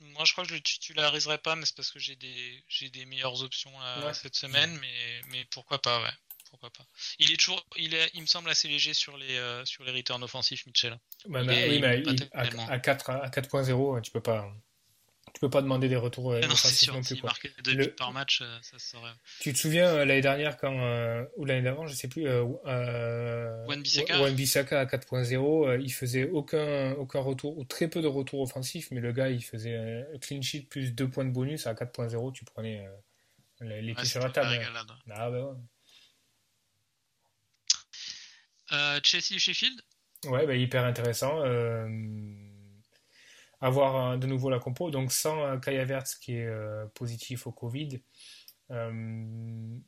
Moi, 0.00 0.24
je 0.24 0.32
crois 0.32 0.44
que 0.44 0.50
je 0.50 0.54
le 0.54 0.60
titulariserai 0.60 1.38
pas, 1.38 1.56
mais 1.56 1.66
c'est 1.66 1.76
parce 1.76 1.90
que 1.90 1.98
j'ai 1.98 2.16
des, 2.16 2.64
j'ai 2.68 2.88
des 2.90 3.04
meilleures 3.04 3.42
options 3.42 3.72
cette 4.14 4.34
semaine, 4.34 4.76
mais, 4.80 5.20
mais 5.28 5.44
pourquoi 5.50 5.80
pas, 5.80 6.02
ouais. 6.02 6.12
Pourquoi 6.48 6.70
pas. 6.70 6.84
Il 7.20 7.30
est 7.30 7.36
toujours, 7.36 7.64
il, 7.76 7.94
est, 7.94 8.10
il 8.14 8.22
me 8.22 8.26
semble 8.26 8.50
assez 8.50 8.66
léger 8.66 8.92
sur 8.92 9.16
les, 9.16 9.62
sur 9.66 9.84
les 9.84 9.92
returns 9.92 10.22
offensifs, 10.22 10.66
Mitchell. 10.66 10.98
oui, 11.26 11.44
mais 11.80 12.02
à, 12.32 12.72
à 12.72 12.78
4, 12.78 13.10
à 13.10 13.28
4.0, 13.28 14.00
tu 14.00 14.10
peux 14.10 14.22
pas 14.22 14.50
tu 15.34 15.40
peux 15.40 15.50
pas 15.50 15.62
demander 15.62 15.88
des 15.88 15.96
retours 15.96 16.32
euh, 16.32 16.40
non, 16.40 16.54
sûr, 16.54 16.94
non 16.94 17.02
plus. 17.02 17.20
Quoi. 17.20 17.32
deux 17.64 17.74
le... 17.74 17.86
buts 17.86 17.92
par 17.92 18.12
match, 18.12 18.40
euh, 18.42 18.58
ça 18.62 18.78
serait... 18.78 19.12
Tu 19.40 19.52
te 19.52 19.58
souviens 19.58 19.86
euh, 19.88 20.04
l'année 20.04 20.20
dernière 20.20 20.56
quand 20.56 20.74
ou 21.36 21.44
l'année 21.44 21.62
d'avant, 21.62 21.86
je 21.86 21.94
sais 21.94 22.08
plus, 22.08 22.26
euh, 22.26 22.42
Wan-Bissaka 23.66 24.80
à 24.80 24.84
4.0, 24.84 25.80
il 25.80 25.92
faisait 25.92 26.28
aucun 26.28 26.92
aucun 26.92 27.20
retour 27.20 27.56
ou 27.58 27.64
très 27.64 27.88
peu 27.88 28.02
de 28.02 28.06
retours 28.06 28.40
offensifs, 28.40 28.90
mais 28.90 29.00
le 29.00 29.12
gars 29.12 29.28
il 29.28 29.42
faisait 29.42 30.04
clean 30.20 30.42
sheet 30.42 30.68
plus 30.68 30.92
2 30.92 31.08
points 31.08 31.24
de 31.24 31.30
bonus 31.30 31.66
à 31.66 31.74
4.0, 31.74 32.32
tu 32.32 32.44
prenais 32.44 32.86
les, 33.60 33.82
les 33.82 33.94
ouais, 33.94 34.04
sur 34.04 34.20
la 34.20 34.30
table. 34.30 34.58
Ah 35.10 35.30
bah 35.30 35.54
ouais. 38.70 39.00
Chelsea 39.02 39.38
Sheffield. 39.38 39.80
Ouais, 40.26 40.46
bah, 40.46 40.54
hyper 40.54 40.84
intéressant 40.84 41.40
avoir 43.60 44.18
de 44.18 44.26
nouveau 44.26 44.50
la 44.50 44.58
compo. 44.58 44.90
Donc 44.90 45.12
sans 45.12 45.44
euh, 45.44 45.58
Kaya 45.58 45.84
Verts 45.84 46.18
qui 46.20 46.36
est 46.36 46.46
euh, 46.46 46.86
positif 46.94 47.46
au 47.46 47.52
Covid. 47.52 48.00
Euh, 48.70 49.78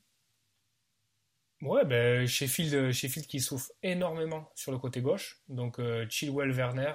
ouais, 1.61 1.85
ben, 1.85 2.27
Sheffield, 2.27 2.91
Sheffield 2.91 3.27
qui 3.27 3.39
souffre 3.39 3.71
énormément 3.81 4.51
sur 4.55 4.71
le 4.71 4.77
côté 4.77 5.01
gauche. 5.01 5.41
Donc 5.47 5.79
Chilwell, 6.09 6.51
Werner, 6.51 6.93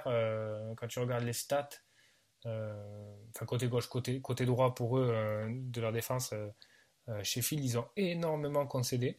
quand 0.77 0.87
tu 0.87 0.99
regardes 0.99 1.23
les 1.23 1.33
stats, 1.33 1.69
enfin 2.45 3.45
côté 3.47 3.67
gauche, 3.67 3.87
côté, 3.87 4.21
côté 4.21 4.45
droit 4.45 4.75
pour 4.75 4.99
eux 4.99 5.47
de 5.49 5.81
leur 5.81 5.91
défense, 5.91 6.33
Sheffield, 7.23 7.63
ils 7.63 7.77
ont 7.79 7.87
énormément 7.95 8.67
concédé. 8.67 9.15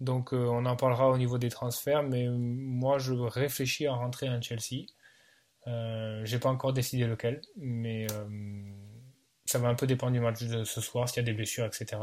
Donc 0.00 0.32
on 0.32 0.66
en 0.66 0.74
parlera 0.74 1.08
au 1.08 1.16
niveau 1.16 1.38
des 1.38 1.50
transferts, 1.50 2.02
mais 2.02 2.28
moi 2.28 2.98
je 2.98 3.12
réfléchis 3.12 3.86
à 3.86 3.94
rentrer 3.94 4.28
en 4.28 4.42
Chelsea. 4.42 4.86
Euh, 5.66 6.24
j'ai 6.24 6.38
pas 6.38 6.48
encore 6.48 6.72
décidé 6.72 7.06
lequel, 7.06 7.40
mais 7.56 8.06
euh, 8.10 8.72
ça 9.44 9.58
va 9.58 9.68
un 9.68 9.74
peu 9.74 9.86
dépendre 9.86 10.12
du 10.12 10.20
match 10.20 10.42
de 10.42 10.64
ce 10.64 10.80
soir, 10.80 11.08
s'il 11.08 11.18
y 11.18 11.20
a 11.20 11.22
des 11.22 11.32
blessures, 11.32 11.64
etc. 11.66 12.00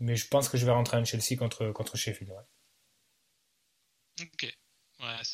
Mais 0.00 0.16
je 0.16 0.26
pense 0.26 0.48
que 0.48 0.58
je 0.58 0.66
vais 0.66 0.72
rentrer 0.72 0.96
en 0.96 1.04
Chelsea 1.04 1.36
contre, 1.38 1.70
contre 1.70 1.96
Sheffield. 1.96 2.32
Ouais. 2.32 2.42
Ok, 4.20 4.56
ouais, 5.00 5.24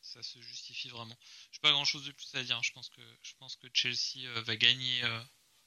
ça, 0.00 0.22
se 0.22 0.40
justifie 0.40 0.88
vraiment. 0.88 1.16
Je 1.52 1.58
n'ai 1.58 1.60
pas 1.60 1.72
grand 1.72 1.84
chose 1.84 2.06
de 2.06 2.12
plus 2.12 2.34
à 2.34 2.42
dire. 2.42 2.62
Je 2.62 2.72
pense 2.72 2.88
que, 2.88 3.02
je 3.22 3.34
pense 3.38 3.56
que 3.56 3.66
Chelsea 3.74 4.26
euh, 4.26 4.42
va 4.42 4.56
gagner 4.56 5.02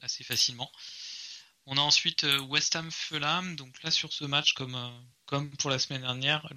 assez 0.02 0.24
facilement. 0.24 0.72
On 1.66 1.78
a 1.78 1.82
ensuite 1.82 2.26
West 2.50 2.76
Ham 2.76 2.92
Fulham. 2.92 3.56
Donc 3.56 3.82
là, 3.84 3.92
sur 3.92 4.12
ce 4.12 4.26
match, 4.26 4.54
comme, 4.54 4.76
comme 5.26 5.56
pour 5.58 5.70
la 5.70 5.80
semaine 5.80 6.02
dernière, 6.02 6.52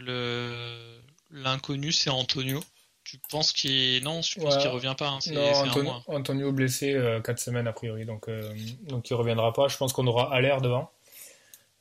l'inconnu 1.30 1.92
c'est 1.92 2.10
Antonio. 2.10 2.64
Tu 3.06 3.18
penses 3.30 3.52
qu'il 3.52 4.02
non, 4.02 4.20
je 4.20 4.40
pense 4.40 4.56
qu'il 4.56 4.68
revient 4.68 4.96
pas. 4.98 5.10
Hein. 5.10 5.18
non, 5.32 6.02
Antonio, 6.08 6.50
blessé 6.50 6.94
4 7.22 7.28
euh, 7.28 7.36
semaines 7.36 7.68
a 7.68 7.72
priori, 7.72 8.04
donc 8.04 8.28
euh, 8.28 8.52
donc 8.82 9.08
il 9.08 9.14
reviendra 9.14 9.52
pas. 9.52 9.68
Je 9.68 9.76
pense 9.76 9.92
qu'on 9.92 10.08
aura 10.08 10.34
Allaire 10.34 10.60
devant. 10.60 10.90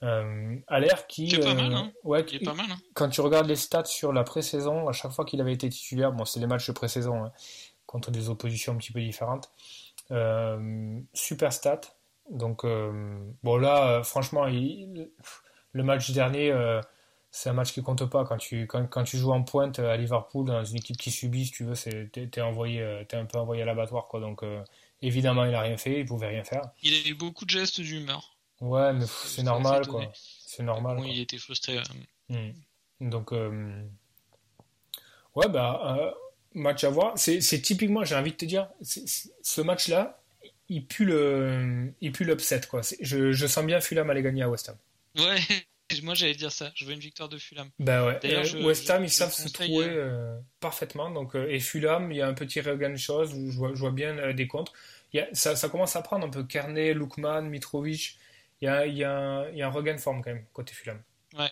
Euh, 0.04 0.56
Allaire 0.68 1.08
qui, 1.08 1.34
est 1.34 1.40
pas 1.40 1.56
mal, 1.56 1.74
hein. 1.74 1.92
ouais, 2.04 2.26
qui 2.26 2.36
est 2.36 2.46
pas 2.46 2.54
mal. 2.54 2.68
Hein. 2.70 2.78
Quand 2.94 3.10
tu 3.10 3.22
regardes 3.22 3.48
les 3.48 3.56
stats 3.56 3.86
sur 3.86 4.14
la 4.14 4.24
pré-saison, 4.24 4.88
à 4.88 4.92
chaque 4.92 5.14
fois 5.14 5.26
qu'il 5.26 5.42
avait 5.42 5.54
été 5.54 5.68
titulaire, 5.68 6.12
bon, 6.12 6.26
c'est 6.26 6.40
les 6.40 6.46
matchs 6.46 6.68
de 6.68 6.74
pré-saison 6.74 7.26
hein, 7.26 7.32
contre 7.88 8.12
des 8.12 8.30
oppositions 8.30 8.74
un 8.74 8.78
petit 8.78 8.92
peu 8.92 9.02
différentes. 9.02 9.50
super 11.16 11.52
stats. 11.52 11.82
Donc 12.30 12.68
bon 13.44 13.58
là, 13.58 14.04
franchement, 14.04 14.46
il, 14.46 15.10
le 15.72 15.84
match 15.84 16.12
dernier 16.12 16.54
c'est 17.36 17.50
un 17.50 17.54
match 17.54 17.74
qui 17.74 17.84
compte 17.84 18.06
pas. 18.10 18.24
Quand 18.24 18.38
tu 18.38 18.66
quand, 18.66 18.88
quand, 18.88 19.04
tu 19.04 19.18
joues 19.18 19.34
en 19.34 19.44
pointe 19.44 19.80
à 19.80 19.98
Liverpool 19.98 20.46
dans 20.46 20.64
une 20.64 20.78
équipe 20.78 20.96
qui 20.96 21.12
subit 21.12 21.46
si 21.46 21.52
tu 21.52 21.66
veux 21.66 21.76
t'es 22.08 22.42
envoyé 22.42 22.82
euh, 22.82 23.04
t'es 23.04 23.18
un 23.18 23.26
peu 23.26 23.38
envoyé 23.38 23.62
à 23.62 23.66
l'abattoir 23.66 24.08
quoi. 24.08 24.22
Donc 24.22 24.42
euh, 24.42 24.64
évidemment 25.02 25.44
il 25.44 25.54
a 25.54 25.60
rien 25.60 25.76
fait 25.76 26.00
il 26.00 26.06
pouvait 26.06 26.28
rien 26.28 26.46
faire. 26.46 26.62
Il 26.82 26.94
a 26.94 27.10
eu 27.10 27.14
beaucoup 27.14 27.44
de 27.44 27.50
gestes 27.50 27.82
d'humeur. 27.82 28.38
Ouais 28.62 28.94
mais 28.94 29.06
c'est 29.06 29.44
normal 29.44 29.86
quoi. 29.86 30.10
C'est 30.14 30.64
normal 30.64 31.02
il 31.06 31.20
était 31.20 31.38
frustré 31.38 31.78
hmm. 32.30 32.52
donc 33.02 33.34
euh, 33.34 33.84
ouais 35.36 35.50
bah 35.50 36.16
match 36.54 36.86
à 36.86 36.90
voir. 36.90 37.18
C'est 37.18 37.62
typiquement 37.62 38.06
j'ai 38.06 38.16
envie 38.16 38.32
de 38.32 38.38
te 38.38 38.46
dire 38.46 38.70
ce 38.82 39.60
match 39.60 39.90
là 39.90 40.22
il 40.70 40.88
pue 40.88 41.04
le 41.04 41.94
il 42.00 42.14
pue 42.14 42.24
l'upset 42.24 42.62
quoi. 42.62 42.80
Je, 43.02 43.34
je 43.34 43.46
sens 43.46 43.66
bien 43.66 43.82
Fulham 43.82 44.10
aller 44.10 44.22
gagner 44.22 44.44
à 44.44 44.50
West 44.50 44.70
Ham. 44.70 44.78
Ouais 45.18 45.42
moi, 46.04 46.14
j'allais 46.14 46.36
dire 46.36 46.52
ça. 46.52 46.72
Je 46.76 46.86
veux 46.86 46.94
une 46.94 47.00
victoire 47.00 47.30
de 47.30 47.38
Fulham. 47.38 47.70
Bah 47.80 48.06
ouais. 48.06 48.20
Euh, 48.26 48.66
West 48.66 48.90
Ham, 48.90 49.04
ils 49.04 49.10
savent 49.10 49.34
se 49.34 49.50
trouver 49.50 49.88
euh, 49.88 50.38
parfaitement. 50.60 51.10
Donc, 51.12 51.36
euh, 51.36 51.50
et 51.50 51.60
Fulham, 51.60 52.12
il 52.12 52.18
y 52.18 52.22
a 52.22 52.28
un 52.28 52.34
petit 52.34 52.62
regain 52.62 52.90
de 52.90 52.98
choses. 52.98 53.32
Je 53.32 53.58
vois, 53.58 53.74
je 53.74 53.80
vois 53.80 53.92
bien 53.92 54.34
des 54.34 54.48
comptes. 54.48 54.72
Il 55.14 55.18
y 55.18 55.20
a, 55.20 55.28
ça, 55.34 55.56
ça, 55.56 55.70
commence 55.70 55.96
à 55.96 56.02
prendre 56.02 56.26
un 56.26 56.30
peu. 56.30 56.44
Kerné, 56.44 56.94
Lukman, 56.94 57.44
Mitrovic. 57.44 58.18
Il 58.62 58.66
y 58.66 58.68
a, 58.68 58.86
il 58.86 58.96
y, 58.96 59.04
a 59.04 59.12
un, 59.12 59.50
il 59.50 59.58
y 59.58 59.62
a 59.62 59.68
un 59.68 59.72
regain 59.72 59.94
de 59.94 60.00
forme 60.00 60.24
quand 60.24 60.32
même 60.32 60.46
côté 60.54 60.74
Fulham. 60.74 61.02
Ouais. 61.38 61.52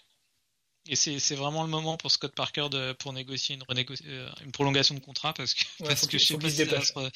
Et 0.85 0.95
c'est 0.95 1.35
vraiment 1.35 1.63
le 1.63 1.69
moment 1.69 1.95
pour 1.95 2.11
Scott 2.11 2.35
Parker 2.35 2.67
de, 2.69 2.91
pour 2.93 3.13
négocier 3.13 3.55
une, 3.55 3.63
une 4.43 4.51
prolongation 4.51 4.95
de 4.95 4.99
contrat 4.99 5.33
parce 5.33 5.53
que, 5.53 5.63
parce 5.79 6.07
que 6.07 6.17
je 6.17 6.25
sais 6.25 6.37
pas 6.37 6.49
si 6.49 6.65
ça 6.65 7.09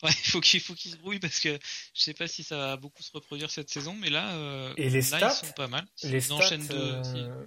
Ouais, 0.02 0.10
il 0.10 0.30
faut 0.30 0.40
qu'il 0.40 0.60
faut 0.60 0.74
qu'il 0.74 0.90
se 0.90 0.96
brouille 0.96 1.18
parce 1.18 1.40
que 1.40 1.58
je 1.94 2.00
sais 2.00 2.14
pas 2.14 2.26
si 2.26 2.42
ça 2.42 2.56
va 2.56 2.76
beaucoup 2.76 3.02
se 3.02 3.12
reproduire 3.12 3.50
cette 3.50 3.68
saison, 3.68 3.94
mais 3.94 4.08
là, 4.08 4.34
euh, 4.34 4.72
Et 4.78 4.88
les 4.88 5.02
stats, 5.02 5.36
ils 5.42 5.46
sont 5.46 5.52
pas 5.52 5.68
mal. 5.68 5.84
Les 6.04 6.20
stats, 6.20 6.54
euh, 6.70 7.46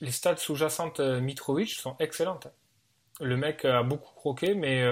les 0.00 0.10
stats 0.10 0.36
sous-jacentes 0.38 1.00
euh, 1.00 1.20
Mitrovic 1.20 1.70
sont 1.70 1.96
excellentes. 1.98 2.48
Le 3.20 3.36
mec 3.36 3.66
a 3.66 3.82
beaucoup 3.82 4.14
croqué, 4.14 4.54
mais 4.54 4.82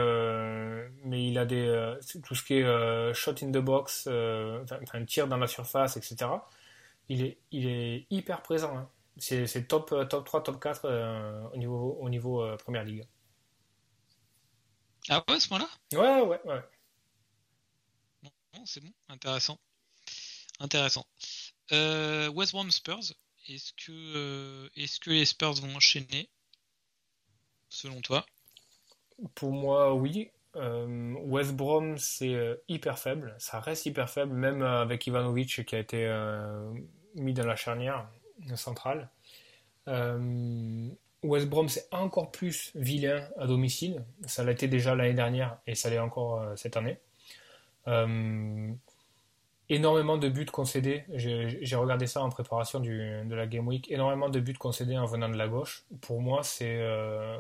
mais 1.03 1.29
il 1.29 1.39
a 1.39 1.47
des 1.47 1.95
tout 2.23 2.35
ce 2.35 2.43
qui 2.43 2.59
est 2.59 3.15
shot 3.15 3.37
in 3.43 3.51
the 3.53 3.57
box, 3.57 4.07
enfin 4.07 5.05
tir 5.07 5.29
dans 5.29 5.39
la 5.39 5.47
surface, 5.47 5.97
etc. 5.97 6.31
Il 7.09 7.25
est 7.25 7.39
il 7.53 7.67
est 7.67 8.07
hyper 8.11 8.43
présent. 8.43 8.77
Hein. 8.77 8.91
C'est 9.17 9.67
top 9.67 9.95
top 10.11 10.27
3, 10.27 10.43
top 10.43 10.61
4 10.61 11.51
au 11.55 11.57
niveau 11.57 11.97
au 11.99 12.11
niveau 12.11 12.45
première 12.59 12.85
ligue. 12.85 13.07
Ah 15.09 15.25
ouais, 15.27 15.37
à 15.37 15.41
ce 15.41 15.49
moment-là 15.51 15.71
Ouais, 15.99 16.21
ouais, 16.21 16.41
ouais 16.45 16.63
c'est 18.67 18.81
bon, 18.81 18.93
intéressant. 19.09 19.59
intéressant. 20.61 21.07
West 21.71 22.53
Brom 22.53 22.71
Spurs, 22.71 23.13
est-ce 23.49 23.73
que, 23.75 24.71
est-ce 24.77 25.01
que 25.01 25.11
les 25.11 25.25
Spurs 25.25 25.55
vont 25.55 25.77
enchaîner 25.77 26.31
selon 27.69 28.01
toi? 28.01 28.25
Pour 29.35 29.53
moi, 29.53 29.95
oui. 29.95 30.31
West 30.55 31.55
Brom, 31.55 31.99
c'est 31.99 32.37
hyper 32.69 32.99
faible. 32.99 33.37
Ça 33.39 33.61
reste 33.61 33.87
hyper 33.87 34.11
faible, 34.11 34.33
même 34.35 34.63
avec 34.63 35.07
Ivanovic 35.07 35.65
qui 35.65 35.75
a 35.77 35.79
été 35.79 36.09
mis 37.15 37.35
dans 37.35 37.47
la 37.47 37.57
charnière 37.57 38.11
centrale. 38.57 39.11
West 41.23 41.49
Brom, 41.49 41.69
c'est 41.69 41.89
encore 41.93 42.31
plus 42.31 42.71
vilain 42.75 43.29
à 43.39 43.47
domicile. 43.47 44.05
Ça 44.27 44.49
été 44.51 44.69
déjà 44.69 44.95
l'année 44.95 45.15
dernière 45.15 45.59
et 45.67 45.75
ça 45.75 45.91
l'est 45.91 45.99
encore 45.99 46.41
euh, 46.41 46.57
cette 46.57 46.77
année. 46.77 46.99
Euh, 47.89 48.73
énormément 49.69 50.17
de 50.17 50.29
buts 50.29 50.47
concédés. 50.47 51.05
J'ai 51.13 51.77
regardé 51.77 52.07
ça 52.07 52.23
en 52.23 52.29
préparation 52.31 52.81
de 52.81 53.35
la 53.35 53.47
Game 53.47 53.67
Week. 53.67 53.91
Énormément 53.91 54.29
de 54.29 54.41
buts 54.41 54.55
concédés 54.55 54.97
en 54.97 55.07
venant 55.07 55.29
de 55.29 55.37
la 55.37 55.49
gauche. 55.49 55.85
Pour 56.01 56.21
moi, 56.21 56.43
c'est. 56.43 56.77
Euh, 56.81 57.39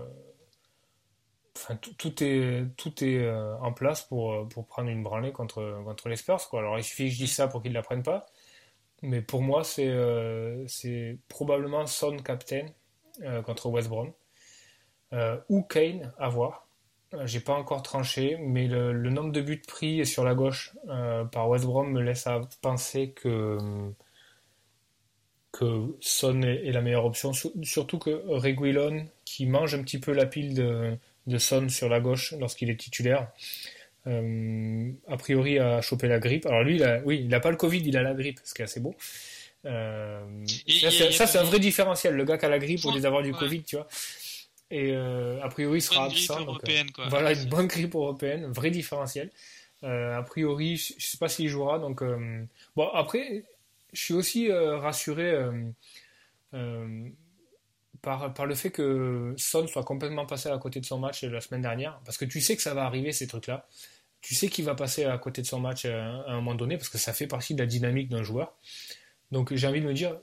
enfin, 1.56 1.76
tout, 1.76 2.24
est, 2.24 2.66
tout 2.76 3.04
est 3.04 3.30
en 3.60 3.72
place 3.72 4.02
pour, 4.02 4.48
pour 4.48 4.66
prendre 4.66 4.88
une 4.88 5.02
branlée 5.02 5.32
contre, 5.32 5.82
contre 5.84 6.08
les 6.08 6.16
Spurs. 6.16 6.48
Quoi. 6.50 6.60
Alors, 6.60 6.78
il 6.78 6.84
suffit 6.84 7.04
que 7.04 7.14
je 7.14 7.18
dise 7.18 7.34
ça 7.34 7.48
pour 7.48 7.62
qu'ils 7.62 7.72
ne 7.72 7.76
la 7.76 7.82
prennent 7.82 8.02
pas. 8.02 8.26
Mais 9.02 9.22
pour 9.22 9.42
moi, 9.42 9.62
c'est 9.64 11.18
probablement 11.28 11.86
son 11.86 12.16
captain 12.16 12.66
euh, 13.22 13.42
contre 13.42 13.68
West 13.68 13.88
Brom. 13.88 14.12
Euh, 15.12 15.40
ou 15.48 15.62
Kane, 15.62 16.12
à 16.18 16.28
voir. 16.28 16.67
Euh, 17.14 17.26
j'ai 17.26 17.40
pas 17.40 17.54
encore 17.54 17.82
tranché, 17.82 18.36
mais 18.38 18.66
le, 18.66 18.92
nombre 19.10 19.32
de 19.32 19.40
buts 19.40 19.62
pris 19.66 20.04
sur 20.04 20.24
la 20.24 20.34
gauche 20.34 20.74
par 21.32 21.48
West 21.48 21.64
Brom 21.64 21.90
me 21.90 22.02
laisse 22.02 22.26
à 22.26 22.40
penser 22.60 23.10
que, 23.10 23.58
que 25.52 25.96
Son 26.00 26.42
est, 26.42 26.70
la 26.70 26.80
meilleure 26.82 27.06
option. 27.06 27.32
Surtout 27.62 27.98
que 27.98 28.10
Reguilon, 28.28 29.06
qui 29.24 29.46
mange 29.46 29.74
un 29.74 29.82
petit 29.82 29.98
peu 29.98 30.12
la 30.12 30.26
pile 30.26 30.54
de, 30.54 30.96
de 31.26 31.38
Son 31.38 31.68
sur 31.68 31.88
la 31.88 32.00
gauche 32.00 32.34
lorsqu'il 32.38 32.70
est 32.70 32.76
titulaire, 32.76 33.28
a 34.06 35.16
priori 35.18 35.58
a 35.58 35.80
chopé 35.80 36.08
la 36.08 36.18
grippe. 36.18 36.46
Alors 36.46 36.62
lui, 36.62 36.82
oui, 37.04 37.20
il 37.20 37.28
n'a 37.28 37.40
pas 37.40 37.50
le 37.50 37.56
Covid, 37.56 37.82
il 37.84 37.96
a 37.96 38.02
la 38.02 38.14
grippe, 38.14 38.40
ce 38.44 38.54
qui 38.54 38.62
est 38.62 38.64
assez 38.64 38.80
beau. 38.80 38.94
Euh, 39.66 40.20
ça, 41.12 41.26
c'est 41.26 41.38
un 41.38 41.44
vrai 41.44 41.58
différentiel. 41.58 42.14
Le 42.14 42.24
gars 42.24 42.38
qui 42.38 42.44
a 42.44 42.48
la 42.48 42.58
grippe 42.58 42.82
pour 42.82 42.94
les 42.94 43.06
avoir 43.06 43.22
du 43.22 43.32
Covid, 43.32 43.62
tu 43.62 43.76
vois. 43.76 43.88
Et 44.70 44.92
euh, 44.92 45.42
a 45.42 45.48
priori, 45.48 45.78
il 45.78 45.82
sera 45.82 46.06
absent. 46.06 46.46
Euh, 46.46 46.84
voilà, 47.08 47.32
une 47.32 47.48
bonne 47.48 47.66
grippe 47.66 47.94
européenne, 47.94 48.46
vrai 48.46 48.70
différentiel. 48.70 49.30
a 49.82 50.22
priori, 50.22 50.76
je, 50.76 50.94
ne 50.94 51.00
sais 51.00 51.18
pas 51.18 51.28
s'il 51.28 51.48
jouera. 51.48 51.78
Donc, 51.78 52.02
bon, 52.76 52.88
après, 52.88 53.44
je 53.92 54.00
suis 54.00 54.14
aussi 54.14 54.52
rassuré 54.52 55.34
par, 58.02 58.32
par 58.34 58.46
le 58.46 58.54
fait 58.54 58.70
que 58.70 59.34
Son 59.36 59.66
soit 59.66 59.84
complètement 59.84 60.26
passé 60.26 60.50
à 60.50 60.58
côté 60.58 60.80
de 60.80 60.84
son 60.84 60.98
match 60.98 61.24
la 61.24 61.40
semaine 61.40 61.62
dernière. 61.62 62.00
Parce 62.04 62.18
que 62.18 62.24
tu 62.24 62.40
sais 62.40 62.56
que 62.56 62.62
ça 62.62 62.74
va 62.74 62.84
arriver, 62.84 63.12
ces 63.12 63.26
trucs-là. 63.26 63.66
Tu 64.20 64.34
sais 64.34 64.48
qu'il 64.48 64.64
va 64.64 64.74
passer 64.74 65.04
à 65.04 65.16
côté 65.16 65.42
de 65.42 65.46
son 65.46 65.60
match 65.60 65.84
à 65.86 66.24
un 66.26 66.36
moment 66.36 66.54
donné, 66.54 66.76
parce 66.76 66.88
que 66.88 66.98
ça 66.98 67.12
fait 67.12 67.26
partie 67.28 67.54
de 67.54 67.60
la 67.60 67.66
dynamique 67.66 68.08
d'un 68.08 68.22
joueur. 68.22 68.54
Donc 69.30 69.54
j'ai 69.54 69.66
envie 69.66 69.80
de 69.80 69.86
me 69.86 69.94
dire, 69.94 70.18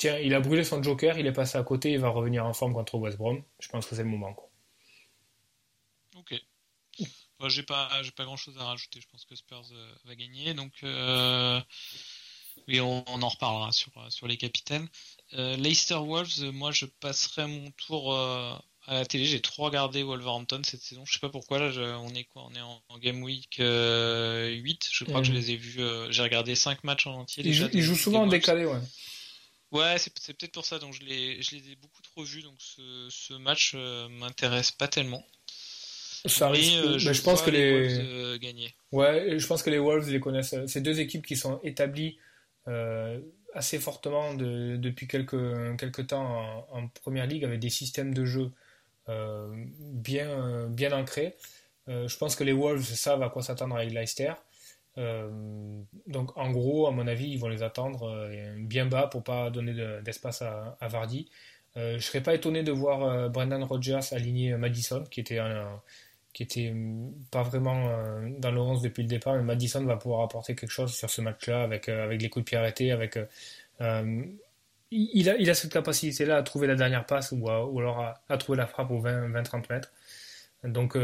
tiens, 0.00 0.18
il 0.18 0.34
a 0.34 0.40
brûlé 0.40 0.64
son 0.64 0.82
joker, 0.82 1.18
il 1.18 1.26
est 1.26 1.32
passé 1.32 1.58
à 1.58 1.62
côté, 1.62 1.92
il 1.92 1.98
va 2.00 2.08
revenir 2.08 2.44
en 2.44 2.54
forme 2.54 2.72
contre 2.72 2.96
West 2.96 3.18
Brom. 3.18 3.44
Je 3.60 3.68
pense 3.68 3.86
que 3.86 3.94
c'est 3.94 4.02
le 4.02 4.08
moment. 4.08 4.32
Quoi. 4.32 4.50
Ok. 6.16 6.34
Moi, 7.38 7.48
j'ai 7.48 7.62
pas, 7.62 7.88
j'ai 8.02 8.10
pas 8.10 8.24
grand 8.24 8.36
chose 8.36 8.56
à 8.58 8.64
rajouter. 8.64 9.00
Je 9.00 9.06
pense 9.08 9.24
que 9.24 9.36
Spurs 9.36 9.68
euh, 9.72 9.92
va 10.04 10.14
gagner. 10.14 10.54
Donc, 10.54 10.72
euh, 10.82 11.60
oui, 12.66 12.80
on, 12.80 13.04
en 13.06 13.28
reparlera 13.28 13.72
sur, 13.72 13.92
sur 14.10 14.26
les 14.26 14.36
capitaines. 14.36 14.88
Euh, 15.34 15.56
Leicester 15.56 15.94
Wolves, 15.94 16.50
moi, 16.52 16.72
je 16.72 16.86
passerai 16.86 17.46
mon 17.46 17.70
tour 17.72 18.14
à 18.14 18.62
la 18.88 19.04
télé. 19.04 19.26
J'ai 19.26 19.40
trop 19.40 19.64
regardé 19.64 20.02
Wolverhampton 20.02 20.62
cette 20.64 20.82
saison. 20.82 21.04
Je 21.04 21.12
sais 21.12 21.18
pas 21.18 21.28
pourquoi. 21.28 21.58
Là, 21.58 21.98
on 22.00 22.14
est 22.14 22.24
quoi? 22.24 22.46
On 22.50 22.54
est 22.54 22.60
en, 22.60 22.98
Game 22.98 23.22
Week 23.22 23.56
8. 23.58 24.88
Je 24.92 25.04
crois 25.04 25.20
que 25.20 25.26
je 25.26 25.32
les 25.32 25.50
ai 25.50 25.56
vus. 25.56 25.82
j'ai 26.10 26.22
regardé 26.22 26.54
5 26.54 26.84
matchs 26.84 27.06
en 27.06 27.20
entier. 27.20 27.42
Ils, 27.46 27.54
jouent, 27.54 27.96
souvent 27.96 28.22
en 28.22 28.26
décalé, 28.26 28.64
ouais. 28.64 28.80
Ouais, 29.72 29.96
c'est 29.98 30.12
peut-être 30.12 30.52
pour 30.52 30.66
ça. 30.66 30.78
Donc 30.78 30.94
je 30.94 31.02
les, 31.02 31.42
je 31.42 31.56
les 31.56 31.72
ai 31.72 31.76
beaucoup 31.76 32.02
trop 32.02 32.24
vus. 32.24 32.42
Donc 32.42 32.56
ce, 32.58 33.08
ce 33.10 33.34
match 33.34 33.74
m'intéresse 33.74 34.72
pas 34.72 34.88
tellement. 34.88 35.24
Ça 36.26 36.50
risque, 36.50 36.74
euh, 36.74 36.98
je, 36.98 37.22
pense 37.22 37.40
que 37.40 37.50
les, 37.50 37.72
Wolves, 37.72 37.98
euh, 38.00 38.38
gagner. 38.38 38.74
Ouais, 38.92 39.38
je 39.38 39.46
pense 39.46 39.62
que 39.62 39.70
les 39.70 39.78
Wolves 39.78 40.10
les 40.10 40.20
connaissent. 40.20 40.54
C'est 40.66 40.82
deux 40.82 41.00
équipes 41.00 41.24
qui 41.24 41.36
sont 41.36 41.60
établies 41.62 42.18
euh, 42.68 43.18
assez 43.54 43.78
fortement 43.78 44.34
depuis 44.34 45.08
quelques, 45.08 45.78
quelques 45.78 46.08
temps 46.08 46.66
en, 46.70 46.88
première 46.88 47.26
ligue 47.26 47.44
avec 47.44 47.58
des 47.58 47.70
systèmes 47.70 48.12
de 48.12 48.24
jeu 48.24 48.50
bien, 49.78 50.68
bien 50.68 50.92
ancrés. 50.92 51.34
je 51.88 52.16
pense 52.16 52.36
que 52.36 52.44
les 52.44 52.52
Wolves 52.52 52.84
savent 52.84 53.22
à 53.22 53.28
quoi 53.28 53.42
s'attendre 53.42 53.76
avec 53.76 53.92
Leicester. 53.92 54.34
Donc 54.96 56.36
en 56.36 56.50
gros, 56.50 56.86
à 56.86 56.90
mon 56.90 57.06
avis, 57.06 57.28
ils 57.30 57.38
vont 57.38 57.48
les 57.48 57.62
attendre 57.62 58.28
bien 58.58 58.86
bas 58.86 59.06
pour 59.06 59.22
pas 59.22 59.50
donner 59.50 59.74
d'espace 60.02 60.42
à, 60.42 60.76
Vardy. 60.88 61.28
je 61.76 61.98
serais 61.98 62.22
pas 62.22 62.34
étonné 62.34 62.62
de 62.62 62.72
voir 62.72 63.30
Brendan 63.30 63.62
Rodgers 63.62 64.00
aligner 64.12 64.56
Madison, 64.56 65.04
qui 65.10 65.20
était 65.20 65.38
qui 66.32 66.42
était 66.42 66.74
pas 67.30 67.42
vraiment 67.42 67.88
euh, 67.88 68.28
dans 68.38 68.50
le 68.50 68.60
11 68.60 68.82
depuis 68.82 69.02
le 69.02 69.08
départ, 69.08 69.34
mais 69.34 69.42
Madison 69.42 69.84
va 69.84 69.96
pouvoir 69.96 70.22
apporter 70.22 70.54
quelque 70.54 70.70
chose 70.70 70.94
sur 70.94 71.10
ce 71.10 71.20
match-là 71.20 71.62
avec, 71.62 71.88
euh, 71.88 72.04
avec 72.04 72.22
les 72.22 72.28
coups 72.28 72.44
de 72.44 72.50
pied 72.50 72.58
arrêtés, 72.58 72.92
avec 72.92 73.18
euh, 73.80 74.24
il, 74.90 75.28
a, 75.28 75.36
il 75.36 75.50
a 75.50 75.54
cette 75.54 75.72
capacité-là 75.72 76.36
à 76.36 76.42
trouver 76.42 76.66
la 76.66 76.76
dernière 76.76 77.06
passe 77.06 77.32
ou, 77.32 77.48
ou 77.48 77.80
alors 77.80 78.14
à, 78.28 78.36
trouver 78.38 78.58
la 78.58 78.66
frappe 78.66 78.90
aux 78.90 79.02
20-30 79.02 79.64
mètres. 79.70 79.92
Donc, 80.64 80.96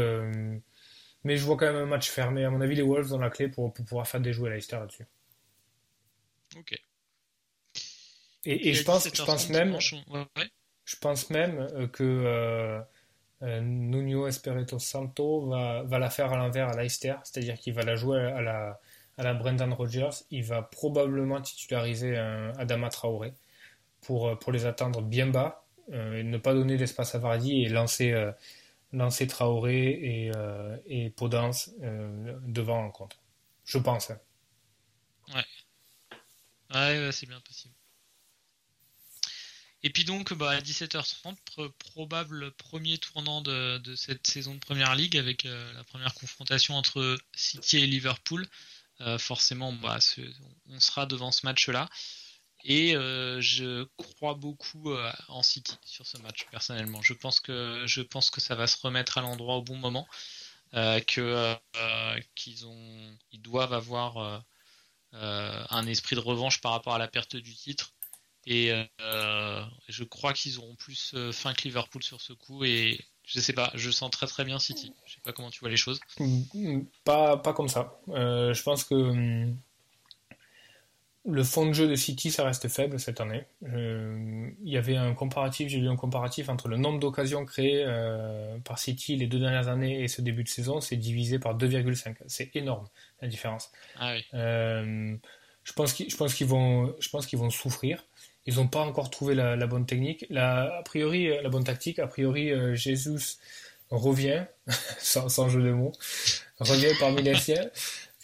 mais 1.27 1.35
je 1.35 1.43
vois 1.43 1.57
quand 1.57 1.65
même 1.65 1.75
un 1.75 1.85
match 1.85 2.09
fermé. 2.09 2.45
À 2.45 2.49
mon 2.49 2.61
avis, 2.61 2.75
les 2.75 2.81
Wolves 2.81 3.13
ont 3.13 3.17
la 3.17 3.29
clé 3.29 3.49
pour, 3.49 3.73
pour 3.73 3.83
pouvoir 3.83 4.07
faire 4.07 4.21
des 4.21 4.31
jouets 4.31 4.49
à 4.49 4.53
Leicester 4.53 4.77
là-dessus. 4.77 5.05
Ok. 6.55 6.71
Et, 8.45 8.69
et 8.69 8.73
je 8.73 8.83
pense, 8.85 9.13
je 9.13 9.23
pense 9.25 9.49
même, 9.49 9.77
je 10.85 10.95
pense 10.95 11.29
même 11.29 11.89
que 11.91 12.03
euh, 13.43 13.59
Nuno 13.61 14.25
Espirito 14.25 14.79
Santo 14.79 15.47
va, 15.47 15.83
va, 15.83 15.99
la 15.99 16.09
faire 16.09 16.31
à 16.31 16.37
l'envers 16.37 16.69
à 16.69 16.81
Leicester, 16.81 17.15
c'est-à-dire 17.25 17.55
qu'il 17.55 17.73
va 17.73 17.81
la 17.81 17.97
jouer 17.97 18.21
à 18.21 18.41
la, 18.41 18.79
à 19.17 19.23
la 19.23 19.33
Brendan 19.33 19.73
Rodgers. 19.73 20.23
Il 20.31 20.45
va 20.45 20.61
probablement 20.61 21.41
titulariser 21.41 22.15
un 22.15 22.53
Adama 22.57 22.87
Traoré 22.87 23.33
pour, 23.99 24.29
euh, 24.29 24.35
pour 24.35 24.53
les 24.53 24.65
attendre 24.65 25.01
bien 25.01 25.27
bas 25.27 25.65
euh, 25.91 26.19
et 26.19 26.23
ne 26.23 26.37
pas 26.37 26.53
donner 26.53 26.77
d'espace 26.77 27.15
à 27.15 27.17
Vardy 27.17 27.63
et 27.63 27.67
lancer, 27.67 28.13
lancer 28.91 29.27
Traoré 29.27 29.89
et, 29.89 30.31
et 30.85 31.09
Podence 31.09 31.71
devant 32.45 32.85
en 32.85 32.91
contre. 32.91 33.17
Je 33.65 33.77
pense. 33.77 34.11
Hein. 34.11 34.19
Ouais. 35.33 35.45
Ouais, 36.73 37.11
c'est 37.11 37.27
bien 37.27 37.39
possible. 37.41 37.73
Et 39.83 39.89
puis 39.89 40.03
donc 40.03 40.33
bah, 40.33 40.51
à 40.51 40.59
17h30, 40.59 41.37
probable 41.77 42.51
premier 42.53 42.97
tournant 42.97 43.41
de, 43.41 43.95
cette 43.95 44.25
saison 44.25 44.55
de 44.55 44.59
Première 44.59 44.95
Ligue 44.95 45.17
avec 45.17 45.45
euh, 45.45 45.73
la 45.73 45.83
première 45.83 46.13
confrontation 46.13 46.75
entre 46.75 47.17
City 47.35 47.77
et 47.77 47.87
Liverpool. 47.87 48.47
Euh, 49.01 49.19
forcément, 49.19 49.71
bah, 49.73 49.99
on 50.69 50.79
sera 50.79 51.05
devant 51.05 51.31
ce 51.31 51.45
match-là. 51.45 51.87
Et 52.69 52.95
euh, 52.95 53.39
je 53.41 53.87
crois 53.95 54.33
beaucoup 54.33 54.93
en 55.29 55.41
City 55.41 55.77
sur 55.85 56.05
ce 56.05 56.17
match 56.17 56.45
personnellement. 56.51 57.01
Je 57.01 57.13
pense 57.13 57.39
que 57.39 57.83
je 57.85 58.01
pense 58.01 58.29
que 58.29 58.41
ça 58.41 58.55
va 58.55 58.67
se 58.67 58.77
remettre 58.81 59.17
à 59.17 59.21
l'endroit 59.21 59.55
au 59.55 59.61
bon 59.61 59.77
moment, 59.77 60.05
que 60.73 61.55
qu'ils 62.35 62.67
ont 62.67 63.17
ils 63.31 63.41
doivent 63.41 63.73
avoir 63.73 64.43
un 65.13 65.87
esprit 65.87 66.17
de 66.17 66.21
revanche 66.21 66.59
par 66.61 66.73
rapport 66.73 66.93
à 66.93 66.99
la 66.99 67.07
perte 67.07 67.37
du 67.37 67.55
titre 67.55 67.93
et 68.49 68.71
euh, 69.01 69.63
je 69.89 70.05
crois 70.05 70.31
qu'ils 70.31 70.57
auront 70.57 70.75
plus 70.75 71.11
euh, 71.15 71.33
faim 71.33 71.53
que 71.53 71.63
Liverpool 71.63 72.01
sur 72.01 72.21
ce 72.21 72.31
coup. 72.31 72.63
Et 72.63 72.97
je 73.25 73.41
sais 73.41 73.51
pas, 73.51 73.71
je 73.75 73.91
sens 73.91 74.09
très 74.09 74.25
très 74.25 74.45
bien 74.45 74.57
City. 74.57 74.93
Je 75.05 75.15
sais 75.15 75.21
pas 75.21 75.33
comment 75.33 75.49
tu 75.49 75.59
vois 75.59 75.69
les 75.69 75.75
choses. 75.75 75.99
Pas, 77.03 77.35
pas 77.35 77.51
comme 77.51 77.67
ça. 77.67 77.99
Euh, 78.07 78.53
je 78.53 78.63
pense 78.63 78.85
que 78.85 78.95
hum, 78.95 79.57
le 81.29 81.43
fond 81.43 81.65
de 81.65 81.73
jeu 81.73 81.87
de 81.87 81.95
City, 81.95 82.31
ça 82.31 82.43
reste 82.43 82.67
faible 82.67 82.99
cette 82.99 83.21
année. 83.21 83.45
il 83.61 84.55
y 84.63 84.77
avait 84.77 84.95
un 84.95 85.13
comparatif, 85.13 85.67
j'ai 85.67 85.79
lu 85.79 85.89
un 85.89 85.95
comparatif 85.95 86.49
entre 86.49 86.67
le 86.67 86.77
nombre 86.77 86.99
d'occasions 86.99 87.45
créées 87.45 87.85
par 88.63 88.79
City 88.79 89.15
les 89.15 89.27
deux 89.27 89.39
dernières 89.39 89.67
années 89.67 90.03
et 90.03 90.07
ce 90.07 90.21
début 90.21 90.43
de 90.43 90.49
saison, 90.49 90.79
c'est 90.81 90.95
divisé 90.95 91.37
par 91.37 91.57
2,5. 91.57 92.15
C'est 92.27 92.55
énorme 92.55 92.87
la 93.21 93.27
différence. 93.27 93.71
Ah 93.99 94.13
oui. 94.13 94.23
je 94.31 95.73
pense 95.73 95.93
qu'ils 95.93 96.47
vont, 96.47 96.95
je 96.99 97.09
pense 97.09 97.25
qu'ils 97.25 97.39
vont 97.39 97.49
souffrir. 97.49 98.03
Ils 98.47 98.55
n'ont 98.55 98.67
pas 98.67 98.79
encore 98.79 99.09
trouvé 99.09 99.35
la, 99.35 99.67
bonne 99.67 99.85
technique. 99.85 100.25
La, 100.29 100.77
a 100.77 100.81
priori, 100.81 101.29
euh, 101.29 101.41
la 101.41 101.49
bonne 101.49 101.65
tactique. 101.65 101.99
A 101.99 102.07
priori, 102.07 102.49
euh, 102.49 102.75
Jésus 102.75 103.37
revient, 103.91 104.45
sans, 104.97 105.49
jeu 105.49 105.61
de 105.61 105.71
mots, 105.71 105.91
revient 106.59 106.93
parmi 106.99 107.21
les 107.21 107.35
siens. 107.35 107.69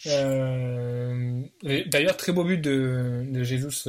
D'ailleurs, 0.06 2.18
très 2.18 2.32
beau 2.32 2.44
but 2.44 2.60
de, 2.60 3.26
de 3.28 3.44
Jesus 3.44 3.88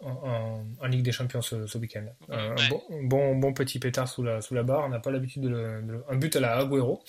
en, 0.00 0.86
Ligue 0.86 1.02
des 1.02 1.12
Champions 1.12 1.42
ce, 1.42 1.78
week-end. 1.78 2.06
un 2.28 2.54
bon, 3.02 3.36
bon, 3.36 3.52
petit 3.52 3.78
pétard 3.78 4.08
sous 4.08 4.22
la, 4.22 4.40
sous 4.40 4.54
la 4.54 4.62
barre. 4.62 4.84
On 4.86 4.88
n'a 4.88 5.00
pas 5.00 5.10
l'habitude 5.10 5.42
de, 5.42 5.48
le, 5.48 6.04
Un 6.08 6.16
but 6.16 6.34
à 6.36 6.40
la 6.40 6.58
Agüero. 6.58 7.02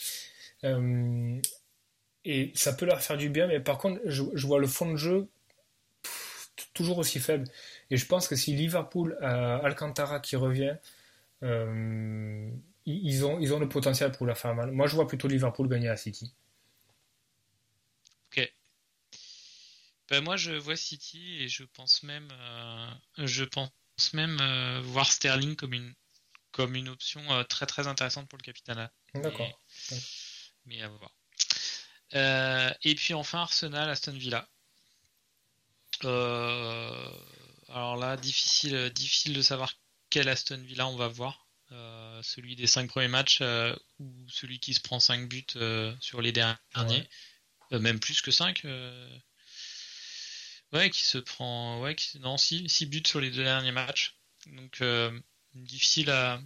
et 2.26 2.52
ça 2.56 2.74
peut 2.74 2.86
leur 2.86 3.02
faire 3.02 3.18
du 3.18 3.30
bien, 3.30 3.48
mais 3.48 3.60
par 3.60 3.78
contre, 3.78 4.02
je, 4.06 4.24
vois 4.46 4.60
le 4.60 4.68
fond 4.68 4.92
de 4.92 4.98
jeu 4.98 5.28
toujours 6.74 6.98
aussi 6.98 7.20
faible. 7.20 7.46
Et 7.90 7.98
je 7.98 8.06
pense 8.06 8.28
que 8.28 8.36
si 8.36 8.56
Liverpool 8.56 9.18
a 9.22 9.58
Alcantara 9.58 10.20
qui 10.20 10.36
revient, 10.36 10.76
euh, 11.44 12.50
ils, 12.86 13.26
ont, 13.26 13.40
ils 13.40 13.54
ont 13.54 13.60
le 13.60 13.70
potentiel 13.70 14.12
pour 14.12 14.26
la 14.26 14.36
faire 14.36 14.56
mal. 14.56 14.72
Moi, 14.72 14.88
je 14.88 14.96
vois 14.96 15.08
plutôt 15.08 15.28
Liverpool 15.28 15.68
gagner 15.68 15.90
à 15.90 15.98
City. 15.98 16.34
Ok. 18.32 18.54
Ben, 20.10 20.24
moi, 20.24 20.38
je 20.38 20.52
vois 20.52 20.76
City 20.76 21.38
et 21.40 21.48
je 21.48 21.64
pense 21.64 22.04
même, 22.04 22.30
euh, 22.32 22.92
je 23.18 23.44
pense 23.44 23.72
même 24.14 24.40
euh, 24.42 24.82
voir 24.82 25.12
Sterling 25.12 25.56
comme 25.56 25.74
une, 25.74 25.94
comme 26.52 26.76
une 26.76 26.90
option 26.90 27.22
très 27.46 27.66
très 27.66 27.88
intéressante 27.88 28.28
pour 28.28 28.38
le 28.38 28.44
capitana. 28.44 28.92
D'accord. 29.14 29.62
Mais, 30.66 30.82
à 30.82 30.90
voir. 30.90 31.12
et 32.84 32.96
puis 32.96 33.14
enfin 33.14 33.40
Arsenal, 33.40 33.90
Aston 33.90 34.14
Villa. 34.14 34.48
Euh, 36.06 37.12
alors 37.70 37.98
là, 37.98 38.18
difficile, 38.18 38.90
difficile 38.94 39.34
de 39.34 39.42
savoir 39.42 39.74
quel 40.10 40.30
Aston 40.30 40.62
Villa 40.64 40.88
on 40.88 40.96
va 40.96 41.08
voir. 41.08 41.46
Euh, 41.72 42.20
celui 42.24 42.56
des 42.56 42.66
5 42.66 42.90
premiers 42.90 43.08
matchs 43.08 43.40
euh, 43.42 43.76
ou 44.00 44.12
celui 44.28 44.60
qui 44.60 44.74
se 44.74 44.80
prend 44.80 45.00
5 45.00 45.30
buts 45.30 45.46
sur 46.00 46.22
les 46.22 46.32
derniers. 46.32 47.08
même 47.72 48.00
plus 48.00 48.22
que 48.22 48.32
5. 48.32 48.66
Ouais, 50.74 50.90
qui 50.90 51.04
se 51.04 51.18
prend. 51.18 51.82
Ouais, 51.82 51.96
non, 52.22 52.38
6, 52.38 52.86
buts 52.86 53.04
sur 53.06 53.20
les 53.20 53.32
deux 53.32 53.44
derniers 53.44 53.72
matchs. 53.72 54.16
Donc, 54.56 54.84
difficile 55.56 56.10
à, 56.10 56.40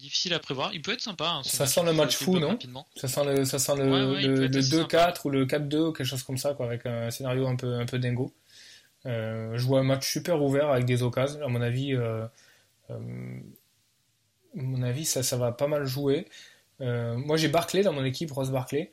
difficile 0.00 0.34
à 0.34 0.38
prévoir. 0.38 0.72
Il 0.72 0.82
peut 0.82 0.92
être 0.92 1.00
sympa. 1.00 1.28
Hein, 1.28 1.42
ça 1.44 1.66
sent 1.66 1.82
le 1.84 1.92
match 1.92 2.16
fou, 2.16 2.38
non 2.38 2.58
Ça 2.96 3.08
sent 3.08 3.24
le, 3.24 3.36
le, 3.36 4.48
2-4 4.48 5.20
ou 5.24 5.30
le 5.30 5.46
4-2 5.46 5.76
ou 5.76 5.92
quelque 5.92 6.06
chose 6.06 6.22
comme 6.22 6.38
ça, 6.38 6.54
quoi, 6.54 6.66
avec 6.66 6.86
un 6.86 7.10
scénario 7.10 7.46
un 7.46 7.56
peu, 7.56 7.74
un 7.74 7.86
peu 7.86 7.98
dingo. 7.98 8.34
Euh, 9.06 9.56
je 9.56 9.64
vois 9.64 9.80
un 9.80 9.84
match 9.84 10.10
super 10.10 10.42
ouvert 10.42 10.70
avec 10.70 10.84
des 10.84 11.02
occasions. 11.02 11.42
À 11.42 11.48
mon 11.48 11.60
avis, 11.60 11.94
euh, 11.94 12.26
euh, 12.90 12.98
mon 14.54 14.82
avis 14.82 15.04
ça, 15.04 15.22
ça 15.22 15.36
va 15.36 15.52
pas 15.52 15.68
mal 15.68 15.86
jouer. 15.86 16.26
moi, 16.80 17.36
j'ai 17.36 17.48
Barclay 17.48 17.82
dans 17.82 17.92
mon 17.92 18.04
équipe, 18.04 18.32
Ross 18.32 18.50
Barclay. 18.50 18.92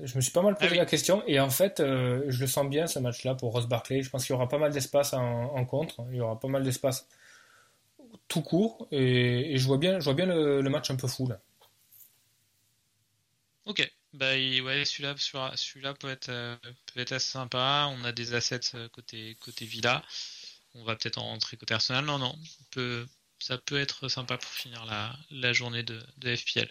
Je 0.00 0.16
me 0.16 0.20
suis 0.20 0.32
pas 0.32 0.42
mal 0.42 0.54
posé 0.54 0.70
ah 0.72 0.76
la 0.76 0.86
question 0.86 1.22
et 1.26 1.38
en 1.38 1.50
fait, 1.50 1.74
je 1.78 2.40
le 2.40 2.46
sens 2.46 2.66
bien 2.68 2.86
ce 2.86 2.98
match-là 2.98 3.34
pour 3.34 3.52
Ross 3.52 3.66
Barclay. 3.66 4.02
Je 4.02 4.08
pense 4.08 4.24
qu'il 4.24 4.32
y 4.32 4.36
aura 4.36 4.48
pas 4.48 4.58
mal 4.58 4.72
d'espace 4.72 5.12
en, 5.12 5.64
contre. 5.66 6.06
Il 6.10 6.16
y 6.16 6.20
aura 6.20 6.40
pas 6.40 6.48
mal 6.48 6.62
d'espace 6.62 7.06
tout 8.28 8.42
court 8.42 8.88
et, 8.90 9.58
je 9.58 9.66
vois 9.66 9.76
bien, 9.76 10.00
je 10.00 10.04
vois 10.04 10.14
bien 10.14 10.26
le, 10.26 10.62
le 10.62 10.70
match 10.70 10.90
un 10.90 10.96
peu 10.96 11.08
fou 11.08 11.28
là. 11.28 11.40
Ok. 13.66 13.90
Bah 14.12 14.32
ouais, 14.34 14.84
celui-là, 14.84 15.14
celui-là 15.56 15.94
peut 15.94 16.10
être 16.10 16.28
euh, 16.28 16.56
peut 16.92 17.00
être 17.00 17.12
assez 17.12 17.30
sympa. 17.30 17.88
On 17.96 18.04
a 18.04 18.12
des 18.12 18.34
assets 18.34 18.74
euh, 18.74 18.88
côté 18.90 19.36
côté 19.40 19.64
Villa. 19.64 20.02
On 20.74 20.84
va 20.84 20.96
peut-être 20.96 21.18
en 21.18 21.24
rentrer 21.24 21.56
côté 21.56 21.74
Arsenal. 21.74 22.04
Non, 22.04 22.18
non, 22.18 22.34
peut, 22.70 23.06
ça 23.38 23.58
peut 23.58 23.80
être 23.80 24.08
sympa 24.08 24.36
pour 24.38 24.50
finir 24.50 24.84
la, 24.84 25.16
la 25.30 25.52
journée 25.52 25.82
de, 25.82 26.02
de 26.18 26.36
FPL. 26.36 26.68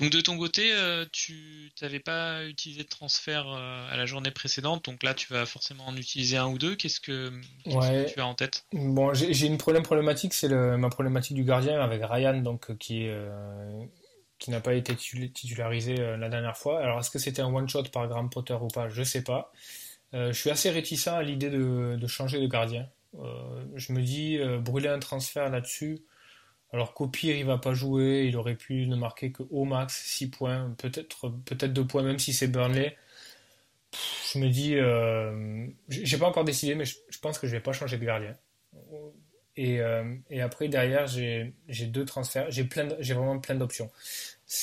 Donc 0.00 0.10
de 0.10 0.20
ton 0.20 0.38
côté, 0.38 0.72
euh, 0.72 1.04
tu 1.12 1.70
n'avais 1.82 2.00
pas 2.00 2.44
utilisé 2.46 2.82
de 2.82 2.88
transfert 2.88 3.46
à 3.48 3.96
la 3.96 4.06
journée 4.06 4.30
précédente, 4.30 4.84
donc 4.86 5.02
là 5.02 5.14
tu 5.14 5.32
vas 5.32 5.46
forcément 5.46 5.86
en 5.86 5.96
utiliser 5.96 6.36
un 6.36 6.48
ou 6.48 6.58
deux. 6.58 6.74
Qu'est-ce 6.74 7.00
que, 7.00 7.30
tu 7.64 8.20
as 8.20 8.26
en 8.26 8.34
tête? 8.34 8.64
Bon, 8.72 9.12
j'ai 9.14 9.46
une 9.46 9.58
problème 9.58 9.82
problématique, 9.82 10.34
c'est 10.34 10.48
ma 10.48 10.88
problématique 10.88 11.36
du 11.36 11.44
gardien 11.44 11.80
avec 11.80 12.02
Ryan, 12.04 12.38
donc 12.38 12.76
qui 12.78 13.04
est 13.04 13.18
qui 14.40 14.50
n'a 14.50 14.60
pas 14.60 14.74
été 14.74 14.96
titularisé 14.96 16.00
euh, 16.00 16.16
la 16.16 16.28
dernière 16.28 16.56
fois. 16.56 16.80
Alors 16.80 16.98
est-ce 16.98 17.10
que 17.10 17.20
c'était 17.20 17.42
un 17.42 17.54
one-shot 17.54 17.84
par 17.92 18.08
Graham 18.08 18.30
Potter 18.30 18.56
ou 18.60 18.68
pas? 18.68 18.88
Je 18.88 19.04
sais 19.04 19.22
pas. 19.22 19.52
Euh, 20.14 20.32
je 20.32 20.40
suis 20.40 20.50
assez 20.50 20.70
réticent 20.70 21.08
à 21.08 21.22
l'idée 21.22 21.50
de, 21.50 22.06
changer 22.08 22.40
de 22.40 22.46
gardien. 22.46 22.88
Euh, 23.18 23.64
je 23.76 23.92
me 23.92 24.00
dis, 24.02 24.40
brûler 24.60 24.88
un 24.88 24.98
transfert 24.98 25.50
là-dessus, 25.50 26.00
alors 26.72 26.94
qu'au 26.94 27.08
pire 27.08 27.36
il 27.36 27.44
va 27.44 27.58
pas 27.58 27.74
jouer, 27.74 28.26
il 28.28 28.36
aurait 28.36 28.56
pu 28.56 28.86
ne 28.86 28.96
marquer 28.96 29.32
que 29.32 29.42
au 29.50 29.64
max 29.64 30.02
6 30.06 30.30
points, 30.30 30.74
peut-être 30.78 31.28
peut-être 31.44 31.72
2 31.72 31.86
points 31.86 32.02
même 32.02 32.18
si 32.18 32.32
c'est 32.32 32.48
Burnley. 32.48 32.96
je 34.32 34.38
me 34.38 34.48
dis, 34.48 34.76
j'ai 35.88 36.18
pas 36.18 36.26
encore 36.26 36.44
décidé, 36.44 36.74
mais 36.74 36.84
je, 36.84 37.18
pense 37.20 37.38
que 37.38 37.46
je 37.46 37.52
vais 37.52 37.60
pas 37.60 37.72
changer 37.72 37.98
de 37.98 38.04
gardien. 38.04 38.36
Euh, 39.58 40.16
et, 40.30 40.40
après, 40.40 40.68
derrière, 40.68 41.06
j'ai 41.06 41.52
deux 41.86 42.04
transferts. 42.04 42.50
J'ai 42.50 43.14
vraiment 43.14 43.38
plein 43.38 43.54
d'options. 43.54 43.90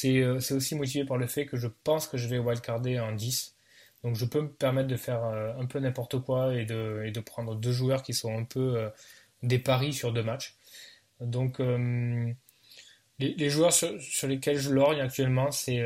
Euh, 0.06 0.40
c'est 0.40 0.54
aussi 0.54 0.76
motivé 0.76 1.06
par 1.06 1.18
le 1.18 1.28
fait 1.28 1.46
que 1.46 1.58
je 1.58 1.68
pense 1.84 2.08
que 2.08 2.18
je 2.18 2.28
vais 2.28 2.40
wildcarder 2.40 3.00
en 3.00 3.12
10. 3.14 3.56
Donc 4.04 4.16
je 4.16 4.26
peux 4.26 4.42
me 4.42 4.50
permettre 4.50 4.88
de 4.88 4.96
faire 4.96 5.24
euh, 5.26 5.54
un 5.58 5.66
peu 5.66 5.80
n'importe 5.80 6.20
quoi 6.20 6.54
et 6.56 6.66
de, 6.66 7.04
et 7.06 7.12
de, 7.12 7.20
prendre 7.20 7.56
deux 7.56 7.72
joueurs 7.72 8.04
qui 8.04 8.14
sont 8.14 8.38
un 8.38 8.44
peu 8.44 8.90
des 9.44 9.60
paris 9.60 9.94
sur 9.94 10.14
deux 10.14 10.24
matchs. 10.24 10.57
Donc 11.22 11.60
les, 13.20 13.50
joueurs 13.50 13.74
sur, 13.74 14.28
lesquels 14.28 14.58
je 14.58 14.72
lorgne 14.72 15.00
actuellement, 15.00 15.52
c'est... 15.52 15.84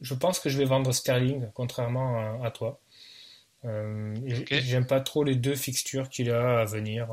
je 0.00 0.14
pense 0.14 0.38
que 0.40 0.48
je 0.48 0.58
vais 0.58 0.64
vendre 0.64 0.92
Sterling, 0.92 1.48
contrairement 1.54 2.42
à, 2.42 2.50
toi. 2.50 2.80
J'aime 3.62 4.86
pas 4.86 5.00
trop 5.00 5.24
les 5.24 5.36
deux 5.36 5.56
fixtures 5.56 6.08
qu'il 6.08 6.30
a 6.30 6.60
à 6.60 6.64
venir. 6.64 7.08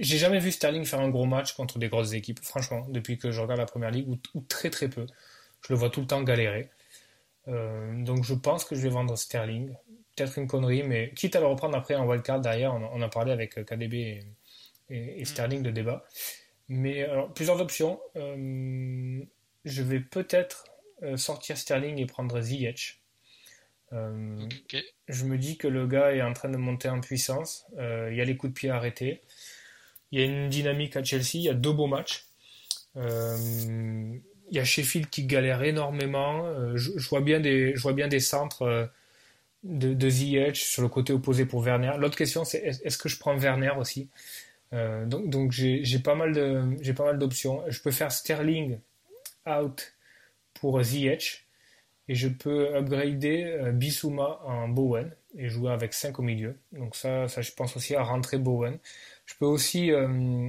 J'ai 0.00 0.18
jamais 0.18 0.38
vu 0.38 0.52
Sterling 0.52 0.84
faire 0.84 1.00
un 1.00 1.08
gros 1.08 1.24
match 1.24 1.54
contre 1.54 1.78
des 1.78 1.88
grosses 1.88 2.12
équipes, 2.12 2.40
franchement, 2.42 2.86
depuis 2.88 3.18
que 3.18 3.30
je 3.30 3.40
regarde 3.40 3.60
la 3.60 3.66
première 3.66 3.90
ligue, 3.90 4.08
ou, 4.34 4.40
très 4.42 4.70
très 4.70 4.88
peu. 4.88 5.06
Je 5.62 5.72
le 5.72 5.78
vois 5.78 5.90
tout 5.90 6.00
le 6.00 6.06
temps 6.06 6.22
galérer. 6.22 6.68
Euh, 7.48 8.02
donc 8.04 8.24
je 8.24 8.34
pense 8.34 8.64
que 8.64 8.74
je 8.74 8.82
vais 8.82 8.90
vendre 8.90 9.16
Sterling. 9.16 9.74
Peut-être 10.16 10.38
une 10.38 10.46
connerie, 10.46 10.82
mais 10.82 11.12
quitte 11.14 11.36
à 11.36 11.40
le 11.40 11.46
reprendre 11.46 11.76
après 11.76 11.94
en 11.94 12.06
wildcard 12.06 12.40
derrière, 12.40 12.74
on, 12.74 13.02
a 13.02 13.08
parlé 13.08 13.32
avec 13.32 13.58
euh, 13.58 13.64
KDB 13.64 13.94
et, 13.94 14.24
mm. 14.90 15.24
Sterling 15.24 15.62
de 15.62 15.70
débat. 15.70 16.04
Mais 16.68 17.04
alors, 17.04 17.32
plusieurs 17.32 17.60
options. 17.60 18.00
Euh, 18.16 19.22
je 19.64 19.82
vais 19.82 20.00
peut-être 20.00 20.66
sortir 21.16 21.58
Sterling 21.58 21.98
et 21.98 22.06
prendre 22.06 22.40
Ziyech. 22.40 23.04
Euh, 23.94 24.48
je 25.08 25.24
me 25.24 25.38
dis 25.38 25.56
que 25.56 25.68
le 25.68 25.86
gars 25.86 26.12
est 26.12 26.22
en 26.22 26.32
train 26.32 26.48
de 26.48 26.56
monter 26.56 26.88
en 26.88 27.00
puissance. 27.00 27.66
Euh, 27.78 28.08
il 28.10 28.16
y 28.16 28.20
a 28.20 28.24
les 28.24 28.36
coups 28.36 28.52
de 28.52 28.58
pied 28.58 28.70
arrêtés. 28.70 29.20
Il 30.10 30.20
y 30.20 30.22
a 30.22 30.26
une 30.26 30.48
dynamique 30.48 30.96
à 30.96 31.04
Chelsea. 31.04 31.34
Il 31.34 31.42
y 31.42 31.48
a 31.48 31.54
deux 31.54 31.72
beaux 31.72 31.86
matchs. 31.86 32.26
Euh, 32.96 33.36
il 34.50 34.56
y 34.56 34.58
a 34.58 34.64
Sheffield 34.64 35.08
qui 35.10 35.24
galère 35.24 35.62
énormément. 35.62 36.76
Je, 36.76 37.08
vois 37.08 37.20
bien 37.20 37.40
des, 37.40 37.74
je 37.74 37.82
vois 37.82 37.92
bien 37.92 38.08
des 38.08 38.20
centres 38.20 38.90
de, 39.62 39.94
de 39.94 40.10
ZH 40.10 40.54
sur 40.56 40.82
le 40.82 40.88
côté 40.88 41.12
opposé 41.12 41.46
pour 41.46 41.62
Werner. 41.62 41.92
L'autre 41.98 42.16
question, 42.16 42.44
c'est 42.44 42.58
est-ce 42.58 42.98
que 42.98 43.08
je 43.08 43.18
prends 43.18 43.36
Werner 43.36 43.72
aussi? 43.78 44.08
Donc, 45.06 45.30
donc 45.30 45.52
j'ai 45.52 45.98
pas 46.00 46.14
mal 46.14 46.32
de, 46.32 46.76
j'ai 46.80 46.94
pas 46.94 47.04
mal 47.04 47.18
d'options. 47.18 47.62
Je 47.68 47.80
peux 47.80 47.90
faire 47.90 48.10
Sterling 48.10 48.78
out 49.46 49.94
pour 50.54 50.82
ZH 50.82 51.44
et 52.08 52.14
je 52.14 52.28
peux 52.28 52.74
upgrader 52.76 53.44
euh, 53.44 53.72
Bissouma 53.72 54.40
en 54.44 54.68
Bowen 54.68 55.14
et 55.36 55.48
jouer 55.48 55.70
avec 55.72 55.94
5 55.94 56.18
au 56.18 56.22
milieu. 56.22 56.58
Donc 56.72 56.96
ça, 56.96 57.28
ça 57.28 57.40
je 57.40 57.52
pense 57.52 57.76
aussi 57.76 57.94
à 57.94 58.02
rentrer 58.02 58.38
Bowen. 58.38 58.78
Je 59.26 59.34
peux 59.38 59.46
aussi, 59.46 59.90
euh, 59.90 60.48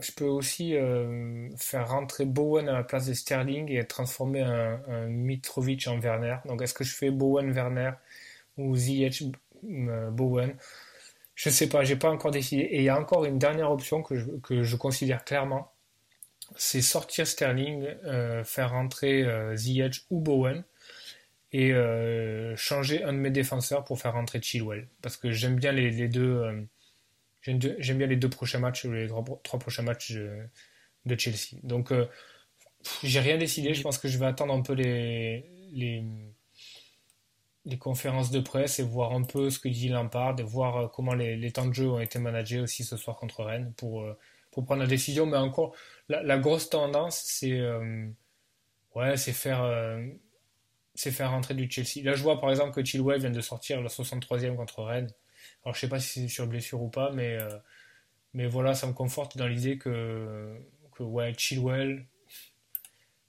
je 0.00 0.12
peux 0.12 0.24
aussi 0.24 0.74
euh, 0.74 1.48
faire 1.56 1.88
rentrer 1.90 2.24
Bowen 2.24 2.68
à 2.68 2.72
la 2.72 2.84
place 2.84 3.06
de 3.06 3.14
Sterling 3.14 3.70
et 3.70 3.84
transformer 3.86 4.42
un, 4.42 5.06
Mitrovic 5.08 5.86
en 5.88 5.98
Werner. 5.98 6.36
Donc 6.46 6.62
est-ce 6.62 6.74
que 6.74 6.84
je 6.84 6.94
fais 6.94 7.10
Bowen-Werner 7.10 7.92
ou 8.56 8.74
Ziyech 8.74 9.24
Bowen? 9.62 10.56
Je 11.38 11.50
sais 11.50 11.68
pas, 11.68 11.84
j'ai 11.84 11.96
pas 11.96 12.10
encore 12.10 12.32
décidé. 12.32 12.62
Et 12.62 12.78
il 12.78 12.84
y 12.84 12.88
a 12.88 12.98
encore 12.98 13.24
une 13.24 13.38
dernière 13.38 13.70
option 13.70 14.02
que 14.02 14.16
je, 14.16 14.26
que 14.42 14.62
je 14.64 14.76
considère 14.76 15.24
clairement. 15.24 15.72
C'est 16.56 16.82
sortir 16.82 17.26
Sterling, 17.26 17.86
faire 18.44 18.70
rentrer 18.70 19.24
Ziyech 19.54 20.06
ou 20.10 20.20
Bowen 20.20 20.64
et 21.52 21.72
euh, 21.72 22.54
changer 22.56 23.02
un 23.04 23.12
de 23.12 23.18
mes 23.18 23.30
défenseurs 23.30 23.84
pour 23.84 23.98
faire 23.98 24.12
rentrer 24.12 24.40
Chilwell 24.42 24.88
parce 25.00 25.16
que 25.16 25.32
j'aime 25.32 25.56
bien 25.56 25.72
les, 25.72 26.08
deux 26.08 26.42
euh, 26.42 26.62
j'aime 27.42 27.98
bien 27.98 28.06
les 28.06 28.16
deux 28.16 28.28
prochains 28.28 28.58
matchs 28.58 28.84
ou 28.84 28.92
les 28.92 29.06
trois, 29.06 29.58
prochains 29.58 29.82
matchs 29.82 30.12
de, 30.12 31.18
Chelsea 31.18 31.56
donc 31.62 31.90
euh, 31.90 32.06
j'ai 33.02 33.20
rien 33.20 33.38
décidé 33.38 33.72
je 33.72 33.82
pense 33.82 33.96
que 33.96 34.08
je 34.08 34.18
vais 34.18 34.26
attendre 34.26 34.52
un 34.52 34.60
peu 34.60 34.74
les, 34.74 35.46
les, 35.72 36.04
les 37.68 37.78
conférences 37.78 38.30
de 38.30 38.40
presse 38.40 38.78
et 38.78 38.82
voir 38.82 39.12
un 39.12 39.22
peu 39.22 39.50
ce 39.50 39.58
que 39.58 39.68
dit 39.68 39.88
Lampard 39.88 40.36
et 40.40 40.42
voir 40.42 40.90
comment 40.90 41.14
les, 41.14 41.52
temps 41.52 41.66
de 41.66 41.74
jeu 41.74 41.88
ont 41.88 42.00
été 42.00 42.18
managés 42.18 42.60
aussi 42.60 42.84
ce 42.84 42.96
soir 42.96 43.16
contre 43.16 43.44
Rennes 43.44 43.72
pour, 43.76 44.04
pour 44.50 44.64
prendre 44.64 44.80
la 44.82 44.88
décision 44.88 45.26
mais 45.26 45.36
encore 45.36 45.74
la, 46.08 46.38
grosse 46.38 46.70
tendance 46.70 47.20
c'est 47.24 47.60
ouais 48.94 49.16
c'est 49.16 49.32
faire 49.32 49.62
c'est 50.98 51.12
faire 51.12 51.30
rentrer 51.30 51.54
du 51.54 51.70
Chelsea. 51.70 52.04
Là, 52.04 52.14
je 52.14 52.22
vois 52.24 52.40
par 52.40 52.50
exemple 52.50 52.72
que 52.72 52.84
Chilwell 52.84 53.20
vient 53.20 53.30
de 53.30 53.40
sortir 53.40 53.80
le 53.80 53.88
63e 53.88 54.56
contre 54.56 54.82
Rennes. 54.82 55.12
Alors, 55.64 55.74
je 55.76 55.80
sais 55.80 55.88
pas 55.88 56.00
si 56.00 56.22
c'est 56.22 56.28
sur 56.28 56.48
blessure 56.48 56.82
ou 56.82 56.88
pas, 56.88 57.12
mais, 57.12 57.36
euh, 57.36 57.56
mais 58.34 58.48
voilà, 58.48 58.74
ça 58.74 58.88
me 58.88 58.92
conforte 58.92 59.36
dans 59.36 59.46
l'idée 59.46 59.78
que, 59.78 60.56
que 60.96 61.04
Chilwell, 61.36 62.04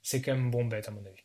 c'est 0.02 0.20
quand 0.20 0.34
même 0.34 0.50
bon 0.50 0.64
bête 0.64 0.88
à 0.88 0.90
mon 0.90 1.06
avis. 1.06 1.19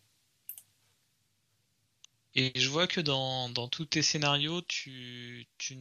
Et 2.36 2.52
je 2.60 2.70
vois 2.70 2.86
que 2.88 3.00
dans, 3.00 3.50
dans 3.50 3.68
tous 3.70 3.86
tes 3.86 4.02
scénarios, 4.02 4.62
tu, 4.64 5.48
tu, 5.58 5.78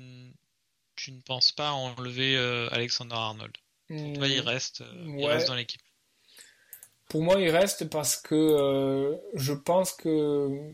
tu 0.94 1.12
ne 1.12 1.20
penses 1.20 1.50
pas 1.50 1.72
enlever 1.72 2.36
euh, 2.36 2.68
Alexander 2.70 3.16
Arnold. 3.16 3.52
Pour 3.88 4.12
toi, 4.14 4.28
il 4.28 4.40
reste, 4.40 4.80
euh, 4.80 5.14
il 5.18 5.26
reste 5.26 5.48
dans 5.48 5.56
l'équipe. 5.56 5.82
Pour 7.08 7.22
moi, 7.22 7.40
il 7.40 7.50
reste 7.50 7.90
parce 7.90 8.16
que 8.16 8.34
euh, 8.34 9.16
je 9.34 9.52
pense 9.52 9.92
que 9.92 10.72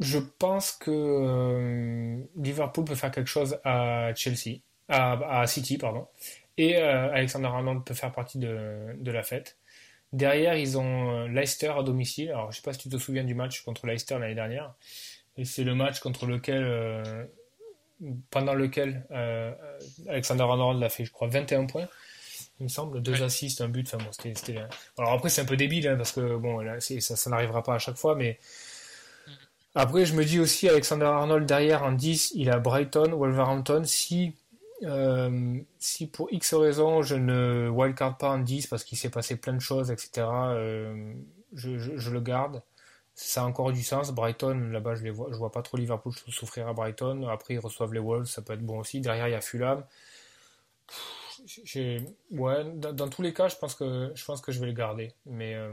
je 0.00 0.18
pense 0.18 0.72
que 0.72 2.24
Liverpool 2.36 2.84
peut 2.84 2.94
faire 2.94 3.10
quelque 3.10 3.28
chose 3.28 3.58
à 3.64 4.14
Chelsea, 4.14 4.60
à, 4.88 5.40
à 5.40 5.46
City, 5.46 5.76
pardon, 5.76 6.06
et 6.56 6.76
Alexander 6.76 7.48
Arnold 7.48 7.84
peut 7.84 7.94
faire 7.94 8.12
partie 8.12 8.38
de, 8.38 8.94
de 8.96 9.10
la 9.10 9.24
fête. 9.24 9.58
Derrière, 10.12 10.56
ils 10.56 10.78
ont 10.78 11.26
Leicester 11.26 11.72
à 11.76 11.82
domicile. 11.82 12.30
Alors, 12.30 12.50
je 12.50 12.56
sais 12.56 12.62
pas 12.62 12.72
si 12.72 12.78
tu 12.78 12.88
te 12.88 12.96
souviens 12.96 13.24
du 13.24 13.34
match 13.34 13.62
contre 13.62 13.86
Leicester 13.86 14.18
l'année 14.18 14.34
dernière. 14.34 14.74
Et 15.36 15.44
c'est 15.44 15.64
le 15.64 15.74
match 15.74 16.00
contre 16.00 16.26
lequel 16.26 16.64
pendant 18.30 18.54
lequel 18.54 19.06
euh, 19.10 19.52
Alexander 20.08 20.42
Arnold 20.42 20.82
a 20.82 20.88
fait, 20.88 21.04
je 21.04 21.12
crois, 21.12 21.28
21 21.28 21.66
points, 21.66 21.88
il 22.60 22.64
me 22.64 22.68
semble, 22.68 23.02
deux 23.02 23.22
assists, 23.22 23.60
un 23.60 23.68
but. 23.68 23.86
Enfin 23.86 24.02
bon, 24.02 24.10
c'était, 24.12 24.58
Alors 24.96 25.12
après, 25.12 25.28
c'est 25.28 25.40
un 25.40 25.46
peu 25.46 25.56
débile, 25.56 25.88
hein, 25.88 25.96
parce 25.96 26.12
que 26.12 26.36
bon, 26.36 26.60
là, 26.60 26.80
ça, 26.80 27.16
ça 27.16 27.30
n'arrivera 27.30 27.62
pas 27.62 27.74
à 27.74 27.78
chaque 27.78 27.96
fois, 27.96 28.14
mais 28.14 28.38
mm. 29.26 29.30
après, 29.74 30.04
je 30.06 30.14
me 30.14 30.24
dis 30.24 30.40
aussi, 30.40 30.68
Alexander 30.68 31.06
Arnold 31.06 31.46
derrière 31.46 31.82
en 31.84 31.92
10, 31.92 32.32
il 32.34 32.50
a 32.50 32.58
Brighton, 32.58 33.12
Wolverhampton. 33.12 33.82
Si, 33.84 34.34
euh, 34.84 35.60
si 35.78 36.06
pour 36.06 36.32
X 36.32 36.54
raisons, 36.54 37.02
je 37.02 37.16
ne 37.16 37.68
wildcard 37.68 38.18
pas 38.18 38.30
en 38.30 38.38
10 38.38 38.66
parce 38.68 38.84
qu'il 38.84 38.98
s'est 38.98 39.10
passé 39.10 39.36
plein 39.36 39.54
de 39.54 39.60
choses, 39.60 39.90
etc., 39.90 40.26
euh, 40.26 41.14
je, 41.54 42.10
le 42.10 42.20
garde 42.20 42.62
ça 43.14 43.42
a 43.42 43.44
encore 43.44 43.72
du 43.72 43.82
sens. 43.82 44.12
Brighton, 44.12 44.70
là-bas, 44.70 44.94
je 44.94 45.02
ne 45.02 45.10
vois, 45.10 45.28
vois 45.30 45.50
pas 45.50 45.62
trop 45.62 45.76
Liverpool 45.76 46.12
souffrir 46.28 46.68
à 46.68 46.72
Brighton. 46.72 47.26
Après, 47.28 47.54
ils 47.54 47.58
reçoivent 47.58 47.92
les 47.92 47.98
Wolves, 47.98 48.26
ça 48.26 48.42
peut 48.42 48.52
être 48.52 48.64
bon 48.64 48.78
aussi. 48.78 49.00
Derrière, 49.00 49.26
il 49.26 49.32
y 49.32 49.34
a 49.34 49.40
Fulham. 49.40 49.84
Dans, 52.30 53.08
tous 53.08 53.22
les 53.22 53.32
cas, 53.32 53.48
je 53.48 53.56
pense 53.56 53.74
que 53.74 54.12
je 54.14 54.24
pense 54.24 54.40
que 54.40 54.52
je 54.52 54.60
vais 54.60 54.66
le 54.66 54.72
garder, 54.72 55.12
mais 55.26 55.54
euh, 55.54 55.72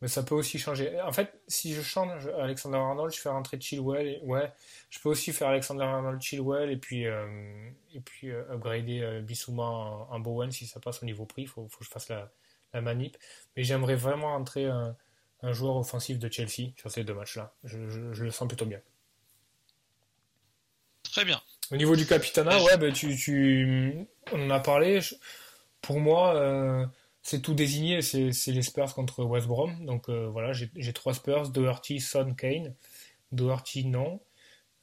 mais 0.00 0.08
ça 0.08 0.22
peut 0.22 0.34
aussi 0.34 0.58
changer. 0.58 1.00
En 1.02 1.12
fait, 1.12 1.40
si 1.48 1.74
je 1.74 1.82
change 1.82 2.28
Alexander 2.38 2.78
Arnold, 2.78 3.12
je 3.12 3.20
fais 3.20 3.28
rentrer 3.28 3.60
Chilwell. 3.60 4.20
Ouais, 4.22 4.52
je 4.90 5.00
peux 5.00 5.08
aussi 5.08 5.32
faire 5.32 5.48
Alexander 5.48 5.84
Arnold, 5.84 6.20
Chilwell 6.20 6.70
et 6.70 6.76
puis 6.76 7.06
euh, 7.06 7.70
et 7.92 8.00
puis 8.00 8.30
euh, 8.30 8.52
upgrader 8.52 9.20
Bissouma 9.22 9.64
en, 9.64 10.20
Bowen 10.20 10.50
si 10.50 10.66
ça 10.66 10.80
passe 10.80 11.02
au 11.02 11.06
niveau 11.06 11.26
prix. 11.26 11.46
Faut 11.46 11.66
faut 11.68 11.78
que 11.78 11.84
je 11.84 11.90
fasse 11.90 12.08
la, 12.08 12.30
la 12.72 12.80
manip. 12.80 13.16
Mais 13.56 13.64
j'aimerais 13.64 13.96
vraiment 13.96 14.28
rentrer 14.28 14.66
un 14.66 14.96
un 15.42 15.52
joueur 15.52 15.76
offensif 15.76 16.18
de 16.18 16.30
Chelsea 16.30 16.72
sur 16.76 16.90
ces 16.90 17.04
deux 17.04 17.14
matchs-là. 17.14 17.54
Je, 17.64 17.78
le 17.78 18.30
sens 18.30 18.48
plutôt 18.48 18.66
bien. 18.66 18.80
Très 21.04 21.24
bien. 21.24 21.40
Au 21.70 21.76
niveau 21.76 21.96
du 21.96 22.06
capitana, 22.06 22.62
ouais, 22.62 22.76
bah, 22.76 22.90
tu, 22.90 23.16
tu, 23.16 24.06
on 24.32 24.46
en 24.46 24.50
a 24.50 24.60
parlé. 24.60 25.00
Pour 25.80 26.00
moi, 26.00 26.34
euh, 26.34 26.86
c'est 27.22 27.42
tout 27.42 27.54
désigné. 27.54 28.02
C'est 28.02 28.52
les 28.52 28.62
Spurs 28.62 28.94
contre 28.94 29.24
West 29.24 29.46
Brom. 29.46 29.84
Donc 29.84 30.08
euh, 30.08 30.28
voilà, 30.28 30.52
j'ai 30.52 30.92
trois 30.92 31.14
Spurs 31.14 31.50
Doherty, 31.50 32.00
Son, 32.00 32.34
Kane. 32.34 32.74
Doherty, 33.32 33.86
non. 33.86 34.20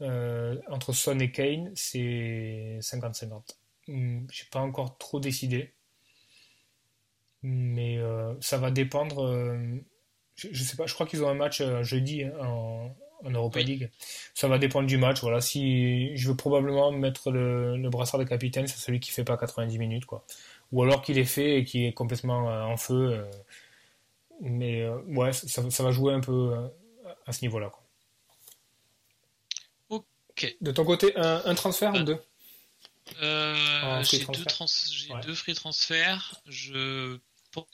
Euh, 0.02 0.60
entre 0.70 0.94
Son 0.94 1.20
et 1.20 1.32
Kane, 1.32 1.72
c'est 1.76 2.80
50-50. 2.82 3.58
Hmm, 3.88 4.26
j'ai 4.32 4.46
pas 4.52 4.60
encore 4.60 4.98
trop 4.98 5.20
décidé. 5.20 5.74
Mais 7.44 8.00
ça 8.42 8.58
va 8.58 8.72
dépendre 8.72 9.24
je, 10.36 10.64
sais 10.64 10.76
pas, 10.76 10.86
je 10.86 10.94
crois 10.94 11.06
qu'ils 11.06 11.24
ont 11.24 11.30
un 11.30 11.34
match 11.34 11.62
euh, 11.62 11.84
jeudi 11.84 12.24
hein, 12.24 12.34
en, 12.42 12.96
en 13.24 13.30
Europa 13.30 13.60
League. 13.62 13.90
Ça 14.34 14.48
va 14.48 14.58
dépendre 14.58 14.88
du 14.88 14.98
match. 14.98 15.22
Voilà, 15.22 15.42
si 15.42 16.16
je 16.16 16.28
veux 16.30 16.36
probablement 16.36 16.92
mettre 16.92 17.32
le, 17.32 17.78
le 17.78 17.90
brassard 17.90 18.20
de 18.20 18.26
capitaine, 18.26 18.68
c'est 18.68 18.78
celui 18.78 19.00
qui 19.00 19.12
fait 19.12 19.24
pas 19.24 19.38
90 19.38 19.78
minutes, 19.80 20.06
quoi. 20.06 20.26
Ou 20.72 20.84
alors 20.84 21.02
qu'il 21.02 21.18
est 21.18 21.26
fait 21.26 21.60
et 21.60 21.64
qui 21.64 21.86
est 21.86 21.94
complètement 21.94 22.50
euh, 22.50 22.64
en 22.64 22.78
feu. 22.78 23.12
Euh, 23.12 23.32
mais 24.42 24.88
ouais, 25.08 25.32
ça, 25.34 25.70
ça, 25.70 25.84
va 25.84 25.92
jouer 25.92 26.14
un 26.14 26.20
peu 26.20 26.54
à 27.26 27.32
ce 27.32 27.42
niveau-là. 27.42 27.72
Ok. 29.90 30.56
De 30.60 30.72
ton 30.72 30.84
côté, 30.84 31.16
un, 31.16 31.42
un 31.46 31.56
transfert 31.56 31.94
ou 31.94 32.04
deux? 32.04 32.18
euh, 33.22 34.04
J'ai 34.04 34.20
deux, 34.26 34.44
trans 34.46 34.66
deux 35.24 35.36
free 35.36 35.54
transferts. 35.54 36.42
Je 36.48 37.18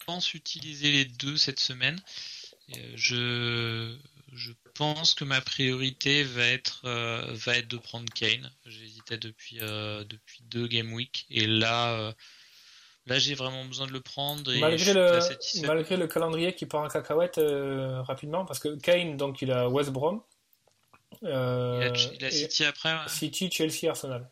pense 0.05 0.34
utiliser 0.34 0.91
les 0.91 1.05
deux 1.05 1.38
cette 1.38 1.59
semaine. 1.59 1.99
Euh, 2.76 2.91
je, 2.95 3.97
je 4.34 4.51
pense 4.76 5.13
que 5.13 5.23
ma 5.23 5.41
priorité 5.41 6.23
va 6.23 6.45
être, 6.45 6.81
euh, 6.85 7.26
va 7.31 7.57
être 7.57 7.68
de 7.68 7.77
prendre 7.77 8.11
Kane. 8.13 8.51
J'hésitais 8.65 9.18
depuis, 9.18 9.57
euh, 9.61 10.03
depuis 10.03 10.43
deux 10.43 10.68
game 10.68 10.93
week 10.93 11.26
et 11.30 11.47
là, 11.47 12.13
là 13.07 13.19
j'ai 13.19 13.33
vraiment 13.33 13.65
besoin 13.65 13.87
de 13.87 13.91
le 13.91 14.01
prendre. 14.01 14.51
malgré, 14.59 14.93
le, 14.93 15.19
malgré 15.65 15.97
le 15.97 16.07
calendrier 16.07 16.53
qui 16.53 16.65
part 16.65 16.83
en 16.83 16.87
cacahuète 16.87 17.39
rapidement, 18.05 18.45
parce 18.45 18.59
que 18.59 18.75
Kane, 18.79 19.17
donc 19.17 19.41
il 19.41 19.51
a 19.51 19.69
West 19.69 19.91
Brom. 19.91 20.21
il, 21.21 21.29
a, 21.29 22.31
City 22.31 22.65
après. 22.65 22.95
City, 23.07 23.49
Chelsea, 23.51 23.89
Arsenal. 23.89 24.29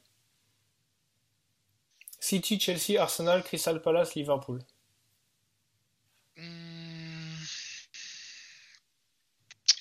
City, 2.19 2.59
Chelsea, 2.59 2.99
Arsenal, 2.99 3.43
Crystal 3.43 3.81
Palace, 3.81 4.15
Liverpool. 4.15 4.59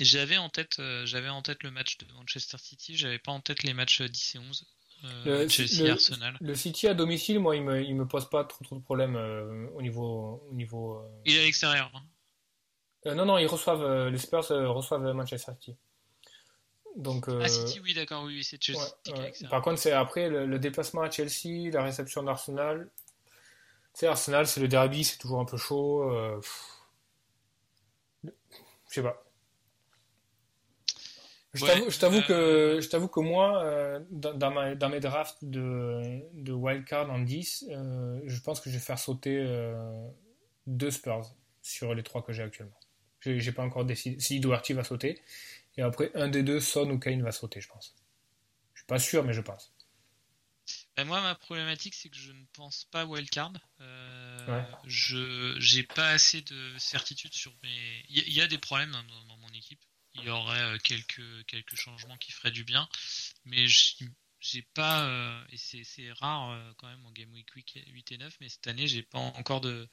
J'avais 0.01 0.37
en 0.37 0.49
tête, 0.49 0.79
euh, 0.79 1.05
j'avais 1.07 1.29
en 1.29 1.43
tête 1.43 1.63
le 1.65 1.73
match 1.73 1.99
de 1.99 2.07
Manchester 2.13 2.57
City, 2.59 2.97
j'avais 2.97 3.19
pas 3.19 3.33
en 3.33 3.41
tête 3.41 3.65
les 3.65 3.75
matchs 3.75 4.01
10 4.03 4.37
et 4.37 4.39
11. 4.39 4.67
Euh, 5.05 5.49
Chelsea 5.49 5.85
le, 5.85 5.93
Arsenal. 5.93 6.37
Le 6.41 6.55
City 6.55 6.89
à 6.89 6.95
domicile, 6.95 7.39
moi, 7.39 7.57
il 7.57 7.63
me, 7.63 7.83
il 7.83 7.95
me 7.95 8.07
pose 8.07 8.29
pas 8.29 8.45
trop, 8.45 8.65
trop 8.65 8.77
de 8.77 8.83
problèmes 8.83 9.17
euh, 9.17 9.69
au 9.75 9.83
niveau. 9.83 10.43
Au 10.51 10.55
niveau 10.55 11.03
Il 11.25 11.37
est 11.37 11.41
à 11.41 11.45
l'extérieur. 11.45 11.91
Hein. 11.95 13.15
non, 13.15 13.25
non, 13.25 13.39
ils 13.39 13.47
reçoivent, 13.47 14.09
les 14.09 14.19
Spurs 14.19 14.49
reçoivent 14.49 15.03
Manchester 15.15 15.53
City. 15.53 15.77
Donc, 16.97 17.29
ah, 17.29 17.49
City, 17.49 17.81
oui, 17.81 17.95
d'accord, 17.95 18.25
oui, 18.25 18.43
c'est 18.43 18.61
Chelsea. 18.63 18.81
Par 19.51 19.63
contre, 19.63 19.79
c'est 19.79 19.93
après 19.93 20.29
le, 20.29 20.59
déplacement 20.59 21.03
à 21.03 21.11
Chelsea, 21.11 21.71
la 21.73 21.85
réception 21.85 22.23
d'Arsenal. 22.25 22.91
Tu 23.95 24.01
sais, 24.01 24.07
Arsenal, 24.09 24.47
c'est 24.47 24.61
le 24.61 24.69
derby, 24.69 25.05
c'est 25.05 25.19
toujours 25.19 25.41
un 25.41 25.45
peu 25.45 25.57
chaud. 25.57 26.11
Je 28.25 28.31
sais 28.95 29.03
pas. 29.03 29.23
Je 31.59 31.99
t'avoue 31.99 32.23
que 32.23 32.33
euh, 32.33 32.81
je 32.81 32.89
t'avoue 32.89 33.09
que 33.09 33.21
moi 33.21 33.63
euh, 33.63 34.01
dans, 34.11 34.51
ma, 34.51 34.75
dans, 34.75 34.89
mes 34.89 35.01
drafts 35.01 35.39
de, 35.43 36.21
de 36.35 36.53
wildcard 36.53 37.11
en 37.11 37.19
10, 37.19 37.67
euh, 37.71 38.21
je 38.25 38.41
pense 38.41 38.61
que 38.61 38.71
je 38.71 38.75
vais 38.75 38.81
faire 38.81 38.99
sauter 38.99 39.45
deux 40.67 40.91
Spurs 40.91 41.35
sur 41.63 41.95
les 41.95 42.03
trois 42.03 42.23
que 42.23 42.33
j'ai 42.33 42.43
actuellement. 42.43 42.79
J'ai 43.21 43.53
pas 43.53 43.63
encore 43.63 43.85
décidé 43.85 44.21
si 44.21 44.41
Doherty 44.41 44.73
va 44.73 44.85
sauter 44.85 45.21
et 45.77 45.83
après 45.83 46.11
un 46.15 46.29
des 46.29 46.43
deux 46.43 46.61
Son 46.61 46.89
ou 46.91 46.99
Kane 46.99 47.23
va 47.23 47.33
sauter, 47.33 47.61
je 47.61 47.69
pense. 47.69 47.95
Je 48.75 48.81
suis 48.81 48.87
pas 48.87 48.99
sûr 48.99 49.25
mais 49.25 49.33
je 49.33 49.41
pense. 49.41 49.73
Ben 50.97 51.05
moi 51.05 51.21
ma 51.21 51.35
problématique 51.35 51.95
c'est 51.95 52.09
que 52.09 52.17
je 52.17 52.33
ne 52.33 52.45
pense 52.53 52.87
pas 52.91 53.05
wildcard. 53.05 53.53
Euh, 53.81 54.63
Je 54.85 55.57
j'ai 55.59 55.83
pas 55.83 56.09
assez 56.11 56.43
de 56.43 56.79
certitude 56.79 57.33
sur 57.33 57.53
mes. 57.63 58.05
Il 58.09 58.33
y, 58.33 58.41
a 58.41 58.47
des 58.47 58.59
problèmes 58.59 58.91
dans 58.91 59.37
mon 59.37 59.48
il 60.21 60.27
y 60.27 60.31
aurait 60.31 60.61
euh, 60.61 60.79
quelques, 60.83 61.47
quelques 61.47 61.77
changements 61.77 62.17
qui 62.17 62.33
feraient 62.33 62.51
du 62.51 62.65
bien. 62.65 62.89
Mais 63.45 63.67
j'ai 64.41 64.63
pas, 64.75 65.05
euh, 65.05 65.45
et 65.51 65.57
c'est 65.57 66.13
rare 66.13 66.51
euh, 66.51 66.73
quand 66.79 66.89
même 66.89 67.05
en 67.05 67.13
Game 67.13 67.33
Week 67.33 67.49
8 67.55 68.13
et 68.13 68.19
9, 68.19 68.37
mais 68.41 68.49
cette 68.49 68.67
année, 68.67 68.87
j'ai 68.87 69.03
pas 69.03 69.19
encore 69.19 69.61
de, 69.61 69.89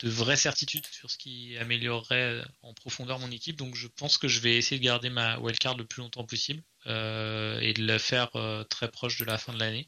de 0.00 0.08
vraies 0.08 0.36
certitudes 0.36 0.86
sur 0.86 1.10
ce 1.10 1.18
qui 1.18 1.56
améliorerait 1.58 2.42
en 2.62 2.74
profondeur 2.74 3.18
mon 3.18 3.30
équipe. 3.30 3.56
Donc 3.56 3.74
je 3.74 3.88
pense 3.88 4.18
que 4.18 4.28
je 4.28 4.40
vais 4.40 4.56
essayer 4.56 4.78
de 4.78 4.84
garder 4.84 5.10
ma 5.10 5.38
wildcard 5.38 5.76
le 5.76 5.86
plus 5.86 6.02
longtemps 6.02 6.24
possible 6.24 6.62
et 6.86 7.72
de 7.74 7.86
la 7.86 7.98
faire 7.98 8.30
très 8.68 8.90
proche 8.90 9.18
de 9.18 9.24
la 9.24 9.38
fin 9.38 9.52
de 9.52 9.58
l'année. 9.58 9.86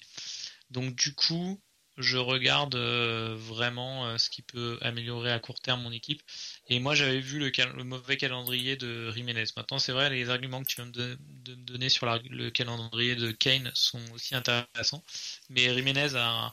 Donc 0.71 0.95
du 0.95 1.15
coup, 1.15 1.61
je 1.97 2.19
regarde 2.19 2.75
euh, 2.75 3.35
vraiment 3.39 4.07
euh, 4.07 4.19
ce 4.19 4.31
qui 4.31 4.43
peut 4.43 4.79
améliorer 4.83 5.33
à 5.33 5.39
court 5.39 5.61
terme 5.61 5.83
mon 5.83 5.93
équipe. 5.93 6.23
Et 6.69 6.81
moi, 6.81 6.95
j'avais 6.95 7.21
vu 7.21 7.39
le, 7.39 7.85
mauvais 7.85 8.17
calendrier 8.17 8.77
de 8.77 9.11
Jiménez. 9.13 9.45
Maintenant, 9.57 9.79
c'est 9.79 9.93
vrai, 9.93 10.11
les 10.11 10.29
arguments 10.31 10.63
que 10.63 10.69
tu 10.69 10.77
viens 10.77 10.87
de, 10.87 11.19
me 11.49 11.55
donner 11.57 11.89
sur 11.89 12.07
le 12.07 12.51
calendrier 12.51 13.15
de 13.17 13.31
Kane 13.31 13.71
sont 13.75 14.03
aussi 14.13 14.35
intéressants. 14.35 15.05
Mais 15.51 15.75
Jiménez 15.75 16.15
a, 16.17 16.53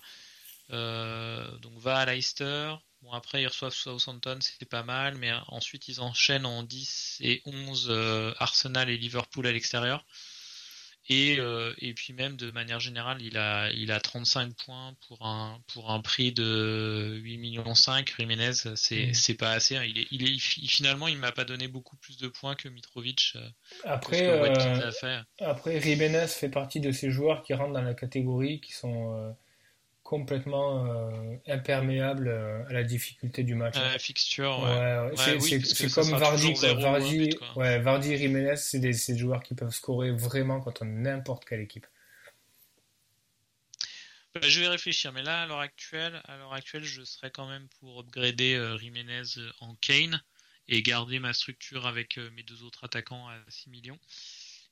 euh, 0.72 1.58
donc 1.58 1.78
va 1.80 1.98
à 1.98 2.06
Leicester, 2.06 2.76
Bon, 3.02 3.12
après, 3.14 3.42
ils 3.42 3.48
reçoivent 3.48 3.74
Southampton, 3.74 4.38
c'est 4.42 4.64
pas 4.66 4.84
mal, 4.84 5.16
mais 5.18 5.32
ensuite, 5.48 5.88
ils 5.88 6.02
enchaînent 6.02 6.46
en 6.46 6.62
10 6.62 7.18
et 7.22 7.42
11 7.46 7.88
euh, 7.90 8.34
Arsenal 8.38 8.92
et 8.92 8.98
Liverpool 8.98 9.48
à 9.48 9.52
l'extérieur. 9.52 10.06
Et, 11.10 11.38
euh, 11.40 11.74
et 11.80 11.94
puis 11.94 12.14
même 12.14 12.36
de 12.36 12.52
manière 12.52 12.80
générale, 12.80 13.22
il 13.22 13.38
a, 13.38 13.72
il 13.72 13.92
a 13.92 14.00
35 14.00 14.54
points 14.54 14.94
pour 15.08 15.26
un, 15.26 15.60
pour 15.74 15.92
un 15.92 16.00
prix 16.00 16.32
de 16.32 17.20
8 17.24 17.38
millions 17.38 17.76
5. 17.76 18.14
Jiménez, 18.18 18.54
c'est, 18.76 19.08
mm. 19.08 19.14
c'est 19.14 19.34
pas 19.34 19.52
assez. 19.52 19.78
Hein. 19.78 19.84
Il 19.84 20.00
est, 20.00 20.08
il 20.12 20.24
est, 20.24 20.40
finalement, 20.40 21.08
il 21.08 21.18
m'a 21.18 21.32
pas 21.32 21.44
donné 21.44 21.68
beaucoup 21.68 21.98
plus 21.98 22.18
de 22.18 22.28
points 22.28 22.56
que 22.56 22.70
Mitrovic. 22.70 23.34
Euh, 23.36 23.40
après, 23.84 24.28
euh, 24.28 25.22
après, 25.40 25.82
Jiménez 25.82 26.28
fait 26.28 26.50
partie 26.50 26.80
de 26.80 26.92
ces 26.92 27.10
joueurs 27.10 27.42
qui 27.42 27.54
rentrent 27.54 27.74
dans 27.74 27.82
la 27.82 27.96
catégorie 27.96 28.62
qui 28.62 28.74
sont 28.74 29.36
complètement 30.12 30.86
euh, 30.88 31.38
imperméable 31.48 32.28
euh, 32.28 32.68
à 32.68 32.74
la 32.74 32.84
difficulté 32.84 33.44
du 33.44 33.56
match. 33.56 33.78
À 33.78 33.94
la 33.94 33.98
fixture, 33.98 34.60
ouais. 34.60 35.62
c'est 35.64 35.90
comme 35.90 36.10
Vardy. 36.10 36.54
Vardy, 36.54 37.30
ouais, 37.56 37.80
Vardy, 37.80 38.18
Jiménez, 38.18 38.58
c'est 38.58 38.80
des, 38.80 38.92
des, 38.92 39.18
joueurs 39.18 39.42
qui 39.42 39.56
peuvent 39.56 39.72
scorer 39.72 40.12
vraiment 40.12 40.60
contre 40.60 40.84
n'importe 40.84 41.46
quelle 41.46 41.62
équipe. 41.62 41.88
Bah, 44.36 44.42
je 44.44 44.60
vais 44.60 44.68
réfléchir, 44.68 45.14
mais 45.14 45.24
là, 45.24 45.44
à 45.44 45.46
l'heure 45.46 45.62
actuelle, 45.62 46.22
à 46.26 46.36
l'heure 46.36 46.54
actuelle, 46.54 46.84
je 46.84 47.04
serais 47.06 47.32
quand 47.32 47.48
même 47.48 47.70
pour 47.80 48.02
upgrader 48.02 48.56
euh, 48.56 48.78
Jiménez 48.78 49.24
en 49.62 49.76
Kane 49.76 50.22
et 50.68 50.82
garder 50.84 51.20
ma 51.20 51.32
structure 51.32 51.88
avec 51.88 52.18
mes 52.36 52.44
deux 52.44 52.64
autres 52.64 52.84
attaquants 52.84 53.30
à 53.30 53.38
6 53.48 53.70
millions. 53.70 54.00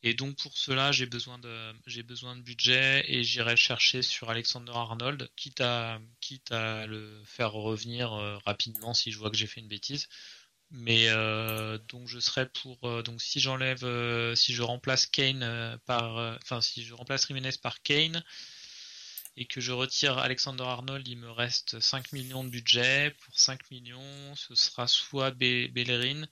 Et 0.02 0.14
donc 0.14 0.38
pour 0.38 0.58
cela, 0.58 0.92
j'ai 0.92 1.06
besoin 1.06 1.40
de 1.40 1.74
j'ai 1.86 2.04
besoin 2.04 2.36
de 2.36 2.42
budget 2.42 3.04
et 3.08 3.24
j'irai 3.24 3.58
chercher 3.58 4.02
sur 4.02 4.30
Alexander 4.30 4.72
Arnold, 4.74 5.30
quitte 5.36 5.60
à 5.62 6.00
quitte 6.22 6.52
à 6.54 6.86
le 6.88 7.22
faire 7.26 7.52
revenir 7.52 8.14
euh, 8.14 8.38
rapidement 8.46 8.94
si 8.94 9.12
je 9.12 9.18
vois 9.18 9.30
que 9.30 9.38
j'ai 9.38 9.48
fait 9.48 9.60
une 9.60 9.68
bêtise. 9.68 10.08
Mais 10.72 11.10
euh, 11.10 11.78
donc 11.90 12.08
je 12.08 12.20
serai 12.20 12.48
pour 12.48 12.78
euh, 12.86 13.02
donc 13.04 13.22
si 13.22 13.40
j'enlève 13.42 13.84
si 14.36 14.54
je 14.54 14.62
remplace 14.62 15.06
Kane 15.08 15.80
par 15.86 16.38
enfin 16.44 16.62
si 16.62 16.84
je 16.84 16.94
remplace 16.94 17.28
Jiménez 17.28 17.58
par 17.62 17.82
Kane 17.82 18.24
et 19.36 19.46
que 19.46 19.62
je 19.62 19.72
retire 19.72 20.18
Alexander 20.18 20.64
Arnold, 20.64 21.08
il 21.08 21.18
me 21.18 21.32
reste 21.32 21.80
5 21.80 22.12
millions 22.14 22.44
de 22.44 22.50
budget. 22.50 23.12
Pour 23.26 23.40
5 23.40 23.72
millions, 23.72 24.36
ce 24.36 24.56
sera 24.56 24.88
soit 24.88 25.32
Bellerin, 25.32 26.28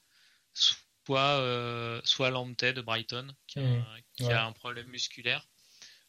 soit 0.53 0.86
soit, 1.07 1.39
euh, 1.39 2.01
soit 2.03 2.29
de 2.31 2.81
Brighton, 2.81 3.27
qui, 3.47 3.59
a, 3.59 3.63
mmh. 3.63 4.29
un 4.29 4.51
problème 4.51 4.87
musculaire. 4.87 5.47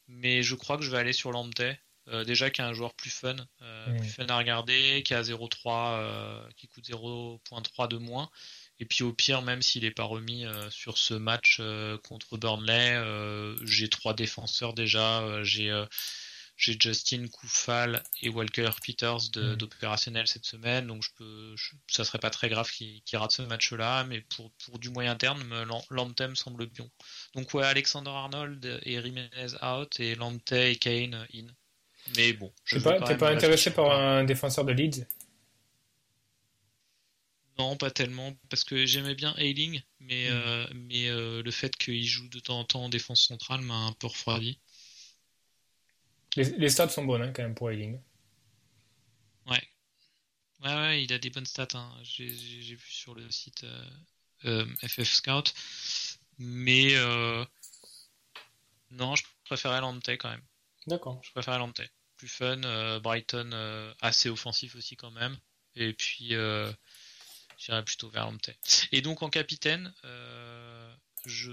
Mais 0.09 0.43
je 0.43 0.57
crois 0.57 0.77
que 0.77 0.83
je 0.83 0.91
vais 0.91 0.99
aller 0.99 1.13
sur 1.13 1.31
Lamptey. 1.31 1.79
Euh, 2.09 2.25
déjà 2.25 2.49
qui 2.49 2.63
est 2.63 2.65
un 2.65 2.73
joueur 2.73 2.95
plus 2.95 3.11
fun, 3.11 3.37
euh, 3.61 3.93
mmh. 3.93 3.97
plus 3.99 4.09
fun 4.09 4.27
à 4.29 4.39
regarder, 4.39 5.03
qui 5.05 5.13
a 5.15 5.23
0,3, 5.23 6.51
qui 6.57 6.67
coûte 6.67 6.89
0.3 6.89 7.87
de 7.87 7.99
moins. 7.99 8.29
Et 8.81 8.87
puis 8.87 9.05
au 9.05 9.13
pire, 9.13 9.43
même 9.43 9.63
s'il 9.63 9.83
n'est 9.83 9.93
pas 9.93 10.05
remis 10.05 10.45
sur 10.71 10.99
ce 10.99 11.15
match 11.15 11.61
contre 12.03 12.39
Burnley, 12.39 13.01
j'ai 13.65 13.89
trois 13.89 14.15
défenseurs 14.15 14.73
déjà. 14.73 15.43
j'ai 15.45 15.71
j'ai 16.59 16.77
Justin 16.79 17.29
Koufal 17.29 18.03
et 18.21 18.29
Walker 18.29 18.71
Peters 18.85 19.31
mm. 19.37 19.55
d'opérationnel 19.55 20.27
cette 20.27 20.45
semaine, 20.45 20.89
donc 20.89 21.03
je 21.05 21.11
peux, 21.17 21.55
ça 21.87 22.05
serait 22.05 22.19
pas 22.19 22.31
très 22.31 22.49
grave 22.49 22.69
qu'il 22.71 23.01
rate 23.15 23.31
ce 23.31 23.43
match-là, 23.43 24.05
mais 24.05 24.21
pour, 24.23 24.51
pour 24.65 24.81
du 24.81 24.91
moyen 24.91 25.15
terme, 25.15 25.43
Lamptey 25.91 26.29
me 26.29 26.35
semble 26.35 26.67
bien. 26.67 26.91
Donc 27.35 27.55
ouais, 27.55 27.65
Alexander 27.65 28.11
Arnold 28.11 28.81
et 28.83 29.01
Jiménez 29.01 29.55
out 29.63 30.01
et 30.01 30.17
Lamptey 30.17 30.73
et 30.73 30.77
Kane 30.77 31.27
in. 31.33 31.47
Mais 32.17 32.33
bon, 32.33 32.53
je 32.65 32.79
pas, 32.79 33.01
t'es 33.03 33.17
pas 33.17 33.31
intéressé 33.31 33.71
par 33.71 33.93
un 33.93 34.25
défenseur 34.25 34.65
de 34.65 34.73
Leeds? 34.73 35.07
Non, 37.59 37.77
pas 37.77 37.91
tellement, 37.91 38.37
parce 38.51 38.65
que 38.65 38.87
j'aimais 38.87 39.15
bien 39.15 39.35
Ailing, 39.37 39.81
mais, 40.01 40.29
mm. 40.29 40.33
euh, 40.33 40.67
mais 40.75 41.09
euh, 41.09 41.43
le 41.43 41.51
fait 41.53 41.77
qu'il 41.77 42.05
joue 42.05 42.29
de 42.29 42.41
temps 42.41 42.59
en 42.59 42.65
temps 42.65 42.85
en 42.85 42.89
défense 42.89 43.23
centrale 43.23 43.61
m'a 43.61 43.75
un 43.75 43.93
peu 43.93 44.09
refroidi. 44.09 44.59
Les, 46.37 46.69
stats 46.69 46.89
sont 46.89 47.05
bonnes 47.05 47.23
hein, 47.23 47.33
quand 47.33 47.43
même 47.43 47.55
pour 47.55 47.71
Eiling. 47.71 48.01
Ouais. 49.47 49.63
ouais. 50.63 50.75
Ouais, 50.75 51.03
il 51.05 51.13
a 51.13 51.19
des 51.19 51.31
bonnes 51.31 51.47
stats. 51.47 51.69
Hein. 51.75 51.93
J'ai 52.03 52.27
vu 52.27 52.91
sur 52.91 53.15
le 53.15 53.29
site 53.31 53.65
euh, 54.45 54.67
FF 54.87 55.01
euh, 55.01 55.05
Scout. 55.05 55.55
Mais 56.39 56.95
euh, 56.95 57.45
non, 58.91 59.17
je 59.17 59.25
préférais 59.45 59.81
Lante 59.81 60.09
quand 60.09 60.31
même. 60.31 60.43
D'accord. 60.87 61.21
Je 61.23 61.31
préférais 61.33 61.59
Lante. 61.59 61.81
Plus 62.17 62.29
fun, 62.29 62.63
euh, 62.65 63.01
Brighton 63.01 63.51
assez 64.01 64.29
offensif 64.29 64.77
aussi 64.77 64.97
quand 64.97 65.11
même. 65.11 65.37
Et 65.75 65.93
puis 65.93 66.35
j'irais 67.59 67.85
plutôt 67.85 68.09
vers 68.11 68.25
Lante. 68.25 68.51
Et 68.93 69.03
donc 69.03 69.23
en 69.23 69.31
capitaine, 69.31 69.93
je 71.25 71.53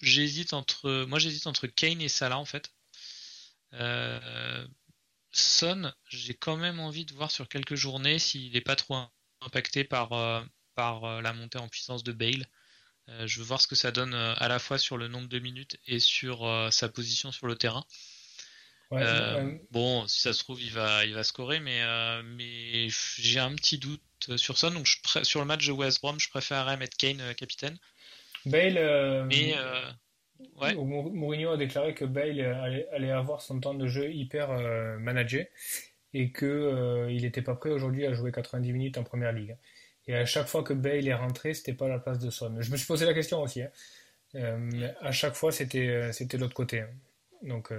j'hésite 0.00 0.52
entre 0.52 1.04
moi 1.04 1.18
j'hésite 1.18 1.46
entre 1.46 1.66
Kane 1.66 2.00
et 2.00 2.08
Salah 2.08 2.38
en 2.38 2.44
fait. 2.44 2.72
Euh, 3.80 4.66
Son, 5.32 5.92
j'ai 6.08 6.34
quand 6.34 6.56
même 6.56 6.78
envie 6.78 7.04
de 7.04 7.12
voir 7.12 7.30
sur 7.30 7.48
quelques 7.48 7.74
journées 7.74 8.18
s'il 8.18 8.52
n'est 8.52 8.60
pas 8.60 8.76
trop 8.76 8.96
impacté 9.40 9.82
par, 9.82 10.12
euh, 10.12 10.42
par 10.74 11.04
euh, 11.04 11.20
la 11.22 11.32
montée 11.32 11.58
en 11.58 11.68
puissance 11.68 12.04
de 12.04 12.12
Bale. 12.12 12.46
je 13.26 13.38
veux 13.38 13.44
voir 13.44 13.60
ce 13.60 13.66
que 13.66 13.74
ça 13.74 13.90
donne 13.90 14.14
à 14.14 14.48
la 14.48 14.58
fois 14.58 14.78
sur 14.78 14.96
le 14.96 15.08
nombre 15.08 15.28
de 15.28 15.38
minutes 15.38 15.76
et 15.86 15.98
sur 15.98 16.68
sa 16.70 16.88
position 16.88 17.32
sur 17.32 17.46
le 17.46 17.56
terrain. 17.56 17.84
Bon, 19.72 20.06
si 20.06 20.20
ça 20.20 20.32
se 20.32 20.38
trouve, 20.38 20.62
il 20.62 20.70
va, 20.70 21.04
il 21.04 21.14
va 21.14 21.24
scorer, 21.24 21.58
mais, 21.58 21.82
mais 22.22 22.88
j'ai 23.18 23.40
un 23.40 23.54
petit 23.56 23.78
doute 23.78 24.00
sur 24.36 24.56
Son. 24.56 24.70
Donc, 24.70 24.86
sur 25.22 25.40
le 25.40 25.46
match 25.46 25.66
de 25.66 25.72
West 25.72 26.00
Brom, 26.00 26.18
je 26.20 26.28
préférerais 26.28 26.76
mettre 26.76 26.96
Kane 26.96 27.34
capitaine. 27.34 27.76
Bale, 28.46 29.26
mais, 29.26 29.54
Mourinho 30.76 31.50
a 31.50 31.56
déclaré 31.56 31.94
que 31.94 32.04
Bale 32.04 32.40
allait, 32.92 33.10
avoir 33.10 33.42
son 33.42 33.60
temps 33.60 33.74
de 33.74 33.86
jeu 33.86 34.12
hyper 34.12 34.50
euh, 34.50 34.98
managé 34.98 35.50
et 36.12 36.32
qu'il 36.32 36.46
euh, 36.46 37.20
n'était 37.20 37.42
pas 37.42 37.54
prêt 37.54 37.70
aujourd'hui 37.70 38.06
à 38.06 38.12
jouer 38.12 38.32
90 38.32 38.72
minutes 38.72 38.98
en 38.98 39.04
première 39.04 39.32
ligue. 39.32 39.56
Et 40.06 40.14
à 40.14 40.26
chaque 40.26 40.46
fois 40.46 40.62
que 40.62 40.72
Bale 40.72 41.08
est 41.08 41.14
rentré, 41.14 41.54
c'était 41.54 41.72
pas 41.72 41.88
la 41.88 41.98
place 41.98 42.18
de 42.18 42.30
Son. 42.30 42.60
Je 42.60 42.70
me 42.70 42.76
suis 42.76 42.86
posé 42.86 43.06
la 43.06 43.14
question 43.14 43.42
aussi. 43.42 43.62
Hein. 43.62 43.70
Euh, 44.34 44.92
à 45.00 45.12
chaque 45.12 45.34
fois, 45.34 45.52
c'était 45.52 46.12
c'était 46.12 46.36
l'autre 46.36 46.54
côté. 46.54 46.80
Hein. 46.80 46.90
Donc 47.42 47.72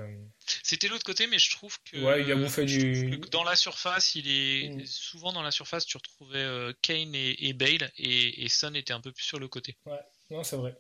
c'était 0.64 0.88
l'autre 0.88 1.04
côté, 1.04 1.26
mais 1.26 1.40
je 1.40 1.50
trouve 1.50 1.76
que, 1.84 1.98
ouais, 1.98 2.22
il 2.22 2.32
a 2.32 2.36
bouffé 2.36 2.66
du... 2.66 3.18
dans 3.32 3.44
la 3.44 3.56
surface, 3.56 4.14
il 4.14 4.28
est 4.28 4.70
mm. 4.70 4.86
souvent 4.86 5.34
dans 5.34 5.42
la 5.42 5.50
surface, 5.50 5.88
tu 5.88 5.98
retrouvais 5.98 6.46
Kane 6.84 7.16
et, 7.16 7.54
Bale 7.54 7.92
et, 7.98 8.46
et 8.46 8.50
Son 8.50 8.76
était 8.76 8.94
un 8.94 9.02
peu 9.02 9.12
plus 9.12 9.24
sur 9.24 9.40
le 9.40 9.48
côté. 9.48 9.76
Ouais, 9.88 10.00
non, 10.30 10.44
c'est 10.44 10.56
vrai. 10.56 10.76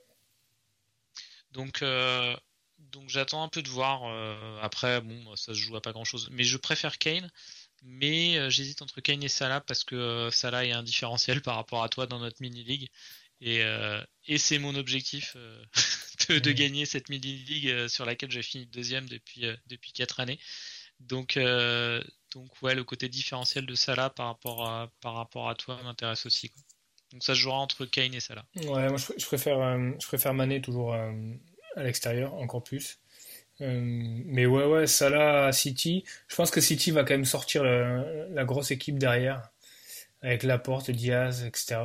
Donc, 1.55 1.81
euh, 1.81 2.35
donc 2.77 3.09
j'attends 3.09 3.41
un 3.43 3.47
peu 3.49 3.61
de 3.61 3.69
voir. 3.69 4.03
Euh, 4.05 4.59
après, 4.61 5.01
bon, 5.01 5.35
ça 5.35 5.53
se 5.53 5.59
joue 5.59 5.75
à 5.75 5.81
pas 5.81 5.93
grand 5.93 6.03
chose. 6.03 6.29
Mais 6.31 6.43
je 6.43 6.57
préfère 6.57 6.97
Kane. 6.99 7.31
Mais 7.83 8.37
euh, 8.37 8.49
j'hésite 8.49 8.81
entre 8.81 9.01
Kane 9.01 9.23
et 9.23 9.29
Salah 9.29 9.61
parce 9.61 9.83
que 9.83 10.29
Salah 10.31 10.65
est 10.65 10.71
un 10.71 10.83
différentiel 10.83 11.41
par 11.41 11.55
rapport 11.55 11.83
à 11.83 11.89
toi 11.89 12.07
dans 12.07 12.19
notre 12.19 12.41
mini-league. 12.41 12.89
Et, 13.41 13.61
et 14.27 14.37
c'est 14.37 14.59
mon 14.59 14.75
objectif 14.75 15.35
de, 16.29 16.51
gagner 16.51 16.85
cette 16.85 17.09
mini-league 17.09 17.87
sur 17.89 18.05
laquelle 18.05 18.31
j'ai 18.31 18.41
fini 18.41 18.65
deuxième 18.65 19.07
depuis, 19.09 19.45
depuis 19.67 19.91
4 19.91 20.21
années. 20.21 20.39
Donc, 21.01 21.37
donc 22.33 22.61
ouais, 22.61 22.75
le 22.75 22.83
côté 22.85 23.09
différentiel 23.09 23.65
de 23.65 23.75
Salah 23.75 24.09
par 24.09 24.27
rapport 24.27 24.67
à, 24.67 24.89
par 25.01 25.15
rapport 25.15 25.49
à 25.49 25.55
toi 25.55 25.79
m'intéresse 25.83 26.25
aussi. 26.25 26.49
Quoi. 26.49 26.63
Donc 27.15 27.23
ça 27.23 27.33
se 27.33 27.39
jouera 27.39 27.59
entre 27.59 27.85
Kane 27.85 28.13
et 28.13 28.19
Salah. 28.19 28.43
Ouais, 28.57 28.89
moi 28.89 28.97
je, 28.97 29.25
préfère, 29.25 29.57
euh, 29.61 29.91
je 30.01 30.05
préfère 30.05 30.33
Mané 30.33 30.59
toujours 30.59 30.93
euh, 30.93 31.13
à 31.77 31.83
l'extérieur, 31.83 32.33
encore 32.33 32.61
plus. 32.61 32.99
Euh, 33.61 33.79
mais 34.25 34.45
ouais, 34.45 34.65
ouais, 34.65 34.85
Salah 34.85 35.49
City. 35.53 36.03
Je 36.27 36.35
pense 36.35 36.51
que 36.51 36.59
City 36.59 36.91
va 36.91 37.05
quand 37.05 37.13
même 37.13 37.23
sortir 37.23 37.63
la, 37.63 38.43
grosse 38.43 38.71
équipe 38.71 38.99
derrière, 38.99 39.49
avec 40.21 40.43
Laporte, 40.43 40.91
Diaz, 40.91 41.45
etc. 41.45 41.77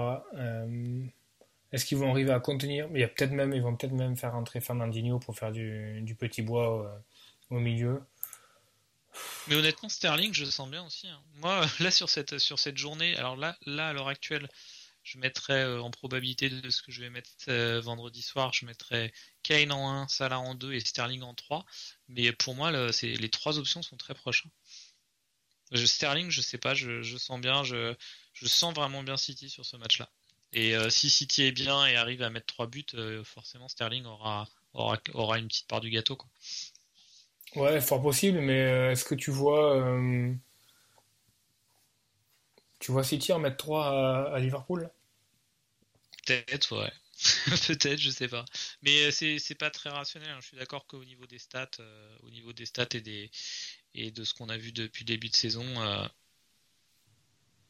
Est-ce 1.70 1.84
qu'ils 1.84 1.98
vont 1.98 2.10
arriver 2.10 2.32
à 2.32 2.40
contenir? 2.40 2.88
Il 2.92 3.00
y 3.00 3.04
a 3.04 3.08
peut-être 3.08 3.30
même, 3.30 3.52
Ils 3.52 3.62
vont 3.62 3.76
peut-être 3.76 3.92
même 3.92 4.16
faire 4.16 4.34
entrer 4.34 4.60
Fernandinho 4.60 5.20
pour 5.20 5.38
faire 5.38 5.52
du, 5.52 6.16
petit 6.18 6.42
bois 6.42 7.00
au, 7.50 7.60
milieu. 7.60 8.02
Mais 9.46 9.54
honnêtement, 9.54 9.88
Sterling, 9.88 10.34
je 10.34 10.44
le 10.44 10.50
sens 10.50 10.68
bien 10.68 10.84
aussi. 10.84 11.06
Hein. 11.06 11.20
Moi, 11.36 11.64
là, 11.78 11.92
sur 11.92 12.08
cette, 12.10 12.38
sur 12.38 12.58
cette 12.58 12.78
journée, 12.78 13.14
alors 13.14 13.36
là, 13.36 13.56
là 13.64 13.90
à 13.90 13.92
l'heure 13.92 14.08
actuelle, 14.08 14.48
je 15.02 15.18
mettrais 15.18 15.64
euh, 15.64 15.82
en 15.82 15.90
probabilité 15.90 16.50
de 16.50 16.70
ce 16.70 16.82
que 16.82 16.92
je 16.92 17.00
vais 17.00 17.10
mettre 17.10 17.30
euh, 17.48 17.80
vendredi 17.80 18.22
soir, 18.22 18.52
je 18.52 18.66
mettrais 18.66 19.12
Kane 19.42 19.72
en 19.72 20.02
1, 20.02 20.08
Salah 20.08 20.38
en 20.38 20.54
2 20.54 20.74
et 20.74 20.80
Sterling 20.80 21.22
en 21.22 21.34
3. 21.34 21.64
Mais 22.08 22.32
pour 22.32 22.54
moi, 22.54 22.70
les 22.72 23.30
trois 23.30 23.58
options 23.58 23.82
sont 23.82 23.96
très 23.96 24.14
proches. 24.14 24.46
Hein. 25.72 25.86
Sterling, 25.86 26.30
je 26.30 26.40
sais 26.40 26.58
pas, 26.58 26.74
je, 26.74 27.16
sens 27.16 27.40
bien, 27.40 27.62
je, 27.64 27.94
sens 28.44 28.74
vraiment 28.74 29.02
bien 29.02 29.16
City 29.16 29.48
sur 29.48 29.64
ce 29.64 29.76
match-là. 29.76 30.10
Et 30.52 30.74
euh, 30.74 30.90
si 30.90 31.08
City 31.08 31.44
est 31.44 31.52
bien 31.52 31.86
et 31.86 31.94
arrive 31.96 32.22
à 32.22 32.30
mettre 32.30 32.46
3 32.46 32.66
buts, 32.66 32.86
forcément 33.24 33.68
Sterling 33.68 34.04
aura, 34.04 34.48
aura, 34.74 35.38
une 35.38 35.46
petite 35.46 35.68
part 35.68 35.80
du 35.80 35.90
gâteau. 35.90 36.16
Quoi. 36.16 36.28
Ouais, 37.54 37.80
fort 37.80 38.02
possible, 38.02 38.40
mais 38.40 38.92
est-ce 38.92 39.04
que 39.04 39.14
tu 39.14 39.30
vois 39.30 39.76
Tu 42.80 42.90
vois 42.92 43.04
City 43.04 43.32
en 43.32 43.38
mettre 43.38 43.58
3 43.58 44.32
à, 44.32 44.38
Liverpool? 44.40 44.90
Peut-être, 46.26 46.76
ouais. 46.76 46.92
Peut-être, 47.66 47.98
je 47.98 48.10
sais 48.10 48.28
pas. 48.28 48.44
Mais 48.82 49.10
c'est 49.12 49.54
pas 49.54 49.70
très 49.70 49.90
rationnel. 49.90 50.30
Hein. 50.30 50.38
Je 50.40 50.48
suis 50.48 50.56
d'accord 50.56 50.86
qu'au 50.86 51.04
niveau 51.04 51.26
des 51.26 51.38
stats, 51.38 51.68
au 52.22 52.30
niveau 52.30 52.52
des 52.52 52.66
stats 52.66 52.88
et 52.94 53.00
des 53.00 53.30
et 53.94 54.10
de 54.10 54.24
ce 54.24 54.34
qu'on 54.34 54.48
a 54.48 54.56
vu 54.56 54.72
depuis 54.72 55.04
le 55.04 55.08
début 55.08 55.28
de 55.28 55.36
saison, 55.36 55.64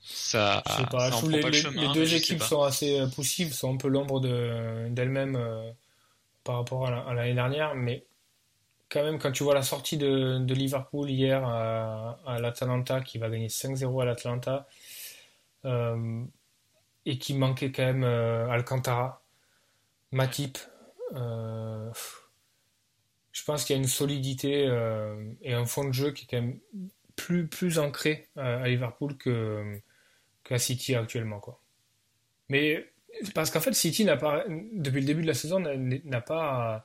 ça, 0.03 0.63
je 0.67 0.73
sais 0.73 0.87
pas, 0.87 1.11
je 1.11 1.27
les, 1.27 1.43
les, 1.43 1.93
deux 1.93 2.15
équipes 2.15 2.43
sont 2.43 2.63
assez 2.63 3.01
euh, 3.01 3.07
poussives, 3.07 3.53
sont 3.53 3.75
un 3.75 3.77
peu 3.77 3.89
l'ombre 3.89 4.21
d'elles-mêmes 4.21 5.37
euh, 5.37 5.71
par 6.43 6.57
rapport 6.57 6.87
à 6.87 7.13
l'année 7.13 7.35
dernière, 7.35 7.75
mais 7.75 8.07
quand 8.89 9.05
même, 9.05 9.19
quand 9.19 9.31
tu 9.31 9.45
vois 9.45 9.55
la 9.55 9.63
sortie 9.63 9.99
de, 9.99 10.39
de 10.39 10.55
Liverpool 10.55 11.11
hier 11.11 11.45
à, 11.45 12.19
à 12.27 12.41
l'Atalanta, 12.41 13.03
qui 13.03 13.19
va 13.19 13.29
gagner 13.29 13.49
5-0 13.49 14.03
à 14.03 14.05
l'Atalanta, 14.07 14.67
euh, 14.67 14.71
et 15.65 17.19
qui 17.19 17.35
manquait 17.35 17.73
quand 17.73 17.85
même 17.85 18.05
Alcantara, 18.05 19.25
Matip, 20.13 20.59
je 21.13 21.93
pense 23.45 23.65
qu'il 23.65 23.77
y 23.77 23.79
a 23.79 23.83
une 23.83 23.89
solidité 23.89 24.65
et 25.43 25.53
un 25.53 25.67
fond 25.67 25.85
de 25.85 25.93
jeu 25.93 26.13
qui 26.13 26.25
est 26.25 26.29
quand 26.29 26.43
même 26.43 26.61
plus, 27.17 27.49
plus 27.49 27.79
ancré 27.79 28.29
à 28.37 28.67
Liverpool 28.69 29.17
qu'à 30.45 30.59
City 30.59 30.95
actuellement. 30.95 31.41
Quoi. 31.41 31.61
Mais 32.49 32.93
parce 33.35 33.51
qu'en 33.51 33.61
fait, 33.61 33.73
City 33.73 34.05
depuis 34.05 35.01
le 35.01 35.07
début 35.07 35.23
de 35.23 35.27
la 35.27 35.35
saison, 35.35 35.61
n'a 35.61 36.21
pas, 36.21 36.85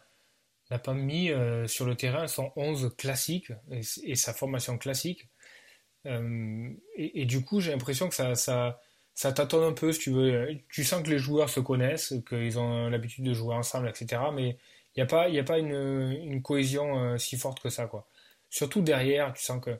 pas 0.83 0.93
mis 0.93 1.31
euh, 1.31 1.67
sur 1.67 1.85
le 1.85 1.95
terrain 1.95 2.27
son 2.27 2.51
11 2.55 2.93
classique 2.97 3.51
et, 3.71 4.15
sa 4.15 4.33
formation 4.33 4.77
classique. 4.77 5.27
Euh, 6.05 6.69
et, 6.95 7.25
du 7.25 7.43
coup, 7.43 7.59
j'ai 7.61 7.71
l'impression 7.71 8.09
que 8.09 8.15
ça, 8.15 8.35
ça, 8.35 8.79
ça 9.13 9.31
tâtonne 9.33 9.63
un 9.63 9.73
peu, 9.73 9.91
si 9.91 9.99
tu 9.99 10.11
veux. 10.11 10.57
Tu 10.69 10.83
sens 10.83 11.03
que 11.03 11.09
les 11.09 11.17
joueurs 11.17 11.49
se 11.49 11.59
connaissent, 11.59 12.13
qu'ils 12.27 12.59
ont 12.59 12.89
l'habitude 12.89 13.23
de 13.25 13.33
jouer 13.33 13.55
ensemble, 13.55 13.89
etc. 13.89 14.21
Mais 14.33 14.57
il 14.95 14.99
n'y 14.99 15.03
a 15.03 15.07
pas, 15.07 15.29
y 15.29 15.39
a 15.39 15.43
pas 15.43 15.59
une, 15.59 15.71
une 16.23 16.41
cohésion 16.41 16.99
euh, 16.99 17.17
si 17.17 17.37
forte 17.37 17.59
que 17.61 17.69
ça. 17.69 17.87
Quoi. 17.87 18.07
Surtout 18.49 18.81
derrière, 18.81 19.33
tu 19.33 19.43
sens 19.43 19.63
que 19.63 19.77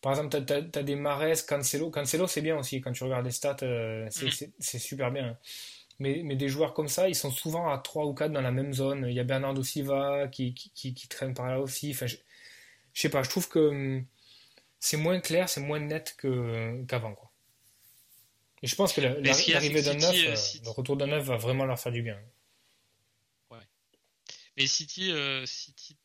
par 0.00 0.12
exemple, 0.12 0.44
tu 0.44 0.78
as, 0.78 0.82
des 0.82 0.96
Mares, 0.96 1.46
Cancelo. 1.46 1.90
Cancelo, 1.90 2.26
c'est 2.26 2.40
bien 2.40 2.56
aussi. 2.56 2.80
Quand 2.80 2.92
tu 2.92 3.04
regardes 3.04 3.24
les 3.26 3.30
stats, 3.32 3.56
euh, 3.62 4.08
c'est 4.10 4.78
super 4.78 5.10
bien. 5.10 5.36
Mais, 5.98 6.22
mais, 6.24 6.36
des 6.36 6.48
joueurs 6.48 6.72
comme 6.72 6.88
ça, 6.88 7.08
ils 7.08 7.14
sont 7.14 7.30
souvent 7.30 7.68
à 7.70 7.78
3 7.78 8.06
ou 8.06 8.14
4 8.14 8.32
dans 8.32 8.40
la 8.40 8.52
même 8.52 8.72
zone. 8.72 9.06
Il 9.08 9.14
y 9.14 9.20
a 9.20 9.24
Bernardo 9.24 9.62
Silva 9.62 10.28
qui, 10.28 10.54
qui, 10.54 10.94
qui, 10.94 11.08
traîne 11.08 11.34
par 11.34 11.48
là 11.50 11.60
aussi. 11.60 11.90
Enfin, 11.90 12.06
je, 12.06 12.16
je 12.94 13.00
sais 13.02 13.10
pas, 13.10 13.22
je 13.22 13.30
trouve 13.30 13.48
que 13.48 13.58
hum, 13.58 14.06
c'est 14.80 14.96
moins 14.96 15.20
clair, 15.20 15.48
c'est 15.48 15.60
moins 15.60 15.78
net 15.78 16.16
qu'avant. 16.88 17.14
quoi. 17.14 17.30
Et 18.62 18.66
je 18.66 18.74
pense 18.74 18.92
que 18.92 19.00
l'arrivée 19.00 19.82
d'un 19.82 19.94
neuf, 19.94 20.14
euh, 20.14 20.32
euh, 20.32 20.64
le 20.64 20.70
retour 20.70 20.96
d'un 20.96 21.06
neuf 21.06 21.24
va 21.24 21.36
vraiment 21.36 21.64
leur 21.64 21.78
faire 21.78 21.92
du 21.92 22.02
bien. 22.02 22.18
Ouais. 23.50 23.58
Mais 24.56 24.66
City, 24.66 25.12
City 25.46 25.96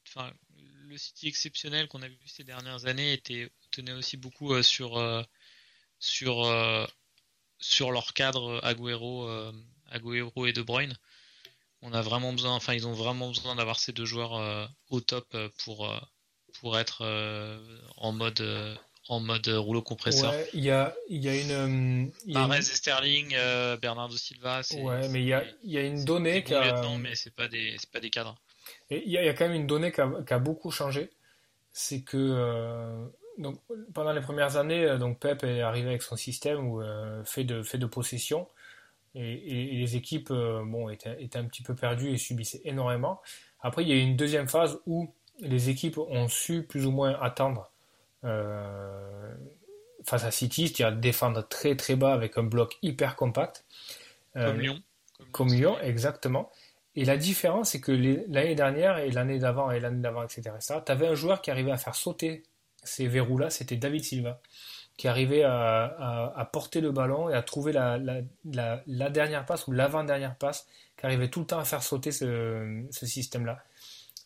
le 0.88 0.98
City 0.98 1.28
exceptionnel 1.28 1.88
qu'on 1.88 2.02
a 2.02 2.08
vu 2.08 2.18
ces 2.26 2.44
dernières 2.44 2.86
années 2.86 3.14
était 3.14 3.50
tenait 3.72 3.92
aussi 3.92 4.18
beaucoup 4.18 4.54
euh, 4.54 4.64
sur 4.64 4.98
euh, 4.98 5.24
sur 6.00 6.46
euh, 6.46 6.86
sur 7.60 7.92
leur 7.92 8.14
cadre 8.14 8.60
Agüero, 8.64 9.28
Agüero 9.90 10.46
et 10.46 10.54
De 10.54 10.62
Bruyne. 10.62 10.96
On 11.82 11.94
a 11.94 12.02
vraiment 12.02 12.34
besoin, 12.34 12.54
enfin 12.54 12.74
ils 12.74 12.88
ont 12.88 12.94
vraiment 12.94 13.30
besoin 13.30 13.56
d'avoir 13.56 13.80
ces 13.80 13.92
deux 13.94 14.06
joueurs 14.06 14.70
au 14.90 15.02
top 15.02 15.36
pour 15.64 15.90
pour 16.66 16.80
être 16.80 17.06
en 17.98 18.12
mode 18.12 18.42
en 19.08 19.20
mode 19.20 19.48
rouleau 19.48 19.84
compresseur. 19.84 20.34
il 20.54 20.64
y 20.64 20.72
a, 20.72 20.96
y 21.10 21.30
a 21.30 21.36
une. 21.36 22.12
et 22.28 22.62
Sterling, 22.62 23.36
Bernardo 23.80 24.18
Silva. 24.18 24.62
Ouais, 24.80 25.08
mais 25.10 25.22
il 25.22 25.28
y 25.28 25.34
a, 25.34 25.44
y 25.64 25.78
a 25.78 25.82
une 25.82 26.04
donnée 26.04 26.44
qui 26.44 26.56
a. 26.56 26.82
mais 26.98 27.14
c'est 27.14 27.36
pas 27.36 27.48
des, 27.48 27.76
pas 27.94 28.00
des 28.00 28.10
cadres. 28.10 28.36
Et 28.90 29.04
il 29.06 29.12
y, 29.12 29.18
a 29.18 29.34
quand 29.36 29.48
même 29.48 29.56
une 29.56 29.68
donnée 29.68 29.92
qui 29.92 30.02
a, 30.02 30.10
qui 30.26 30.34
a 30.34 30.40
beaucoup 30.40 30.72
changé. 30.72 31.12
C'est 31.72 32.02
que 32.02 33.06
donc, 33.38 33.60
pendant 33.94 34.14
les 34.14 34.22
premières 34.22 34.58
années, 34.58 34.86
euh, 34.86 34.98
donc 34.98 35.20
Pep 35.20 35.44
est 35.44 35.62
arrivé 35.62 35.90
avec 35.90 36.02
son 36.02 36.16
système 36.16 36.68
où, 36.68 36.82
euh, 36.82 37.24
fait, 37.26 37.44
de, 37.44 37.64
fait 37.64 37.78
de 37.78 37.86
possession. 37.86 38.48
Et, 39.14 39.72
les 39.72 39.96
équipes 39.96 40.32
euh, 40.32 40.62
bon, 40.66 40.90
étaient, 40.90 41.22
étaient, 41.24 41.40
un 41.40 41.46
petit 41.46 41.64
peu 41.64 41.74
perdues 41.74 42.12
et 42.12 42.18
subissaient 42.18 42.62
énormément. 42.66 43.22
Après, 43.62 43.84
il 43.84 43.90
y 43.90 43.94
a 43.94 43.96
eu 43.96 44.02
une 44.02 44.18
deuxième 44.18 44.48
phase 44.48 44.78
où 44.86 45.14
les 45.40 45.70
équipes 45.70 45.98
ont 45.98 46.28
su 46.28 46.64
plus 46.64 46.86
ou 46.86 46.92
moins 46.92 47.20
attendre 47.22 47.72
face 50.04 50.24
à 50.24 50.32
City, 50.32 50.68
c'est-à-dire 50.68 50.98
défendre 50.98 51.48
très 51.48 51.76
très 51.76 51.96
bas 51.96 52.14
avec 52.14 52.38
un 52.38 52.44
bloc 52.44 52.78
hyper 52.82 53.16
compact. 53.16 53.66
Comme 54.34 54.60
Lyon. 54.60 54.82
Comme, 55.32 55.50
Lyon, 55.50 55.78
exactement. 55.82 56.52
Et 56.96 57.06
la 57.06 57.18
différence, 57.18 57.72
c'est 57.72 57.82
que 57.82 57.92
l'année 57.92 58.56
dernière 58.56 58.98
et 58.98 59.12
l'année 59.12 59.40
d'avant 59.40 59.72
et 59.72 59.80
l'année 59.80 60.02
d'avant, 60.02 60.24
etc., 60.24 60.52
tu 60.60 60.92
avais 60.92 61.08
un 61.08 61.16
joueur 61.16 61.42
qui 61.42 61.52
arrivait 61.52 61.72
à 61.72 61.78
faire 61.78 61.96
sauter 61.96 62.44
ces 62.86 63.08
verrous-là, 63.08 63.50
c'était 63.50 63.76
David 63.76 64.04
Silva, 64.04 64.40
qui 64.96 65.08
arrivait 65.08 65.44
à, 65.44 66.50
porter 66.54 66.80
le 66.80 66.92
ballon 66.92 67.30
et 67.30 67.34
à 67.34 67.42
trouver 67.42 67.74
la, 67.74 68.00
dernière 69.10 69.46
passe 69.46 69.68
ou 69.68 69.72
l'avant-dernière 69.72 70.36
passe, 70.36 70.68
qui 70.98 71.06
arrivait 71.06 71.30
tout 71.30 71.42
le 71.42 71.46
temps 71.48 71.60
à 71.60 71.66
faire 71.66 71.84
sauter 71.84 72.12
ce, 72.12 72.86
système-là. 72.92 73.62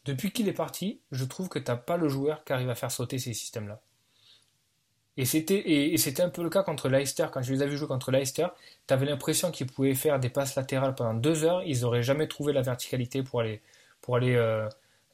Depuis 0.10 0.32
qu'il 0.32 0.50
est 0.50 0.54
parti, 0.54 1.02
je 1.12 1.24
trouve 1.24 1.50
que 1.50 1.60
tu 1.60 1.70
n'as 1.70 1.78
pas 1.78 1.96
le 1.96 2.10
joueur 2.10 2.44
qui 2.44 2.52
arrive 2.52 2.72
à 2.72 2.74
faire 2.74 2.90
sauter 2.90 3.20
ces 3.20 3.36
systèmes-là. 3.36 3.80
Et 5.18 5.26
c'était, 5.26 5.70
et, 5.70 5.96
c'était 5.98 6.24
un 6.24 6.30
peu 6.30 6.42
le 6.42 6.50
cas 6.50 6.64
contre 6.64 6.90
Leicester. 6.90 7.28
Quand 7.32 7.44
je 7.44 7.54
les 7.54 7.62
avais 7.62 7.78
joués 7.78 7.88
contre 7.88 8.10
Leicester, 8.10 8.48
tu 8.88 8.94
avais 8.94 9.06
l'impression 9.06 9.52
qu'ils 9.52 9.68
pouvaient 9.68 9.94
faire 9.94 10.20
des 10.20 10.30
passes 10.30 10.56
latérales 10.56 10.96
pendant 10.96 11.14
deux 11.14 11.44
heures. 11.44 11.62
Ils 11.62 11.82
n'auraient 11.82 12.02
jamais 12.02 12.28
trouvé 12.28 12.54
la 12.54 12.64
verticalité 12.64 13.22
pour 13.22 13.42
aller, 13.42 13.62
euh, 14.36 14.68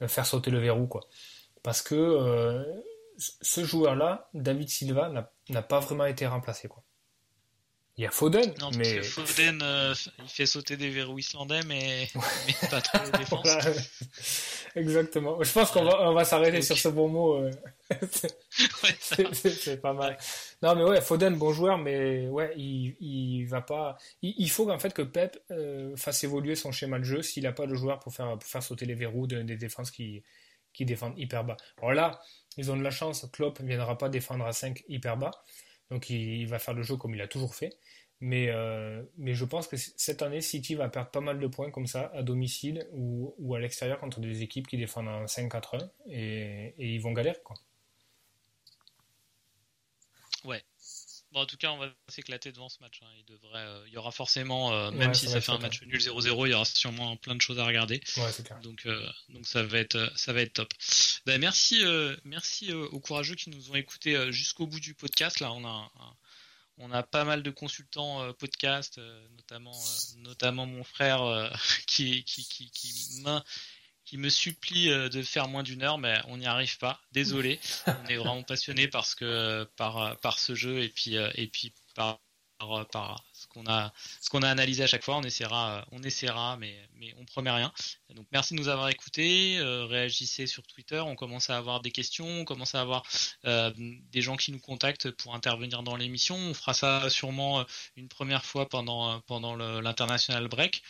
faire 0.07 0.25
sauter 0.25 0.49
le 0.49 0.59
verrou. 0.59 0.87
Quoi. 0.87 1.01
Parce 1.61 1.81
que 1.81 1.95
euh, 1.95 2.63
ce 3.17 3.65
joueur-là, 3.65 4.29
David 4.33 4.69
Silva, 4.69 5.11
n'a 5.49 5.61
pas 5.61 5.81
vraiment 5.81 6.05
été 6.05 6.25
remplacé. 6.25 6.69
Il 7.97 8.03
y 8.03 8.07
a 8.07 8.11
Foden, 8.11 8.53
non, 8.59 8.71
mais 8.77 9.01
Foden, 9.01 9.61
euh, 9.63 9.93
il 10.19 10.27
fait 10.27 10.45
sauter 10.45 10.75
des 10.75 10.89
verrous 10.89 11.17
islandais, 11.17 11.61
mais, 11.65 12.09
mais 12.13 12.69
pas 12.69 12.81
trop 12.81 13.05
de 13.05 13.17
défense. 13.17 13.47
Exactement. 14.75 15.41
Je 15.41 15.51
pense 15.53 15.71
qu'on 15.71 15.85
va, 15.85 16.09
on 16.09 16.13
va 16.13 16.25
s'arrêter 16.25 16.61
sur 16.61 16.77
ce 16.77 16.89
bon 16.89 17.07
mot. 17.07 17.35
Euh. 17.35 17.51
c'est 18.99 19.81
pas 19.81 19.93
mal. 19.93 20.17
Non, 20.61 20.75
mais 20.75 20.83
ouais, 20.83 20.99
Foden, 20.99 21.37
bon 21.37 21.53
joueur, 21.53 21.77
mais 21.77 22.27
ouais, 22.27 22.53
il, 22.57 22.97
il 22.99 23.45
va 23.45 23.61
pas. 23.61 23.97
Il, 24.21 24.49
faut 24.49 24.69
en 24.69 24.79
fait 24.79 24.93
que 24.93 25.01
Pep 25.01 25.39
euh, 25.51 25.95
fasse 25.95 26.25
évoluer 26.25 26.55
son 26.55 26.73
schéma 26.73 26.99
de 26.99 27.05
jeu 27.05 27.21
s'il 27.21 27.43
n'a 27.43 27.53
pas 27.53 27.65
de 27.65 27.75
joueur 27.75 27.99
pour 27.99 28.13
faire, 28.13 28.37
pour 28.37 28.49
faire 28.49 28.63
sauter 28.63 28.85
les 28.85 28.95
verrous 28.95 29.25
des 29.25 29.55
défenses 29.55 29.89
qui, 29.89 30.21
qui 30.75 30.85
défendent 30.85 31.17
hyper 31.17 31.43
bas. 31.43 31.57
Alors 31.77 31.93
là, 31.93 32.19
ils 32.57 32.71
ont 32.71 32.77
de 32.77 32.83
la 32.83 32.91
chance, 32.91 33.25
Klopp 33.31 33.59
ne 33.61 33.67
viendra 33.67 33.97
pas 33.97 34.09
défendre 34.09 34.45
à 34.45 34.53
5 34.53 34.83
hyper 34.87 35.17
bas, 35.17 35.31
donc 35.89 36.09
il, 36.09 36.45
va 36.47 36.59
faire 36.59 36.73
le 36.73 36.83
jeu 36.83 36.97
comme 36.97 37.15
il 37.15 37.21
a 37.21 37.27
toujours 37.27 37.55
fait. 37.55 37.77
Mais, 38.21 38.49
euh, 38.49 39.03
mais 39.17 39.33
je 39.33 39.45
pense 39.45 39.67
que 39.67 39.75
cette 39.77 40.21
année, 40.21 40.41
City 40.41 40.75
va 40.75 40.89
perdre 40.89 41.11
pas 41.11 41.21
mal 41.21 41.39
de 41.39 41.47
points 41.47 41.69
comme 41.69 41.87
ça, 41.87 42.11
à 42.13 42.23
domicile 42.23 42.87
ou, 42.91 43.35
ou 43.37 43.55
à 43.55 43.59
l'extérieur 43.59 43.99
contre 43.99 44.19
des 44.19 44.41
équipes 44.41 44.67
qui 44.67 44.77
défendent 44.77 45.09
en 45.09 45.25
5-4-1, 45.25 45.89
et, 46.07 46.73
et, 46.77 46.93
ils 46.95 47.01
vont 47.01 47.11
galérer. 47.11 47.39
Quoi. 47.43 47.57
Ouais, 50.45 50.63
en 51.41 51.45
tout 51.45 51.57
cas, 51.57 51.71
on 51.71 51.77
va 51.77 51.89
s'éclater 52.07 52.51
devant 52.51 52.69
ce 52.69 52.79
match. 52.81 52.99
Hein. 53.01 53.07
Il, 53.17 53.25
devrait, 53.25 53.59
euh, 53.59 53.83
il 53.87 53.93
y 53.93 53.97
aura 53.97 54.11
forcément, 54.11 54.73
euh, 54.73 54.91
même 54.91 55.13
si 55.13 55.27
ça 55.27 55.41
fait 55.41 55.51
un 55.51 55.57
match 55.57 55.81
nul 55.81 55.99
0-0, 55.99 56.47
il 56.47 56.51
y 56.51 56.53
aura 56.53 56.65
sûrement 56.65 57.17
plein 57.17 57.35
de 57.35 57.41
choses 57.41 57.59
à 57.59 57.65
regarder. 57.65 58.01
Donc, 58.61 58.85
euh, 58.85 59.05
donc 59.29 59.45
ça 59.45 59.63
va 59.63 59.79
être, 59.79 60.11
ça 60.15 60.33
va 60.33 60.41
être 60.41 60.53
top. 60.53 60.73
Ben, 61.25 61.39
merci, 61.39 61.83
merci 62.23 62.73
aux 62.73 62.99
courageux 62.99 63.35
qui 63.35 63.49
nous 63.49 63.71
ont 63.71 63.75
écoutés 63.75 64.31
jusqu'au 64.31 64.67
bout 64.67 64.79
du 64.79 64.93
podcast. 64.93 65.39
Là, 65.39 65.51
on 65.51 65.65
a, 65.65 65.91
on 66.77 66.91
a 66.91 67.03
pas 67.03 67.23
mal 67.23 67.41
de 67.43 67.51
consultants 67.51 68.33
podcast, 68.33 68.99
notamment, 69.37 69.79
notamment 70.17 70.65
mon 70.65 70.83
frère 70.83 71.51
qui, 71.87 72.23
qui, 72.23 72.43
qui, 72.45 72.69
qui 72.71 73.23
qui 74.05 74.17
me 74.17 74.29
supplie 74.29 74.91
euh, 74.91 75.09
de 75.09 75.21
faire 75.23 75.47
moins 75.47 75.63
d'une 75.63 75.81
heure, 75.81 75.97
mais 75.97 76.21
on 76.27 76.37
n'y 76.37 76.45
arrive 76.45 76.77
pas. 76.77 77.01
Désolé. 77.11 77.59
on 77.87 78.05
est 78.05 78.15
vraiment 78.15 78.43
passionné 78.43 78.87
parce 78.87 79.15
que 79.15 79.67
par 79.75 80.17
par 80.19 80.39
ce 80.39 80.55
jeu 80.55 80.81
et 80.81 80.89
puis 80.89 81.17
euh, 81.17 81.29
et 81.35 81.47
puis 81.47 81.73
par 81.95 82.19
par, 82.91 83.25
ce 83.63 84.29
qu'on 84.29 84.41
a 84.41 84.49
analysé 84.49 84.83
à 84.83 84.87
chaque 84.87 85.03
fois. 85.03 85.17
On 85.17 85.23
essaiera 85.23 85.85
on 85.91 86.01
essaiera, 86.03 86.57
mais 86.57 86.75
on 87.17 87.25
promet 87.25 87.51
rien. 87.51 87.71
Donc 88.15 88.27
merci 88.31 88.53
de 88.53 88.59
nous 88.59 88.67
avoir 88.67 88.89
écoutés. 88.89 89.57
Euh, 89.57 89.85
réagissez 89.85 90.47
sur 90.47 90.63
Twitter. 90.63 90.99
On 90.99 91.15
commence 91.15 91.49
à 91.49 91.57
avoir 91.57 91.81
des 91.81 91.91
questions. 91.91 92.27
On 92.27 92.45
commence 92.45 92.75
à 92.75 92.81
avoir 92.81 93.03
des 93.43 94.21
gens 94.21 94.35
qui 94.35 94.51
nous 94.51 94.59
contactent 94.59 95.11
pour 95.11 95.35
intervenir 95.35 95.83
dans 95.83 95.95
l'émission. 95.95 96.35
On 96.35 96.53
fera 96.53 96.73
ça 96.73 97.09
sûrement 97.09 97.65
une 97.95 98.09
première 98.09 98.45
fois 98.45 98.67
pendant 98.67 99.21
l'international 99.81 100.47
break. 100.47 100.81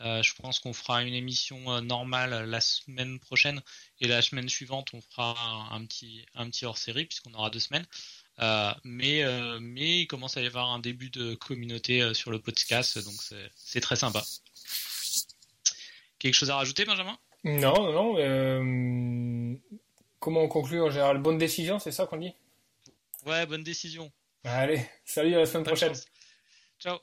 Euh, 0.00 0.22
je 0.22 0.32
pense 0.34 0.60
qu'on 0.60 0.72
fera 0.72 1.02
une 1.02 1.14
émission 1.14 1.72
euh, 1.72 1.80
normale 1.80 2.48
la 2.48 2.60
semaine 2.60 3.18
prochaine 3.18 3.60
et 4.00 4.06
la 4.06 4.22
semaine 4.22 4.48
suivante 4.48 4.94
on 4.94 5.00
fera 5.00 5.34
un, 5.72 5.84
petit 5.86 6.24
un 6.34 6.48
petit 6.48 6.66
hors 6.66 6.78
série 6.78 7.06
puisqu'on 7.06 7.34
aura 7.34 7.50
deux 7.50 7.58
semaines. 7.58 7.86
Mais, 8.84 9.24
mais 9.60 10.00
il 10.00 10.06
commence 10.06 10.36
à 10.36 10.42
y 10.42 10.46
avoir 10.46 10.70
un 10.70 10.78
début 10.78 11.10
de 11.10 11.34
communauté 11.34 12.14
sur 12.14 12.30
le 12.30 12.38
podcast, 12.38 12.98
donc 13.04 13.14
c'est 13.56 13.80
très 13.80 13.96
sympa. 13.96 14.22
Quelque 16.18 16.34
chose 16.34 16.50
à 16.50 16.56
rajouter, 16.56 16.84
Benjamin? 16.84 17.16
Non, 17.44 17.92
non, 17.92 18.14
non. 18.18 19.58
comment 20.18 20.42
on 20.42 20.48
conclut 20.48 20.80
en 20.82 20.90
général? 20.90 21.18
Bonne 21.18 21.38
décision, 21.38 21.78
c'est 21.78 21.92
ça 21.92 22.06
qu'on 22.06 22.18
dit? 22.18 22.34
Ouais, 23.26 23.46
bonne 23.46 23.62
décision. 23.62 24.10
Allez, 24.44 24.88
salut 25.04 25.34
à 25.34 25.38
la 25.40 25.46
semaine 25.46 25.64
prochaine. 25.64 25.94
Ciao. 26.78 26.98